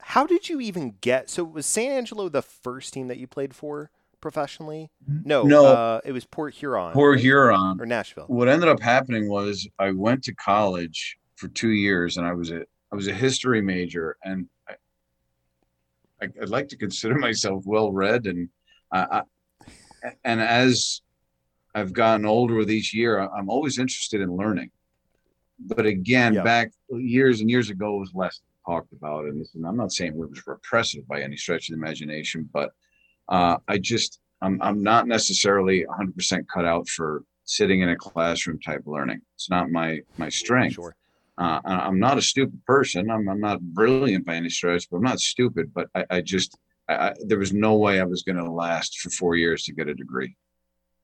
how 0.00 0.26
did 0.26 0.48
you 0.48 0.60
even 0.60 0.94
get? 1.00 1.28
So 1.28 1.44
was 1.44 1.66
San 1.66 1.90
Angelo 1.90 2.28
the 2.28 2.42
first 2.42 2.92
team 2.92 3.08
that 3.08 3.18
you 3.18 3.26
played 3.26 3.54
for 3.54 3.90
professionally? 4.20 4.90
No, 5.06 5.42
no, 5.42 5.66
uh, 5.66 6.00
it 6.04 6.12
was 6.12 6.24
Port 6.24 6.54
Huron. 6.54 6.92
Port 6.92 7.16
right? 7.16 7.22
Huron 7.22 7.80
or 7.80 7.86
Nashville. 7.86 8.26
What 8.26 8.48
ended 8.48 8.68
up 8.68 8.80
happening 8.80 9.28
was 9.28 9.68
I 9.78 9.90
went 9.90 10.22
to 10.24 10.34
college 10.34 11.18
for 11.36 11.48
two 11.48 11.70
years, 11.70 12.16
and 12.16 12.26
I 12.26 12.32
was 12.32 12.50
a 12.50 12.62
I 12.92 12.96
was 12.96 13.08
a 13.08 13.14
history 13.14 13.60
major, 13.60 14.16
and 14.22 14.46
I, 16.22 16.28
would 16.38 16.50
like 16.50 16.68
to 16.68 16.76
consider 16.76 17.14
myself 17.18 17.64
well 17.66 17.92
read, 17.92 18.26
and 18.26 18.48
I, 18.92 19.22
I, 20.02 20.10
and 20.24 20.40
as 20.40 21.02
I've 21.74 21.92
gotten 21.92 22.26
older 22.26 22.54
with 22.54 22.70
each 22.70 22.94
year, 22.94 23.20
I'm 23.20 23.50
always 23.50 23.78
interested 23.78 24.20
in 24.20 24.36
learning. 24.36 24.70
But 25.58 25.86
again, 25.86 26.34
yep. 26.34 26.44
back 26.44 26.70
years 26.90 27.40
and 27.40 27.50
years 27.50 27.70
ago, 27.70 27.96
it 27.96 28.00
was 28.00 28.12
less 28.14 28.40
talked 28.68 28.92
about 28.92 29.24
and 29.24 29.40
this, 29.40 29.54
and 29.54 29.66
I'm 29.66 29.76
not 29.76 29.92
saying 29.92 30.12
it 30.12 30.16
was 30.16 30.46
repressive 30.46 31.06
by 31.08 31.22
any 31.22 31.36
stretch 31.36 31.68
of 31.68 31.74
the 31.74 31.82
imagination, 31.82 32.48
but 32.52 32.70
uh, 33.28 33.56
I 33.66 33.78
just 33.78 34.20
I'm 34.40 34.60
I'm 34.62 34.82
not 34.82 35.06
necessarily 35.06 35.84
100% 35.84 36.46
cut 36.52 36.64
out 36.64 36.88
for 36.88 37.22
sitting 37.44 37.80
in 37.80 37.88
a 37.88 37.96
classroom 37.96 38.60
type 38.60 38.82
learning. 38.86 39.20
It's 39.34 39.50
not 39.50 39.70
my 39.70 40.00
my 40.16 40.28
strength. 40.28 40.74
Sure. 40.74 40.94
Uh, 41.38 41.60
I'm 41.64 42.00
not 42.00 42.18
a 42.18 42.22
stupid 42.22 42.64
person. 42.66 43.10
I'm, 43.10 43.28
I'm 43.28 43.40
not 43.40 43.60
brilliant 43.60 44.26
by 44.26 44.34
any 44.34 44.50
stretch, 44.50 44.90
but 44.90 44.96
I'm 44.96 45.04
not 45.04 45.20
stupid. 45.20 45.72
But 45.72 45.88
I, 45.94 46.04
I 46.10 46.20
just 46.20 46.58
I, 46.88 47.14
there 47.26 47.38
was 47.38 47.52
no 47.52 47.76
way 47.76 48.00
I 48.00 48.04
was 48.04 48.22
going 48.22 48.36
to 48.36 48.50
last 48.50 48.98
for 48.98 49.10
four 49.10 49.36
years 49.36 49.64
to 49.64 49.72
get 49.72 49.88
a 49.88 49.94
degree. 49.94 50.34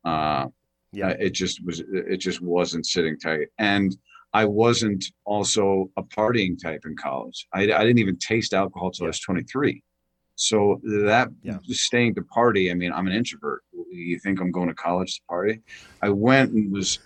Uh, 0.05 0.47
Yeah. 0.93 1.11
It 1.19 1.31
just 1.31 1.65
was. 1.65 1.81
It 1.81 2.19
just 2.19 2.41
wasn't 2.41 2.87
sitting 2.87 3.19
tight, 3.19 3.49
and 3.59 3.97
I 4.33 4.45
wasn't 4.45 5.05
also 5.25 5.91
a 5.97 6.03
partying 6.03 6.61
type 6.61 6.83
in 6.85 6.97
college. 6.97 7.47
I, 7.53 7.63
I 7.63 7.85
didn't 7.85 7.99
even 7.99 8.17
taste 8.17 8.53
alcohol 8.53 8.91
till 8.91 9.05
yeah. 9.05 9.09
I 9.09 9.11
was 9.11 9.21
23. 9.21 9.83
So 10.37 10.81
that 10.83 11.29
yeah. 11.43 11.59
staying 11.69 12.17
to 12.17 12.23
party. 12.23 12.71
I 12.71 12.75
mean, 12.75 12.93
I'm 12.93 13.07
an 13.07 13.13
introvert. 13.13 13.63
You 13.91 14.19
think 14.19 14.41
I'm 14.41 14.51
going 14.51 14.69
to 14.69 14.75
college 14.75 15.17
to 15.17 15.23
party? 15.29 15.61
I 16.03 16.09
went 16.09 16.51
and 16.53 16.73
was 16.73 16.99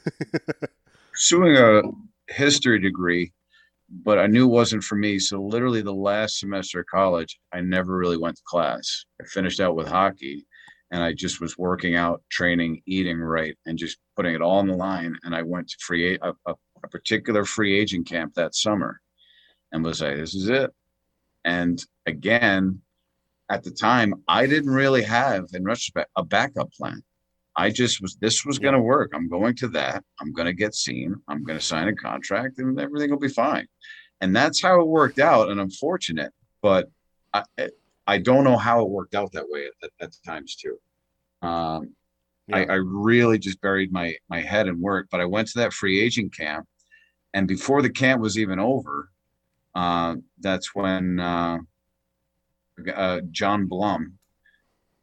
pursuing 1.13 1.57
a 1.57 1.83
history 2.29 2.79
degree, 2.79 3.33
but 3.91 4.19
I 4.19 4.27
knew 4.27 4.45
it 4.45 4.53
wasn't 4.53 4.85
for 4.85 4.97
me. 4.97 5.19
So 5.19 5.43
literally 5.43 5.83
the 5.83 5.93
last 5.95 6.39
semester 6.39 6.81
of 6.81 6.87
college, 6.87 7.39
I 7.53 7.61
never 7.61 7.97
really 7.97 8.19
went 8.19 8.37
to 8.37 8.43
class. 8.47 9.05
I 9.21 9.25
finished 9.25 9.61
out 9.61 9.77
with 9.77 9.89
hockey 9.89 10.47
and 10.91 11.03
I 11.03 11.13
just 11.13 11.41
was 11.41 11.59
working 11.59 11.97
out, 11.97 12.23
training, 12.31 12.83
eating 12.87 13.19
right, 13.19 13.57
and 13.67 13.79
just 13.79 13.99
putting 14.17 14.35
it 14.35 14.43
all 14.43 14.59
on 14.59 14.67
the 14.67 14.75
line. 14.75 15.17
And 15.23 15.35
I 15.35 15.43
went 15.43 15.69
to 15.69 15.77
free 15.81 16.17
a, 16.17 16.33
a, 16.47 16.55
a 16.83 16.89
particular 16.89 17.45
free 17.45 17.79
agent 17.79 18.09
camp 18.09 18.35
that 18.35 18.55
summer, 18.55 19.01
and 19.73 19.85
was 19.85 20.01
like, 20.01 20.17
"This 20.17 20.35
is 20.35 20.49
it." 20.49 20.71
And 21.45 21.83
again, 22.07 22.81
at 23.51 23.65
the 23.65 23.71
time, 23.71 24.15
I 24.27 24.47
didn't 24.47 24.73
really 24.73 25.03
have, 25.03 25.47
in 25.53 25.65
retrospect, 25.65 26.11
a 26.17 26.25
backup 26.25 26.73
plan. 26.73 27.03
I 27.59 27.71
just 27.71 28.01
was, 28.01 28.17
this 28.21 28.47
was 28.47 28.61
going 28.61 28.75
to 28.75 28.81
work. 28.81 29.11
I'm 29.13 29.29
going 29.29 29.57
to 29.57 29.69
that. 29.71 30.05
I'm 30.21 30.33
going 30.33 30.47
to 30.47 30.53
get 30.53 30.77
seen. 30.77 31.17
I'm 31.27 31.43
going 31.43 31.59
to 31.59 31.65
sign 31.65 31.89
a 31.89 31.95
contract 31.95 32.59
and 32.59 32.79
everything 32.79 33.11
will 33.11 33.19
be 33.19 33.29
fine. 33.29 33.67
And 34.21 34.35
that's 34.35 34.63
how 34.63 34.81
it 34.81 34.87
worked 34.87 35.19
out. 35.19 35.51
And 35.51 35.61
I'm 35.61 35.71
fortunate, 35.71 36.33
but 36.63 36.89
I, 37.35 37.43
I 38.07 38.19
don't 38.19 38.45
know 38.45 38.57
how 38.57 38.81
it 38.83 38.89
worked 38.89 39.17
out 39.17 39.33
that 39.33 39.49
way 39.49 39.69
at, 39.83 39.91
at 40.01 40.13
times 40.25 40.55
too. 40.55 40.79
Um, 41.43 41.95
yeah. 42.47 42.59
I, 42.59 42.65
I 42.65 42.75
really 42.75 43.41
just 43.41 43.61
buried 43.61 43.93
my, 43.93 44.15
my 44.29 44.41
head 44.41 44.69
in 44.69 44.81
work, 44.81 45.09
but 45.11 45.21
I 45.21 45.25
went 45.25 45.49
to 45.49 45.59
that 45.59 45.73
free 45.73 46.01
agent 46.01 46.35
camp 46.35 46.65
and 47.35 47.49
before 47.49 47.83
the 47.83 47.91
camp 47.91 48.23
was 48.23 48.39
even 48.39 48.61
over, 48.61 49.11
uh, 49.75 50.15
that's 50.39 50.77
when, 50.77 51.19
uh, 51.19 51.59
uh, 52.95 53.21
John 53.33 53.67
Blum, 53.67 54.18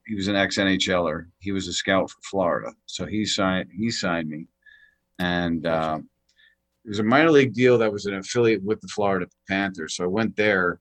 he 0.06 0.16
was 0.16 0.28
an 0.28 0.36
ex 0.36 0.58
NHLer. 0.58 1.26
He 1.40 1.52
was 1.52 1.68
a 1.68 1.74
scout 1.74 2.10
for 2.10 2.22
Florida, 2.24 2.72
so 2.86 3.06
he 3.06 3.26
signed 3.26 3.70
he 3.76 3.90
signed 3.90 4.30
me, 4.30 4.48
and 5.20 5.66
uh, 5.66 6.00
it 6.84 6.90
was 6.90 7.00
a 7.00 7.04
minor 7.04 7.32
league 7.32 7.54
deal 7.54 7.78
that 7.80 7.92
was 7.92 8.06
an 8.06 8.16
affiliate 8.16 8.64
with 8.64 8.82
the 8.82 8.88
Florida 8.88 9.28
Panthers. 9.50 9.96
So 9.96 10.04
I 10.04 10.08
went 10.08 10.36
there 10.36 10.80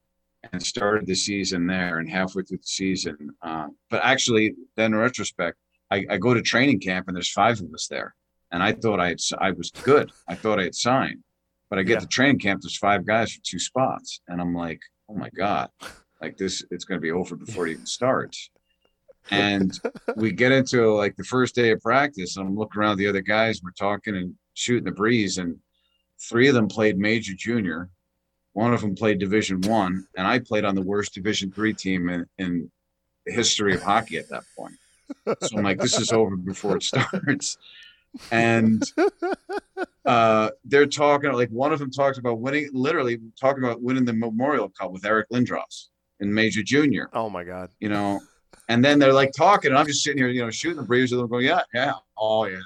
and 0.52 0.62
started 0.62 1.06
the 1.06 1.14
season 1.14 1.66
there, 1.66 1.98
and 1.98 2.10
halfway 2.10 2.42
through 2.42 2.58
the 2.58 2.64
season, 2.64 3.30
uh, 3.42 3.68
but 3.90 4.02
actually, 4.04 4.54
then 4.76 4.92
in 4.92 4.98
retrospect, 4.98 5.56
I, 5.90 6.04
I, 6.10 6.16
go 6.18 6.34
to 6.34 6.42
training 6.42 6.80
camp 6.80 7.08
and 7.08 7.16
there's 7.16 7.32
five 7.32 7.60
of 7.60 7.72
us 7.72 7.88
there, 7.88 8.14
and 8.52 8.62
I 8.62 8.72
thought 8.72 9.00
I 9.00 9.08
had 9.08 9.20
I 9.38 9.52
was 9.52 9.70
good. 9.70 10.12
I 10.28 10.34
thought 10.34 10.60
I 10.60 10.64
had 10.64 10.74
signed, 10.74 11.22
but 11.70 11.78
I 11.78 11.82
get 11.82 11.94
yeah. 11.94 12.00
to 12.00 12.06
training 12.08 12.40
camp. 12.40 12.60
There's 12.60 12.76
five 12.76 13.06
guys 13.06 13.32
for 13.32 13.40
two 13.42 13.58
spots, 13.58 14.20
and 14.28 14.38
I'm 14.38 14.54
like, 14.54 14.80
oh 15.08 15.14
my 15.14 15.30
god, 15.30 15.70
like 16.20 16.36
this, 16.36 16.62
it's 16.70 16.84
going 16.84 16.98
to 16.98 17.02
be 17.02 17.12
over 17.12 17.36
before 17.36 17.66
it 17.66 17.72
even 17.72 17.86
starts 17.86 18.50
and 19.30 19.78
we 20.16 20.32
get 20.32 20.52
into 20.52 20.92
like 20.94 21.16
the 21.16 21.24
first 21.24 21.54
day 21.54 21.70
of 21.70 21.80
practice. 21.80 22.36
And 22.36 22.46
I'm 22.46 22.56
looking 22.56 22.80
around 22.80 22.98
the 22.98 23.08
other 23.08 23.20
guys. 23.20 23.60
We're 23.62 23.70
talking 23.70 24.16
and 24.16 24.34
shooting 24.54 24.84
the 24.84 24.92
breeze, 24.92 25.38
and 25.38 25.56
three 26.20 26.48
of 26.48 26.54
them 26.54 26.68
played 26.68 26.98
major 26.98 27.34
junior. 27.36 27.90
One 28.52 28.72
of 28.72 28.82
them 28.82 28.94
played 28.94 29.18
Division 29.18 29.60
One, 29.62 30.06
and 30.16 30.26
I 30.26 30.38
played 30.38 30.64
on 30.64 30.74
the 30.74 30.82
worst 30.82 31.14
Division 31.14 31.50
Three 31.50 31.74
team 31.74 32.08
in, 32.08 32.26
in 32.38 32.70
the 33.26 33.32
history 33.32 33.74
of 33.74 33.82
hockey 33.82 34.18
at 34.18 34.28
that 34.28 34.44
point. 34.56 34.74
So 35.42 35.58
I'm 35.58 35.64
like, 35.64 35.78
this 35.78 35.98
is 35.98 36.12
over 36.12 36.36
before 36.36 36.76
it 36.76 36.82
starts. 36.82 37.58
And 38.30 38.82
uh, 40.06 40.50
they're 40.64 40.86
talking 40.86 41.32
like 41.32 41.48
one 41.48 41.72
of 41.72 41.80
them 41.80 41.90
talks 41.90 42.16
about 42.16 42.38
winning, 42.38 42.70
literally 42.72 43.18
talking 43.40 43.64
about 43.64 43.82
winning 43.82 44.04
the 44.04 44.12
Memorial 44.12 44.68
Cup 44.68 44.92
with 44.92 45.04
Eric 45.04 45.28
Lindros 45.30 45.88
in 46.20 46.32
Major 46.32 46.62
Junior. 46.62 47.10
Oh 47.12 47.28
my 47.28 47.42
God! 47.42 47.70
You 47.80 47.88
know, 47.88 48.20
and 48.68 48.84
then 48.84 48.98
they're 48.98 49.12
like 49.12 49.32
talking, 49.36 49.70
and 49.70 49.78
I'm 49.78 49.86
just 49.86 50.02
sitting 50.02 50.18
here, 50.18 50.28
you 50.28 50.42
know, 50.42 50.50
shooting 50.50 50.78
the 50.78 50.86
breeze 50.86 51.12
with 51.12 51.20
them, 51.20 51.28
going, 51.28 51.44
yeah, 51.44 51.60
yeah, 51.74 51.94
oh 52.16 52.46
yeah, 52.46 52.58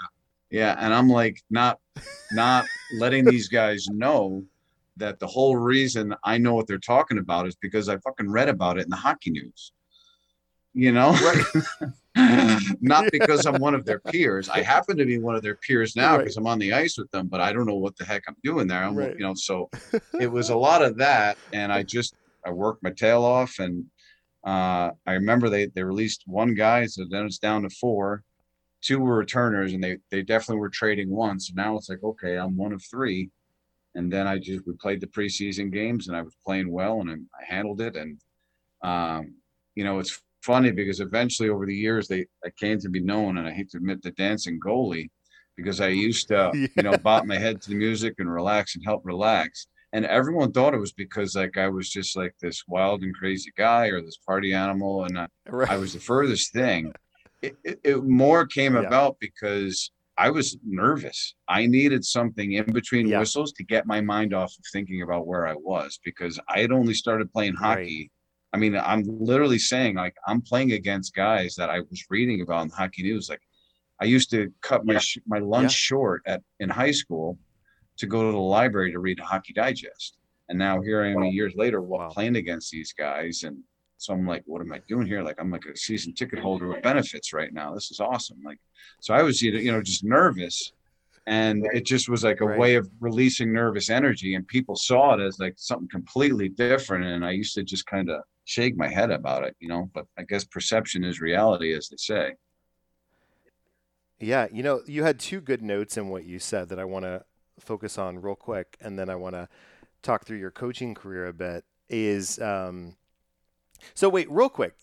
yeah. 0.50 0.76
And 0.78 0.94
I'm 0.94 1.08
like, 1.08 1.42
not, 1.50 1.80
not 2.32 2.66
letting 2.98 3.24
these 3.24 3.48
guys 3.48 3.88
know 3.88 4.44
that 4.96 5.18
the 5.18 5.26
whole 5.26 5.56
reason 5.56 6.14
I 6.24 6.38
know 6.38 6.54
what 6.54 6.66
they're 6.66 6.78
talking 6.78 7.18
about 7.18 7.46
is 7.46 7.56
because 7.56 7.88
I 7.88 7.98
fucking 7.98 8.30
read 8.30 8.48
about 8.48 8.78
it 8.78 8.84
in 8.84 8.90
the 8.90 8.96
hockey 8.96 9.30
news. 9.30 9.72
You 10.74 10.92
know, 10.92 11.12
right. 11.12 11.92
not 12.80 13.10
because 13.10 13.46
I'm 13.46 13.60
one 13.60 13.74
of 13.74 13.84
their 13.84 13.98
peers. 13.98 14.48
I 14.48 14.62
happen 14.62 14.96
to 14.98 15.04
be 15.04 15.18
one 15.18 15.34
of 15.34 15.42
their 15.42 15.56
peers 15.56 15.96
now 15.96 16.18
because 16.18 16.36
right. 16.36 16.42
I'm 16.42 16.46
on 16.46 16.58
the 16.58 16.72
ice 16.72 16.98
with 16.98 17.10
them, 17.10 17.26
but 17.26 17.40
I 17.40 17.52
don't 17.52 17.66
know 17.66 17.76
what 17.76 17.96
the 17.96 18.04
heck 18.04 18.24
I'm 18.28 18.36
doing 18.44 18.66
there. 18.66 18.84
I'm, 18.84 18.94
right. 18.94 19.14
you 19.14 19.20
know, 19.20 19.34
so 19.34 19.70
it 20.20 20.30
was 20.30 20.50
a 20.50 20.56
lot 20.56 20.82
of 20.82 20.96
that, 20.98 21.38
and 21.52 21.72
I 21.72 21.82
just 21.82 22.14
I 22.44 22.50
worked 22.50 22.82
my 22.82 22.90
tail 22.90 23.24
off, 23.24 23.58
and 23.58 23.86
uh, 24.44 24.90
I 25.06 25.12
remember 25.12 25.48
they 25.48 25.66
they 25.66 25.82
released 25.82 26.22
one 26.26 26.54
guy, 26.54 26.86
so 26.86 27.04
then 27.08 27.26
it's 27.26 27.38
down 27.38 27.62
to 27.62 27.70
four. 27.70 28.22
Two 28.80 29.00
were 29.00 29.16
returners, 29.16 29.72
and 29.72 29.82
they 29.82 29.98
they 30.10 30.22
definitely 30.22 30.60
were 30.60 30.68
trading 30.68 31.10
one. 31.10 31.40
So 31.40 31.52
now 31.56 31.76
it's 31.76 31.88
like, 31.88 32.02
okay, 32.02 32.36
I'm 32.36 32.56
one 32.56 32.72
of 32.72 32.82
three. 32.82 33.30
And 33.94 34.12
then 34.12 34.28
I 34.28 34.38
just 34.38 34.66
we 34.66 34.74
played 34.74 35.00
the 35.00 35.06
preseason 35.08 35.72
games, 35.72 36.08
and 36.08 36.16
I 36.16 36.22
was 36.22 36.36
playing 36.44 36.70
well, 36.70 37.00
and 37.00 37.10
I, 37.10 37.14
I 37.14 37.44
handled 37.44 37.80
it. 37.80 37.96
And 37.96 38.20
um, 38.82 39.34
you 39.74 39.84
know, 39.84 39.98
it's 39.98 40.20
funny 40.42 40.70
because 40.70 41.00
eventually 41.00 41.48
over 41.48 41.66
the 41.66 41.74
years 41.74 42.06
they 42.06 42.26
I 42.44 42.50
came 42.50 42.78
to 42.80 42.88
be 42.88 43.00
known, 43.00 43.38
and 43.38 43.48
I 43.48 43.52
hate 43.52 43.70
to 43.70 43.78
admit 43.78 44.02
the 44.02 44.12
dancing 44.12 44.60
goalie 44.60 45.10
because 45.56 45.80
I 45.80 45.88
used 45.88 46.28
to 46.28 46.52
yeah. 46.54 46.66
you 46.76 46.82
know 46.84 46.96
bop 46.98 47.26
my 47.26 47.36
head 47.36 47.60
to 47.62 47.70
the 47.70 47.76
music 47.76 48.14
and 48.18 48.32
relax 48.32 48.76
and 48.76 48.84
help 48.84 49.02
relax 49.04 49.66
and 49.92 50.04
everyone 50.04 50.52
thought 50.52 50.74
it 50.74 50.80
was 50.80 50.92
because 50.92 51.34
like 51.34 51.56
I 51.56 51.68
was 51.68 51.88
just 51.88 52.16
like 52.16 52.34
this 52.40 52.64
wild 52.68 53.02
and 53.02 53.14
crazy 53.14 53.52
guy 53.56 53.86
or 53.86 54.00
this 54.00 54.18
party 54.18 54.52
animal, 54.52 55.04
and 55.04 55.18
I, 55.18 55.28
right. 55.48 55.70
I 55.70 55.76
was 55.76 55.94
the 55.94 56.00
furthest 56.00 56.52
thing. 56.52 56.92
It, 57.40 57.56
it, 57.62 57.80
it 57.84 58.02
more 58.02 58.44
came 58.46 58.74
yeah. 58.74 58.80
about 58.80 59.16
because 59.20 59.92
I 60.16 60.28
was 60.30 60.58
nervous. 60.66 61.36
I 61.46 61.66
needed 61.66 62.04
something 62.04 62.54
in 62.54 62.72
between 62.72 63.06
yeah. 63.06 63.20
whistles 63.20 63.52
to 63.52 63.62
get 63.62 63.86
my 63.86 64.00
mind 64.00 64.34
off 64.34 64.50
of 64.58 64.64
thinking 64.72 65.02
about 65.02 65.28
where 65.28 65.46
I 65.46 65.54
was 65.54 66.00
because 66.04 66.40
I 66.48 66.58
had 66.58 66.72
only 66.72 66.94
started 66.94 67.32
playing 67.32 67.54
hockey. 67.54 68.10
Right. 68.52 68.54
I 68.54 68.56
mean, 68.56 68.76
I'm 68.76 69.04
literally 69.06 69.60
saying 69.60 69.94
like 69.94 70.16
I'm 70.26 70.42
playing 70.42 70.72
against 70.72 71.14
guys 71.14 71.54
that 71.54 71.70
I 71.70 71.78
was 71.78 72.04
reading 72.10 72.40
about 72.40 72.64
in 72.64 72.70
hockey 72.70 73.04
news. 73.04 73.28
Like 73.30 73.42
I 74.00 74.06
used 74.06 74.30
to 74.32 74.52
cut 74.60 74.84
my 74.84 74.94
yeah. 74.94 75.22
my 75.28 75.38
lunch 75.38 75.72
short 75.72 76.22
at 76.26 76.42
in 76.58 76.68
high 76.68 76.90
school 76.90 77.38
to 77.98 78.06
go 78.06 78.24
to 78.24 78.32
the 78.32 78.38
library 78.38 78.92
to 78.92 78.98
read 78.98 79.20
a 79.20 79.24
Hockey 79.24 79.52
Digest. 79.52 80.18
And 80.48 80.58
now 80.58 80.80
here 80.80 81.02
I 81.02 81.10
am 81.10 81.22
years 81.24 81.54
later 81.56 81.82
wow. 81.82 82.08
playing 82.08 82.36
against 82.36 82.70
these 82.70 82.92
guys. 82.92 83.42
And 83.44 83.58
so 83.98 84.14
I'm 84.14 84.26
like, 84.26 84.42
what 84.46 84.62
am 84.62 84.72
I 84.72 84.80
doing 84.88 85.06
here? 85.06 85.22
Like 85.22 85.36
I'm 85.38 85.50
like 85.50 85.66
a 85.66 85.76
season 85.76 86.14
ticket 86.14 86.38
holder 86.38 86.68
with 86.68 86.82
benefits 86.82 87.32
right 87.32 87.52
now. 87.52 87.74
This 87.74 87.90
is 87.90 88.00
awesome. 88.00 88.38
Like, 88.44 88.58
so 89.00 89.12
I 89.12 89.22
was, 89.22 89.42
you 89.42 89.72
know, 89.72 89.82
just 89.82 90.04
nervous. 90.04 90.72
And 91.26 91.64
right. 91.64 91.76
it 91.76 91.84
just 91.84 92.08
was 92.08 92.24
like 92.24 92.40
a 92.40 92.46
right. 92.46 92.58
way 92.58 92.74
of 92.76 92.88
releasing 93.00 93.52
nervous 93.52 93.90
energy. 93.90 94.34
And 94.34 94.46
people 94.48 94.76
saw 94.76 95.14
it 95.14 95.20
as 95.20 95.38
like 95.38 95.54
something 95.56 95.88
completely 95.88 96.48
different. 96.48 97.04
And 97.04 97.24
I 97.24 97.32
used 97.32 97.54
to 97.56 97.62
just 97.62 97.84
kind 97.84 98.08
of 98.08 98.22
shake 98.44 98.76
my 98.76 98.88
head 98.88 99.10
about 99.10 99.44
it, 99.44 99.54
you 99.60 99.68
know, 99.68 99.90
but 99.92 100.06
I 100.16 100.22
guess 100.22 100.44
perception 100.44 101.04
is 101.04 101.20
reality, 101.20 101.74
as 101.74 101.88
they 101.88 101.98
say. 101.98 102.32
Yeah, 104.20 104.48
you 104.50 104.62
know, 104.62 104.80
you 104.86 105.04
had 105.04 105.20
two 105.20 105.40
good 105.40 105.62
notes 105.62 105.96
in 105.96 106.08
what 106.08 106.24
you 106.24 106.38
said 106.38 106.70
that 106.70 106.78
I 106.78 106.84
want 106.84 107.04
to 107.04 107.24
focus 107.60 107.98
on 107.98 108.20
real 108.20 108.36
quick, 108.36 108.76
and 108.80 108.98
then 108.98 109.10
I 109.10 109.16
want 109.16 109.34
to 109.34 109.48
talk 110.02 110.24
through 110.24 110.38
your 110.38 110.50
coaching 110.50 110.94
career 110.94 111.26
a 111.26 111.32
bit. 111.32 111.64
Is 111.88 112.38
um, 112.40 112.96
so 113.94 114.08
wait, 114.08 114.30
real 114.30 114.48
quick. 114.48 114.74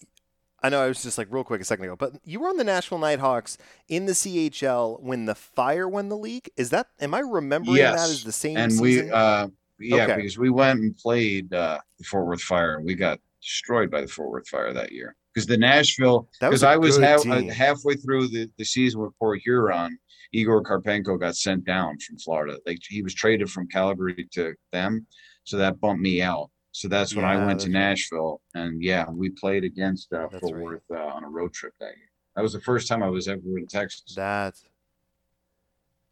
I 0.63 0.69
know 0.69 0.81
I 0.81 0.87
was 0.87 1.03
just 1.03 1.19
like 1.19 1.27
real 1.29 1.43
quick 1.43 1.61
a 1.61 1.63
second 1.63 1.85
ago, 1.85 1.95
but 1.95 2.13
you 2.23 2.39
were 2.39 2.47
on 2.47 2.57
the 2.57 2.63
Nashville 2.63 2.97
Nighthawks 2.97 3.57
in 3.87 4.07
the 4.07 4.13
CHL 4.13 4.99
when 4.99 5.25
the 5.25 5.35
Fire 5.35 5.87
won 5.87 6.09
the 6.09 6.17
league. 6.17 6.49
Is 6.57 6.71
that 6.71 6.87
am 6.99 7.13
I 7.13 7.19
remembering 7.19 7.77
yes. 7.77 7.95
that 7.95 8.09
as 8.09 8.23
the 8.23 8.31
same? 8.31 8.57
And 8.57 8.71
season? 8.71 9.05
we, 9.05 9.11
uh, 9.11 9.47
yeah, 9.79 10.03
okay. 10.05 10.15
because 10.15 10.37
we 10.37 10.49
went 10.49 10.79
and 10.79 10.97
played 10.97 11.53
uh, 11.53 11.79
the 11.97 12.03
Fort 12.03 12.25
Worth 12.25 12.41
Fire, 12.41 12.77
and 12.77 12.85
we 12.85 12.95
got 12.95 13.19
destroyed 13.41 13.91
by 13.91 14.01
the 14.01 14.07
Fort 14.07 14.31
Worth 14.31 14.47
Fire 14.47 14.73
that 14.73 14.91
year. 14.91 15.15
Because 15.33 15.47
the 15.47 15.57
Nashville, 15.57 16.29
because 16.39 16.63
I 16.63 16.77
was 16.77 16.97
halfway 16.97 17.95
through 17.95 18.29
the, 18.29 18.49
the 18.57 18.63
season 18.63 19.01
with 19.01 19.17
Port 19.19 19.41
Huron, 19.43 19.97
Igor 20.35 20.63
Karpenko 20.63 21.19
got 21.19 21.35
sent 21.35 21.65
down 21.65 21.97
from 21.99 22.17
Florida. 22.17 22.59
Like 22.65 22.79
he 22.87 23.01
was 23.01 23.13
traded 23.13 23.49
from 23.49 23.67
Calgary 23.67 24.27
to 24.33 24.53
them, 24.71 25.05
so 25.43 25.57
that 25.57 25.79
bumped 25.79 26.01
me 26.01 26.21
out. 26.21 26.49
So 26.71 26.89
that's 26.89 27.15
when 27.15 27.23
yeah, 27.23 27.31
I 27.31 27.45
went 27.45 27.61
to 27.61 27.69
Nashville, 27.69 28.41
and 28.53 28.83
yeah, 28.83 29.05
we 29.09 29.29
played 29.29 29.63
against 29.63 30.11
uh, 30.11 30.27
Fort 30.27 30.43
right. 30.43 30.55
Worth 30.55 30.81
uh, 30.91 30.97
on 30.97 31.23
a 31.23 31.29
road 31.29 31.53
trip 31.53 31.73
that 31.79 31.85
year. 31.85 32.09
That 32.35 32.41
was 32.41 32.51
the 32.51 32.59
first 32.59 32.89
time 32.89 33.01
I 33.01 33.07
was 33.07 33.29
ever 33.29 33.57
in 33.57 33.65
Texas. 33.67 34.13
That. 34.15 34.55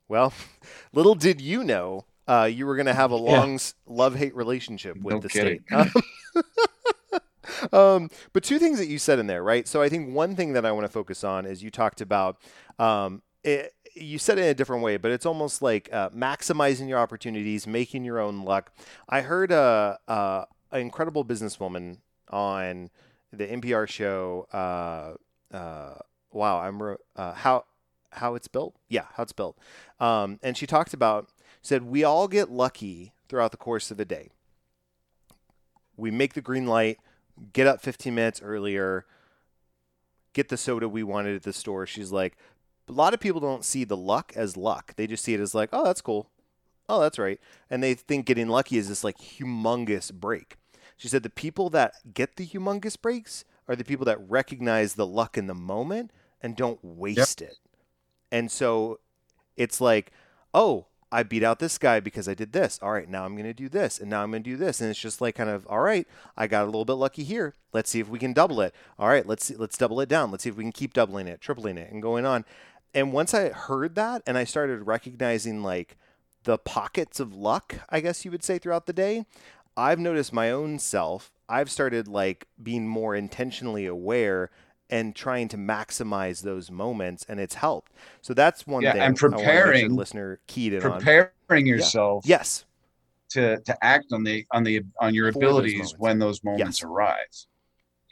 Well, 0.07 0.34
little 0.93 1.15
did 1.15 1.41
you 1.41 1.65
know 1.65 2.05
uh, 2.28 2.49
you 2.51 2.65
were 2.65 2.78
going 2.78 2.86
to 2.86 2.93
have 2.93 3.11
a 3.11 3.17
long 3.17 3.53
yeah. 3.53 3.59
love 3.86 4.15
hate 4.15 4.36
relationship 4.36 4.95
with 5.01 5.21
the 5.21 5.30
state. 5.30 5.63
um, 7.74 8.09
but 8.32 8.43
two 8.43 8.57
things 8.57 8.80
that 8.80 8.88
you 8.88 8.99
said 8.99 9.19
in 9.19 9.28
there, 9.28 9.43
right? 9.43 9.67
So 9.67 9.82
I 9.82 9.89
think 9.89 10.15
one 10.15 10.38
thing 10.38 10.53
that 10.53 10.65
I 10.65 10.71
want 10.71 10.86
to 10.86 10.91
focus 10.91 11.26
on 11.26 11.45
is 11.45 11.61
you 11.61 11.71
talked 11.71 11.99
about 11.99 12.38
um, 12.80 13.21
it, 13.43 13.74
you 13.96 14.18
said 14.18 14.38
it 14.38 14.44
in 14.44 14.48
a 14.48 14.54
different 14.54 14.84
way, 14.84 14.98
but 14.98 15.12
it's 15.12 15.26
almost 15.26 15.62
like 15.62 15.89
uh, 15.91 16.10
maximizing 16.10 16.88
your 16.88 17.00
opportunities, 17.00 17.68
making 17.68 18.04
your 18.04 18.20
own 18.20 18.44
luck. 18.44 18.72
I 19.08 19.22
heard 19.22 19.52
a, 19.52 20.00
a 20.08 20.46
an 20.72 20.82
incredible 20.82 21.24
businesswoman 21.24 21.98
on 22.30 22.89
the 23.32 23.46
NPR 23.46 23.88
show. 23.88 24.48
Uh, 24.52 25.56
uh, 25.56 25.96
wow, 26.32 26.60
I'm 26.60 26.98
uh, 27.16 27.34
how 27.34 27.66
how 28.12 28.36
it's 28.36 28.48
built. 28.48 28.76
Yeah, 28.89 29.06
how 29.14 29.24
it's 29.24 29.34
built. 29.34 29.58
Um, 30.00 30.39
and 30.44 30.58
she 30.58 30.68
talked 30.68 30.94
about 30.94 31.30
said 31.62 31.84
we 31.84 32.04
all 32.04 32.28
get 32.28 32.52
lucky 32.52 33.14
throughout 33.30 33.52
the 33.52 33.58
course 33.58 33.91
of 33.91 34.00
a 34.00 34.06
day. 34.06 34.30
We 35.96 36.12
make 36.12 36.34
the 36.34 36.41
green 36.41 36.66
light, 36.66 37.00
get 37.54 37.68
up 37.68 37.82
15 37.82 38.14
minutes 38.14 38.41
earlier, 38.41 39.06
get 40.34 40.50
the 40.50 40.58
soda 40.58 40.89
we 40.89 41.04
wanted 41.04 41.36
at 41.36 41.44
the 41.44 41.54
store. 41.54 41.86
She's 41.86 42.12
like, 42.12 42.36
a 42.88 42.91
lot 42.91 43.13
of 43.13 43.19
people 43.19 43.39
don't 43.39 43.65
see 43.65 43.84
the 43.84 43.97
luck 43.97 44.34
as 44.36 44.57
luck. 44.57 44.95
They 44.95 45.07
just 45.07 45.23
see 45.23 45.34
it 45.34 45.39
as 45.39 45.55
like, 45.55 45.69
oh, 45.71 45.84
that's 45.84 46.01
cool. 46.01 46.29
Oh, 46.89 46.99
that's 46.99 47.19
right. 47.19 47.39
And 47.69 47.81
they 47.81 47.93
think 47.93 48.25
getting 48.25 48.49
lucky 48.49 48.77
is 48.77 48.89
this 48.89 49.03
like 49.03 49.17
humongous 49.17 50.13
break. 50.13 50.57
She 50.97 51.07
said 51.07 51.23
the 51.23 51.29
people 51.29 51.69
that 51.71 51.95
get 52.13 52.36
the 52.36 52.45
humongous 52.45 53.01
breaks 53.01 53.45
are 53.67 53.75
the 53.75 53.86
people 53.86 54.05
that 54.05 54.19
recognize 54.29 54.93
the 54.93 55.07
luck 55.07 55.38
in 55.38 55.47
the 55.47 55.53
moment 55.53 56.11
and 56.41 56.55
don't 56.55 56.79
waste 56.84 57.41
yep. 57.41 57.51
it. 57.51 57.57
And 58.31 58.51
so 58.51 58.99
it's 59.55 59.79
like, 59.79 60.11
oh, 60.53 60.88
I 61.13 61.21
beat 61.21 61.43
out 61.43 61.59
this 61.59 61.77
guy 61.77 61.99
because 61.99 62.27
I 62.27 62.34
did 62.34 62.53
this. 62.53 62.79
All 62.81 62.91
right, 62.91 63.07
now 63.07 63.23
I'm 63.23 63.36
going 63.36 63.45
to 63.45 63.53
do 63.53 63.69
this, 63.69 63.99
and 63.99 64.09
now 64.09 64.23
I'm 64.23 64.31
going 64.31 64.41
to 64.41 64.49
do 64.49 64.57
this, 64.57 64.81
and 64.81 64.89
it's 64.89 64.99
just 64.99 65.21
like 65.21 65.36
kind 65.36 65.49
of 65.49 65.67
all 65.69 65.79
right. 65.79 66.07
I 66.36 66.47
got 66.47 66.63
a 66.63 66.65
little 66.65 66.86
bit 66.86 66.93
lucky 66.93 67.23
here. 67.23 67.53
Let's 67.71 67.91
see 67.91 67.99
if 67.99 68.09
we 68.09 68.17
can 68.17 68.34
double 68.34 68.61
it. 68.61 68.73
All 68.97 69.07
right, 69.07 69.25
let's 69.25 69.45
see, 69.45 69.55
let's 69.55 69.77
double 69.77 70.01
it 70.01 70.09
down. 70.09 70.31
Let's 70.31 70.43
see 70.43 70.49
if 70.49 70.57
we 70.57 70.63
can 70.63 70.71
keep 70.71 70.91
doubling 70.91 71.27
it, 71.27 71.39
tripling 71.39 71.77
it, 71.77 71.91
and 71.91 72.01
going 72.01 72.25
on. 72.25 72.45
And 72.94 73.12
once 73.12 73.34
I 73.34 73.50
heard 73.50 73.96
that, 73.96 74.22
and 74.28 74.38
I 74.38 74.44
started 74.44 74.86
recognizing 74.86 75.64
like 75.64 75.98
the 76.44 76.58
pockets 76.58 77.20
of 77.20 77.36
luck, 77.36 77.76
I 77.89 78.00
guess 78.00 78.26
you 78.26 78.32
would 78.32 78.44
say 78.44 78.58
throughout 78.60 78.86
the 78.86 78.94
day, 78.94 79.26
I've 79.76 80.00
noticed 80.00 80.34
my 80.34 80.52
own 80.52 80.80
self. 80.80 81.32
I've 81.50 81.72
started 81.72 82.08
like 82.08 82.48
being 82.62 82.88
more 82.88 83.16
intentionally 83.16 83.86
aware 83.86 84.52
and 84.89 85.16
trying 85.16 85.48
to 85.48 85.58
maximize 85.58 86.44
those 86.44 86.70
moments, 86.70 87.26
and 87.28 87.39
it's 87.39 87.56
helped. 87.56 87.91
So 88.22 88.34
that's 88.34 88.68
one 88.68 88.84
yeah, 88.84 88.94
thing. 88.94 89.02
And 89.02 89.18
preparing 89.18 89.89
the 89.89 89.96
listener 89.96 90.39
keyed 90.46 90.74
in 90.74 90.82
preparing 90.82 91.32
on. 91.52 91.66
yourself. 91.66 92.26
Yeah. 92.26 92.38
Yes. 92.38 92.66
To 93.32 93.60
to 93.62 93.84
act 93.84 94.12
on 94.12 94.24
the 94.24 94.46
on 94.52 94.64
the 94.64 94.84
on 95.00 95.16
your 95.16 95.30
abilities 95.30 95.80
those 95.80 95.98
when 95.98 96.20
those 96.20 96.44
moments 96.44 96.82
yes. 96.82 96.84
arise. 96.84 97.48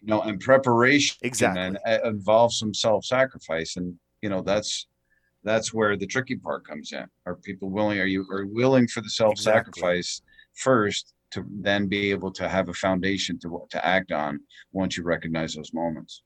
You 0.01 0.07
know, 0.07 0.21
and 0.21 0.39
preparation 0.39 1.17
exactly 1.21 1.61
and 1.61 1.77
uh, 1.85 1.99
involves 2.05 2.57
some 2.57 2.73
self 2.73 3.05
sacrifice, 3.05 3.77
and 3.77 3.99
you 4.21 4.29
know 4.29 4.41
that's 4.41 4.87
that's 5.43 5.73
where 5.73 5.97
the 5.97 6.05
tricky 6.05 6.35
part 6.35 6.65
comes 6.65 6.91
in. 6.91 7.05
Are 7.25 7.35
people 7.35 7.69
willing? 7.69 7.99
Are 7.99 8.05
you 8.05 8.25
are 8.31 8.45
willing 8.45 8.87
for 8.87 9.01
the 9.01 9.09
self 9.09 9.37
sacrifice 9.37 10.21
exactly. 10.21 10.51
first 10.53 11.13
to 11.31 11.45
then 11.61 11.87
be 11.87 12.11
able 12.11 12.31
to 12.33 12.47
have 12.47 12.69
a 12.69 12.73
foundation 12.73 13.39
to 13.39 13.65
to 13.69 13.85
act 13.85 14.11
on 14.11 14.39
once 14.71 14.97
you 14.97 15.03
recognize 15.03 15.53
those 15.53 15.73
moments? 15.73 16.21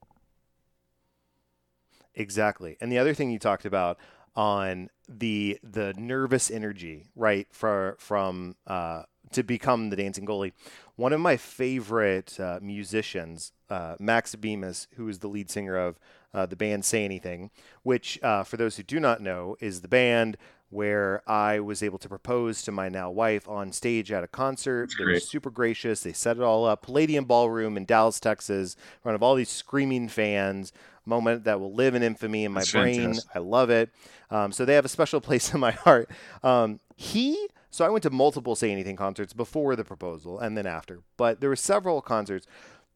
Exactly. 2.15 2.77
And 2.79 2.91
the 2.91 2.97
other 2.97 3.13
thing 3.13 3.29
you 3.29 3.39
talked 3.39 3.65
about 3.65 3.99
on 4.35 4.89
the 5.07 5.59
the 5.63 5.93
nervous 5.97 6.51
energy, 6.51 7.07
right, 7.15 7.47
for 7.51 7.95
from 7.99 8.55
uh, 8.67 9.03
to 9.31 9.43
become 9.43 9.89
the 9.89 9.95
dancing 9.95 10.25
goalie. 10.25 10.53
One 10.95 11.13
of 11.13 11.19
my 11.19 11.37
favorite 11.37 12.39
uh, 12.39 12.59
musicians, 12.61 13.51
uh, 13.69 13.95
Max 13.99 14.35
Bemis, 14.35 14.87
who 14.95 15.07
is 15.07 15.19
the 15.19 15.27
lead 15.27 15.49
singer 15.49 15.75
of 15.75 15.99
uh, 16.33 16.45
the 16.45 16.55
band 16.55 16.85
Say 16.85 17.05
Anything, 17.05 17.51
which, 17.83 18.21
uh, 18.23 18.43
for 18.43 18.57
those 18.57 18.77
who 18.77 18.83
do 18.83 18.99
not 18.99 19.21
know, 19.21 19.55
is 19.59 19.81
the 19.81 19.87
band 19.87 20.37
where 20.69 21.21
I 21.29 21.59
was 21.59 21.83
able 21.83 21.99
to 21.99 22.09
propose 22.09 22.61
to 22.63 22.71
my 22.71 22.89
now 22.89 23.09
wife 23.09 23.47
on 23.47 23.71
stage 23.71 24.11
at 24.11 24.23
a 24.23 24.27
concert. 24.27 24.91
They 24.97 25.05
were 25.05 25.19
super 25.19 25.49
gracious. 25.49 26.01
They 26.01 26.11
set 26.11 26.37
it 26.37 26.43
all 26.43 26.65
up. 26.65 26.81
Palladium 26.81 27.25
Ballroom 27.25 27.77
in 27.77 27.85
Dallas, 27.85 28.19
Texas, 28.19 28.73
in 28.75 29.01
front 29.03 29.15
of 29.15 29.23
all 29.23 29.35
these 29.35 29.49
screaming 29.49 30.09
fans 30.09 30.73
moment 31.05 31.43
that 31.43 31.59
will 31.59 31.73
live 31.73 31.95
in 31.95 32.03
infamy 32.03 32.43
in 32.45 32.51
my 32.51 32.61
That's 32.61 32.71
brain. 32.71 33.01
Fantastic. 33.01 33.31
I 33.35 33.39
love 33.39 33.69
it. 33.69 33.89
Um, 34.31 34.51
so 34.51 34.65
they 34.65 34.73
have 34.73 34.85
a 34.85 34.89
special 34.89 35.21
place 35.21 35.53
in 35.53 35.59
my 35.59 35.71
heart. 35.71 36.09
Um, 36.43 36.79
he, 36.95 37.47
so 37.75 37.85
I 37.85 37.89
went 37.89 38.03
to 38.03 38.09
multiple 38.09 38.55
Say 38.55 38.71
Anything 38.71 38.95
concerts 38.95 39.33
before 39.33 39.75
the 39.75 39.83
proposal 39.83 40.39
and 40.39 40.57
then 40.57 40.65
after, 40.65 41.01
but 41.17 41.41
there 41.41 41.49
were 41.49 41.55
several 41.55 42.01
concerts. 42.01 42.47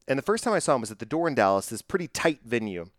And 0.07 0.17
the 0.17 0.23
first 0.23 0.43
time 0.43 0.53
I 0.53 0.59
saw 0.59 0.75
him 0.75 0.81
was 0.81 0.91
at 0.91 0.99
the 0.99 1.05
Door 1.05 1.27
in 1.27 1.35
Dallas, 1.35 1.67
this 1.67 1.81
pretty 1.81 2.07
tight 2.07 2.39
venue 2.43 2.89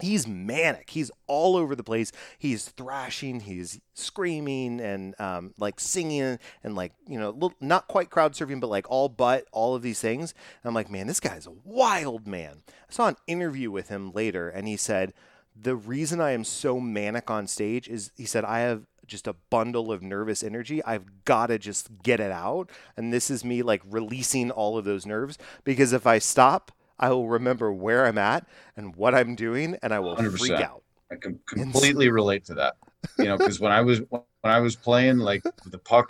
he's 0.00 0.26
manic. 0.26 0.90
He's 0.90 1.10
all 1.26 1.56
over 1.56 1.74
the 1.74 1.84
place. 1.84 2.12
He's 2.38 2.68
thrashing. 2.68 3.40
He's 3.40 3.80
screaming 3.94 4.80
and 4.80 5.18
um, 5.20 5.52
like 5.58 5.80
singing 5.80 6.38
and 6.62 6.74
like 6.74 6.92
you 7.06 7.18
know 7.18 7.30
little, 7.30 7.54
not 7.60 7.88
quite 7.88 8.10
crowd 8.10 8.32
surfing, 8.32 8.60
but 8.60 8.70
like 8.70 8.90
all 8.90 9.08
but 9.08 9.46
all 9.52 9.74
of 9.74 9.82
these 9.82 10.00
things. 10.00 10.34
And 10.62 10.68
I'm 10.68 10.74
like, 10.74 10.90
man, 10.90 11.06
this 11.06 11.20
guy's 11.20 11.46
a 11.46 11.52
wild 11.64 12.26
man. 12.26 12.62
I 12.68 12.92
saw 12.92 13.08
an 13.08 13.16
interview 13.26 13.70
with 13.70 13.88
him 13.88 14.12
later, 14.12 14.48
and 14.48 14.66
he 14.66 14.76
said 14.76 15.12
the 15.60 15.76
reason 15.76 16.20
I 16.20 16.32
am 16.32 16.44
so 16.44 16.80
manic 16.80 17.30
on 17.30 17.46
stage 17.46 17.88
is 17.88 18.10
he 18.16 18.24
said 18.24 18.44
I 18.44 18.60
have 18.60 18.82
just 19.06 19.26
a 19.26 19.34
bundle 19.50 19.92
of 19.92 20.02
nervous 20.02 20.42
energy. 20.42 20.82
I've 20.84 21.24
got 21.24 21.48
to 21.48 21.58
just 21.58 21.90
get 22.02 22.20
it 22.20 22.32
out. 22.32 22.70
And 22.96 23.12
this 23.12 23.30
is 23.30 23.44
me 23.44 23.62
like 23.62 23.82
releasing 23.88 24.50
all 24.50 24.78
of 24.78 24.84
those 24.84 25.04
nerves 25.04 25.38
because 25.64 25.92
if 25.92 26.06
I 26.06 26.18
stop, 26.18 26.72
I 26.98 27.10
will 27.10 27.28
remember 27.28 27.72
where 27.72 28.06
I'm 28.06 28.18
at 28.18 28.46
and 28.76 28.94
what 28.94 29.14
I'm 29.14 29.34
doing, 29.34 29.76
and 29.82 29.92
I 29.92 29.98
will 29.98 30.16
100%. 30.16 30.38
freak 30.38 30.52
out. 30.52 30.82
I 31.10 31.16
can 31.16 31.38
completely 31.46 32.08
relate 32.10 32.44
to 32.46 32.54
that. 32.54 32.76
You 33.18 33.24
know, 33.24 33.36
because 33.36 33.58
when 33.58 33.72
I 33.72 33.80
was 33.80 34.00
when 34.08 34.22
I 34.44 34.60
was 34.60 34.76
playing, 34.76 35.18
like 35.18 35.42
the 35.66 35.78
puck 35.78 36.08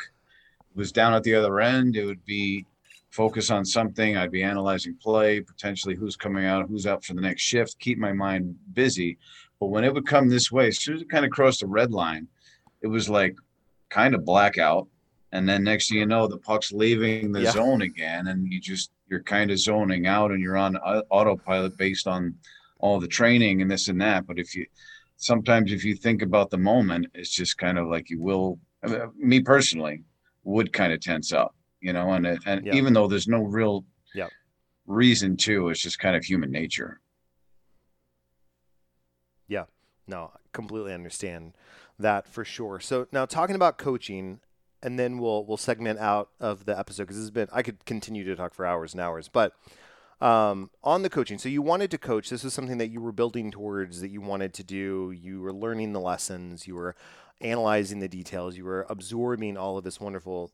was 0.75 0.93
down 0.93 1.15
at 1.15 1.23
the 1.23 1.35
other 1.35 1.61
end, 1.61 1.97
it 1.97 2.05
would 2.05 2.25
be 2.27 2.67
focus 3.13 3.51
on 3.51 3.65
something. 3.65 4.17
I'd 4.17 4.33
be 4.33 4.43
analyzing 4.43 4.97
play, 5.01 5.41
potentially 5.41 5.95
who's 5.95 6.17
coming 6.17 6.47
out, 6.47 6.67
who's 6.69 6.87
out 6.87 7.05
for 7.05 7.15
the 7.15 7.21
next 7.21 7.43
shift, 7.43 7.79
keep 7.79 7.99
my 7.99 8.13
mind 8.13 8.57
busy. 8.73 9.19
But 9.61 9.67
when 9.67 9.85
it 9.85 9.95
would 9.95 10.07
come 10.07 10.29
this 10.29 10.51
way, 10.51 10.69
as 10.69 10.81
soon 10.81 10.97
as 10.97 11.03
it 11.03 11.11
kind 11.11 11.25
of 11.25 11.31
crossed 11.31 11.61
the 11.61 11.67
red 11.67 11.93
line, 11.93 12.27
it 12.81 12.89
was 12.89 13.09
like 13.09 13.37
kind 13.91 14.15
of 14.15 14.25
blackout. 14.25 14.89
And 15.31 15.49
then 15.49 15.63
next 15.63 15.89
thing 15.89 15.99
you 15.99 16.07
know, 16.07 16.27
the 16.27 16.39
puck's 16.39 16.73
leaving 16.73 17.33
the 17.33 17.43
yeah. 17.43 17.53
zone 17.53 17.83
again, 17.83 18.27
and 18.27 18.53
you 18.53 18.61
just 18.61 18.91
you're 19.09 19.23
kind 19.23 19.51
of 19.51 19.59
zoning 19.59 20.07
out 20.07 20.31
and 20.31 20.41
you're 20.41 20.57
on 20.57 20.77
autopilot 20.77 21.77
based 21.79 22.07
on 22.07 22.35
all 22.81 22.99
the 22.99 23.07
training 23.07 23.63
and 23.63 23.71
this 23.71 23.89
and 23.89 24.01
that. 24.01 24.27
But 24.27 24.39
if 24.39 24.55
you 24.55 24.67
sometimes 25.17 25.73
if 25.73 25.85
you 25.85 25.95
think 25.95 26.23
about 26.23 26.51
the 26.51 26.59
moment, 26.59 27.07
it's 27.15 27.31
just 27.31 27.57
kind 27.57 27.79
of 27.79 27.89
like 27.89 28.11
you 28.11 28.21
will. 28.21 28.59
I 28.83 28.89
mean, 28.89 29.01
me 29.17 29.41
personally 29.41 30.03
would 30.45 30.73
kind 30.73 30.93
of 30.93 31.01
tense 31.01 31.33
up, 31.33 31.55
you 31.83 31.93
know, 31.93 32.13
and 32.13 32.27
and 32.47 32.65
yeah. 32.65 32.75
even 32.75 32.95
though 32.95 33.09
there's 33.09 33.29
no 33.29 33.43
real 33.43 33.85
yeah. 34.15 34.29
reason 34.87 35.37
to, 35.39 35.69
it's 35.69 35.83
just 35.83 35.99
kind 35.99 36.17
of 36.17 36.25
human 36.25 36.51
nature. 36.51 37.01
Yeah, 39.49 39.65
no, 40.07 40.31
I 40.35 40.39
completely 40.53 40.95
understand 40.95 41.55
that 41.99 42.27
for 42.29 42.45
sure. 42.45 42.81
So 42.81 43.09
now 43.13 43.27
talking 43.27 43.57
about 43.57 43.77
coaching, 43.79 44.41
and 44.83 44.99
then 44.99 45.19
we'll 45.19 45.45
we'll 45.45 45.57
segment 45.57 45.99
out 45.99 46.31
of 46.41 46.65
the 46.65 46.79
episode 46.79 47.05
because 47.05 47.17
this 47.17 47.25
has 47.25 47.31
been 47.31 47.49
I 47.53 47.63
could 47.63 47.85
continue 47.85 48.25
to 48.25 48.37
talk 48.37 48.55
for 48.55 48.65
hours 48.65 48.95
and 48.95 49.01
hours, 49.01 49.29
but 49.29 49.55
um, 50.21 50.71
on 50.85 51.03
the 51.03 51.11
coaching. 51.11 51.39
So 51.39 51.49
you 51.49 51.63
wanted 51.63 51.91
to 51.91 51.99
coach. 51.99 52.31
This 52.31 52.45
was 52.45 52.55
something 52.55 52.79
that 52.79 52.91
you 52.91 53.01
were 53.01 53.11
building 53.11 53.51
towards 53.51 54.01
that 54.01 54.11
you 54.11 54.21
wanted 54.21 54.55
to 54.55 54.63
do. 54.63 55.11
You 55.11 55.41
were 55.41 55.53
learning 55.53 55.93
the 55.93 56.01
lessons. 56.01 56.69
You 56.69 56.77
were 56.77 56.95
analyzing 57.41 57.99
the 57.99 58.09
details. 58.09 58.57
You 58.57 58.65
were 58.65 58.87
absorbing 58.89 59.57
all 59.57 59.77
of 59.77 59.83
this 59.83 60.01
wonderful 60.01 60.53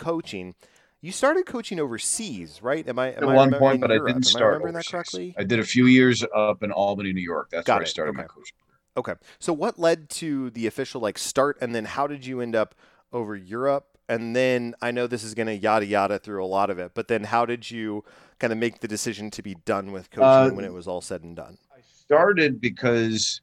coaching. 0.00 0.54
You 1.00 1.12
started 1.12 1.46
coaching 1.46 1.78
overseas, 1.78 2.60
right? 2.62 2.86
Am 2.88 2.98
I 2.98 3.12
am 3.12 3.22
at 3.22 3.28
I 3.30 3.34
one 3.34 3.54
point, 3.54 3.80
but 3.80 3.90
Europe? 3.90 4.08
I 4.08 4.12
didn't 4.12 4.26
start. 4.26 4.62
I 4.66 4.72
that 4.72 4.86
correctly? 4.86 5.34
I 5.38 5.44
did 5.44 5.60
a 5.60 5.64
few 5.64 5.86
years 5.86 6.24
up 6.34 6.62
in 6.62 6.72
Albany, 6.72 7.12
New 7.12 7.22
York. 7.22 7.48
That's 7.52 7.66
Got 7.66 7.76
where 7.76 7.82
it. 7.82 7.86
I 7.86 7.90
started 7.90 8.10
okay. 8.10 8.22
my 8.22 8.24
coaching. 8.24 8.56
Okay. 8.96 9.14
So 9.38 9.52
what 9.52 9.78
led 9.78 10.10
to 10.10 10.50
the 10.50 10.66
official 10.66 11.00
like 11.00 11.16
start, 11.16 11.56
and 11.60 11.74
then 11.74 11.84
how 11.84 12.06
did 12.06 12.26
you 12.26 12.40
end 12.40 12.56
up 12.56 12.74
over 13.12 13.36
Europe? 13.36 13.86
And 14.08 14.34
then 14.34 14.74
I 14.82 14.90
know 14.90 15.06
this 15.06 15.22
is 15.22 15.34
going 15.34 15.46
to 15.46 15.54
yada 15.54 15.86
yada 15.86 16.18
through 16.18 16.44
a 16.44 16.46
lot 16.46 16.68
of 16.68 16.78
it, 16.78 16.92
but 16.94 17.06
then 17.06 17.24
how 17.24 17.46
did 17.46 17.70
you 17.70 18.04
kind 18.40 18.52
of 18.52 18.58
make 18.58 18.80
the 18.80 18.88
decision 18.88 19.30
to 19.30 19.42
be 19.42 19.54
done 19.64 19.92
with 19.92 20.10
coaching 20.10 20.52
uh, 20.52 20.56
when 20.56 20.64
it 20.64 20.72
was 20.72 20.88
all 20.88 21.00
said 21.00 21.22
and 21.22 21.36
done? 21.36 21.56
I 21.72 21.80
started 21.82 22.60
because 22.60 23.40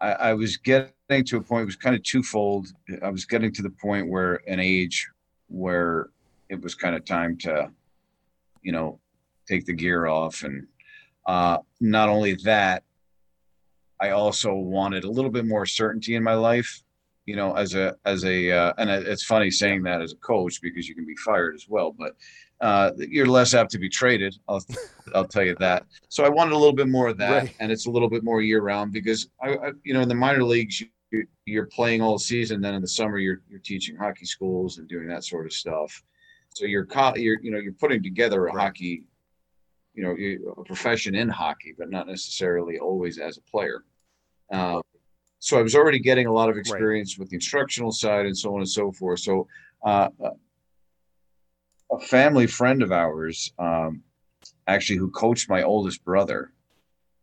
I, 0.00 0.12
I 0.12 0.34
was 0.34 0.56
getting 0.56 0.90
to 1.08 1.36
a 1.36 1.40
point, 1.40 1.62
it 1.62 1.66
was 1.66 1.76
kind 1.76 1.94
of 1.94 2.02
twofold. 2.02 2.68
I 3.02 3.10
was 3.10 3.24
getting 3.24 3.52
to 3.52 3.62
the 3.62 3.70
point 3.70 4.08
where 4.08 4.40
an 4.48 4.58
age 4.58 5.08
where 5.48 6.10
it 6.48 6.60
was 6.62 6.74
kind 6.74 6.94
of 6.94 7.04
time 7.04 7.36
to, 7.38 7.70
you 8.62 8.72
know, 8.72 8.98
take 9.48 9.66
the 9.66 9.72
gear 9.72 10.06
off. 10.06 10.42
And 10.42 10.66
uh, 11.26 11.58
not 11.80 12.08
only 12.08 12.34
that, 12.44 12.84
I 14.00 14.10
also 14.10 14.54
wanted 14.54 15.04
a 15.04 15.10
little 15.10 15.30
bit 15.30 15.46
more 15.46 15.66
certainty 15.66 16.14
in 16.14 16.22
my 16.22 16.34
life 16.34 16.84
you 17.26 17.36
know, 17.36 17.54
as 17.54 17.74
a 17.74 17.96
as 18.04 18.24
a 18.24 18.50
uh, 18.50 18.72
and 18.78 18.90
it's 18.90 19.24
funny 19.24 19.50
saying 19.50 19.82
that 19.84 20.02
as 20.02 20.12
a 20.12 20.16
coach 20.16 20.60
because 20.60 20.88
you 20.88 20.94
can 20.94 21.06
be 21.06 21.16
fired 21.16 21.54
as 21.54 21.66
well, 21.68 21.92
but 21.92 22.16
uh, 22.60 22.90
you're 22.98 23.26
less 23.26 23.54
apt 23.54 23.70
to 23.72 23.78
be 23.78 23.88
traded. 23.88 24.36
I'll 24.48 24.62
I'll 25.14 25.26
tell 25.26 25.42
you 25.42 25.56
that. 25.58 25.86
So 26.08 26.24
I 26.24 26.28
wanted 26.28 26.52
a 26.52 26.58
little 26.58 26.74
bit 26.74 26.88
more 26.88 27.08
of 27.08 27.18
that, 27.18 27.44
right. 27.44 27.56
and 27.60 27.72
it's 27.72 27.86
a 27.86 27.90
little 27.90 28.10
bit 28.10 28.24
more 28.24 28.42
year 28.42 28.60
round 28.60 28.92
because 28.92 29.28
I, 29.42 29.54
I, 29.54 29.70
you 29.84 29.94
know 29.94 30.00
in 30.00 30.08
the 30.08 30.14
minor 30.14 30.44
leagues 30.44 30.82
you're 31.46 31.66
playing 31.66 32.02
all 32.02 32.18
season. 32.18 32.60
Then 32.60 32.74
in 32.74 32.82
the 32.82 32.88
summer, 32.88 33.18
you're 33.18 33.40
you're 33.48 33.60
teaching 33.60 33.96
hockey 33.96 34.26
schools 34.26 34.78
and 34.78 34.88
doing 34.88 35.08
that 35.08 35.24
sort 35.24 35.46
of 35.46 35.52
stuff. 35.52 36.02
So 36.50 36.66
you're 36.66 36.86
you're 37.16 37.40
you 37.42 37.50
know 37.50 37.58
you're 37.58 37.72
putting 37.72 38.02
together 38.02 38.46
a 38.46 38.52
right. 38.52 38.64
hockey, 38.64 39.06
you 39.94 40.02
know, 40.02 40.52
a 40.56 40.64
profession 40.64 41.14
in 41.14 41.28
hockey, 41.28 41.74
but 41.76 41.90
not 41.90 42.06
necessarily 42.06 42.78
always 42.78 43.18
as 43.18 43.38
a 43.38 43.42
player. 43.42 43.84
Uh, 44.52 44.80
so 45.38 45.58
I 45.58 45.62
was 45.62 45.74
already 45.74 45.98
getting 45.98 46.26
a 46.26 46.32
lot 46.32 46.48
of 46.48 46.56
experience 46.56 47.14
right. 47.14 47.20
with 47.20 47.30
the 47.30 47.36
instructional 47.36 47.92
side 47.92 48.26
and 48.26 48.36
so 48.36 48.54
on 48.54 48.60
and 48.60 48.68
so 48.68 48.90
forth. 48.92 49.20
So 49.20 49.46
uh, 49.84 50.08
a 51.90 52.00
family 52.00 52.46
friend 52.46 52.82
of 52.82 52.92
ours, 52.92 53.52
um, 53.58 54.02
actually, 54.66 54.96
who 54.96 55.10
coached 55.10 55.50
my 55.50 55.62
oldest 55.62 56.04
brother, 56.04 56.52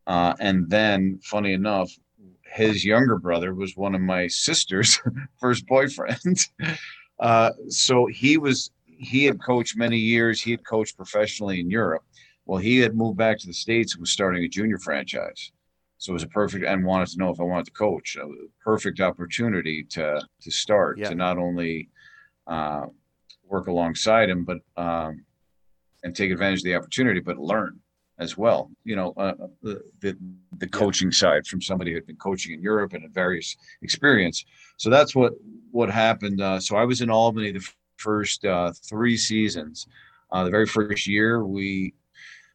uh, 0.07 0.33
and 0.39 0.69
then, 0.69 1.19
funny 1.23 1.53
enough, 1.53 1.91
his 2.51 2.83
younger 2.83 3.17
brother 3.17 3.53
was 3.53 3.75
one 3.75 3.95
of 3.95 4.01
my 4.01 4.27
sister's 4.27 4.99
first 5.39 5.65
boyfriends. 5.67 6.47
Uh, 7.19 7.51
so 7.69 8.07
he 8.07 8.39
was 8.39 8.71
he 8.87 9.25
had 9.25 9.39
coached 9.39 9.77
many 9.77 9.95
years. 9.95 10.41
He 10.41 10.49
had 10.49 10.65
coached 10.65 10.97
professionally 10.97 11.59
in 11.59 11.69
Europe. 11.69 12.03
Well, 12.47 12.57
he 12.57 12.79
had 12.79 12.95
moved 12.95 13.15
back 13.15 13.37
to 13.37 13.45
the 13.45 13.53
states 13.53 13.93
and 13.93 14.01
was 14.01 14.09
starting 14.09 14.43
a 14.43 14.47
junior 14.47 14.79
franchise. 14.79 15.51
So 15.99 16.11
it 16.11 16.13
was 16.13 16.23
a 16.23 16.29
perfect 16.29 16.65
and 16.65 16.83
wanted 16.83 17.09
to 17.09 17.19
know 17.19 17.29
if 17.29 17.39
I 17.39 17.43
wanted 17.43 17.65
to 17.65 17.73
coach. 17.73 18.15
A 18.15 18.27
perfect 18.63 19.01
opportunity 19.01 19.83
to 19.91 20.19
to 20.41 20.49
start 20.49 20.97
yeah. 20.97 21.09
to 21.09 21.15
not 21.15 21.37
only 21.37 21.89
uh, 22.47 22.87
work 23.43 23.67
alongside 23.67 24.27
him, 24.27 24.43
but 24.43 24.57
um, 24.77 25.23
and 26.03 26.15
take 26.15 26.31
advantage 26.31 26.61
of 26.61 26.65
the 26.65 26.75
opportunity, 26.75 27.19
but 27.19 27.37
learn 27.37 27.79
as 28.21 28.37
well. 28.37 28.69
You 28.85 28.95
know, 28.95 29.13
uh, 29.17 29.33
uh, 29.43 29.47
the, 29.63 29.81
the, 29.99 30.17
the 30.57 30.67
coaching 30.67 31.11
side 31.11 31.47
from 31.47 31.61
somebody 31.61 31.91
who 31.91 31.95
had 31.97 32.05
been 32.05 32.17
coaching 32.17 32.53
in 32.53 32.61
Europe 32.61 32.93
and 32.93 33.01
had 33.01 33.13
various 33.13 33.57
experience. 33.81 34.45
So 34.77 34.89
that's 34.89 35.15
what 35.15 35.33
what 35.71 35.89
happened. 35.89 36.39
Uh, 36.39 36.59
so 36.59 36.75
I 36.77 36.85
was 36.85 37.01
in 37.01 37.09
Albany 37.09 37.51
the 37.51 37.67
first 37.97 38.45
uh, 38.45 38.71
three 38.83 39.17
seasons. 39.17 39.87
Uh, 40.31 40.43
the 40.45 40.51
very 40.51 40.67
first 40.67 41.07
year, 41.07 41.43
we 41.43 41.93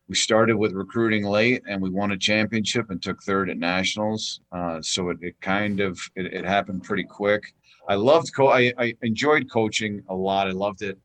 we 0.09 0.15
started 0.15 0.57
with 0.57 0.73
recruiting 0.73 1.25
late, 1.25 1.63
and 1.69 1.83
we 1.83 1.91
won 1.91 2.13
a 2.13 2.17
championship 2.17 2.91
and 2.91 3.03
took 3.03 3.21
third 3.23 3.51
at 3.51 3.59
nationals. 3.59 4.41
Uh, 4.53 4.81
so 4.81 5.11
it, 5.11 5.19
it 5.21 5.41
kind 5.41 5.81
of 5.81 5.99
it, 6.15 6.27
it, 6.33 6.45
happened 6.45 6.85
pretty 6.85 7.03
quick. 7.03 7.43
I 7.89 7.97
loved 7.97 8.33
co. 8.35 8.49
I, 8.49 8.73
I 8.79 8.95
enjoyed 9.03 9.51
coaching 9.51 10.03
a 10.09 10.15
lot. 10.15 10.47
I 10.47 10.53
loved 10.53 10.83
it. 10.83 10.99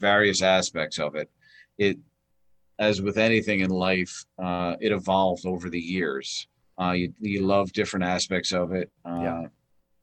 various 0.00 0.42
aspects 0.42 1.00
of 1.00 1.16
it. 1.16 1.28
It 1.76 1.98
as 2.78 3.02
with 3.02 3.18
anything 3.18 3.60
in 3.60 3.70
life, 3.70 4.24
uh, 4.42 4.76
it 4.80 4.92
evolved 4.92 5.46
over 5.46 5.68
the 5.68 5.80
years. 5.80 6.46
Uh, 6.80 6.92
you, 6.92 7.12
you 7.18 7.44
love 7.44 7.72
different 7.72 8.04
aspects 8.04 8.52
of 8.52 8.72
it. 8.72 8.90
Uh, 9.04 9.20
yeah. 9.20 9.42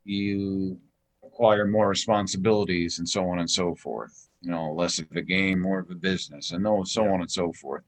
You 0.03 0.77
acquire 1.25 1.65
more 1.65 1.87
responsibilities 1.87 2.99
and 2.99 3.07
so 3.07 3.27
on 3.29 3.39
and 3.39 3.49
so 3.49 3.75
forth. 3.75 4.29
You 4.41 4.51
know, 4.51 4.73
less 4.73 4.99
of 4.99 5.07
a 5.15 5.21
game, 5.21 5.61
more 5.61 5.79
of 5.79 5.89
a 5.89 5.95
business, 5.95 6.51
and 6.51 6.63
so 6.87 7.03
yeah. 7.03 7.11
on 7.11 7.21
and 7.21 7.31
so 7.31 7.51
forth. 7.53 7.83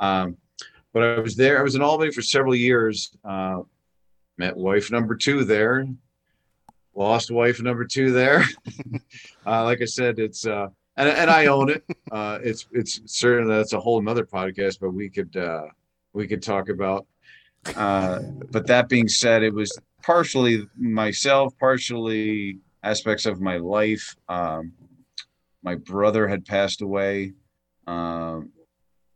Um, 0.00 0.36
but 0.92 1.02
I 1.02 1.20
was 1.20 1.36
there. 1.36 1.60
I 1.60 1.62
was 1.62 1.76
in 1.76 1.82
Albany 1.82 2.10
for 2.10 2.22
several 2.22 2.54
years. 2.54 3.16
Uh, 3.24 3.60
met 4.38 4.56
wife 4.56 4.90
number 4.90 5.14
two 5.14 5.44
there. 5.44 5.86
Lost 6.94 7.30
wife 7.30 7.62
number 7.62 7.84
two 7.84 8.12
there. 8.12 8.44
Uh, 9.46 9.64
like 9.64 9.80
I 9.80 9.86
said, 9.86 10.18
it's 10.18 10.46
uh, 10.46 10.68
and, 10.96 11.08
and 11.08 11.30
I 11.30 11.46
own 11.46 11.70
it. 11.70 11.84
Uh, 12.10 12.40
it's 12.42 12.66
it's 12.72 13.00
certainly 13.06 13.54
that's 13.54 13.72
a 13.72 13.78
whole 13.78 14.02
nother 14.02 14.24
podcast, 14.24 14.80
but 14.80 14.90
we 14.90 15.08
could 15.08 15.36
uh, 15.36 15.68
we 16.12 16.26
could 16.26 16.42
talk 16.42 16.68
about. 16.68 17.06
Uh, 17.76 18.18
but 18.50 18.66
that 18.66 18.88
being 18.88 19.06
said, 19.06 19.44
it 19.44 19.54
was 19.54 19.78
partially 20.02 20.66
myself, 20.76 21.56
partially 21.60 22.58
aspects 22.82 23.26
of 23.26 23.40
my 23.40 23.58
life. 23.58 24.16
Um, 24.28 24.72
my 25.62 25.76
brother 25.76 26.26
had 26.26 26.44
passed 26.44 26.82
away, 26.82 27.32
um, 27.86 28.50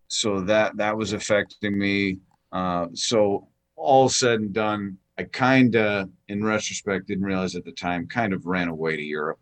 so 0.07 0.41
that 0.43 0.77
that 0.77 0.97
was 0.97 1.15
affecting 1.15 1.77
me. 1.77 2.19
Uh, 2.53 2.87
so 2.95 3.49
all 3.75 4.09
said 4.09 4.39
and 4.39 4.53
done, 4.53 4.99
I 5.19 5.25
kind 5.25 5.75
of, 5.77 6.11
in 6.29 6.45
retrospect, 6.45 7.09
didn't 7.09 7.25
realize 7.25 7.57
at 7.57 7.65
the 7.65 7.73
time, 7.73 8.07
kind 8.07 8.33
of 8.33 8.47
ran 8.47 8.69
away 8.69 8.97
to 8.97 9.03
Europe. 9.03 9.41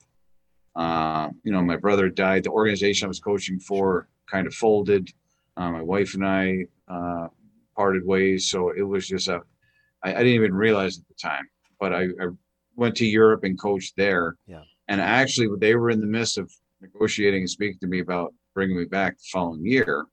Uh, 0.75 1.29
you 1.45 1.53
know, 1.53 1.63
my 1.63 1.77
brother 1.77 2.09
died. 2.09 2.45
The 2.45 2.51
organization 2.51 3.07
I 3.07 3.09
was 3.09 3.21
coaching 3.21 3.61
for 3.61 4.09
kind 4.31 4.47
of 4.47 4.55
folded. 4.55 5.11
Uh, 5.57 5.71
my 5.71 5.83
wife 5.83 6.15
and 6.15 6.25
I 6.25 6.65
uh, 6.89 7.29
parted 7.77 8.07
ways, 8.07 8.49
so 8.49 8.71
it 8.71 8.83
was 8.83 9.07
just 9.07 9.29
a. 9.29 9.41
I, 10.03 10.15
I 10.15 10.19
didn't 10.19 10.35
even 10.35 10.55
realize 10.55 10.99
at 10.99 11.07
the 11.09 11.15
time, 11.15 11.47
but 11.79 11.93
I, 11.93 12.05
I 12.05 12.29
went 12.77 12.97
to 12.97 13.07
Europe 13.07 13.45
and 13.45 13.61
coached 13.61 13.95
there. 13.97 14.37
Yeah. 14.47 14.63
And 14.89 15.01
actually, 15.01 15.49
they 15.59 15.75
were 15.75 15.91
in 15.91 16.01
the 16.01 16.07
midst 16.07 16.39
of 16.39 16.51
negotiating 16.81 17.43
and 17.43 17.51
speaking 17.51 17.79
to 17.81 17.87
me 17.87 18.01
about 18.01 18.35
bringing 18.55 18.77
me 18.77 18.85
back 18.85 19.19
the 19.19 19.25
following 19.33 19.65
year, 19.65 20.07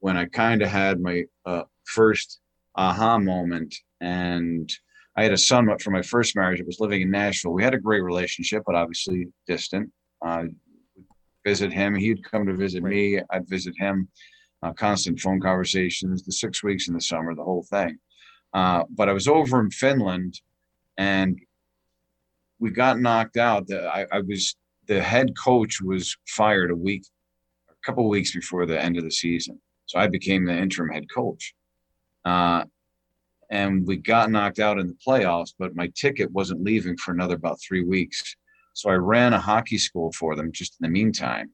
when 0.00 0.16
I 0.16 0.26
kind 0.26 0.62
of 0.62 0.68
had 0.68 1.00
my 1.00 1.24
uh, 1.44 1.62
first 1.84 2.40
aha 2.74 3.18
moment 3.18 3.74
and 4.00 4.70
I 5.16 5.22
had 5.22 5.32
a 5.32 5.38
son 5.38 5.66
from 5.78 5.94
my 5.94 6.02
first 6.02 6.36
marriage 6.36 6.58
that 6.58 6.66
was 6.66 6.80
living 6.80 7.02
in 7.02 7.10
Nashville. 7.10 7.52
We 7.52 7.62
had 7.62 7.74
a 7.74 7.80
great 7.80 8.02
relationship, 8.02 8.62
but 8.66 8.74
obviously 8.74 9.28
distant. 9.46 9.90
Uh, 10.24 10.44
visit 11.44 11.72
him. 11.72 11.94
He'd 11.94 12.24
come 12.24 12.46
to 12.46 12.54
visit 12.54 12.82
right. 12.82 12.90
me. 12.90 13.20
I'd 13.30 13.48
visit 13.48 13.74
him. 13.78 14.08
Uh, 14.62 14.72
constant 14.72 15.20
phone 15.20 15.40
conversations, 15.40 16.22
the 16.22 16.32
six 16.32 16.62
weeks 16.62 16.88
in 16.88 16.94
the 16.94 17.00
summer, 17.00 17.34
the 17.34 17.44
whole 17.44 17.62
thing. 17.62 17.98
Uh, 18.52 18.84
but 18.90 19.08
I 19.08 19.12
was 19.12 19.28
over 19.28 19.60
in 19.60 19.70
Finland 19.70 20.40
and 20.96 21.38
we 22.58 22.70
got 22.70 22.98
knocked 22.98 23.36
out. 23.36 23.70
I, 23.70 24.06
I 24.10 24.20
was 24.20 24.56
the 24.86 25.02
head 25.02 25.36
coach 25.36 25.80
was 25.80 26.16
fired 26.26 26.70
a 26.70 26.76
week, 26.76 27.04
a 27.68 27.74
couple 27.84 28.08
weeks 28.08 28.34
before 28.34 28.66
the 28.66 28.82
end 28.82 28.96
of 28.96 29.04
the 29.04 29.10
season. 29.10 29.60
So 29.86 29.98
I 29.98 30.06
became 30.08 30.44
the 30.44 30.56
interim 30.56 30.90
head 30.90 31.04
coach. 31.12 31.54
Uh, 32.24 32.64
and 33.50 33.86
we 33.86 33.96
got 33.96 34.30
knocked 34.30 34.58
out 34.58 34.78
in 34.78 34.88
the 34.88 34.96
playoffs, 35.06 35.52
but 35.58 35.76
my 35.76 35.90
ticket 35.94 36.30
wasn't 36.32 36.62
leaving 36.62 36.96
for 36.96 37.12
another 37.12 37.36
about 37.36 37.60
three 37.60 37.84
weeks. 37.84 38.36
So 38.74 38.90
I 38.90 38.94
ran 38.94 39.32
a 39.32 39.40
hockey 39.40 39.78
school 39.78 40.12
for 40.12 40.36
them 40.36 40.52
just 40.52 40.76
in 40.80 40.84
the 40.84 40.92
meantime. 40.92 41.50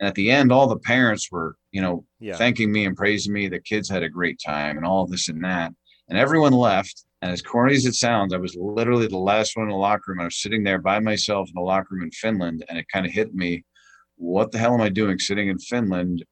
And 0.00 0.08
at 0.08 0.14
the 0.16 0.30
end, 0.30 0.50
all 0.50 0.66
the 0.66 0.78
parents 0.78 1.30
were, 1.30 1.56
you 1.70 1.80
know, 1.80 2.04
yeah. 2.18 2.36
thanking 2.36 2.72
me 2.72 2.84
and 2.84 2.96
praising 2.96 3.32
me. 3.32 3.48
The 3.48 3.60
kids 3.60 3.88
had 3.88 4.02
a 4.02 4.08
great 4.08 4.40
time 4.44 4.76
and 4.76 4.84
all 4.84 5.06
this 5.06 5.28
and 5.28 5.44
that. 5.44 5.72
And 6.08 6.18
everyone 6.18 6.52
left. 6.52 7.04
And 7.22 7.30
as 7.30 7.40
corny 7.40 7.74
as 7.74 7.86
it 7.86 7.94
sounds, 7.94 8.34
I 8.34 8.38
was 8.38 8.56
literally 8.56 9.06
the 9.06 9.18
last 9.18 9.56
one 9.56 9.66
in 9.66 9.70
the 9.70 9.76
locker 9.76 10.02
room. 10.08 10.20
I 10.20 10.24
was 10.24 10.42
sitting 10.42 10.64
there 10.64 10.80
by 10.80 10.98
myself 10.98 11.48
in 11.48 11.54
the 11.54 11.60
locker 11.60 11.88
room 11.92 12.02
in 12.02 12.10
Finland. 12.10 12.64
And 12.68 12.78
it 12.78 12.86
kind 12.92 13.06
of 13.06 13.12
hit 13.12 13.34
me 13.34 13.64
what 14.16 14.50
the 14.50 14.58
hell 14.58 14.74
am 14.74 14.80
I 14.80 14.88
doing 14.88 15.18
sitting 15.18 15.48
in 15.48 15.58
Finland 15.58 16.24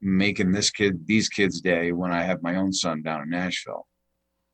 making 0.00 0.52
this 0.52 0.70
kid, 0.70 1.06
these 1.06 1.28
kids' 1.28 1.60
day 1.60 1.90
when 1.90 2.12
I 2.12 2.22
have 2.22 2.42
my 2.42 2.54
own 2.54 2.72
son 2.72 3.02
down 3.02 3.22
in 3.22 3.30
Nashville? 3.30 3.87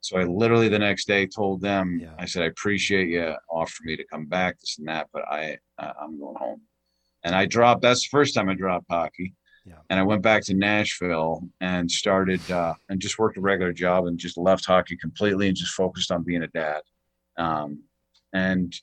So 0.05 0.19
I 0.19 0.25
literally 0.25 0.69
the 0.69 0.79
next 0.79 1.07
day 1.07 1.27
told 1.27 1.63
them, 1.63 1.99
yeah. 1.99 2.13
I 2.19 2.27
said, 2.27 2.43
I 2.43 2.47
appreciate 2.47 3.09
you 3.09 3.35
offering 3.49 3.87
me 3.87 3.97
to 3.97 4.05
come 4.05 4.27
back, 4.27 4.61
this 4.61 4.77
and 4.77 4.87
that, 4.87 5.09
but 5.15 5.23
I 5.23 5.57
uh, 5.79 5.95
I'm 5.99 6.21
going 6.21 6.37
home. 6.37 6.61
And 7.23 7.35
I 7.35 7.47
dropped. 7.47 7.81
That's 7.81 8.03
the 8.03 8.11
first 8.11 8.35
time 8.35 8.51
I 8.51 8.55
dropped 8.55 8.85
hockey. 8.91 9.33
Yeah. 9.65 9.79
And 9.89 9.99
I 9.99 10.03
went 10.03 10.21
back 10.21 10.43
to 10.45 10.55
Nashville 10.55 11.49
and 11.63 11.91
started 11.91 12.39
uh, 12.51 12.75
and 12.91 13.01
just 13.01 13.19
worked 13.19 13.39
a 13.39 13.41
regular 13.41 13.73
job 13.73 14.05
and 14.05 14.19
just 14.19 14.37
left 14.37 14.67
hockey 14.67 14.95
completely 14.95 15.49
and 15.49 15.57
just 15.57 15.73
focused 15.73 16.13
on 16.13 16.23
being 16.23 16.43
a 16.43 16.49
dad. 16.49 16.83
Um, 17.39 17.85
and 18.35 18.75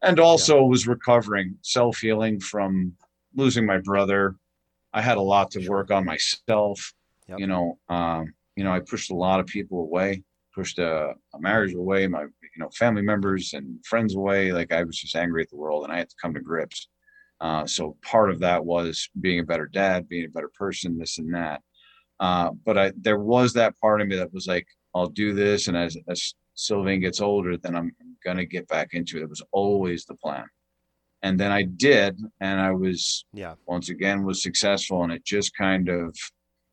and 0.00 0.18
also 0.18 0.60
yeah. 0.60 0.66
was 0.66 0.86
recovering, 0.86 1.58
self 1.60 1.98
healing 1.98 2.40
from 2.40 2.94
losing 3.36 3.66
my 3.66 3.76
brother. 3.76 4.36
I 4.94 5.02
had 5.02 5.18
a 5.18 5.28
lot 5.34 5.50
to 5.50 5.68
work 5.68 5.90
on 5.90 6.06
myself. 6.06 6.94
Yep. 7.28 7.38
You 7.38 7.48
know, 7.48 7.78
um, 7.90 8.32
you 8.56 8.64
know, 8.64 8.72
I 8.72 8.80
pushed 8.80 9.10
a 9.10 9.14
lot 9.14 9.40
of 9.40 9.46
people 9.46 9.80
away 9.80 10.22
pushed 10.54 10.78
a, 10.78 11.14
a, 11.34 11.40
marriage 11.40 11.74
away, 11.74 12.06
my 12.06 12.22
you 12.22 12.58
know 12.58 12.70
family 12.70 13.02
members 13.02 13.52
and 13.54 13.84
friends 13.84 14.14
away. 14.14 14.52
Like 14.52 14.72
I 14.72 14.84
was 14.84 14.98
just 14.98 15.16
angry 15.16 15.42
at 15.42 15.50
the 15.50 15.56
world, 15.56 15.84
and 15.84 15.92
I 15.92 15.98
had 15.98 16.08
to 16.08 16.16
come 16.20 16.34
to 16.34 16.40
grips. 16.40 16.88
Uh, 17.40 17.66
so 17.66 17.96
part 18.02 18.30
of 18.30 18.40
that 18.40 18.64
was 18.64 19.08
being 19.20 19.40
a 19.40 19.44
better 19.44 19.66
dad, 19.66 20.08
being 20.08 20.26
a 20.26 20.30
better 20.30 20.50
person, 20.56 20.98
this 20.98 21.18
and 21.18 21.34
that. 21.34 21.60
Uh, 22.20 22.50
but 22.64 22.78
I, 22.78 22.92
there 22.96 23.18
was 23.18 23.52
that 23.54 23.78
part 23.80 24.00
of 24.00 24.08
me 24.08 24.16
that 24.16 24.32
was 24.32 24.46
like, 24.46 24.66
I'll 24.94 25.08
do 25.08 25.34
this, 25.34 25.68
and 25.68 25.76
as, 25.76 25.96
as 26.08 26.34
Sylvain 26.54 27.00
gets 27.00 27.20
older, 27.20 27.56
then 27.56 27.74
I'm 27.74 27.94
gonna 28.24 28.44
get 28.44 28.68
back 28.68 28.94
into 28.94 29.18
it. 29.18 29.22
It 29.22 29.28
was 29.28 29.42
always 29.52 30.04
the 30.04 30.14
plan, 30.14 30.46
and 31.22 31.38
then 31.38 31.50
I 31.50 31.62
did, 31.62 32.18
and 32.40 32.60
I 32.60 32.70
was 32.70 33.24
yeah 33.32 33.54
once 33.66 33.88
again 33.88 34.24
was 34.24 34.42
successful, 34.42 35.02
and 35.02 35.12
it 35.12 35.24
just 35.24 35.56
kind 35.56 35.88
of 35.88 36.16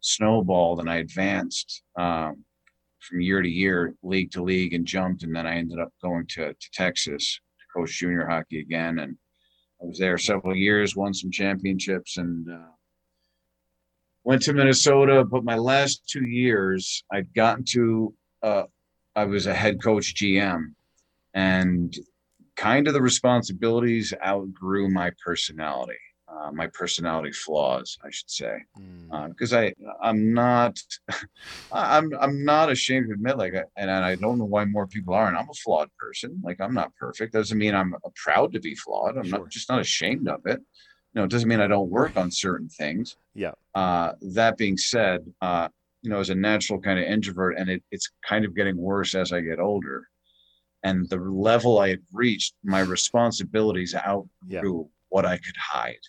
snowballed, 0.02 0.80
and 0.80 0.90
I 0.90 0.98
advanced. 0.98 1.84
Um, 1.98 2.46
from 3.02 3.22
year 3.22 3.42
to 3.42 3.50
year, 3.50 3.96
league 4.04 4.32
to 4.32 4.44
league, 4.44 4.74
and 4.74 4.86
jumped. 4.86 5.24
And 5.24 5.36
then 5.36 5.48
I 5.48 5.56
ended 5.56 5.80
up 5.80 5.92
going 6.02 6.26
to, 6.32 6.54
to 6.54 6.70
Texas 6.74 7.40
to 7.60 7.80
coach 7.80 7.98
junior 7.98 8.28
hockey 8.28 8.60
again. 8.60 9.00
And 9.00 9.18
I 9.82 9.86
was 9.86 9.98
there 9.98 10.18
several 10.18 10.56
years, 10.56 10.96
won 10.96 11.14
some 11.14 11.32
championships, 11.32 12.18
and 12.18 12.50
uh, 12.50 12.72
went 14.24 14.44
to 14.44 14.54
Minnesota. 14.54 15.24
But 15.24 15.44
my 15.44 15.58
last 15.58 16.08
two 16.08 16.28
years, 16.28 17.04
I'd 17.12 17.34
gotten 17.34 17.66
to, 17.70 18.14
uh, 18.44 18.64
I 19.16 19.26
was 19.26 19.48
a 19.48 19.54
head 19.54 19.82
coach 19.82 20.16
GM. 20.16 20.74
and 21.34 21.94
kind 22.58 22.88
of 22.88 22.94
the 22.94 23.02
responsibilities 23.02 24.14
outgrew 24.24 24.90
my 24.90 25.10
personality 25.26 25.98
uh, 26.32 26.52
my 26.52 26.68
personality 26.68 27.32
flaws, 27.32 27.98
I 28.04 28.10
should 28.10 28.30
say, 28.30 28.58
because 29.28 29.52
mm. 29.52 29.54
uh, 29.54 29.58
I 29.58 30.10
I'm 30.10 30.34
not 30.34 30.80
I'm 31.72 32.12
I'm 32.20 32.46
not 32.46 32.72
ashamed 32.72 33.08
to 33.08 33.14
admit 33.14 33.38
like, 33.38 33.54
and 33.78 33.92
I 33.92 34.16
don't 34.16 34.38
know 34.38 34.46
why 34.46 34.66
more 34.66 34.88
people 34.88 35.14
aren't. 35.14 35.38
I'm 35.38 35.50
a 35.50 35.54
flawed 35.54 35.90
person. 36.00 36.40
Like 36.44 36.62
I'm 36.62 36.74
not 36.74 36.96
perfect. 36.96 37.34
Doesn't 37.34 37.58
mean 37.58 37.76
I'm 37.76 37.96
proud 38.16 38.54
to 38.54 38.60
be 38.60 38.76
flawed. 38.76 39.18
I'm 39.18 39.24
sure. 39.24 39.40
not 39.40 39.50
just 39.50 39.70
not 39.70 39.82
ashamed 39.82 40.28
of 40.28 40.46
it. 40.46 40.60
You 41.14 41.20
know, 41.20 41.24
it 41.26 41.32
doesn't 41.32 41.50
mean 41.50 41.60
I 41.60 41.68
don't 41.68 41.90
work 41.90 42.16
on 42.16 42.32
certain 42.32 42.70
things. 42.70 43.18
Yeah. 43.36 43.52
Uh, 43.76 44.14
that 44.22 44.58
being 44.58 44.78
said, 44.78 45.26
uh, 45.42 45.68
you 46.02 46.10
know, 46.10 46.20
as 46.20 46.30
a 46.30 46.36
natural 46.36 46.80
kind 46.80 46.98
of 46.98 47.06
introvert, 47.06 47.58
and 47.58 47.70
it, 47.70 47.84
it's 47.92 48.10
kind 48.26 48.46
of 48.46 48.56
getting 48.56 48.78
worse 48.78 49.14
as 49.14 49.34
I 49.34 49.42
get 49.42 49.60
older. 49.60 50.08
And 50.84 51.08
the 51.10 51.18
level 51.18 51.80
I 51.80 51.90
had 51.90 52.02
reached, 52.14 52.56
my 52.64 52.80
responsibilities 52.80 53.94
outgrew 53.94 54.30
yeah. 54.48 54.88
what 55.10 55.26
I 55.26 55.38
could 55.38 55.58
hide 55.58 56.00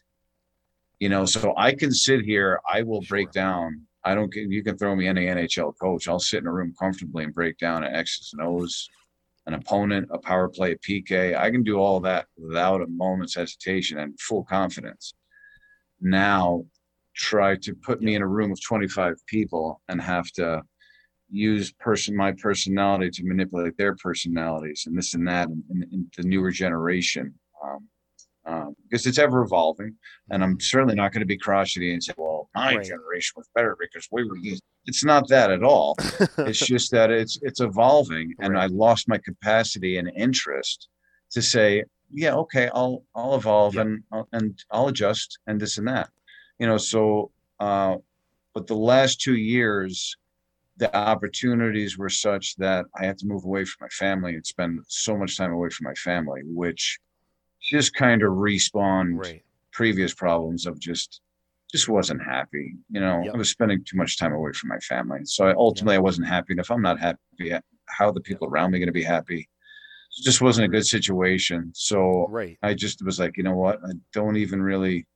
you 1.03 1.09
know, 1.09 1.25
so 1.25 1.53
I 1.57 1.75
can 1.75 1.91
sit 1.91 2.25
here, 2.25 2.61
I 2.73 2.83
will 2.83 3.03
sure. 3.03 3.17
break 3.17 3.33
down. 3.33 3.83
I 4.05 4.15
don't 4.15 4.33
you 4.33 4.63
can 4.63 4.79
throw 4.79 4.95
me 4.95 5.09
any 5.09 5.27
NHL 5.27 5.75
coach. 5.83 6.07
I'll 6.07 6.21
sit 6.21 6.39
in 6.39 6.47
a 6.47 6.53
room 6.53 6.73
comfortably 6.79 7.25
and 7.25 7.35
break 7.35 7.59
down 7.59 7.83
an 7.83 7.93
X's 7.93 8.33
and 8.33 8.41
O's, 8.41 8.89
an 9.49 9.55
opponent, 9.55 10.11
a 10.13 10.19
power 10.19 10.49
play, 10.49 10.71
a 10.71 10.79
PK. 10.79 11.37
I 11.37 11.51
can 11.51 11.65
do 11.65 11.79
all 11.79 11.99
that 12.03 12.27
without 12.37 12.83
a 12.83 12.87
moment's 12.87 13.35
hesitation 13.35 13.99
and 13.99 14.19
full 14.21 14.45
confidence. 14.45 15.15
Now 16.01 16.67
try 17.17 17.57
to 17.57 17.75
put 17.75 18.01
me 18.01 18.15
in 18.15 18.23
a 18.23 18.29
room 18.29 18.53
of 18.53 18.63
25 18.63 19.17
people 19.27 19.83
and 19.89 20.01
have 20.01 20.31
to 20.35 20.63
use 21.29 21.73
person 21.81 22.15
my 22.15 22.31
personality 22.31 23.11
to 23.11 23.25
manipulate 23.25 23.77
their 23.77 23.97
personalities 23.97 24.85
and 24.87 24.97
this 24.97 25.15
and 25.15 25.27
that 25.27 25.49
and, 25.49 25.65
and, 25.69 25.83
and 25.91 26.13
the 26.17 26.23
newer 26.23 26.53
generation 26.53 27.35
um, 27.65 27.89
um, 28.45 28.75
because 28.83 29.07
it's 29.07 29.19
ever 29.19 29.43
evolving. 29.43 29.95
And 30.31 30.43
I'm 30.43 30.59
certainly 30.61 30.95
not 30.95 31.13
going 31.13 31.21
to 31.21 31.27
be 31.27 31.39
crotchety 31.39 31.93
and 31.93 32.03
say, 32.03 32.13
well, 32.17 32.49
my 32.55 32.77
right. 32.77 32.85
generation 32.85 33.35
was 33.37 33.49
better 33.55 33.77
because 33.79 34.09
we 34.11 34.25
were 34.25 34.37
used. 34.37 34.63
It's 34.87 35.05
not 35.05 35.29
that 35.29 35.51
at 35.51 35.63
all. 35.63 35.97
it's 36.39 36.59
just 36.67 36.91
that 36.91 37.11
it's 37.11 37.39
it's 37.43 37.61
evolving, 37.61 38.35
and 38.41 38.55
right. 38.55 38.65
I 38.65 38.67
lost 38.67 39.09
my 39.09 39.19
capacity 39.19 39.99
and 39.99 40.11
interest 40.17 40.89
to 41.31 41.43
say, 41.43 41.85
yeah, 42.13 42.35
okay, 42.35 42.69
I'll 42.75 43.05
I'll 43.15 43.37
evolve 43.37 43.75
yeah. 43.75 43.83
and 43.83 44.03
I'll, 44.13 44.29
and 44.33 44.59
I'll 44.71 44.89
adjust 44.89 45.39
and 45.47 45.61
this 45.61 45.79
and 45.79 45.87
that, 45.89 46.11
you 46.59 46.67
know. 46.67 46.79
So, 46.79 47.31
uh, 47.61 47.97
but 48.55 48.67
the 48.67 48.75
last 48.75 49.21
two 49.21 49.37
years, 49.37 50.17
the 50.79 50.95
opportunities 50.97 51.97
were 51.97 52.09
such 52.09 52.57
that 52.57 52.87
I 52.97 53.05
had 53.05 53.19
to 53.19 53.27
move 53.27 53.45
away 53.45 53.65
from 53.65 53.87
my 53.87 53.89
family 53.89 54.35
and 54.35 54.45
spend 54.45 54.81
so 54.89 55.17
much 55.17 55.37
time 55.37 55.53
away 55.53 55.69
from 55.71 55.85
my 55.85 55.95
family, 55.95 56.43
which 56.45 56.99
just 57.63 57.95
kind 57.95 58.23
of 58.23 58.31
respawned 58.31 59.19
right. 59.19 59.43
previous 59.73 60.15
problems 60.15 60.67
of 60.67 60.79
just 60.79 61.21
just 61.71 61.89
wasn't 61.89 62.23
happy. 62.23 62.75
You 62.91 63.01
know, 63.01 63.23
yep. 63.25 63.35
I 63.35 63.39
was 63.39 63.49
spending 63.49 63.83
too 63.85 63.97
much 63.97 64.19
time 64.19 64.35
away 64.35 64.53
from 64.53 64.69
my 64.69 64.79
family. 64.81 65.21
So 65.25 65.47
I, 65.47 65.55
ultimately, 65.55 65.95
yep. 65.95 66.01
I 66.01 66.03
wasn't 66.03 66.29
happy. 66.29 66.53
And 66.53 66.61
if 66.61 66.71
I'm 66.71 66.83
not 66.83 67.01
happy, 67.01 67.19
how 67.87 68.09
are 68.09 68.13
the 68.13 68.21
people 68.21 68.47
around 68.47 68.73
me 68.73 68.79
going 68.79 68.89
to 68.89 68.93
be 68.93 69.03
happy? 69.03 69.49
It 70.19 70.23
just 70.23 70.43
wasn't 70.43 70.67
a 70.67 70.69
good 70.69 70.87
situation. 70.87 71.73
So 71.75 72.27
right. 72.29 72.59
I 72.63 72.75
just 72.75 73.03
was 73.03 73.19
like, 73.19 73.39
you 73.39 73.43
know 73.43 73.55
what? 73.55 73.79
I 73.83 73.93
don't 74.13 74.37
even 74.37 74.61
really 74.61 75.07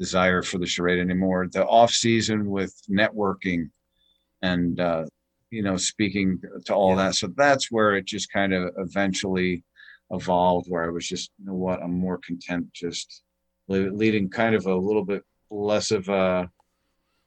desire 0.00 0.42
for 0.42 0.58
the 0.58 0.66
charade 0.66 0.98
anymore. 0.98 1.46
The 1.46 1.64
off 1.64 1.92
season 1.92 2.50
with 2.50 2.74
networking 2.90 3.70
and, 4.42 4.80
uh, 4.80 5.04
you 5.50 5.62
know, 5.62 5.76
speaking 5.76 6.40
to 6.66 6.74
all 6.74 6.96
that. 6.96 7.14
So 7.14 7.28
that's 7.36 7.70
where 7.70 7.94
it 7.94 8.04
just 8.04 8.32
kind 8.32 8.52
of 8.52 8.72
eventually 8.78 9.62
evolved 10.10 10.68
where 10.68 10.84
I 10.84 10.90
was 10.90 11.06
just, 11.06 11.30
you 11.38 11.46
know 11.46 11.54
what, 11.54 11.82
I'm 11.82 11.98
more 11.98 12.18
content 12.18 12.72
just 12.72 13.22
leading 13.68 14.30
kind 14.30 14.54
of 14.54 14.66
a 14.66 14.74
little 14.74 15.04
bit 15.04 15.22
less 15.50 15.90
of 15.90 16.08
a, 16.08 16.50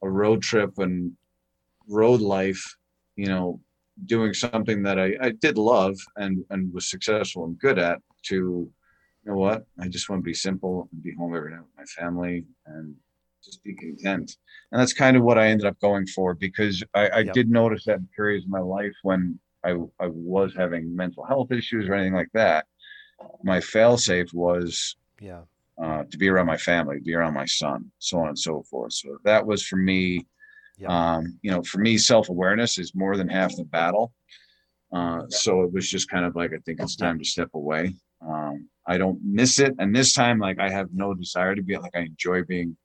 a 0.01 0.09
road 0.09 0.41
trip 0.41 0.79
and 0.79 1.13
road 1.87 2.21
life, 2.21 2.75
you 3.15 3.27
know, 3.27 3.59
doing 4.05 4.33
something 4.33 4.81
that 4.83 4.99
I, 4.99 5.15
I 5.21 5.31
did 5.31 5.57
love 5.57 5.95
and, 6.15 6.43
and 6.49 6.73
was 6.73 6.89
successful 6.89 7.45
and 7.45 7.59
good 7.59 7.77
at 7.77 7.99
to, 8.23 8.35
you 8.35 8.71
know 9.25 9.35
what, 9.35 9.65
I 9.79 9.87
just 9.87 10.09
want 10.09 10.21
to 10.21 10.25
be 10.25 10.33
simple 10.33 10.89
and 10.91 11.03
be 11.03 11.13
home 11.13 11.35
every 11.35 11.51
night 11.51 11.61
with 11.61 11.77
my 11.77 11.85
family 11.85 12.45
and 12.65 12.95
just 13.43 13.63
be 13.63 13.75
content. 13.75 14.35
And 14.71 14.81
that's 14.81 14.93
kind 14.93 15.17
of 15.17 15.23
what 15.23 15.37
I 15.37 15.47
ended 15.47 15.67
up 15.67 15.79
going 15.79 16.07
for 16.07 16.33
because 16.33 16.83
I, 16.95 17.07
I 17.07 17.19
yep. 17.19 17.33
did 17.33 17.49
notice 17.49 17.85
that 17.85 17.97
in 17.97 18.09
periods 18.15 18.45
of 18.45 18.51
my 18.51 18.59
life 18.59 18.93
when 19.03 19.39
I, 19.63 19.71
I 19.99 20.07
was 20.07 20.53
having 20.55 20.95
mental 20.95 21.23
health 21.23 21.51
issues 21.51 21.87
or 21.87 21.93
anything 21.93 22.15
like 22.15 22.31
that, 22.33 22.65
my 23.43 23.59
failsafe 23.59 24.33
was 24.33 24.95
yeah 25.19 25.41
uh, 25.81 26.03
to 26.11 26.17
be 26.17 26.29
around 26.29 26.45
my 26.45 26.57
family, 26.57 26.99
be 26.99 27.15
around 27.15 27.33
my 27.33 27.45
son, 27.45 27.91
so 27.97 28.19
on 28.19 28.29
and 28.29 28.39
so 28.39 28.63
forth. 28.69 28.93
So 28.93 29.17
that 29.23 29.45
was 29.45 29.65
for 29.65 29.77
me. 29.77 30.27
Yeah. 30.77 30.87
Um, 31.15 31.39
you 31.41 31.51
know, 31.51 31.63
for 31.63 31.79
me, 31.79 31.97
self 31.97 32.29
awareness 32.29 32.77
is 32.77 32.93
more 32.95 33.17
than 33.17 33.27
half 33.27 33.55
the 33.55 33.63
battle. 33.63 34.13
Uh, 34.93 35.21
so 35.29 35.61
it 35.63 35.71
was 35.71 35.89
just 35.89 36.09
kind 36.09 36.25
of 36.25 36.35
like 36.35 36.51
I 36.53 36.57
think 36.65 36.79
it's 36.79 36.95
time 36.95 37.17
to 37.17 37.25
step 37.25 37.49
away. 37.53 37.95
Um, 38.25 38.69
I 38.87 38.97
don't 38.97 39.19
miss 39.23 39.59
it, 39.59 39.73
and 39.79 39.95
this 39.95 40.13
time, 40.13 40.39
like 40.39 40.59
I 40.59 40.69
have 40.69 40.89
no 40.93 41.13
desire 41.13 41.55
to 41.55 41.63
be 41.63 41.77
like 41.77 41.95
I 41.95 42.01
enjoy 42.01 42.43
being 42.43 42.77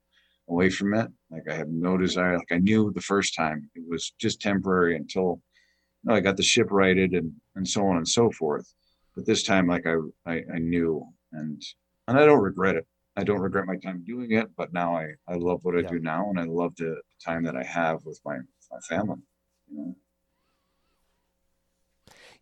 away 0.49 0.69
from 0.69 0.93
it. 0.93 1.07
Like 1.29 1.43
I 1.49 1.55
have 1.55 1.69
no 1.69 1.97
desire. 1.97 2.37
Like 2.37 2.51
I 2.51 2.57
knew 2.57 2.91
the 2.93 3.01
first 3.01 3.35
time 3.35 3.69
it 3.75 3.83
was 3.87 4.13
just 4.19 4.41
temporary 4.41 4.95
until 4.95 5.41
you 6.03 6.09
know, 6.09 6.15
I 6.15 6.19
got 6.19 6.37
the 6.37 6.43
ship 6.43 6.67
righted 6.71 7.13
and 7.13 7.31
and 7.55 7.67
so 7.67 7.85
on 7.87 7.97
and 7.97 8.07
so 8.07 8.31
forth 8.31 8.73
but 9.17 9.25
this 9.25 9.43
time 9.43 9.67
like 9.67 9.85
I, 9.85 9.95
I 10.25 10.43
i 10.53 10.59
knew 10.59 11.05
and 11.33 11.61
and 12.07 12.17
i 12.17 12.25
don't 12.25 12.39
regret 12.39 12.75
it. 12.75 12.87
I 13.17 13.23
don't 13.23 13.39
regret 13.39 13.65
my 13.65 13.77
time 13.77 14.03
doing 14.05 14.31
it 14.31 14.47
but 14.55 14.71
now 14.71 14.95
i 14.95 15.07
i 15.27 15.33
love 15.33 15.61
what 15.63 15.75
i 15.75 15.79
yeah. 15.79 15.89
do 15.89 15.99
now 15.99 16.29
and 16.29 16.39
i 16.39 16.43
love 16.43 16.75
the 16.77 17.01
time 17.25 17.43
that 17.45 17.55
i 17.55 17.63
have 17.63 18.05
with 18.05 18.21
my 18.23 18.37
my 18.71 18.79
family 18.87 19.17
you 19.69 19.77
know? 19.77 19.95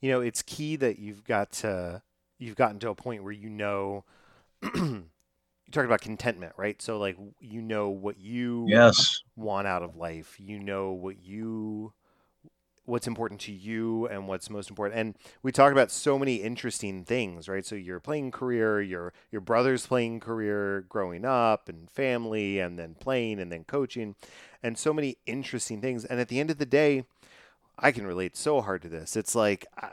You 0.02 0.12
know 0.12 0.22
it's 0.22 0.42
key 0.42 0.76
that 0.76 1.00
you've 1.00 1.24
got 1.24 1.52
to 1.54 2.02
you've 2.38 2.58
gotten 2.58 2.80
to 2.80 2.90
a 2.90 2.96
point 2.96 3.24
where 3.24 3.32
you 3.32 3.50
know 3.50 4.04
you 4.76 5.06
talked 5.72 5.86
about 5.86 6.02
contentment 6.02 6.54
right? 6.58 6.82
So 6.82 6.98
like 6.98 7.18
you 7.40 7.62
know 7.62 7.90
what 7.90 8.20
you 8.20 8.66
yes. 8.68 9.22
want 9.36 9.68
out 9.68 9.84
of 9.84 9.96
life. 9.96 10.36
You 10.40 10.60
know 10.60 10.92
what 10.92 11.24
you 11.24 11.94
what's 12.86 13.08
important 13.08 13.42
to 13.42 13.52
you 13.52 14.08
and 14.08 14.28
what's 14.28 14.50
most 14.50 14.70
important. 14.70 15.00
And 15.00 15.16
we 15.44 15.52
talked 15.52 15.72
about 15.72 15.92
so 15.92 16.18
many 16.18 16.36
interesting 16.36 17.04
things, 17.04 17.50
right? 17.50 17.66
So 17.66 17.76
your 17.76 18.00
playing 18.00 18.32
career, 18.32 18.82
your 18.82 19.14
your 19.32 19.42
brother's 19.42 19.86
playing 19.86 20.20
career, 20.20 20.86
growing 20.88 21.26
up, 21.26 21.68
and 21.70 21.90
family, 21.90 22.60
and 22.60 22.78
then 22.80 22.96
playing, 23.00 23.40
and 23.40 23.52
then 23.52 23.64
coaching, 23.64 24.16
and 24.64 24.78
so 24.78 24.94
many 24.94 25.18
interesting 25.26 25.82
things. 25.82 26.06
And 26.06 26.20
at 26.20 26.28
the 26.28 26.40
end 26.40 26.52
of 26.52 26.58
the 26.58 26.66
day, 26.66 27.06
I 27.78 27.92
can 27.92 28.08
relate 28.08 28.38
so 28.38 28.62
hard 28.62 28.82
to 28.84 28.90
this. 28.90 29.16
It's 29.16 29.36
like. 29.36 29.66
I, 29.78 29.90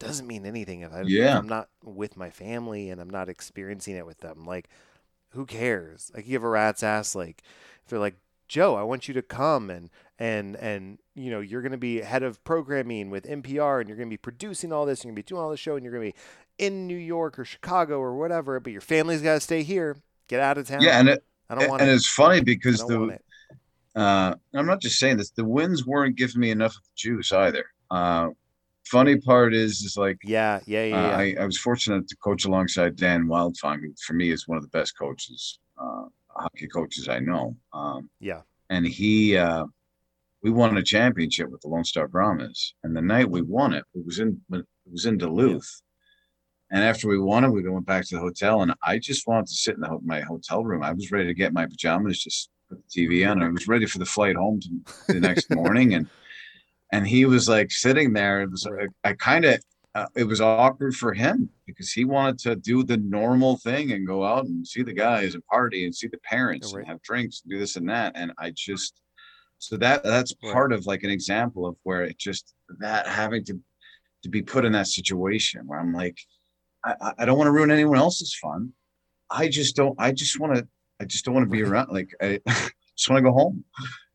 doesn't 0.00 0.26
mean 0.26 0.44
anything 0.44 0.80
if, 0.80 0.92
I, 0.92 1.02
yeah. 1.02 1.38
I'm 1.38 1.48
not 1.48 1.68
with 1.82 2.16
my 2.16 2.28
family 2.28 2.90
and 2.90 3.00
I'm 3.00 3.08
not 3.08 3.28
experiencing 3.28 3.96
it 3.96 4.04
with 4.04 4.18
them. 4.18 4.44
Like, 4.44 4.68
who 5.30 5.46
cares? 5.46 6.10
Like, 6.14 6.26
you 6.26 6.32
give 6.32 6.44
a 6.44 6.48
rat's 6.48 6.82
ass. 6.82 7.14
Like, 7.14 7.42
if 7.82 7.88
they're 7.88 7.98
like, 7.98 8.16
Joe, 8.48 8.76
I 8.76 8.82
want 8.82 9.08
you 9.08 9.14
to 9.14 9.22
come 9.22 9.70
and 9.70 9.90
and 10.18 10.56
and 10.56 10.98
you 11.14 11.30
know 11.30 11.40
you're 11.40 11.62
going 11.62 11.72
to 11.72 11.78
be 11.78 12.00
head 12.00 12.22
of 12.22 12.42
programming 12.44 13.10
with 13.10 13.24
NPR 13.24 13.80
and 13.80 13.88
you're 13.88 13.96
going 13.96 14.08
to 14.08 14.12
be 14.12 14.18
producing 14.18 14.72
all 14.72 14.86
this, 14.86 15.00
and 15.00 15.06
you're 15.06 15.14
going 15.14 15.22
to 15.22 15.26
be 15.26 15.34
doing 15.34 15.42
all 15.42 15.50
the 15.50 15.56
show, 15.56 15.76
and 15.76 15.84
you're 15.84 15.92
going 15.92 16.12
to 16.12 16.16
be 16.16 16.64
in 16.64 16.86
New 16.86 16.96
York 16.96 17.38
or 17.38 17.44
Chicago 17.44 17.98
or 17.98 18.16
whatever, 18.16 18.60
but 18.60 18.72
your 18.72 18.80
family's 18.80 19.22
got 19.22 19.34
to 19.34 19.40
stay 19.40 19.62
here. 19.62 19.96
Get 20.28 20.40
out 20.40 20.58
of 20.58 20.68
town. 20.68 20.82
Yeah, 20.82 21.00
and 21.00 21.08
it, 21.08 21.24
I 21.50 21.54
don't 21.56 21.68
want. 21.68 21.82
And 21.82 21.90
it. 21.90 21.94
it's 21.94 22.08
funny 22.08 22.40
because 22.40 22.78
the 22.86 23.18
uh, 23.94 24.34
I'm 24.54 24.66
not 24.66 24.80
just 24.80 24.98
saying 24.98 25.18
this. 25.18 25.30
The 25.30 25.44
wins 25.44 25.86
weren't 25.86 26.16
giving 26.16 26.40
me 26.40 26.50
enough 26.50 26.76
of 26.76 26.82
the 26.82 26.90
juice 26.96 27.32
either. 27.32 27.64
Uh, 27.90 28.30
funny 28.86 29.16
part 29.18 29.54
is, 29.54 29.82
is 29.82 29.96
like 29.96 30.18
yeah, 30.24 30.60
yeah, 30.66 30.84
yeah. 30.84 30.96
Uh, 30.96 31.08
yeah. 31.08 31.16
I, 31.16 31.42
I, 31.42 31.46
was 31.46 31.58
fortunate 31.58 32.08
to 32.08 32.16
coach 32.16 32.44
alongside 32.44 32.96
Dan 32.96 33.26
Wildfong, 33.26 33.80
who 33.80 33.94
for 34.04 34.14
me 34.14 34.30
is 34.30 34.48
one 34.48 34.56
of 34.56 34.64
the 34.64 34.70
best 34.70 34.98
coaches, 34.98 35.60
uh, 35.80 36.04
hockey 36.36 36.68
coaches 36.68 37.08
I 37.08 37.18
know. 37.20 37.56
Um, 37.72 38.10
yeah, 38.20 38.42
and 38.70 38.86
he 38.86 39.36
uh, 39.36 39.66
we 40.42 40.50
won 40.50 40.76
a 40.76 40.82
championship 40.82 41.50
with 41.50 41.62
the 41.62 41.68
Lone 41.68 41.84
Star 41.84 42.06
Brahmas, 42.08 42.74
and 42.82 42.96
the 42.96 43.02
night 43.02 43.30
we 43.30 43.42
won 43.42 43.72
it, 43.72 43.84
it 43.94 44.04
was 44.04 44.18
in 44.18 44.40
it 44.52 44.64
was 44.90 45.06
in 45.06 45.18
Duluth. 45.18 45.82
And 46.70 46.82
after 46.82 47.08
we 47.08 47.18
won 47.18 47.44
it, 47.44 47.50
we 47.50 47.68
went 47.68 47.86
back 47.86 48.06
to 48.08 48.16
the 48.16 48.20
hotel, 48.20 48.62
and 48.62 48.74
I 48.82 48.98
just 48.98 49.26
wanted 49.26 49.46
to 49.46 49.54
sit 49.54 49.76
in 49.76 49.80
the, 49.82 49.98
my 50.04 50.20
hotel 50.20 50.64
room. 50.64 50.82
I 50.82 50.92
was 50.92 51.12
ready 51.12 51.26
to 51.26 51.34
get 51.34 51.52
my 51.52 51.66
pajamas, 51.66 52.22
just 52.22 52.50
put 52.68 52.78
the 52.88 53.06
TV 53.06 53.30
on, 53.30 53.38
and 53.38 53.44
I 53.44 53.48
was 53.48 53.68
ready 53.68 53.86
for 53.86 53.98
the 53.98 54.06
flight 54.06 54.36
home 54.36 54.60
to, 54.60 55.12
the 55.12 55.20
next 55.20 55.54
morning. 55.54 55.94
And 55.94 56.08
and 56.92 57.06
he 57.06 57.24
was 57.24 57.48
like 57.48 57.70
sitting 57.70 58.12
there. 58.12 58.42
It 58.42 58.50
was 58.50 58.66
I 59.02 59.14
kind 59.14 59.44
of 59.44 59.62
uh, 59.94 60.06
it 60.16 60.24
was 60.24 60.40
awkward 60.40 60.94
for 60.94 61.14
him 61.14 61.48
because 61.66 61.92
he 61.92 62.04
wanted 62.04 62.38
to 62.38 62.56
do 62.56 62.82
the 62.82 62.96
normal 62.96 63.56
thing 63.58 63.92
and 63.92 64.06
go 64.06 64.24
out 64.24 64.44
and 64.46 64.66
see 64.66 64.82
the 64.82 64.92
guys 64.92 65.34
and 65.34 65.46
party 65.46 65.84
and 65.84 65.94
see 65.94 66.08
the 66.08 66.18
parents 66.18 66.72
right. 66.72 66.80
and 66.80 66.88
have 66.88 67.02
drinks 67.02 67.42
and 67.42 67.52
do 67.52 67.58
this 67.58 67.76
and 67.76 67.88
that. 67.88 68.12
And 68.16 68.32
I 68.38 68.52
just 68.54 69.00
so 69.58 69.76
that 69.76 70.02
that's 70.02 70.32
part 70.32 70.70
right. 70.70 70.78
of 70.78 70.86
like 70.86 71.04
an 71.04 71.10
example 71.10 71.64
of 71.64 71.76
where 71.84 72.02
it 72.02 72.18
just 72.18 72.54
that 72.80 73.06
having 73.06 73.44
to 73.44 73.60
to 74.24 74.28
be 74.28 74.42
put 74.42 74.64
in 74.64 74.72
that 74.72 74.88
situation 74.88 75.62
where 75.66 75.78
I'm 75.78 75.92
like, 75.92 76.18
I, 76.84 77.12
I 77.18 77.24
don't 77.24 77.38
want 77.38 77.46
to 77.46 77.52
ruin 77.52 77.70
anyone 77.70 77.98
else's 77.98 78.34
fun. 78.34 78.72
I 79.30 79.48
just 79.48 79.76
don't. 79.76 79.94
I 79.98 80.12
just 80.12 80.40
want 80.40 80.56
to. 80.56 80.66
I 81.00 81.04
just 81.04 81.24
don't 81.24 81.34
want 81.34 81.46
to 81.46 81.50
be 81.50 81.62
around. 81.62 81.90
Like 81.90 82.10
I 82.20 82.40
just 82.96 83.08
want 83.08 83.18
to 83.18 83.22
go 83.22 83.32
home. 83.32 83.64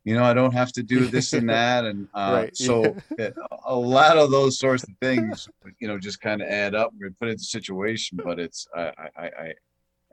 You 0.05 0.15
know, 0.15 0.23
I 0.23 0.33
don't 0.33 0.53
have 0.53 0.71
to 0.73 0.83
do 0.83 1.05
this 1.07 1.33
and 1.33 1.49
that, 1.49 1.85
and 1.85 2.07
uh, 2.13 2.31
right. 2.43 2.57
so 2.57 2.95
yeah. 3.17 3.29
a 3.65 3.75
lot 3.75 4.17
of 4.17 4.31
those 4.31 4.57
sorts 4.57 4.83
of 4.83 4.89
things, 5.01 5.49
you 5.79 5.87
know, 5.87 5.99
just 5.99 6.21
kind 6.21 6.41
of 6.41 6.47
add 6.47 6.73
up. 6.73 6.93
and 6.99 7.19
put 7.19 7.29
into 7.29 7.43
situation, 7.43 8.19
but 8.23 8.39
it's 8.39 8.67
I 8.75 8.91
I 9.15 9.25
I 9.25 9.53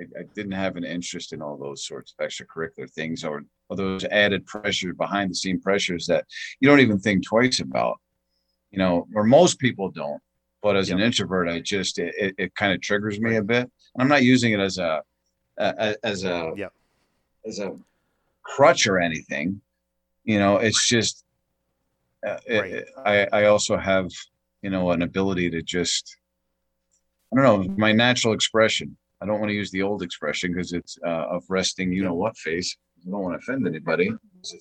I 0.01 0.23
didn't 0.35 0.53
have 0.53 0.77
an 0.77 0.85
interest 0.85 1.33
in 1.33 1.41
all 1.41 1.57
those 1.57 1.87
sorts 1.87 2.15
of 2.19 2.27
extracurricular 2.27 2.91
things 2.91 3.25
or, 3.25 3.45
or 3.69 3.77
those 3.77 4.05
added 4.05 4.45
pressures 4.45 4.95
behind 4.97 5.31
the 5.31 5.35
scene 5.35 5.61
pressures 5.61 6.07
that 6.07 6.27
you 6.61 6.69
don't 6.69 6.81
even 6.81 6.99
think 6.99 7.25
twice 7.25 7.61
about. 7.61 7.99
You 8.71 8.79
know, 8.79 9.07
or 9.15 9.25
most 9.25 9.59
people 9.59 9.91
don't. 9.91 10.21
But 10.63 10.77
as 10.77 10.89
yep. 10.89 10.99
an 10.99 11.05
introvert, 11.05 11.49
I 11.49 11.61
just 11.61 11.99
it, 11.99 12.15
it, 12.19 12.35
it 12.37 12.55
kind 12.55 12.73
of 12.73 12.81
triggers 12.81 13.21
me 13.21 13.37
a 13.37 13.43
bit. 13.43 13.63
And 13.63 14.03
I'm 14.03 14.09
not 14.09 14.23
using 14.23 14.53
it 14.53 14.61
as 14.61 14.79
a, 14.79 15.03
a 15.59 15.97
as 16.03 16.25
a 16.25 16.53
yep. 16.57 16.73
as 17.47 17.59
a 17.59 17.77
crutch 18.43 18.87
or 18.87 18.99
anything. 18.99 19.61
You 20.27 20.39
know, 20.39 20.57
it's 20.57 20.87
just 20.87 21.25
uh, 22.27 22.37
right. 22.49 22.73
it, 22.73 22.89
I 23.05 23.27
I 23.33 23.45
also 23.47 23.77
have 23.77 24.11
you 24.61 24.71
know 24.71 24.91
an 24.91 25.03
ability 25.03 25.49
to 25.51 25.63
just 25.63 26.17
I 27.33 27.37
don't 27.37 27.45
know 27.45 27.75
my 27.79 27.93
natural 27.93 28.35
expression. 28.35 28.97
I 29.23 29.27
don't 29.27 29.39
want 29.41 29.51
to 29.51 29.55
use 29.55 29.71
the 29.71 29.83
old 29.83 30.03
expression 30.03 30.53
because 30.53 30.73
it's 30.73 30.99
uh, 31.07 31.27
of 31.31 31.45
resting 31.49 31.93
you 31.93 32.03
know 32.05 32.15
what 32.15 32.37
face. 32.37 32.77
I 33.07 33.11
don't 33.11 33.23
want 33.23 33.35
to 33.35 33.39
offend 33.39 33.67
anybody. 33.69 34.13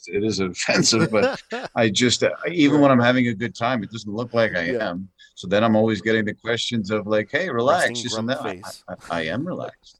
It 0.07 0.23
is 0.23 0.39
offensive, 0.51 1.09
but 1.11 1.41
I 1.75 1.89
just 1.89 2.23
uh, 2.23 2.29
even 2.47 2.79
when 2.79 2.91
I'm 2.91 2.99
having 2.99 3.27
a 3.27 3.33
good 3.33 3.55
time, 3.55 3.83
it 3.83 3.91
doesn't 3.91 4.13
look 4.13 4.33
like 4.35 4.55
I 4.55 4.71
yeah. 4.71 4.89
am. 4.89 5.09
So 5.33 5.47
then 5.47 5.63
I'm 5.63 5.75
always 5.75 6.01
getting 6.01 6.25
the 6.25 6.33
questions 6.35 6.91
of 6.91 7.07
like, 7.07 7.29
"Hey, 7.31 7.49
relax." 7.49 8.01
Just 8.01 8.17
and 8.17 8.29
that. 8.29 8.41
I, 8.41 8.61
I, 8.87 8.95
I, 9.09 9.21
am 9.23 9.45
relaxed. 9.45 9.99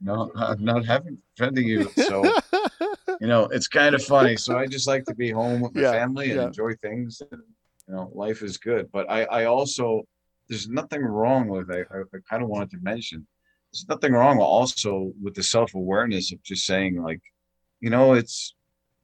No, 0.00 0.30
I'm 0.36 0.64
not 0.64 0.84
having 0.84 1.18
offending 1.36 1.66
you. 1.66 1.90
So 1.96 2.22
you 3.22 3.28
know, 3.28 3.44
it's 3.52 3.68
kind 3.68 3.94
of 3.94 4.02
funny. 4.02 4.36
So 4.36 4.58
I 4.58 4.66
just 4.66 4.88
like 4.88 5.04
to 5.04 5.14
be 5.14 5.30
home 5.30 5.60
with 5.60 5.76
my 5.76 5.82
yeah, 5.82 5.92
family 5.92 6.32
and 6.32 6.40
yeah. 6.40 6.46
enjoy 6.48 6.74
things. 6.82 7.22
And, 7.30 7.40
you 7.86 7.94
know, 7.94 8.10
life 8.12 8.42
is 8.42 8.56
good. 8.56 8.90
But 8.90 9.08
I, 9.08 9.22
I 9.26 9.44
also 9.44 10.02
there's 10.48 10.68
nothing 10.68 11.02
wrong 11.02 11.46
with. 11.46 11.70
I, 11.70 11.82
I 11.82 12.18
kind 12.28 12.42
of 12.42 12.48
wanted 12.48 12.72
to 12.72 12.78
mention. 12.82 13.24
There's 13.72 13.86
nothing 13.88 14.12
wrong 14.12 14.40
also 14.40 15.12
with 15.22 15.34
the 15.34 15.42
self 15.44 15.76
awareness 15.76 16.32
of 16.32 16.42
just 16.42 16.66
saying 16.66 17.00
like, 17.00 17.20
you 17.80 17.90
know, 17.90 18.14
it's 18.14 18.56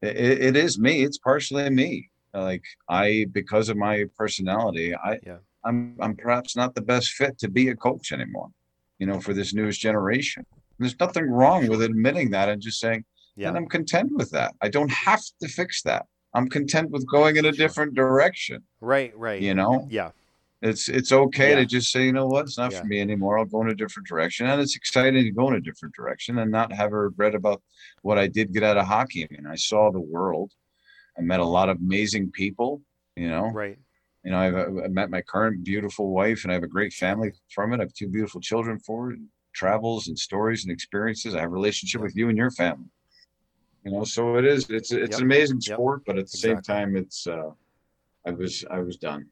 it, 0.03 0.17
it 0.17 0.57
is 0.57 0.81
me. 0.81 1.05
It's 1.05 1.19
partially 1.19 1.71
me. 1.71 2.11
Like 2.35 2.65
I, 2.89 3.27
because 3.31 3.69
of 3.69 3.77
my 3.77 4.07
personality, 4.17 4.97
I, 4.97 5.21
yeah. 5.25 5.37
I'm, 5.65 5.95
I'm 6.01 6.17
perhaps 6.17 6.57
not 6.57 6.75
the 6.75 6.83
best 6.83 7.11
fit 7.11 7.39
to 7.39 7.49
be 7.49 7.69
a 7.69 7.77
coach 7.77 8.11
anymore. 8.11 8.49
You 8.99 9.07
know, 9.07 9.21
for 9.21 9.33
this 9.33 9.55
newest 9.55 9.81
generation. 9.81 10.45
There's 10.81 10.99
nothing 10.99 11.31
wrong 11.31 11.69
with 11.69 11.83
admitting 11.83 12.31
that 12.31 12.49
and 12.49 12.61
just 12.61 12.81
saying, 12.81 13.05
yeah. 13.39 13.49
and 13.49 13.57
I'm 13.57 13.67
content 13.67 14.11
with 14.15 14.31
that. 14.33 14.55
I 14.61 14.69
don't 14.69 14.91
have 14.91 15.23
to 15.41 15.49
fix 15.49 15.83
that. 15.83 16.07
I'm 16.35 16.49
content 16.49 16.91
with 16.91 17.07
going 17.07 17.37
in 17.37 17.47
a 17.47 17.53
different 17.53 17.95
direction. 17.95 18.63
Right, 18.81 19.17
right. 19.17 19.41
You 19.41 19.55
know? 19.55 19.87
Yeah. 19.91 20.11
It's 20.61 20.89
it's 20.89 21.13
okay 21.13 21.51
yeah. 21.51 21.57
to 21.57 21.67
just 21.67 21.93
say, 21.93 22.05
you 22.05 22.13
know 22.13 22.27
what, 22.27 22.47
it's 22.47 22.59
not 22.59 22.73
yeah. 22.73 22.81
for 22.81 22.87
me 22.87 23.01
anymore. 23.01 23.39
I'll 23.39 23.45
go 23.45 23.63
in 23.63 23.69
a 23.69 23.75
different 23.75 24.09
direction. 24.09 24.47
And 24.47 24.61
it's 24.61 24.75
exciting 24.75 25.23
to 25.23 25.31
go 25.31 25.47
in 25.49 25.55
a 25.55 25.61
different 25.61 25.95
direction 25.95 26.39
and 26.39 26.51
not 26.51 26.73
have 26.73 26.93
a 26.93 26.99
regret 26.99 27.37
about 27.37 27.63
what 28.03 28.19
I 28.19 28.27
did 28.27 28.53
get 28.53 28.65
out 28.65 28.77
of 28.77 28.87
hockey. 28.87 29.25
I 29.25 29.29
mean, 29.31 29.47
I 29.47 29.55
saw 29.55 29.93
the 29.93 30.01
world. 30.01 30.51
I 31.17 31.21
met 31.21 31.39
a 31.39 31.45
lot 31.45 31.69
of 31.69 31.79
amazing 31.79 32.33
people, 32.33 32.83
you 33.17 33.29
know. 33.29 33.51
Right. 33.51 33.79
You 34.25 34.33
know, 34.33 34.39
I've, 34.39 34.85
I've 34.85 34.91
met 34.91 35.11
my 35.11 35.23
current 35.23 35.65
beautiful 35.65 36.11
wife 36.11 36.43
and 36.43 36.51
I 36.51 36.55
have 36.55 36.65
a 36.65 36.69
great 36.69 36.93
family 36.93 37.33
from 37.55 37.73
it. 37.73 37.79
I 37.79 37.85
have 37.85 37.95
two 37.95 38.09
beautiful 38.09 38.41
children 38.41 38.81
for 38.81 39.13
it, 39.13 39.21
travels 39.55 40.09
and 40.09 40.19
stories 40.19 40.65
and 40.65 40.73
experiences. 40.73 41.37
I 41.37 41.41
have 41.41 41.51
a 41.51 41.55
relationship 41.55 42.01
with 42.01 42.17
you 42.17 42.29
and 42.29 42.37
your 42.37 42.51
family. 42.51 42.89
You 43.89 43.99
know, 43.99 44.05
so 44.05 44.37
it 44.37 44.45
is, 44.45 44.69
it's, 44.71 44.93
it's 44.93 45.11
yep. 45.13 45.19
an 45.19 45.23
amazing 45.23 45.61
sport, 45.61 46.01
yep. 46.01 46.07
but 46.07 46.19
at 46.19 46.27
the 46.27 46.37
exactly. 46.37 46.63
same 46.63 46.63
time, 46.63 46.97
it's, 46.97 47.27
uh, 47.27 47.51
I 48.27 48.31
was, 48.31 48.65
I 48.71 48.81
was 48.81 48.97
done. 48.97 49.27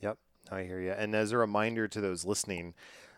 Yep. 0.00 0.18
I 0.50 0.62
hear 0.62 0.80
you. 0.80 0.92
And 0.92 1.14
as 1.14 1.32
a 1.32 1.38
reminder 1.38 1.88
to 1.88 2.00
those 2.00 2.24
listening, 2.24 2.74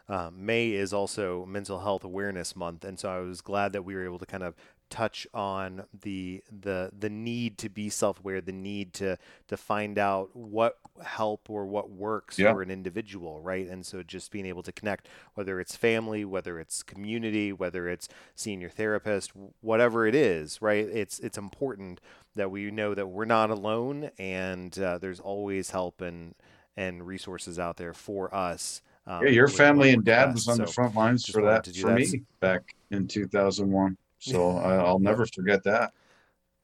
um, 0.08 0.46
May 0.46 0.70
is 0.70 0.92
also 0.92 1.44
Mental 1.46 1.80
Health 1.80 2.04
Awareness 2.04 2.54
Month, 2.54 2.84
and 2.84 2.98
so 2.98 3.10
I 3.10 3.18
was 3.18 3.40
glad 3.40 3.72
that 3.72 3.84
we 3.84 3.94
were 3.94 4.04
able 4.04 4.20
to 4.20 4.26
kind 4.26 4.44
of 4.44 4.54
touch 4.90 5.26
on 5.34 5.84
the 6.02 6.42
the 6.50 6.90
the 6.96 7.10
need 7.10 7.58
to 7.58 7.68
be 7.68 7.88
self-aware, 7.88 8.40
the 8.40 8.52
need 8.52 8.92
to 8.94 9.18
to 9.48 9.56
find 9.56 9.98
out 9.98 10.34
what 10.34 10.78
help 11.04 11.50
or 11.50 11.66
what 11.66 11.90
works 11.90 12.38
yeah. 12.38 12.52
for 12.52 12.62
an 12.62 12.70
individual, 12.70 13.40
right? 13.40 13.68
And 13.68 13.84
so 13.84 14.02
just 14.02 14.30
being 14.30 14.46
able 14.46 14.62
to 14.62 14.72
connect, 14.72 15.08
whether 15.34 15.60
it's 15.60 15.76
family, 15.76 16.24
whether 16.24 16.58
it's 16.58 16.82
community, 16.82 17.52
whether 17.52 17.88
it's 17.88 18.08
seeing 18.34 18.60
your 18.60 18.70
therapist, 18.70 19.32
whatever 19.60 20.06
it 20.06 20.14
is, 20.14 20.62
right? 20.62 20.86
It's 20.86 21.18
it's 21.18 21.38
important 21.38 22.00
that 22.34 22.50
we 22.50 22.70
know 22.70 22.94
that 22.94 23.08
we're 23.08 23.24
not 23.24 23.50
alone, 23.50 24.10
and 24.18 24.78
uh, 24.78 24.98
there's 24.98 25.20
always 25.20 25.70
help 25.70 26.00
and 26.00 26.34
and 26.76 27.06
resources 27.06 27.58
out 27.58 27.76
there 27.76 27.94
for 27.94 28.34
us. 28.34 28.82
Um, 29.06 29.24
yeah, 29.24 29.30
your 29.30 29.48
family 29.48 29.90
and 29.90 30.04
dad 30.04 30.34
was 30.34 30.48
on 30.48 30.56
so 30.56 30.64
the 30.64 30.72
front 30.72 30.94
lines 30.94 31.26
for 31.26 31.42
that 31.42 31.66
for 31.66 31.88
that. 31.88 31.94
me 31.96 32.22
back 32.40 32.74
in 32.90 33.06
2001. 33.06 33.96
So 34.20 34.56
I, 34.56 34.82
will 34.82 34.98
never 34.98 35.26
forget 35.26 35.62
that. 35.64 35.92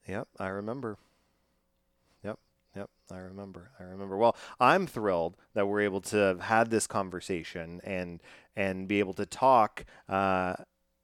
Yep, 0.07 0.27
I 0.39 0.47
remember. 0.47 0.97
Yep, 2.23 2.39
yep, 2.75 2.89
I 3.11 3.19
remember. 3.19 3.71
I 3.79 3.83
remember. 3.83 4.17
Well, 4.17 4.35
I'm 4.59 4.87
thrilled 4.87 5.37
that 5.53 5.67
we're 5.67 5.81
able 5.81 6.01
to 6.01 6.17
have 6.17 6.41
had 6.41 6.71
this 6.71 6.87
conversation 6.87 7.79
and 7.83 8.21
and 8.55 8.87
be 8.87 8.99
able 8.99 9.13
to 9.13 9.25
talk. 9.25 9.85
Uh, 10.09 10.55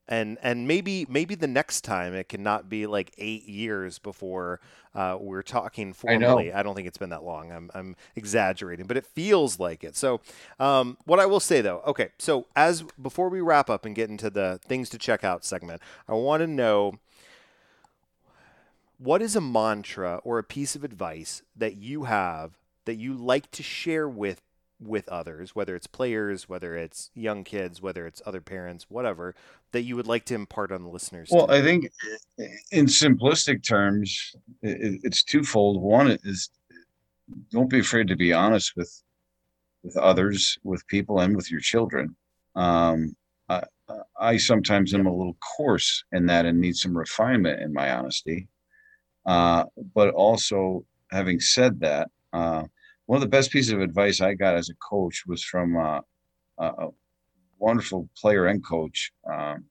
and 0.10 0.40
and 0.42 0.68
maybe 0.68 1.06
maybe 1.08 1.36
the 1.36 1.48
next 1.48 1.82
time 1.82 2.14
it 2.14 2.28
cannot 2.28 2.68
be 2.68 2.88
like 2.88 3.14
eight 3.20 3.48
years 3.48 4.00
before 4.00 4.60
uh, 4.96 5.16
we're 5.22 5.44
talking 5.44 5.94
formally. 5.94 6.52
I, 6.52 6.60
I, 6.60 6.64
don't 6.64 6.74
think 6.74 6.88
it's 6.88 6.98
been 6.98 7.12
that 7.12 7.24
long. 7.24 7.52
I'm 7.52 7.70
I'm 7.76 7.96
exaggerating, 8.16 8.88
but 8.88 8.98
it 8.98 9.06
feels 9.06 9.60
like 9.60 9.84
it. 9.84 9.96
So, 9.96 10.20
um, 10.60 10.98
what 11.06 11.20
I 11.20 11.28
will 11.28 11.40
say 11.40 11.62
though, 11.62 11.82
okay, 11.86 12.10
so 12.18 12.48
as 12.56 12.84
before 13.00 13.30
we 13.30 13.40
wrap 13.40 13.70
up 13.70 13.86
and 13.86 13.96
get 13.96 14.10
into 14.10 14.32
the 14.32 14.60
things 14.66 14.90
to 14.90 14.98
check 14.98 15.24
out 15.24 15.46
segment, 15.46 15.80
I 16.08 16.14
want 16.14 16.42
to 16.42 16.48
know 16.48 16.96
what 18.98 19.22
is 19.22 19.36
a 19.36 19.42
mantra 19.42 20.22
or 20.24 20.40
a 20.40 20.44
piece 20.44 20.76
of 20.76 20.84
advice 20.84 21.44
that 21.56 21.76
you 21.76 22.06
have 22.06 22.58
that 22.86 22.96
you 22.96 23.14
like 23.14 23.52
to 23.52 23.62
share 23.62 24.10
with 24.10 24.42
with 24.80 25.08
others, 25.10 25.56
whether 25.56 25.76
it's 25.76 25.88
players, 25.88 26.48
whether 26.48 26.76
it's 26.76 27.12
young 27.14 27.44
kids, 27.44 27.82
whether 27.82 28.08
it's 28.08 28.22
other 28.26 28.42
parents, 28.42 28.86
whatever, 28.90 29.36
that 29.72 29.82
you 29.82 29.96
would 29.96 30.08
like 30.08 30.26
to 30.26 30.36
impart 30.36 30.72
on 30.72 30.84
the 30.84 30.90
listeners? 30.90 31.30
Well, 31.32 31.48
today? 31.48 31.60
I 31.60 31.62
think 31.62 31.92
in 32.72 32.86
simplistic 32.86 33.68
terms, 33.68 34.36
it's 34.62 35.24
twofold. 35.24 35.82
One 35.82 36.18
is 36.24 36.50
don't 37.52 37.70
be 37.70 37.80
afraid 37.80 38.08
to 38.08 38.16
be 38.16 38.34
honest 38.34 38.76
with 38.76 39.04
with 39.84 39.96
others, 39.98 40.58
with 40.64 40.86
people, 40.88 41.20
and 41.20 41.36
with 41.36 41.50
your 41.50 41.62
children. 41.62 42.16
Um, 42.56 43.16
I, 43.48 43.64
I 44.20 44.38
sometimes 44.38 44.94
am 44.94 45.08
a 45.08 45.16
little 45.16 45.38
coarse 45.56 46.04
in 46.12 46.26
that 46.28 46.46
and 46.46 46.60
need 46.60 46.76
some 46.76 46.98
refinement 46.98 47.62
in 47.62 47.74
my 47.74 47.92
honesty. 47.92 48.48
Uh, 49.26 49.66
but 49.96 50.10
also, 50.10 50.84
having 51.12 51.40
said 51.40 51.80
that, 51.80 52.10
uh, 52.34 52.64
one 53.10 53.18
of 53.18 53.22
the 53.22 53.28
best 53.28 53.50
pieces 53.50 53.74
of 53.74 53.82
advice 53.82 54.22
I 54.22 54.36
got 54.36 54.54
as 54.54 54.70
a 54.70 54.76
coach 54.76 55.24
was 55.26 55.44
from 55.44 55.76
uh, 55.76 56.02
a 56.60 56.90
wonderful 57.58 58.08
player 58.16 58.46
and 58.46 58.64
coach, 58.64 59.12
um, 59.28 59.66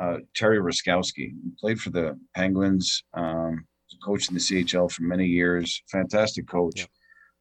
uh, 0.00 0.18
Terry 0.32 0.60
Ruskowski. 0.60 1.32
He 1.32 1.50
played 1.58 1.80
for 1.80 1.90
the 1.90 2.16
Penguins, 2.32 3.02
um, 3.14 3.66
coach 4.04 4.28
in 4.28 4.34
the 4.34 4.40
CHL 4.40 4.88
for 4.88 5.02
many 5.02 5.26
years. 5.26 5.82
Fantastic 5.90 6.46
coach. 6.46 6.86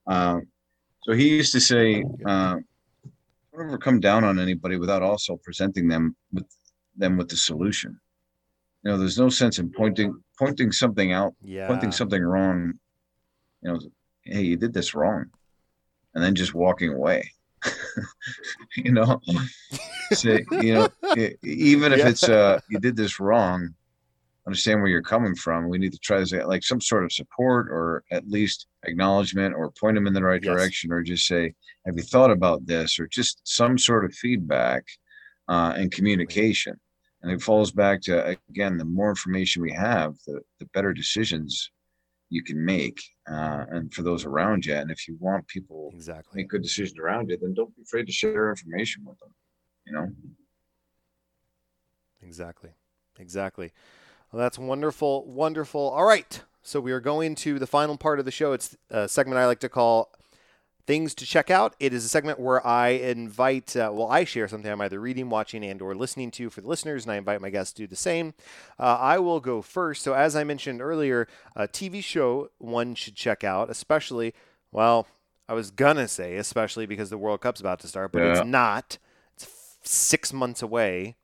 Yeah. 0.08 0.32
Um, 0.32 0.48
so 1.04 1.14
he 1.14 1.30
used 1.30 1.52
to 1.52 1.60
say, 1.60 2.04
uh, 2.26 2.56
"Don't 3.54 3.68
ever 3.68 3.78
come 3.78 4.00
down 4.00 4.24
on 4.24 4.40
anybody 4.40 4.78
without 4.78 5.04
also 5.04 5.40
presenting 5.44 5.88
them 5.88 6.16
with 6.34 6.48
them 6.96 7.18
with 7.18 7.30
the 7.30 7.38
solution." 7.38 8.00
You 8.82 8.90
know, 8.90 8.98
there's 8.98 9.20
no 9.20 9.30
sense 9.30 9.60
in 9.60 9.72
pointing 9.72 10.12
pointing 10.40 10.72
something 10.72 11.12
out, 11.12 11.36
yeah. 11.44 11.68
pointing 11.68 11.92
something 11.92 12.24
wrong. 12.24 12.74
You 13.62 13.74
know, 13.74 13.80
hey, 14.26 14.42
you 14.42 14.58
did 14.58 14.74
this 14.74 14.94
wrong, 14.94 15.26
and 16.14 16.24
then 16.24 16.36
just 16.36 16.54
walking 16.54 16.94
away. 16.94 17.32
you 18.78 18.92
know, 18.92 19.22
so, 20.14 20.38
you 20.52 20.74
know, 20.74 20.90
even 21.44 21.94
if 21.94 22.00
yeah. 22.00 22.10
it's 22.10 22.24
uh, 22.28 22.60
you 22.70 22.80
did 22.80 22.96
this 22.96 23.20
wrong, 23.20 23.74
understand 24.46 24.82
where 24.82 24.90
you're 24.90 25.02
coming 25.02 25.36
from. 25.36 25.70
We 25.70 25.80
need 25.80 25.94
to 25.94 26.00
try 26.00 26.20
to 26.20 26.26
say 26.26 26.44
like 26.44 26.64
some 26.64 26.82
sort 26.82 27.04
of 27.04 27.12
support 27.12 27.68
or 27.70 28.04
at 28.12 28.28
least 28.28 28.68
acknowledgement 28.84 29.56
or 29.56 29.72
point 29.72 29.96
them 29.96 30.06
in 30.06 30.14
the 30.14 30.24
right 30.24 30.44
yes. 30.44 30.54
direction 30.54 30.92
or 30.92 31.02
just 31.02 31.26
say, 31.26 31.54
have 31.86 31.98
you 31.98 32.04
thought 32.04 32.32
about 32.32 32.66
this 32.68 33.00
or 33.00 33.08
just 33.08 33.42
some 33.44 33.78
sort 33.78 34.06
of 34.06 34.14
feedback 34.14 34.84
uh, 35.48 35.74
and 35.76 35.92
communication. 35.92 36.80
And 37.22 37.32
it 37.32 37.42
falls 37.42 37.72
back 37.72 38.02
to 38.04 38.38
again, 38.50 38.78
the 38.78 38.86
more 38.86 39.10
information 39.10 39.62
we 39.62 39.72
have, 39.72 40.16
the 40.28 40.42
the 40.60 40.66
better 40.74 40.94
decisions 40.94 41.72
you 42.30 42.44
can 42.44 42.64
make 42.64 43.00
uh, 43.30 43.66
and 43.70 43.94
for 43.94 44.02
those 44.02 44.26
around 44.26 44.66
you. 44.66 44.76
And 44.76 44.92
if 44.92 45.08
you 45.08 45.18
want 45.20 45.48
people 45.48 45.92
exactly 45.94 46.42
make 46.42 46.50
good 46.50 46.64
decisions 46.64 46.98
around 47.00 47.30
you, 47.30 47.38
then 47.38 47.54
don't 47.54 47.76
be 47.76 47.84
afraid 47.84 48.08
to 48.08 48.12
share 48.12 48.50
information 48.50 49.04
with 49.06 49.20
them. 49.20 49.34
You 49.86 49.94
know. 49.94 50.08
Exactly. 52.22 52.72
Exactly. 53.20 53.72
Well, 54.32 54.42
that's 54.42 54.58
wonderful. 54.58 55.26
Wonderful. 55.26 55.90
All 55.90 56.06
right. 56.06 56.42
So 56.62 56.80
we 56.80 56.92
are 56.92 57.00
going 57.00 57.36
to 57.36 57.60
the 57.60 57.68
final 57.68 57.96
part 57.96 58.18
of 58.20 58.26
the 58.26 58.32
show. 58.32 58.54
It's 58.54 58.76
a 58.90 59.08
segment 59.08 59.38
I 59.38 59.46
like 59.46 59.60
to 59.60 59.70
call 59.70 60.12
things 60.86 61.14
to 61.16 61.26
check 61.26 61.50
out. 61.50 61.76
It 61.80 61.94
is 61.94 62.06
a 62.06 62.10
segment 62.10 62.40
where 62.40 62.66
I 62.66 62.90
invite, 62.90 63.76
uh, 63.76 63.92
well, 63.94 64.08
I 64.08 64.24
share 64.24 64.48
something 64.48 64.72
I'm 64.72 64.82
either 64.82 65.00
reading, 65.00 65.30
watching, 65.30 65.64
and 65.64 65.82
or 65.82 65.96
listening 65.96 66.32
to 66.32 66.50
for 66.50 66.62
the 66.62 66.68
listeners, 66.68 67.06
and 67.06 67.12
I 67.12 67.18
invite 67.18 67.42
my 67.42 67.50
guests 67.50 67.74
to 67.74 67.84
do 67.84 67.88
the 67.88 67.96
same. 67.96 68.34
Uh, 68.80 68.98
I 69.00 69.20
will 69.20 69.40
go 69.40 69.62
first. 69.62 70.04
So 70.04 70.14
as 70.14 70.36
I 70.36 70.44
mentioned 70.44 70.82
earlier, 70.82 71.28
a 71.56 71.68
TV 71.68 72.04
show 72.04 72.50
one 72.58 72.96
should 72.96 73.16
check 73.16 73.44
out, 73.44 73.70
especially, 73.70 74.34
well, 74.72 75.08
I 75.48 75.54
was 75.54 75.72
gonna 75.72 76.08
say 76.08 76.38
especially 76.38 76.86
because 76.86 77.10
the 77.10 77.18
World 77.18 77.42
Cup's 77.42 77.60
about 77.60 77.80
to 77.82 77.88
start, 77.88 78.12
but 78.12 78.20
yeah. 78.20 78.32
it's 78.32 78.46
not. 78.46 78.98
It's 79.36 79.46
f- 79.46 79.78
six 79.84 80.34
months 80.34 80.62
away. 80.62 81.16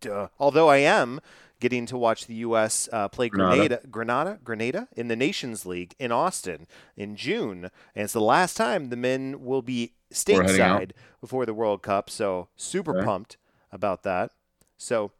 Duh. 0.00 0.28
Although 0.38 0.68
I 0.68 0.78
am 0.78 1.20
getting 1.60 1.86
to 1.86 1.96
watch 1.96 2.26
the 2.26 2.34
U.S. 2.36 2.88
Uh, 2.92 3.08
play 3.08 3.28
Grenada. 3.28 3.80
Grenada, 3.90 4.38
Grenada, 4.42 4.88
in 4.96 5.08
the 5.08 5.16
Nations 5.16 5.64
League 5.64 5.94
in 5.98 6.10
Austin 6.10 6.66
in 6.96 7.16
June, 7.16 7.70
and 7.94 8.04
it's 8.04 8.12
the 8.12 8.20
last 8.20 8.56
time 8.56 8.88
the 8.88 8.96
men 8.96 9.44
will 9.44 9.62
be 9.62 9.92
stateside 10.12 10.92
before 11.20 11.46
the 11.46 11.54
World 11.54 11.82
Cup. 11.82 12.10
So 12.10 12.48
super 12.56 12.96
okay. 12.96 13.04
pumped 13.04 13.36
about 13.70 14.02
that. 14.02 14.32
So. 14.76 15.12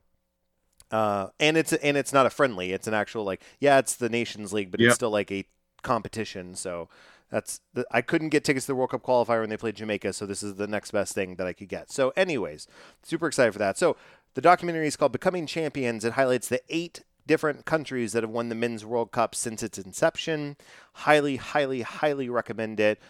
Uh, 0.90 1.28
and 1.38 1.56
it's 1.56 1.72
and 1.72 1.96
it's 1.96 2.12
not 2.12 2.26
a 2.26 2.30
friendly. 2.30 2.72
It's 2.72 2.88
an 2.88 2.94
actual 2.94 3.22
like 3.22 3.40
yeah, 3.60 3.78
it's 3.78 3.94
the 3.94 4.08
Nations 4.08 4.52
League, 4.52 4.72
but 4.72 4.80
yep. 4.80 4.88
it's 4.88 4.96
still 4.96 5.10
like 5.10 5.30
a 5.30 5.44
competition. 5.84 6.56
So 6.56 6.88
that's 7.30 7.60
the, 7.74 7.86
I 7.90 8.02
couldn't 8.02 8.30
get 8.30 8.44
tickets 8.44 8.66
to 8.66 8.72
the 8.72 8.76
World 8.76 8.90
Cup 8.90 9.02
qualifier 9.02 9.40
when 9.40 9.50
they 9.50 9.56
played 9.56 9.76
Jamaica, 9.76 10.12
so 10.12 10.26
this 10.26 10.42
is 10.42 10.56
the 10.56 10.66
next 10.66 10.90
best 10.90 11.14
thing 11.14 11.36
that 11.36 11.46
I 11.46 11.52
could 11.52 11.68
get. 11.68 11.90
So, 11.90 12.12
anyways, 12.16 12.66
super 13.02 13.28
excited 13.28 13.52
for 13.52 13.60
that. 13.60 13.78
So, 13.78 13.96
the 14.34 14.40
documentary 14.40 14.86
is 14.86 14.96
called 14.96 15.12
Becoming 15.12 15.46
Champions. 15.46 16.04
It 16.04 16.12
highlights 16.12 16.48
the 16.48 16.62
eight 16.68 17.02
different 17.26 17.64
countries 17.64 18.12
that 18.12 18.22
have 18.22 18.30
won 18.30 18.48
the 18.48 18.54
Men's 18.54 18.84
World 18.84 19.12
Cup 19.12 19.34
since 19.34 19.62
its 19.62 19.78
inception. 19.78 20.56
Highly, 20.94 21.36
highly, 21.36 21.82
highly 21.82 22.28
recommend 22.28 22.80
it. 22.80 23.00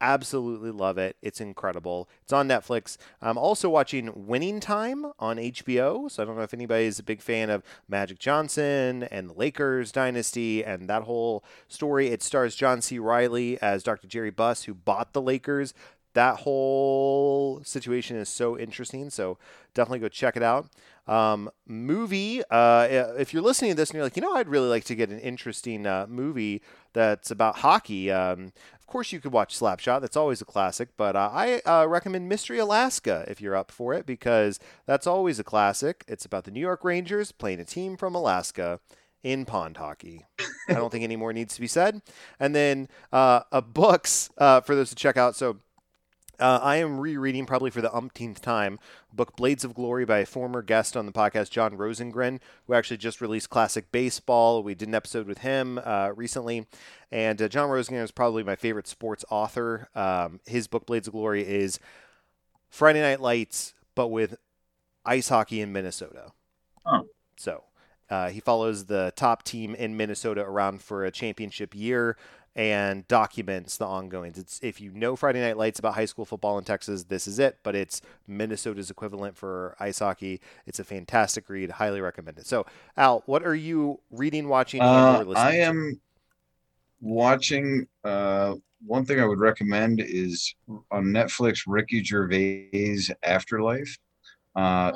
Absolutely 0.00 0.70
love 0.70 0.98
it. 0.98 1.16
It's 1.22 1.40
incredible. 1.40 2.08
It's 2.22 2.32
on 2.32 2.48
Netflix. 2.48 2.96
I'm 3.22 3.38
also 3.38 3.70
watching 3.70 4.26
Winning 4.26 4.60
Time 4.60 5.06
on 5.18 5.38
HBO. 5.38 6.10
So 6.10 6.22
I 6.22 6.26
don't 6.26 6.36
know 6.36 6.42
if 6.42 6.52
anybody's 6.52 6.98
a 6.98 7.04
big 7.04 7.22
fan 7.22 7.48
of 7.48 7.62
Magic 7.88 8.18
Johnson 8.18 9.04
and 9.04 9.30
the 9.30 9.34
Lakers 9.34 9.92
dynasty 9.92 10.64
and 10.64 10.88
that 10.88 11.04
whole 11.04 11.42
story. 11.68 12.08
It 12.08 12.22
stars 12.22 12.54
John 12.54 12.82
C. 12.82 12.98
Reilly 12.98 13.60
as 13.62 13.82
Dr. 13.82 14.06
Jerry 14.06 14.30
Buss, 14.30 14.64
who 14.64 14.74
bought 14.74 15.14
the 15.14 15.22
Lakers 15.22 15.72
that 16.14 16.38
whole 16.38 17.62
situation 17.64 18.16
is 18.16 18.28
so 18.28 18.58
interesting. 18.58 19.10
So 19.10 19.38
definitely 19.74 19.98
go 19.98 20.08
check 20.08 20.36
it 20.36 20.42
out. 20.42 20.68
Um, 21.06 21.50
movie, 21.66 22.42
uh, 22.50 22.88
if 23.18 23.34
you're 23.34 23.42
listening 23.42 23.72
to 23.72 23.76
this 23.76 23.90
and 23.90 23.96
you're 23.96 24.04
like, 24.04 24.16
you 24.16 24.22
know, 24.22 24.32
I'd 24.32 24.48
really 24.48 24.68
like 24.68 24.84
to 24.84 24.94
get 24.94 25.10
an 25.10 25.18
interesting 25.18 25.86
uh, 25.86 26.06
movie 26.08 26.62
that's 26.94 27.30
about 27.30 27.56
hockey. 27.56 28.10
Um, 28.10 28.52
of 28.78 28.86
course, 28.86 29.12
you 29.12 29.20
could 29.20 29.32
watch 29.32 29.58
Slapshot. 29.58 30.00
That's 30.00 30.16
always 30.16 30.40
a 30.40 30.44
classic. 30.44 30.90
But 30.96 31.16
uh, 31.16 31.30
I 31.32 31.60
uh, 31.66 31.86
recommend 31.86 32.28
Mystery 32.28 32.58
Alaska 32.58 33.24
if 33.28 33.40
you're 33.40 33.56
up 33.56 33.70
for 33.70 33.92
it 33.92 34.06
because 34.06 34.58
that's 34.86 35.06
always 35.06 35.38
a 35.38 35.44
classic. 35.44 36.04
It's 36.08 36.24
about 36.24 36.44
the 36.44 36.50
New 36.50 36.60
York 36.60 36.84
Rangers 36.84 37.32
playing 37.32 37.60
a 37.60 37.64
team 37.64 37.96
from 37.96 38.14
Alaska 38.14 38.80
in 39.22 39.44
pond 39.44 39.78
hockey. 39.78 40.26
I 40.68 40.74
don't 40.74 40.90
think 40.90 41.02
any 41.02 41.16
more 41.16 41.32
needs 41.32 41.54
to 41.54 41.60
be 41.60 41.66
said. 41.66 42.02
And 42.38 42.54
then 42.54 42.88
uh, 43.12 43.60
books 43.62 44.30
uh, 44.38 44.60
for 44.60 44.74
those 44.74 44.90
to 44.90 44.94
check 44.94 45.16
out. 45.16 45.34
So 45.34 45.58
uh, 46.38 46.60
I 46.62 46.76
am 46.76 46.98
rereading, 46.98 47.46
probably 47.46 47.70
for 47.70 47.80
the 47.80 47.94
umpteenth 47.94 48.40
time, 48.40 48.78
book 49.12 49.36
Blades 49.36 49.64
of 49.64 49.74
Glory 49.74 50.04
by 50.04 50.18
a 50.18 50.26
former 50.26 50.62
guest 50.62 50.96
on 50.96 51.06
the 51.06 51.12
podcast, 51.12 51.50
John 51.50 51.76
Rosengren, 51.76 52.40
who 52.66 52.74
actually 52.74 52.96
just 52.96 53.20
released 53.20 53.50
Classic 53.50 53.90
Baseball. 53.92 54.62
We 54.62 54.74
did 54.74 54.88
an 54.88 54.94
episode 54.94 55.26
with 55.26 55.38
him 55.38 55.80
uh, 55.84 56.12
recently. 56.14 56.66
And 57.10 57.40
uh, 57.40 57.48
John 57.48 57.68
Rosengren 57.68 58.02
is 58.02 58.10
probably 58.10 58.42
my 58.42 58.56
favorite 58.56 58.86
sports 58.86 59.24
author. 59.30 59.88
Um, 59.94 60.40
his 60.46 60.66
book, 60.66 60.86
Blades 60.86 61.06
of 61.06 61.12
Glory, 61.12 61.46
is 61.46 61.78
Friday 62.68 63.00
Night 63.00 63.20
Lights, 63.20 63.74
but 63.94 64.08
with 64.08 64.36
ice 65.04 65.28
hockey 65.28 65.60
in 65.60 65.72
Minnesota. 65.72 66.32
Oh. 66.86 67.06
So 67.36 67.64
uh, 68.10 68.30
he 68.30 68.40
follows 68.40 68.86
the 68.86 69.12
top 69.16 69.42
team 69.42 69.74
in 69.74 69.96
Minnesota 69.96 70.42
around 70.42 70.82
for 70.82 71.04
a 71.04 71.10
championship 71.10 71.74
year 71.74 72.16
and 72.56 73.06
documents 73.08 73.76
the 73.76 73.86
ongoings. 73.86 74.38
It's 74.38 74.60
if 74.62 74.80
you 74.80 74.92
know 74.92 75.16
Friday 75.16 75.40
Night 75.40 75.56
Lights 75.56 75.78
about 75.78 75.94
high 75.94 76.04
school 76.04 76.24
football 76.24 76.56
in 76.58 76.64
Texas, 76.64 77.04
this 77.04 77.26
is 77.26 77.38
it. 77.38 77.58
But 77.62 77.74
it's 77.74 78.00
Minnesota's 78.26 78.90
equivalent 78.90 79.36
for 79.36 79.76
ice 79.80 79.98
hockey. 79.98 80.40
It's 80.66 80.78
a 80.78 80.84
fantastic 80.84 81.48
read. 81.48 81.72
Highly 81.72 82.00
recommend 82.00 82.38
it. 82.38 82.46
So, 82.46 82.66
Al, 82.96 83.22
what 83.26 83.44
are 83.44 83.54
you 83.54 84.00
reading, 84.10 84.48
watching, 84.48 84.80
uh, 84.80 85.24
I 85.34 85.56
am 85.56 85.94
to? 85.94 86.00
watching. 87.00 87.86
Uh, 88.04 88.54
one 88.86 89.04
thing 89.04 89.18
I 89.18 89.24
would 89.24 89.40
recommend 89.40 90.00
is 90.00 90.54
on 90.90 91.04
Netflix, 91.06 91.62
Ricky 91.66 92.04
Gervais 92.04 92.98
Afterlife. 93.22 93.96
Uh, 94.54 94.92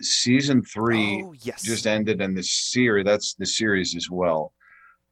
season 0.00 0.62
three 0.62 1.22
oh, 1.24 1.32
yes. 1.40 1.62
just 1.62 1.86
ended, 1.86 2.20
and 2.20 2.36
the 2.36 2.42
series 2.42 3.04
that's 3.04 3.34
the 3.34 3.46
series 3.46 3.96
as 3.96 4.10
well. 4.10 4.52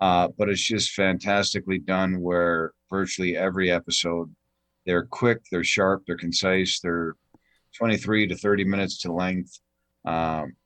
Uh, 0.04 0.28
but 0.36 0.50
it's 0.50 0.60
just 0.60 0.92
fantastically 0.92 1.78
done 1.78 2.20
where 2.20 2.72
virtually 2.90 3.38
every 3.38 3.70
episode 3.70 4.30
they're 4.84 5.06
quick, 5.06 5.40
they're 5.50 5.64
sharp, 5.64 6.02
they're 6.06 6.18
concise, 6.18 6.78
they're 6.80 7.14
23 7.78 8.26
to 8.26 8.36
30 8.36 8.64
minutes 8.64 8.98
to 8.98 9.10
length. 9.10 9.58
Um, 10.04 10.56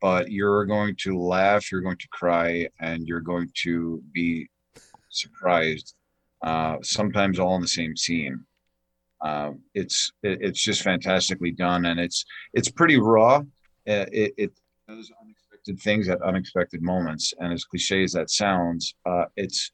but 0.00 0.32
you're 0.32 0.64
going 0.64 0.96
to 1.00 1.18
laugh, 1.18 1.70
you're 1.70 1.82
going 1.82 1.98
to 1.98 2.08
cry, 2.08 2.66
and 2.80 3.06
you're 3.06 3.20
going 3.20 3.50
to 3.64 4.02
be 4.10 4.48
surprised. 5.10 5.94
Uh, 6.40 6.76
sometimes 6.82 7.38
all 7.38 7.56
in 7.56 7.60
the 7.60 7.68
same 7.68 7.94
scene. 7.94 8.42
Um, 9.20 9.60
it's 9.74 10.10
it, 10.22 10.38
it's 10.40 10.62
just 10.62 10.80
fantastically 10.80 11.50
done, 11.50 11.84
and 11.84 12.00
it's 12.00 12.24
it's 12.54 12.70
pretty 12.70 12.98
raw. 12.98 13.40
Uh, 13.86 14.06
it, 14.10 14.32
it 14.38 14.52
does 14.88 15.12
unexpected 15.68 15.80
things 15.82 16.08
at 16.08 16.22
unexpected 16.22 16.82
moments. 16.82 17.34
And 17.38 17.52
as 17.52 17.64
cliche 17.64 18.04
as 18.04 18.12
that 18.12 18.30
sounds, 18.30 18.94
uh, 19.06 19.26
it's 19.36 19.72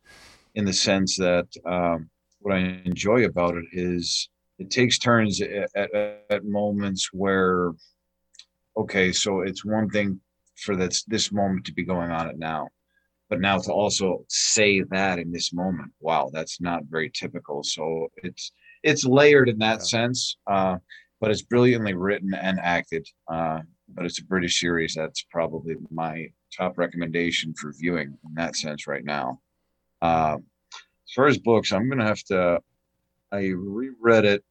in 0.55 0.65
the 0.65 0.73
sense 0.73 1.17
that 1.19 1.47
um, 1.67 2.09
what 2.41 2.55
I 2.55 2.81
enjoy 2.85 3.25
about 3.25 3.57
it 3.57 3.65
is 3.73 4.29
it 4.59 4.71
takes 4.71 4.99
turns 4.99 5.41
at, 5.41 5.71
at, 5.75 5.91
at 6.31 6.45
moments 6.45 7.11
where, 7.13 7.73
okay, 8.77 9.13
so 9.13 9.41
it's 9.41 9.65
one 9.65 9.89
thing 9.91 10.21
for 10.57 10.77
this 10.77 11.03
this 11.05 11.33
moment 11.33 11.67
to 11.67 11.75
be 11.75 11.85
going 11.85 12.13
on 12.13 12.29
it 12.29 12.39
now 12.39 12.69
but 13.29 13.41
now 13.41 13.59
to 13.59 13.73
also 13.73 14.25
say 14.29 14.83
that 14.83 15.19
in 15.19 15.33
this 15.33 15.53
moment 15.53 15.91
wow 15.99 16.31
that's 16.33 16.61
not 16.61 16.85
very 16.89 17.11
typical 17.11 17.65
so 17.65 18.07
it's 18.23 18.53
it's 18.85 19.05
layered 19.05 19.49
in 19.49 19.59
that 19.59 19.81
yeah. 19.81 19.85
sense 19.85 20.37
uh, 20.47 20.77
but 21.21 21.33
it's 21.33 21.43
brilliantly 21.43 21.93
written 21.93 22.33
and 22.35 22.61
acted 22.61 23.05
uh, 23.27 23.59
but 23.89 24.05
it's 24.05 24.19
a 24.21 24.25
British 24.25 24.61
series. 24.61 24.95
That's 24.95 25.23
probably 25.23 25.77
my 25.91 26.29
top 26.57 26.79
recommendation 26.79 27.55
for 27.55 27.73
viewing 27.73 28.17
in 28.25 28.35
that 28.35 28.57
sense 28.57 28.87
right 28.87 29.05
now. 29.05 29.41
Uh, 30.03 30.39
as 30.75 31.13
far 31.15 31.27
as 31.27 31.39
books, 31.39 31.73
I'm 31.73 31.89
going 31.89 31.99
to 31.99 32.07
have 32.07 32.23
to. 32.25 32.61
I 33.33 33.47
reread 33.49 34.25
it 34.25 34.45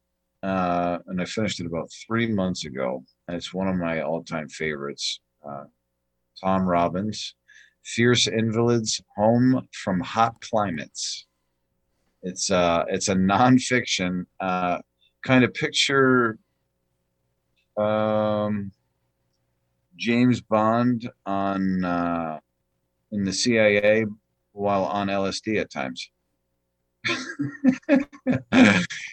uh, 0.44 0.98
and 1.06 1.22
I 1.22 1.24
finished 1.24 1.58
it 1.60 1.66
about 1.66 1.90
three 2.06 2.26
months 2.26 2.66
ago. 2.66 3.02
And 3.26 3.36
it's 3.36 3.54
one 3.54 3.66
of 3.66 3.76
my 3.76 4.02
all-time 4.02 4.48
favorites. 4.48 5.20
Uh, 5.46 5.64
Tom 6.42 6.66
Robbins, 6.66 7.34
"Fierce 7.82 8.26
Invalids: 8.28 9.00
Home 9.16 9.66
from 9.72 10.00
Hot 10.00 10.38
Climates." 10.42 11.26
It's 12.22 12.50
uh, 12.50 12.84
it's 12.88 13.08
a 13.08 13.14
nonfiction 13.14 14.26
uh, 14.40 14.80
kind 15.24 15.44
of 15.44 15.54
picture. 15.54 16.38
Um, 17.78 18.70
James 19.96 20.40
Bond 20.40 21.10
on 21.26 21.84
uh, 21.84 22.40
in 23.12 23.24
the 23.24 23.32
CIA 23.32 24.06
while 24.52 24.84
on 24.84 25.08
LSD 25.08 25.60
at 25.60 25.70
times. 25.70 26.10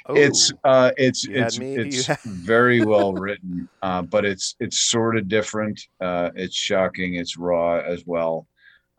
it's 0.09 0.53
uh, 0.63 0.91
it's 0.97 1.27
it's 1.27 1.59
it's 1.59 2.25
very 2.25 2.81
well 2.85 3.13
written, 3.13 3.67
uh, 3.81 4.01
but 4.01 4.23
it's 4.25 4.55
it's 4.59 4.79
sort 4.79 5.17
of 5.17 5.27
different. 5.27 5.87
Uh, 5.99 6.29
it's 6.35 6.55
shocking. 6.55 7.15
It's 7.15 7.37
raw 7.37 7.79
as 7.79 8.05
well, 8.05 8.47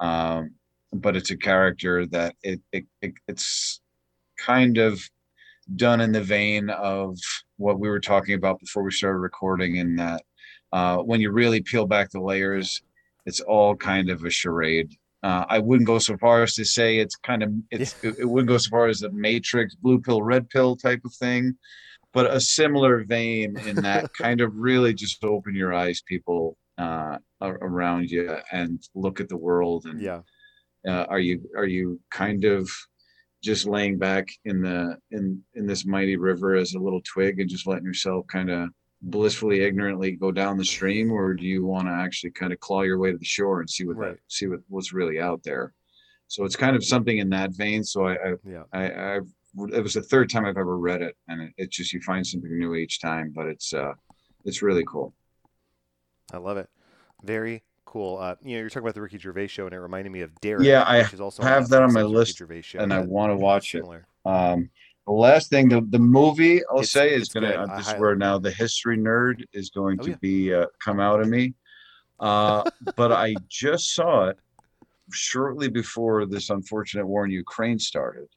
um, 0.00 0.50
but 0.92 1.16
it's 1.16 1.30
a 1.30 1.36
character 1.36 2.04
that 2.06 2.36
it, 2.42 2.60
it, 2.72 2.84
it 3.00 3.14
it's 3.28 3.80
kind 4.36 4.76
of 4.76 5.00
done 5.76 6.00
in 6.02 6.12
the 6.12 6.22
vein 6.22 6.68
of 6.68 7.16
what 7.56 7.80
we 7.80 7.88
were 7.88 8.00
talking 8.00 8.34
about 8.34 8.60
before 8.60 8.82
we 8.82 8.90
started 8.90 9.18
recording, 9.18 9.76
in 9.76 9.96
that 9.96 10.22
uh, 10.72 10.98
when 10.98 11.20
you 11.20 11.30
really 11.30 11.60
peel 11.60 11.86
back 11.86 12.10
the 12.10 12.20
layers, 12.20 12.82
it's 13.26 13.40
all 13.40 13.76
kind 13.76 14.10
of 14.10 14.24
a 14.24 14.30
charade. 14.30 14.94
Uh, 15.22 15.44
I 15.48 15.58
wouldn't 15.60 15.86
go 15.86 15.98
so 15.98 16.16
far 16.16 16.42
as 16.42 16.54
to 16.54 16.64
say 16.64 16.98
it's 16.98 17.14
kind 17.14 17.42
of 17.42 17.52
it's 17.70 17.94
yeah. 18.02 18.10
it, 18.10 18.20
it, 18.20 18.24
wouldn't 18.24 18.48
go 18.48 18.58
so 18.58 18.70
far 18.70 18.86
as 18.88 19.02
a 19.02 19.10
Matrix 19.10 19.76
blue 19.76 20.00
pill 20.00 20.22
red 20.22 20.48
pill 20.50 20.74
type 20.74 21.00
of 21.04 21.14
thing, 21.14 21.56
but 22.12 22.34
a 22.34 22.40
similar 22.40 23.04
vein 23.04 23.56
in 23.66 23.76
that 23.76 24.12
kind 24.18 24.40
of 24.40 24.52
really 24.56 24.92
just 24.92 25.22
open 25.22 25.54
your 25.54 25.72
eyes, 25.72 26.02
people 26.02 26.56
uh, 26.76 27.18
around 27.40 28.10
you, 28.10 28.36
and 28.50 28.82
look 28.96 29.20
at 29.20 29.28
the 29.28 29.36
world. 29.36 29.84
And 29.86 30.02
yeah, 30.02 30.22
uh, 30.88 31.04
are 31.08 31.20
you 31.20 31.40
are 31.56 31.66
you 31.66 32.00
kind 32.10 32.44
of 32.44 32.68
just 33.44 33.66
laying 33.66 33.98
back 33.98 34.28
in 34.44 34.60
the 34.60 34.96
in 35.12 35.40
in 35.54 35.66
this 35.66 35.84
mighty 35.84 36.16
river 36.16 36.56
as 36.56 36.74
a 36.74 36.80
little 36.80 37.02
twig 37.02 37.38
and 37.38 37.48
just 37.48 37.66
letting 37.68 37.84
yourself 37.84 38.26
kind 38.26 38.50
of 38.50 38.68
blissfully 39.02 39.62
ignorantly 39.62 40.12
go 40.12 40.30
down 40.30 40.56
the 40.56 40.64
stream 40.64 41.10
or 41.10 41.34
do 41.34 41.44
you 41.44 41.64
want 41.64 41.88
to 41.88 41.92
actually 41.92 42.30
kind 42.30 42.52
of 42.52 42.60
claw 42.60 42.82
your 42.82 42.98
way 42.98 43.10
to 43.10 43.18
the 43.18 43.24
shore 43.24 43.60
and 43.60 43.68
see 43.68 43.84
what 43.84 43.96
right. 43.96 44.10
that, 44.12 44.18
see 44.28 44.46
what 44.46 44.60
what's 44.68 44.92
really 44.92 45.20
out 45.20 45.42
there 45.42 45.72
so 46.28 46.44
it's 46.44 46.56
kind 46.56 46.76
of 46.76 46.84
something 46.84 47.18
in 47.18 47.28
that 47.28 47.50
vein 47.50 47.82
so 47.82 48.06
i 48.06 48.12
I, 48.14 48.34
yeah. 48.44 48.62
I 48.72 49.14
I've 49.14 49.26
it 49.72 49.82
was 49.82 49.94
the 49.94 50.02
third 50.02 50.30
time 50.30 50.44
I've 50.44 50.56
ever 50.56 50.78
read 50.78 51.02
it, 51.02 51.16
and 51.28 51.42
it, 51.42 51.52
it's 51.56 51.76
just 51.76 51.92
you 51.92 52.00
find 52.00 52.26
something 52.26 52.58
new 52.58 52.74
each 52.74 53.00
time. 53.00 53.32
But 53.34 53.46
it's 53.46 53.72
uh, 53.74 53.92
it's 54.44 54.62
really 54.62 54.84
cool. 54.86 55.14
I 56.32 56.38
love 56.38 56.56
it. 56.56 56.68
Very 57.22 57.62
cool. 57.84 58.18
Uh, 58.18 58.36
you 58.42 58.54
know, 58.54 58.60
you're 58.60 58.70
talking 58.70 58.84
about 58.84 58.94
the 58.94 59.02
Ricky 59.02 59.18
Gervais 59.18 59.48
show, 59.48 59.66
and 59.66 59.74
it 59.74 59.78
reminded 59.78 60.10
me 60.10 60.22
of 60.22 60.34
Derek. 60.40 60.66
Yeah, 60.66 60.84
I 60.86 60.96
have 60.96 61.68
that 61.68 61.82
on 61.82 61.92
my 61.92 62.02
list, 62.02 62.40
and 62.74 62.92
I 62.92 63.00
want 63.00 63.30
to 63.30 63.36
watch 63.36 63.74
it. 63.74 63.84
Um, 64.24 64.70
the 65.06 65.12
last 65.12 65.50
thing, 65.50 65.68
the, 65.68 65.84
the 65.90 65.98
movie 65.98 66.60
I'll 66.70 66.80
it's, 66.80 66.90
say 66.90 67.12
is 67.12 67.28
going 67.28 67.44
to. 67.44 67.60
Uh, 67.60 67.76
this 67.76 67.88
is 67.88 67.94
where 67.94 68.14
now 68.14 68.38
the 68.38 68.50
history 68.50 68.96
nerd 68.96 69.44
is 69.52 69.70
going 69.70 69.98
oh, 70.00 70.04
to 70.04 70.10
yeah. 70.10 70.16
be 70.20 70.54
uh, 70.54 70.66
come 70.82 71.00
out 71.00 71.20
of 71.20 71.28
me. 71.28 71.54
Uh, 72.20 72.62
but 72.96 73.10
I 73.10 73.34
just 73.48 73.94
saw 73.94 74.28
it 74.28 74.38
shortly 75.10 75.68
before 75.68 76.24
this 76.26 76.50
unfortunate 76.50 77.06
war 77.06 77.24
in 77.24 77.32
Ukraine 77.32 77.78
started, 77.78 78.28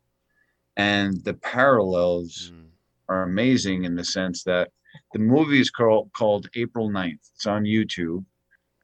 and 0.76 1.24
the 1.24 1.36
parallels 1.36 2.52
mm. 2.54 2.66
are 3.10 3.24
amazing 3.24 3.84
in 3.84 3.96
the 3.96 4.04
sense 4.04 4.44
that 4.44 4.72
the 5.14 5.20
movie 5.20 5.60
is 5.60 5.70
called 5.70 6.12
called 6.14 6.50
April 6.56 6.90
9th. 6.90 7.30
It's 7.36 7.46
on 7.46 7.64
YouTube. 7.64 8.26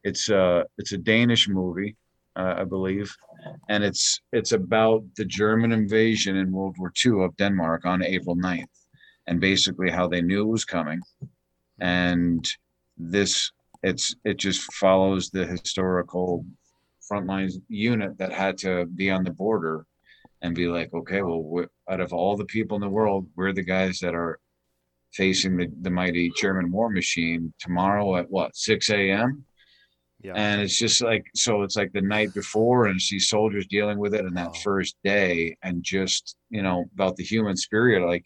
It's 0.04 0.30
a 0.30 0.66
it's 0.78 0.92
a 0.92 0.98
Danish 0.98 1.50
movie, 1.50 1.96
uh, 2.36 2.56
I 2.58 2.64
believe, 2.64 3.14
and 3.70 3.84
it's 3.84 4.20
it's 4.32 4.52
about 4.52 5.04
the 5.18 5.26
German 5.26 5.72
invasion 5.72 6.38
in 6.38 6.52
World 6.52 6.76
War 6.78 6.92
II 7.06 7.24
of 7.24 7.36
Denmark 7.38 7.86
on 7.86 8.04
April 8.04 8.36
9th, 8.36 8.66
and 9.28 9.40
basically 9.40 9.90
how 9.90 10.08
they 10.08 10.22
knew 10.22 10.42
it 10.44 10.52
was 10.52 10.66
coming, 10.66 11.02
and 11.80 12.48
this 12.98 13.52
it's 13.84 14.16
it 14.24 14.38
just 14.38 14.72
follows 14.74 15.30
the 15.30 15.46
historical 15.46 16.46
frontline 17.10 17.52
unit 17.68 18.18
that 18.18 18.32
had 18.32 18.58
to 18.60 18.86
be 18.86 19.10
on 19.10 19.24
the 19.24 19.32
border 19.32 19.86
and 20.42 20.56
be 20.56 20.68
like, 20.68 20.94
okay, 20.94 21.22
well, 21.22 21.66
out 21.90 22.00
of 22.00 22.14
all 22.14 22.36
the 22.36 22.46
people 22.46 22.76
in 22.76 22.82
the 22.82 22.90
world, 22.90 23.28
we're 23.36 23.54
the 23.54 23.62
guys 23.62 24.00
that 24.00 24.16
are 24.16 24.40
facing 25.14 25.58
the, 25.58 25.68
the 25.82 25.90
mighty 25.90 26.32
German 26.38 26.72
war 26.72 26.90
machine 26.90 27.54
tomorrow 27.60 28.16
at 28.16 28.30
what 28.30 28.56
6 28.56 28.90
a.m. 28.92 29.46
Yeah. 30.24 30.34
And 30.36 30.62
it's 30.62 30.78
just 30.78 31.02
like 31.02 31.26
so 31.34 31.64
it's 31.64 31.76
like 31.76 31.92
the 31.94 32.02
night 32.02 32.34
before 32.34 32.86
and 32.86 33.02
see 33.02 33.20
soldiers 33.20 33.66
dealing 33.68 33.98
with 33.98 34.14
it 34.14 34.26
and 34.26 34.38
that 34.38 34.56
first 34.58 34.96
day 35.04 35.58
and 35.64 35.84
just 35.84 36.36
you 36.50 36.62
know 36.62 36.86
about 36.94 37.16
the 37.16 37.24
human 37.24 37.58
spirit 37.58 38.06
like 38.08 38.26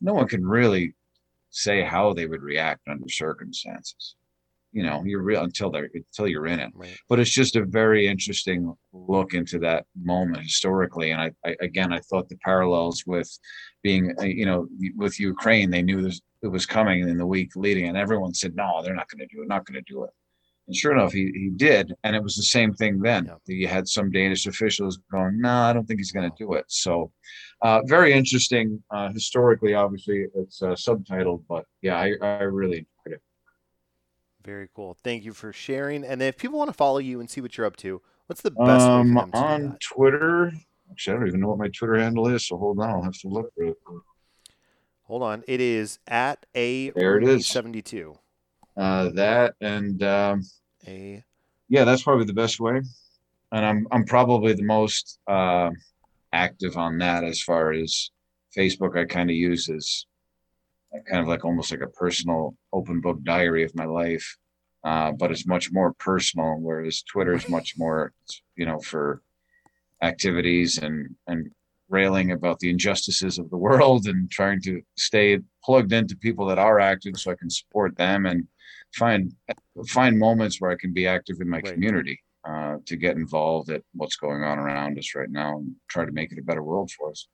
no 0.00 0.14
one 0.14 0.26
can 0.26 0.44
really 0.44 0.94
say 1.50 1.82
how 1.82 2.12
they 2.12 2.26
would 2.26 2.42
react 2.42 2.88
under 2.88 3.08
circumstances 3.08 4.16
you 4.72 4.82
know 4.82 5.02
you're 5.06 5.22
real 5.22 5.42
until 5.42 5.70
they're 5.70 5.88
until 5.94 6.28
you're 6.28 6.46
in 6.46 6.60
it 6.60 6.70
right. 6.74 6.98
but 7.08 7.18
it's 7.18 7.30
just 7.30 7.56
a 7.56 7.64
very 7.64 8.06
interesting 8.06 8.76
look 8.92 9.32
into 9.32 9.58
that 9.58 9.86
moment 10.02 10.42
historically 10.42 11.12
and 11.12 11.20
I, 11.20 11.30
I, 11.46 11.56
again 11.60 11.92
i 11.92 12.00
thought 12.00 12.28
the 12.28 12.36
parallels 12.44 13.04
with 13.06 13.30
being 13.82 14.14
uh, 14.20 14.24
you 14.24 14.44
know 14.44 14.68
with 14.96 15.18
ukraine 15.18 15.70
they 15.70 15.82
knew 15.82 16.02
this 16.02 16.20
it 16.42 16.48
was 16.48 16.66
coming 16.66 17.08
in 17.08 17.16
the 17.16 17.26
week 17.26 17.56
leading 17.56 17.88
and 17.88 17.96
everyone 17.96 18.34
said 18.34 18.54
no 18.54 18.82
they're 18.82 18.94
not 18.94 19.08
going 19.08 19.26
to 19.26 19.34
do 19.34 19.42
it 19.42 19.48
not 19.48 19.64
going 19.64 19.82
to 19.82 19.92
do 19.92 20.04
it 20.04 20.10
and 20.66 20.76
sure 20.76 20.92
enough 20.92 21.12
he, 21.12 21.30
he 21.34 21.50
did 21.56 21.92
and 22.04 22.16
it 22.16 22.22
was 22.22 22.36
the 22.36 22.42
same 22.42 22.74
thing 22.74 23.00
then 23.00 23.26
yeah. 23.26 23.34
you 23.46 23.68
had 23.68 23.86
some 23.86 24.10
danish 24.10 24.46
officials 24.46 24.98
going 25.10 25.40
no 25.40 25.48
i 25.48 25.72
don't 25.72 25.86
think 25.86 26.00
he's 26.00 26.12
going 26.12 26.28
to 26.28 26.36
do 26.36 26.54
it 26.54 26.64
so 26.68 27.10
uh, 27.62 27.80
very 27.86 28.12
interesting 28.12 28.82
uh, 28.90 29.10
historically 29.12 29.74
obviously 29.74 30.26
it's 30.34 30.62
uh, 30.62 30.68
subtitled 30.68 31.42
but 31.48 31.64
yeah 31.82 31.96
i, 31.96 32.12
I 32.20 32.42
really 32.42 32.78
enjoyed 32.78 33.16
it 33.16 33.22
very 34.46 34.68
cool. 34.74 34.96
Thank 35.02 35.24
you 35.24 35.32
for 35.32 35.52
sharing. 35.52 36.04
And 36.04 36.22
if 36.22 36.38
people 36.38 36.56
want 36.56 36.70
to 36.70 36.74
follow 36.74 36.98
you 36.98 37.18
and 37.18 37.28
see 37.28 37.40
what 37.40 37.58
you're 37.58 37.66
up 37.66 37.76
to, 37.78 38.00
what's 38.26 38.42
the 38.42 38.52
best 38.52 38.86
um, 38.86 39.12
way 39.12 39.20
for 39.22 39.26
them 39.26 39.32
to 39.32 39.38
on 39.38 39.78
Twitter? 39.80 40.52
Actually, 40.88 41.14
I 41.14 41.18
don't 41.18 41.28
even 41.28 41.40
know 41.40 41.48
what 41.48 41.58
my 41.58 41.68
Twitter 41.68 41.98
handle 41.98 42.28
is, 42.28 42.46
so 42.46 42.56
hold 42.56 42.78
on, 42.78 42.88
I'll 42.88 43.02
have 43.02 43.18
to 43.22 43.28
look 43.28 43.50
real 43.56 43.74
quick. 43.84 44.02
Hold 45.02 45.22
on. 45.22 45.42
It 45.46 45.60
is 45.60 45.98
at 46.06 46.46
a 46.54 46.90
there 46.90 47.16
it 47.18 47.24
is 47.24 47.46
72. 47.46 48.16
Uh, 48.76 49.08
that 49.10 49.54
and 49.60 50.02
um, 50.02 50.42
a 50.86 51.22
yeah, 51.68 51.84
that's 51.84 52.02
probably 52.02 52.26
the 52.26 52.32
best 52.32 52.60
way. 52.60 52.80
And 53.52 53.64
I'm 53.64 53.86
I'm 53.90 54.04
probably 54.04 54.52
the 54.52 54.62
most 54.62 55.18
uh, 55.26 55.70
active 56.32 56.76
on 56.76 56.98
that 56.98 57.24
as 57.24 57.40
far 57.40 57.72
as 57.72 58.10
Facebook. 58.56 58.98
I 58.98 59.04
kind 59.04 59.30
of 59.30 59.36
use 59.36 59.68
as 59.68 60.06
kind 61.08 61.22
of 61.22 61.28
like 61.28 61.44
almost 61.44 61.70
like 61.70 61.80
a 61.80 61.88
personal 61.88 62.56
open 62.72 63.00
book 63.00 63.22
diary 63.22 63.64
of 63.64 63.74
my 63.74 63.84
life. 63.84 64.36
Uh, 64.84 65.10
but 65.10 65.32
it's 65.32 65.46
much 65.46 65.72
more 65.72 65.92
personal, 65.94 66.56
whereas 66.60 67.02
Twitter 67.02 67.34
is 67.34 67.48
much 67.48 67.74
more, 67.76 68.12
you 68.56 68.64
know, 68.64 68.78
for 68.80 69.22
activities 70.02 70.78
and 70.78 71.08
and 71.26 71.50
railing 71.88 72.32
about 72.32 72.58
the 72.58 72.70
injustices 72.70 73.38
of 73.38 73.48
the 73.50 73.56
world 73.66 74.06
and 74.06 74.30
trying 74.30 74.60
to 74.60 74.82
stay 74.96 75.38
plugged 75.66 75.92
into 75.92 76.16
people 76.16 76.46
that 76.46 76.58
are 76.58 76.78
active 76.78 77.16
so 77.16 77.32
I 77.32 77.34
can 77.34 77.50
support 77.50 77.96
them 77.96 78.24
and 78.24 78.46
find 78.94 79.34
find 79.88 80.16
moments 80.16 80.60
where 80.60 80.70
I 80.70 80.76
can 80.76 80.92
be 80.92 81.06
active 81.08 81.38
in 81.40 81.50
my 81.50 81.56
right. 81.56 81.72
community 81.72 82.22
uh, 82.48 82.76
to 82.86 82.96
get 82.96 83.16
involved 83.16 83.70
at 83.70 83.82
what's 83.92 84.16
going 84.16 84.44
on 84.44 84.58
around 84.60 84.96
us 84.98 85.14
right 85.16 85.28
now 85.28 85.58
and 85.58 85.74
try 85.88 86.04
to 86.04 86.12
make 86.12 86.30
it 86.30 86.38
a 86.38 86.42
better 86.42 86.62
world 86.62 86.90
for 86.92 87.10
us. 87.10 87.26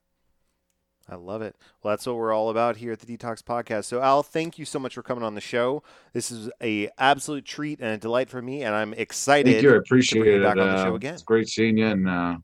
I 1.09 1.17
love 1.17 1.43
it. 1.43 1.57
Well, 1.83 1.93
that's 1.93 2.07
what 2.07 2.17
we're 2.17 2.33
all 2.33 2.49
about 2.49 2.77
here 2.77 2.93
at 2.93 3.01
the 3.01 3.17
DTALKS 3.17 3.43
Podcast. 3.43 3.85
So, 3.85 4.01
Al, 4.01 4.23
thank 4.23 4.59
you 4.59 4.65
so 4.65 4.79
much 4.79 4.95
for 4.95 5.03
coming 5.03 5.25
on 5.25 5.35
the 5.35 5.41
show. 5.41 5.83
This 6.13 6.31
is 6.31 6.49
a 6.63 6.89
absolute 6.97 7.45
treat 7.45 7.81
and 7.81 7.91
a 7.91 7.99
delight 7.99 8.31
for 8.31 8.41
me, 8.41 8.63
and 8.63 8.75
I'm 8.75 8.95
excited. 8.95 9.51
Thank 9.51 9.63
you. 9.65 9.75
I 9.75 9.79
appreciate 9.79 10.27
it. 10.27 10.43
Back 10.43 10.57
uh, 10.57 10.61
on 10.61 10.69
the 10.69 10.85
show 10.85 10.93
uh, 10.93 10.97
again. 10.97 11.15
It's 11.15 11.23
great 11.25 11.49
seeing 11.49 11.77
you, 11.77 11.87
and 11.87 12.09
uh, 12.09 12.37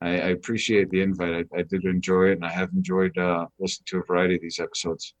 I, 0.00 0.08
I, 0.08 0.28
appreciate 0.30 0.90
the 0.90 1.02
invite. 1.02 1.46
I, 1.54 1.58
I, 1.58 1.62
did 1.62 1.84
enjoy 1.84 2.30
it, 2.30 2.32
and 2.32 2.44
I 2.44 2.50
have 2.50 2.70
enjoyed 2.72 3.16
uh, 3.18 3.46
listening 3.60 3.84
to 3.88 3.98
a 3.98 4.02
variety 4.04 4.36
of 4.36 4.40
these 4.40 4.58
episodes. 4.58 5.14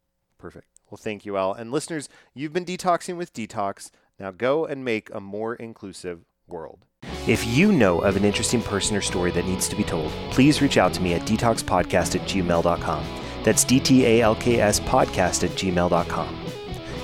Perfect. 0.46 0.68
Well, 0.88 1.00
thank 1.02 1.26
you, 1.26 1.36
Al. 1.36 1.54
And 1.54 1.72
listeners, 1.72 2.08
you've 2.32 2.52
been 2.52 2.64
detoxing 2.64 3.16
with 3.16 3.32
DTALKS. 3.32 3.90
Now 4.20 4.30
go 4.30 4.64
and 4.64 4.84
make 4.84 5.12
a 5.12 5.18
more 5.18 5.56
inclusive 5.56 6.24
world. 6.46 6.84
If 7.26 7.44
you 7.44 7.72
know 7.72 7.98
of 7.98 8.14
an 8.14 8.24
interesting 8.24 8.62
person 8.62 8.96
or 8.96 9.00
story 9.00 9.32
that 9.32 9.44
needs 9.44 9.68
to 9.68 9.74
be 9.74 9.82
told, 9.82 10.12
please 10.30 10.62
reach 10.62 10.78
out 10.78 10.94
to 10.94 11.02
me 11.02 11.14
at 11.14 11.22
dtalkspodcast 11.22 12.14
at 12.14 12.28
gmail.com. 12.28 13.04
That's 13.42 13.64
D-T-A-L-K-S 13.64 14.78
podcast 14.78 15.42
at 15.42 15.50
gmail.com. 15.50 16.40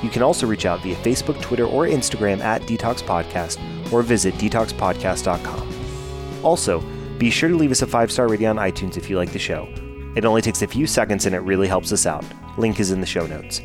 You 0.04 0.08
can 0.08 0.22
also 0.22 0.46
reach 0.46 0.64
out 0.64 0.80
via 0.82 0.94
Facebook, 0.94 1.42
Twitter, 1.42 1.66
or 1.66 1.86
Instagram 1.86 2.38
at 2.38 2.62
DTALKS 2.62 3.02
Podcast 3.02 3.92
or 3.92 4.02
visit 4.02 4.34
dtalkspodcast.com. 4.34 6.44
Also, 6.44 6.80
be 7.18 7.28
sure 7.28 7.48
to 7.48 7.56
leave 7.56 7.72
us 7.72 7.82
a 7.82 7.88
five 7.88 8.12
star 8.12 8.28
rating 8.28 8.46
on 8.46 8.58
iTunes 8.58 8.96
if 8.96 9.10
you 9.10 9.16
like 9.16 9.32
the 9.32 9.40
show. 9.40 9.68
It 10.14 10.24
only 10.24 10.42
takes 10.42 10.62
a 10.62 10.68
few 10.68 10.86
seconds 10.86 11.26
and 11.26 11.34
it 11.34 11.40
really 11.40 11.66
helps 11.66 11.90
us 11.90 12.06
out. 12.06 12.24
Link 12.58 12.80
is 12.80 12.90
in 12.90 13.00
the 13.00 13.06
show 13.06 13.26
notes. 13.26 13.60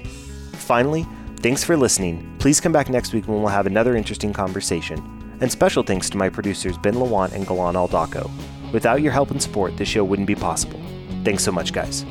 Finally, 0.53 1.05
thanks 1.37 1.63
for 1.63 1.77
listening. 1.77 2.35
Please 2.39 2.59
come 2.59 2.71
back 2.71 2.89
next 2.89 3.13
week 3.13 3.27
when 3.27 3.41
we'll 3.41 3.51
have 3.51 3.67
another 3.67 3.95
interesting 3.95 4.33
conversation. 4.33 5.37
And 5.41 5.51
special 5.51 5.83
thanks 5.83 6.09
to 6.11 6.17
my 6.17 6.29
producers 6.29 6.77
Ben 6.77 6.95
Lawant 6.95 7.33
and 7.33 7.45
Galan 7.45 7.75
Aldaco. 7.75 8.29
Without 8.71 9.01
your 9.01 9.11
help 9.11 9.31
and 9.31 9.41
support, 9.41 9.77
this 9.77 9.87
show 9.87 10.03
wouldn't 10.03 10.27
be 10.27 10.35
possible. 10.35 10.79
Thanks 11.23 11.43
so 11.43 11.51
much, 11.51 11.73
guys. 11.73 12.05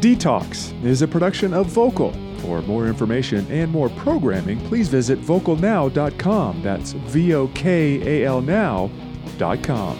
DTALKS 0.00 0.84
is 0.84 1.02
a 1.02 1.08
production 1.08 1.54
of 1.54 1.66
Vokal. 1.68 2.14
For 2.42 2.62
more 2.62 2.86
information 2.86 3.46
and 3.50 3.70
more 3.70 3.88
programming, 3.90 4.60
please 4.68 4.88
visit 4.88 5.20
vocalnow.com. 5.20 6.62
That's 6.62 6.92
V 6.92 7.34
O 7.34 7.48
K 7.48 8.22
A 8.22 8.26
L 8.26 8.40
now.com. 8.40 9.98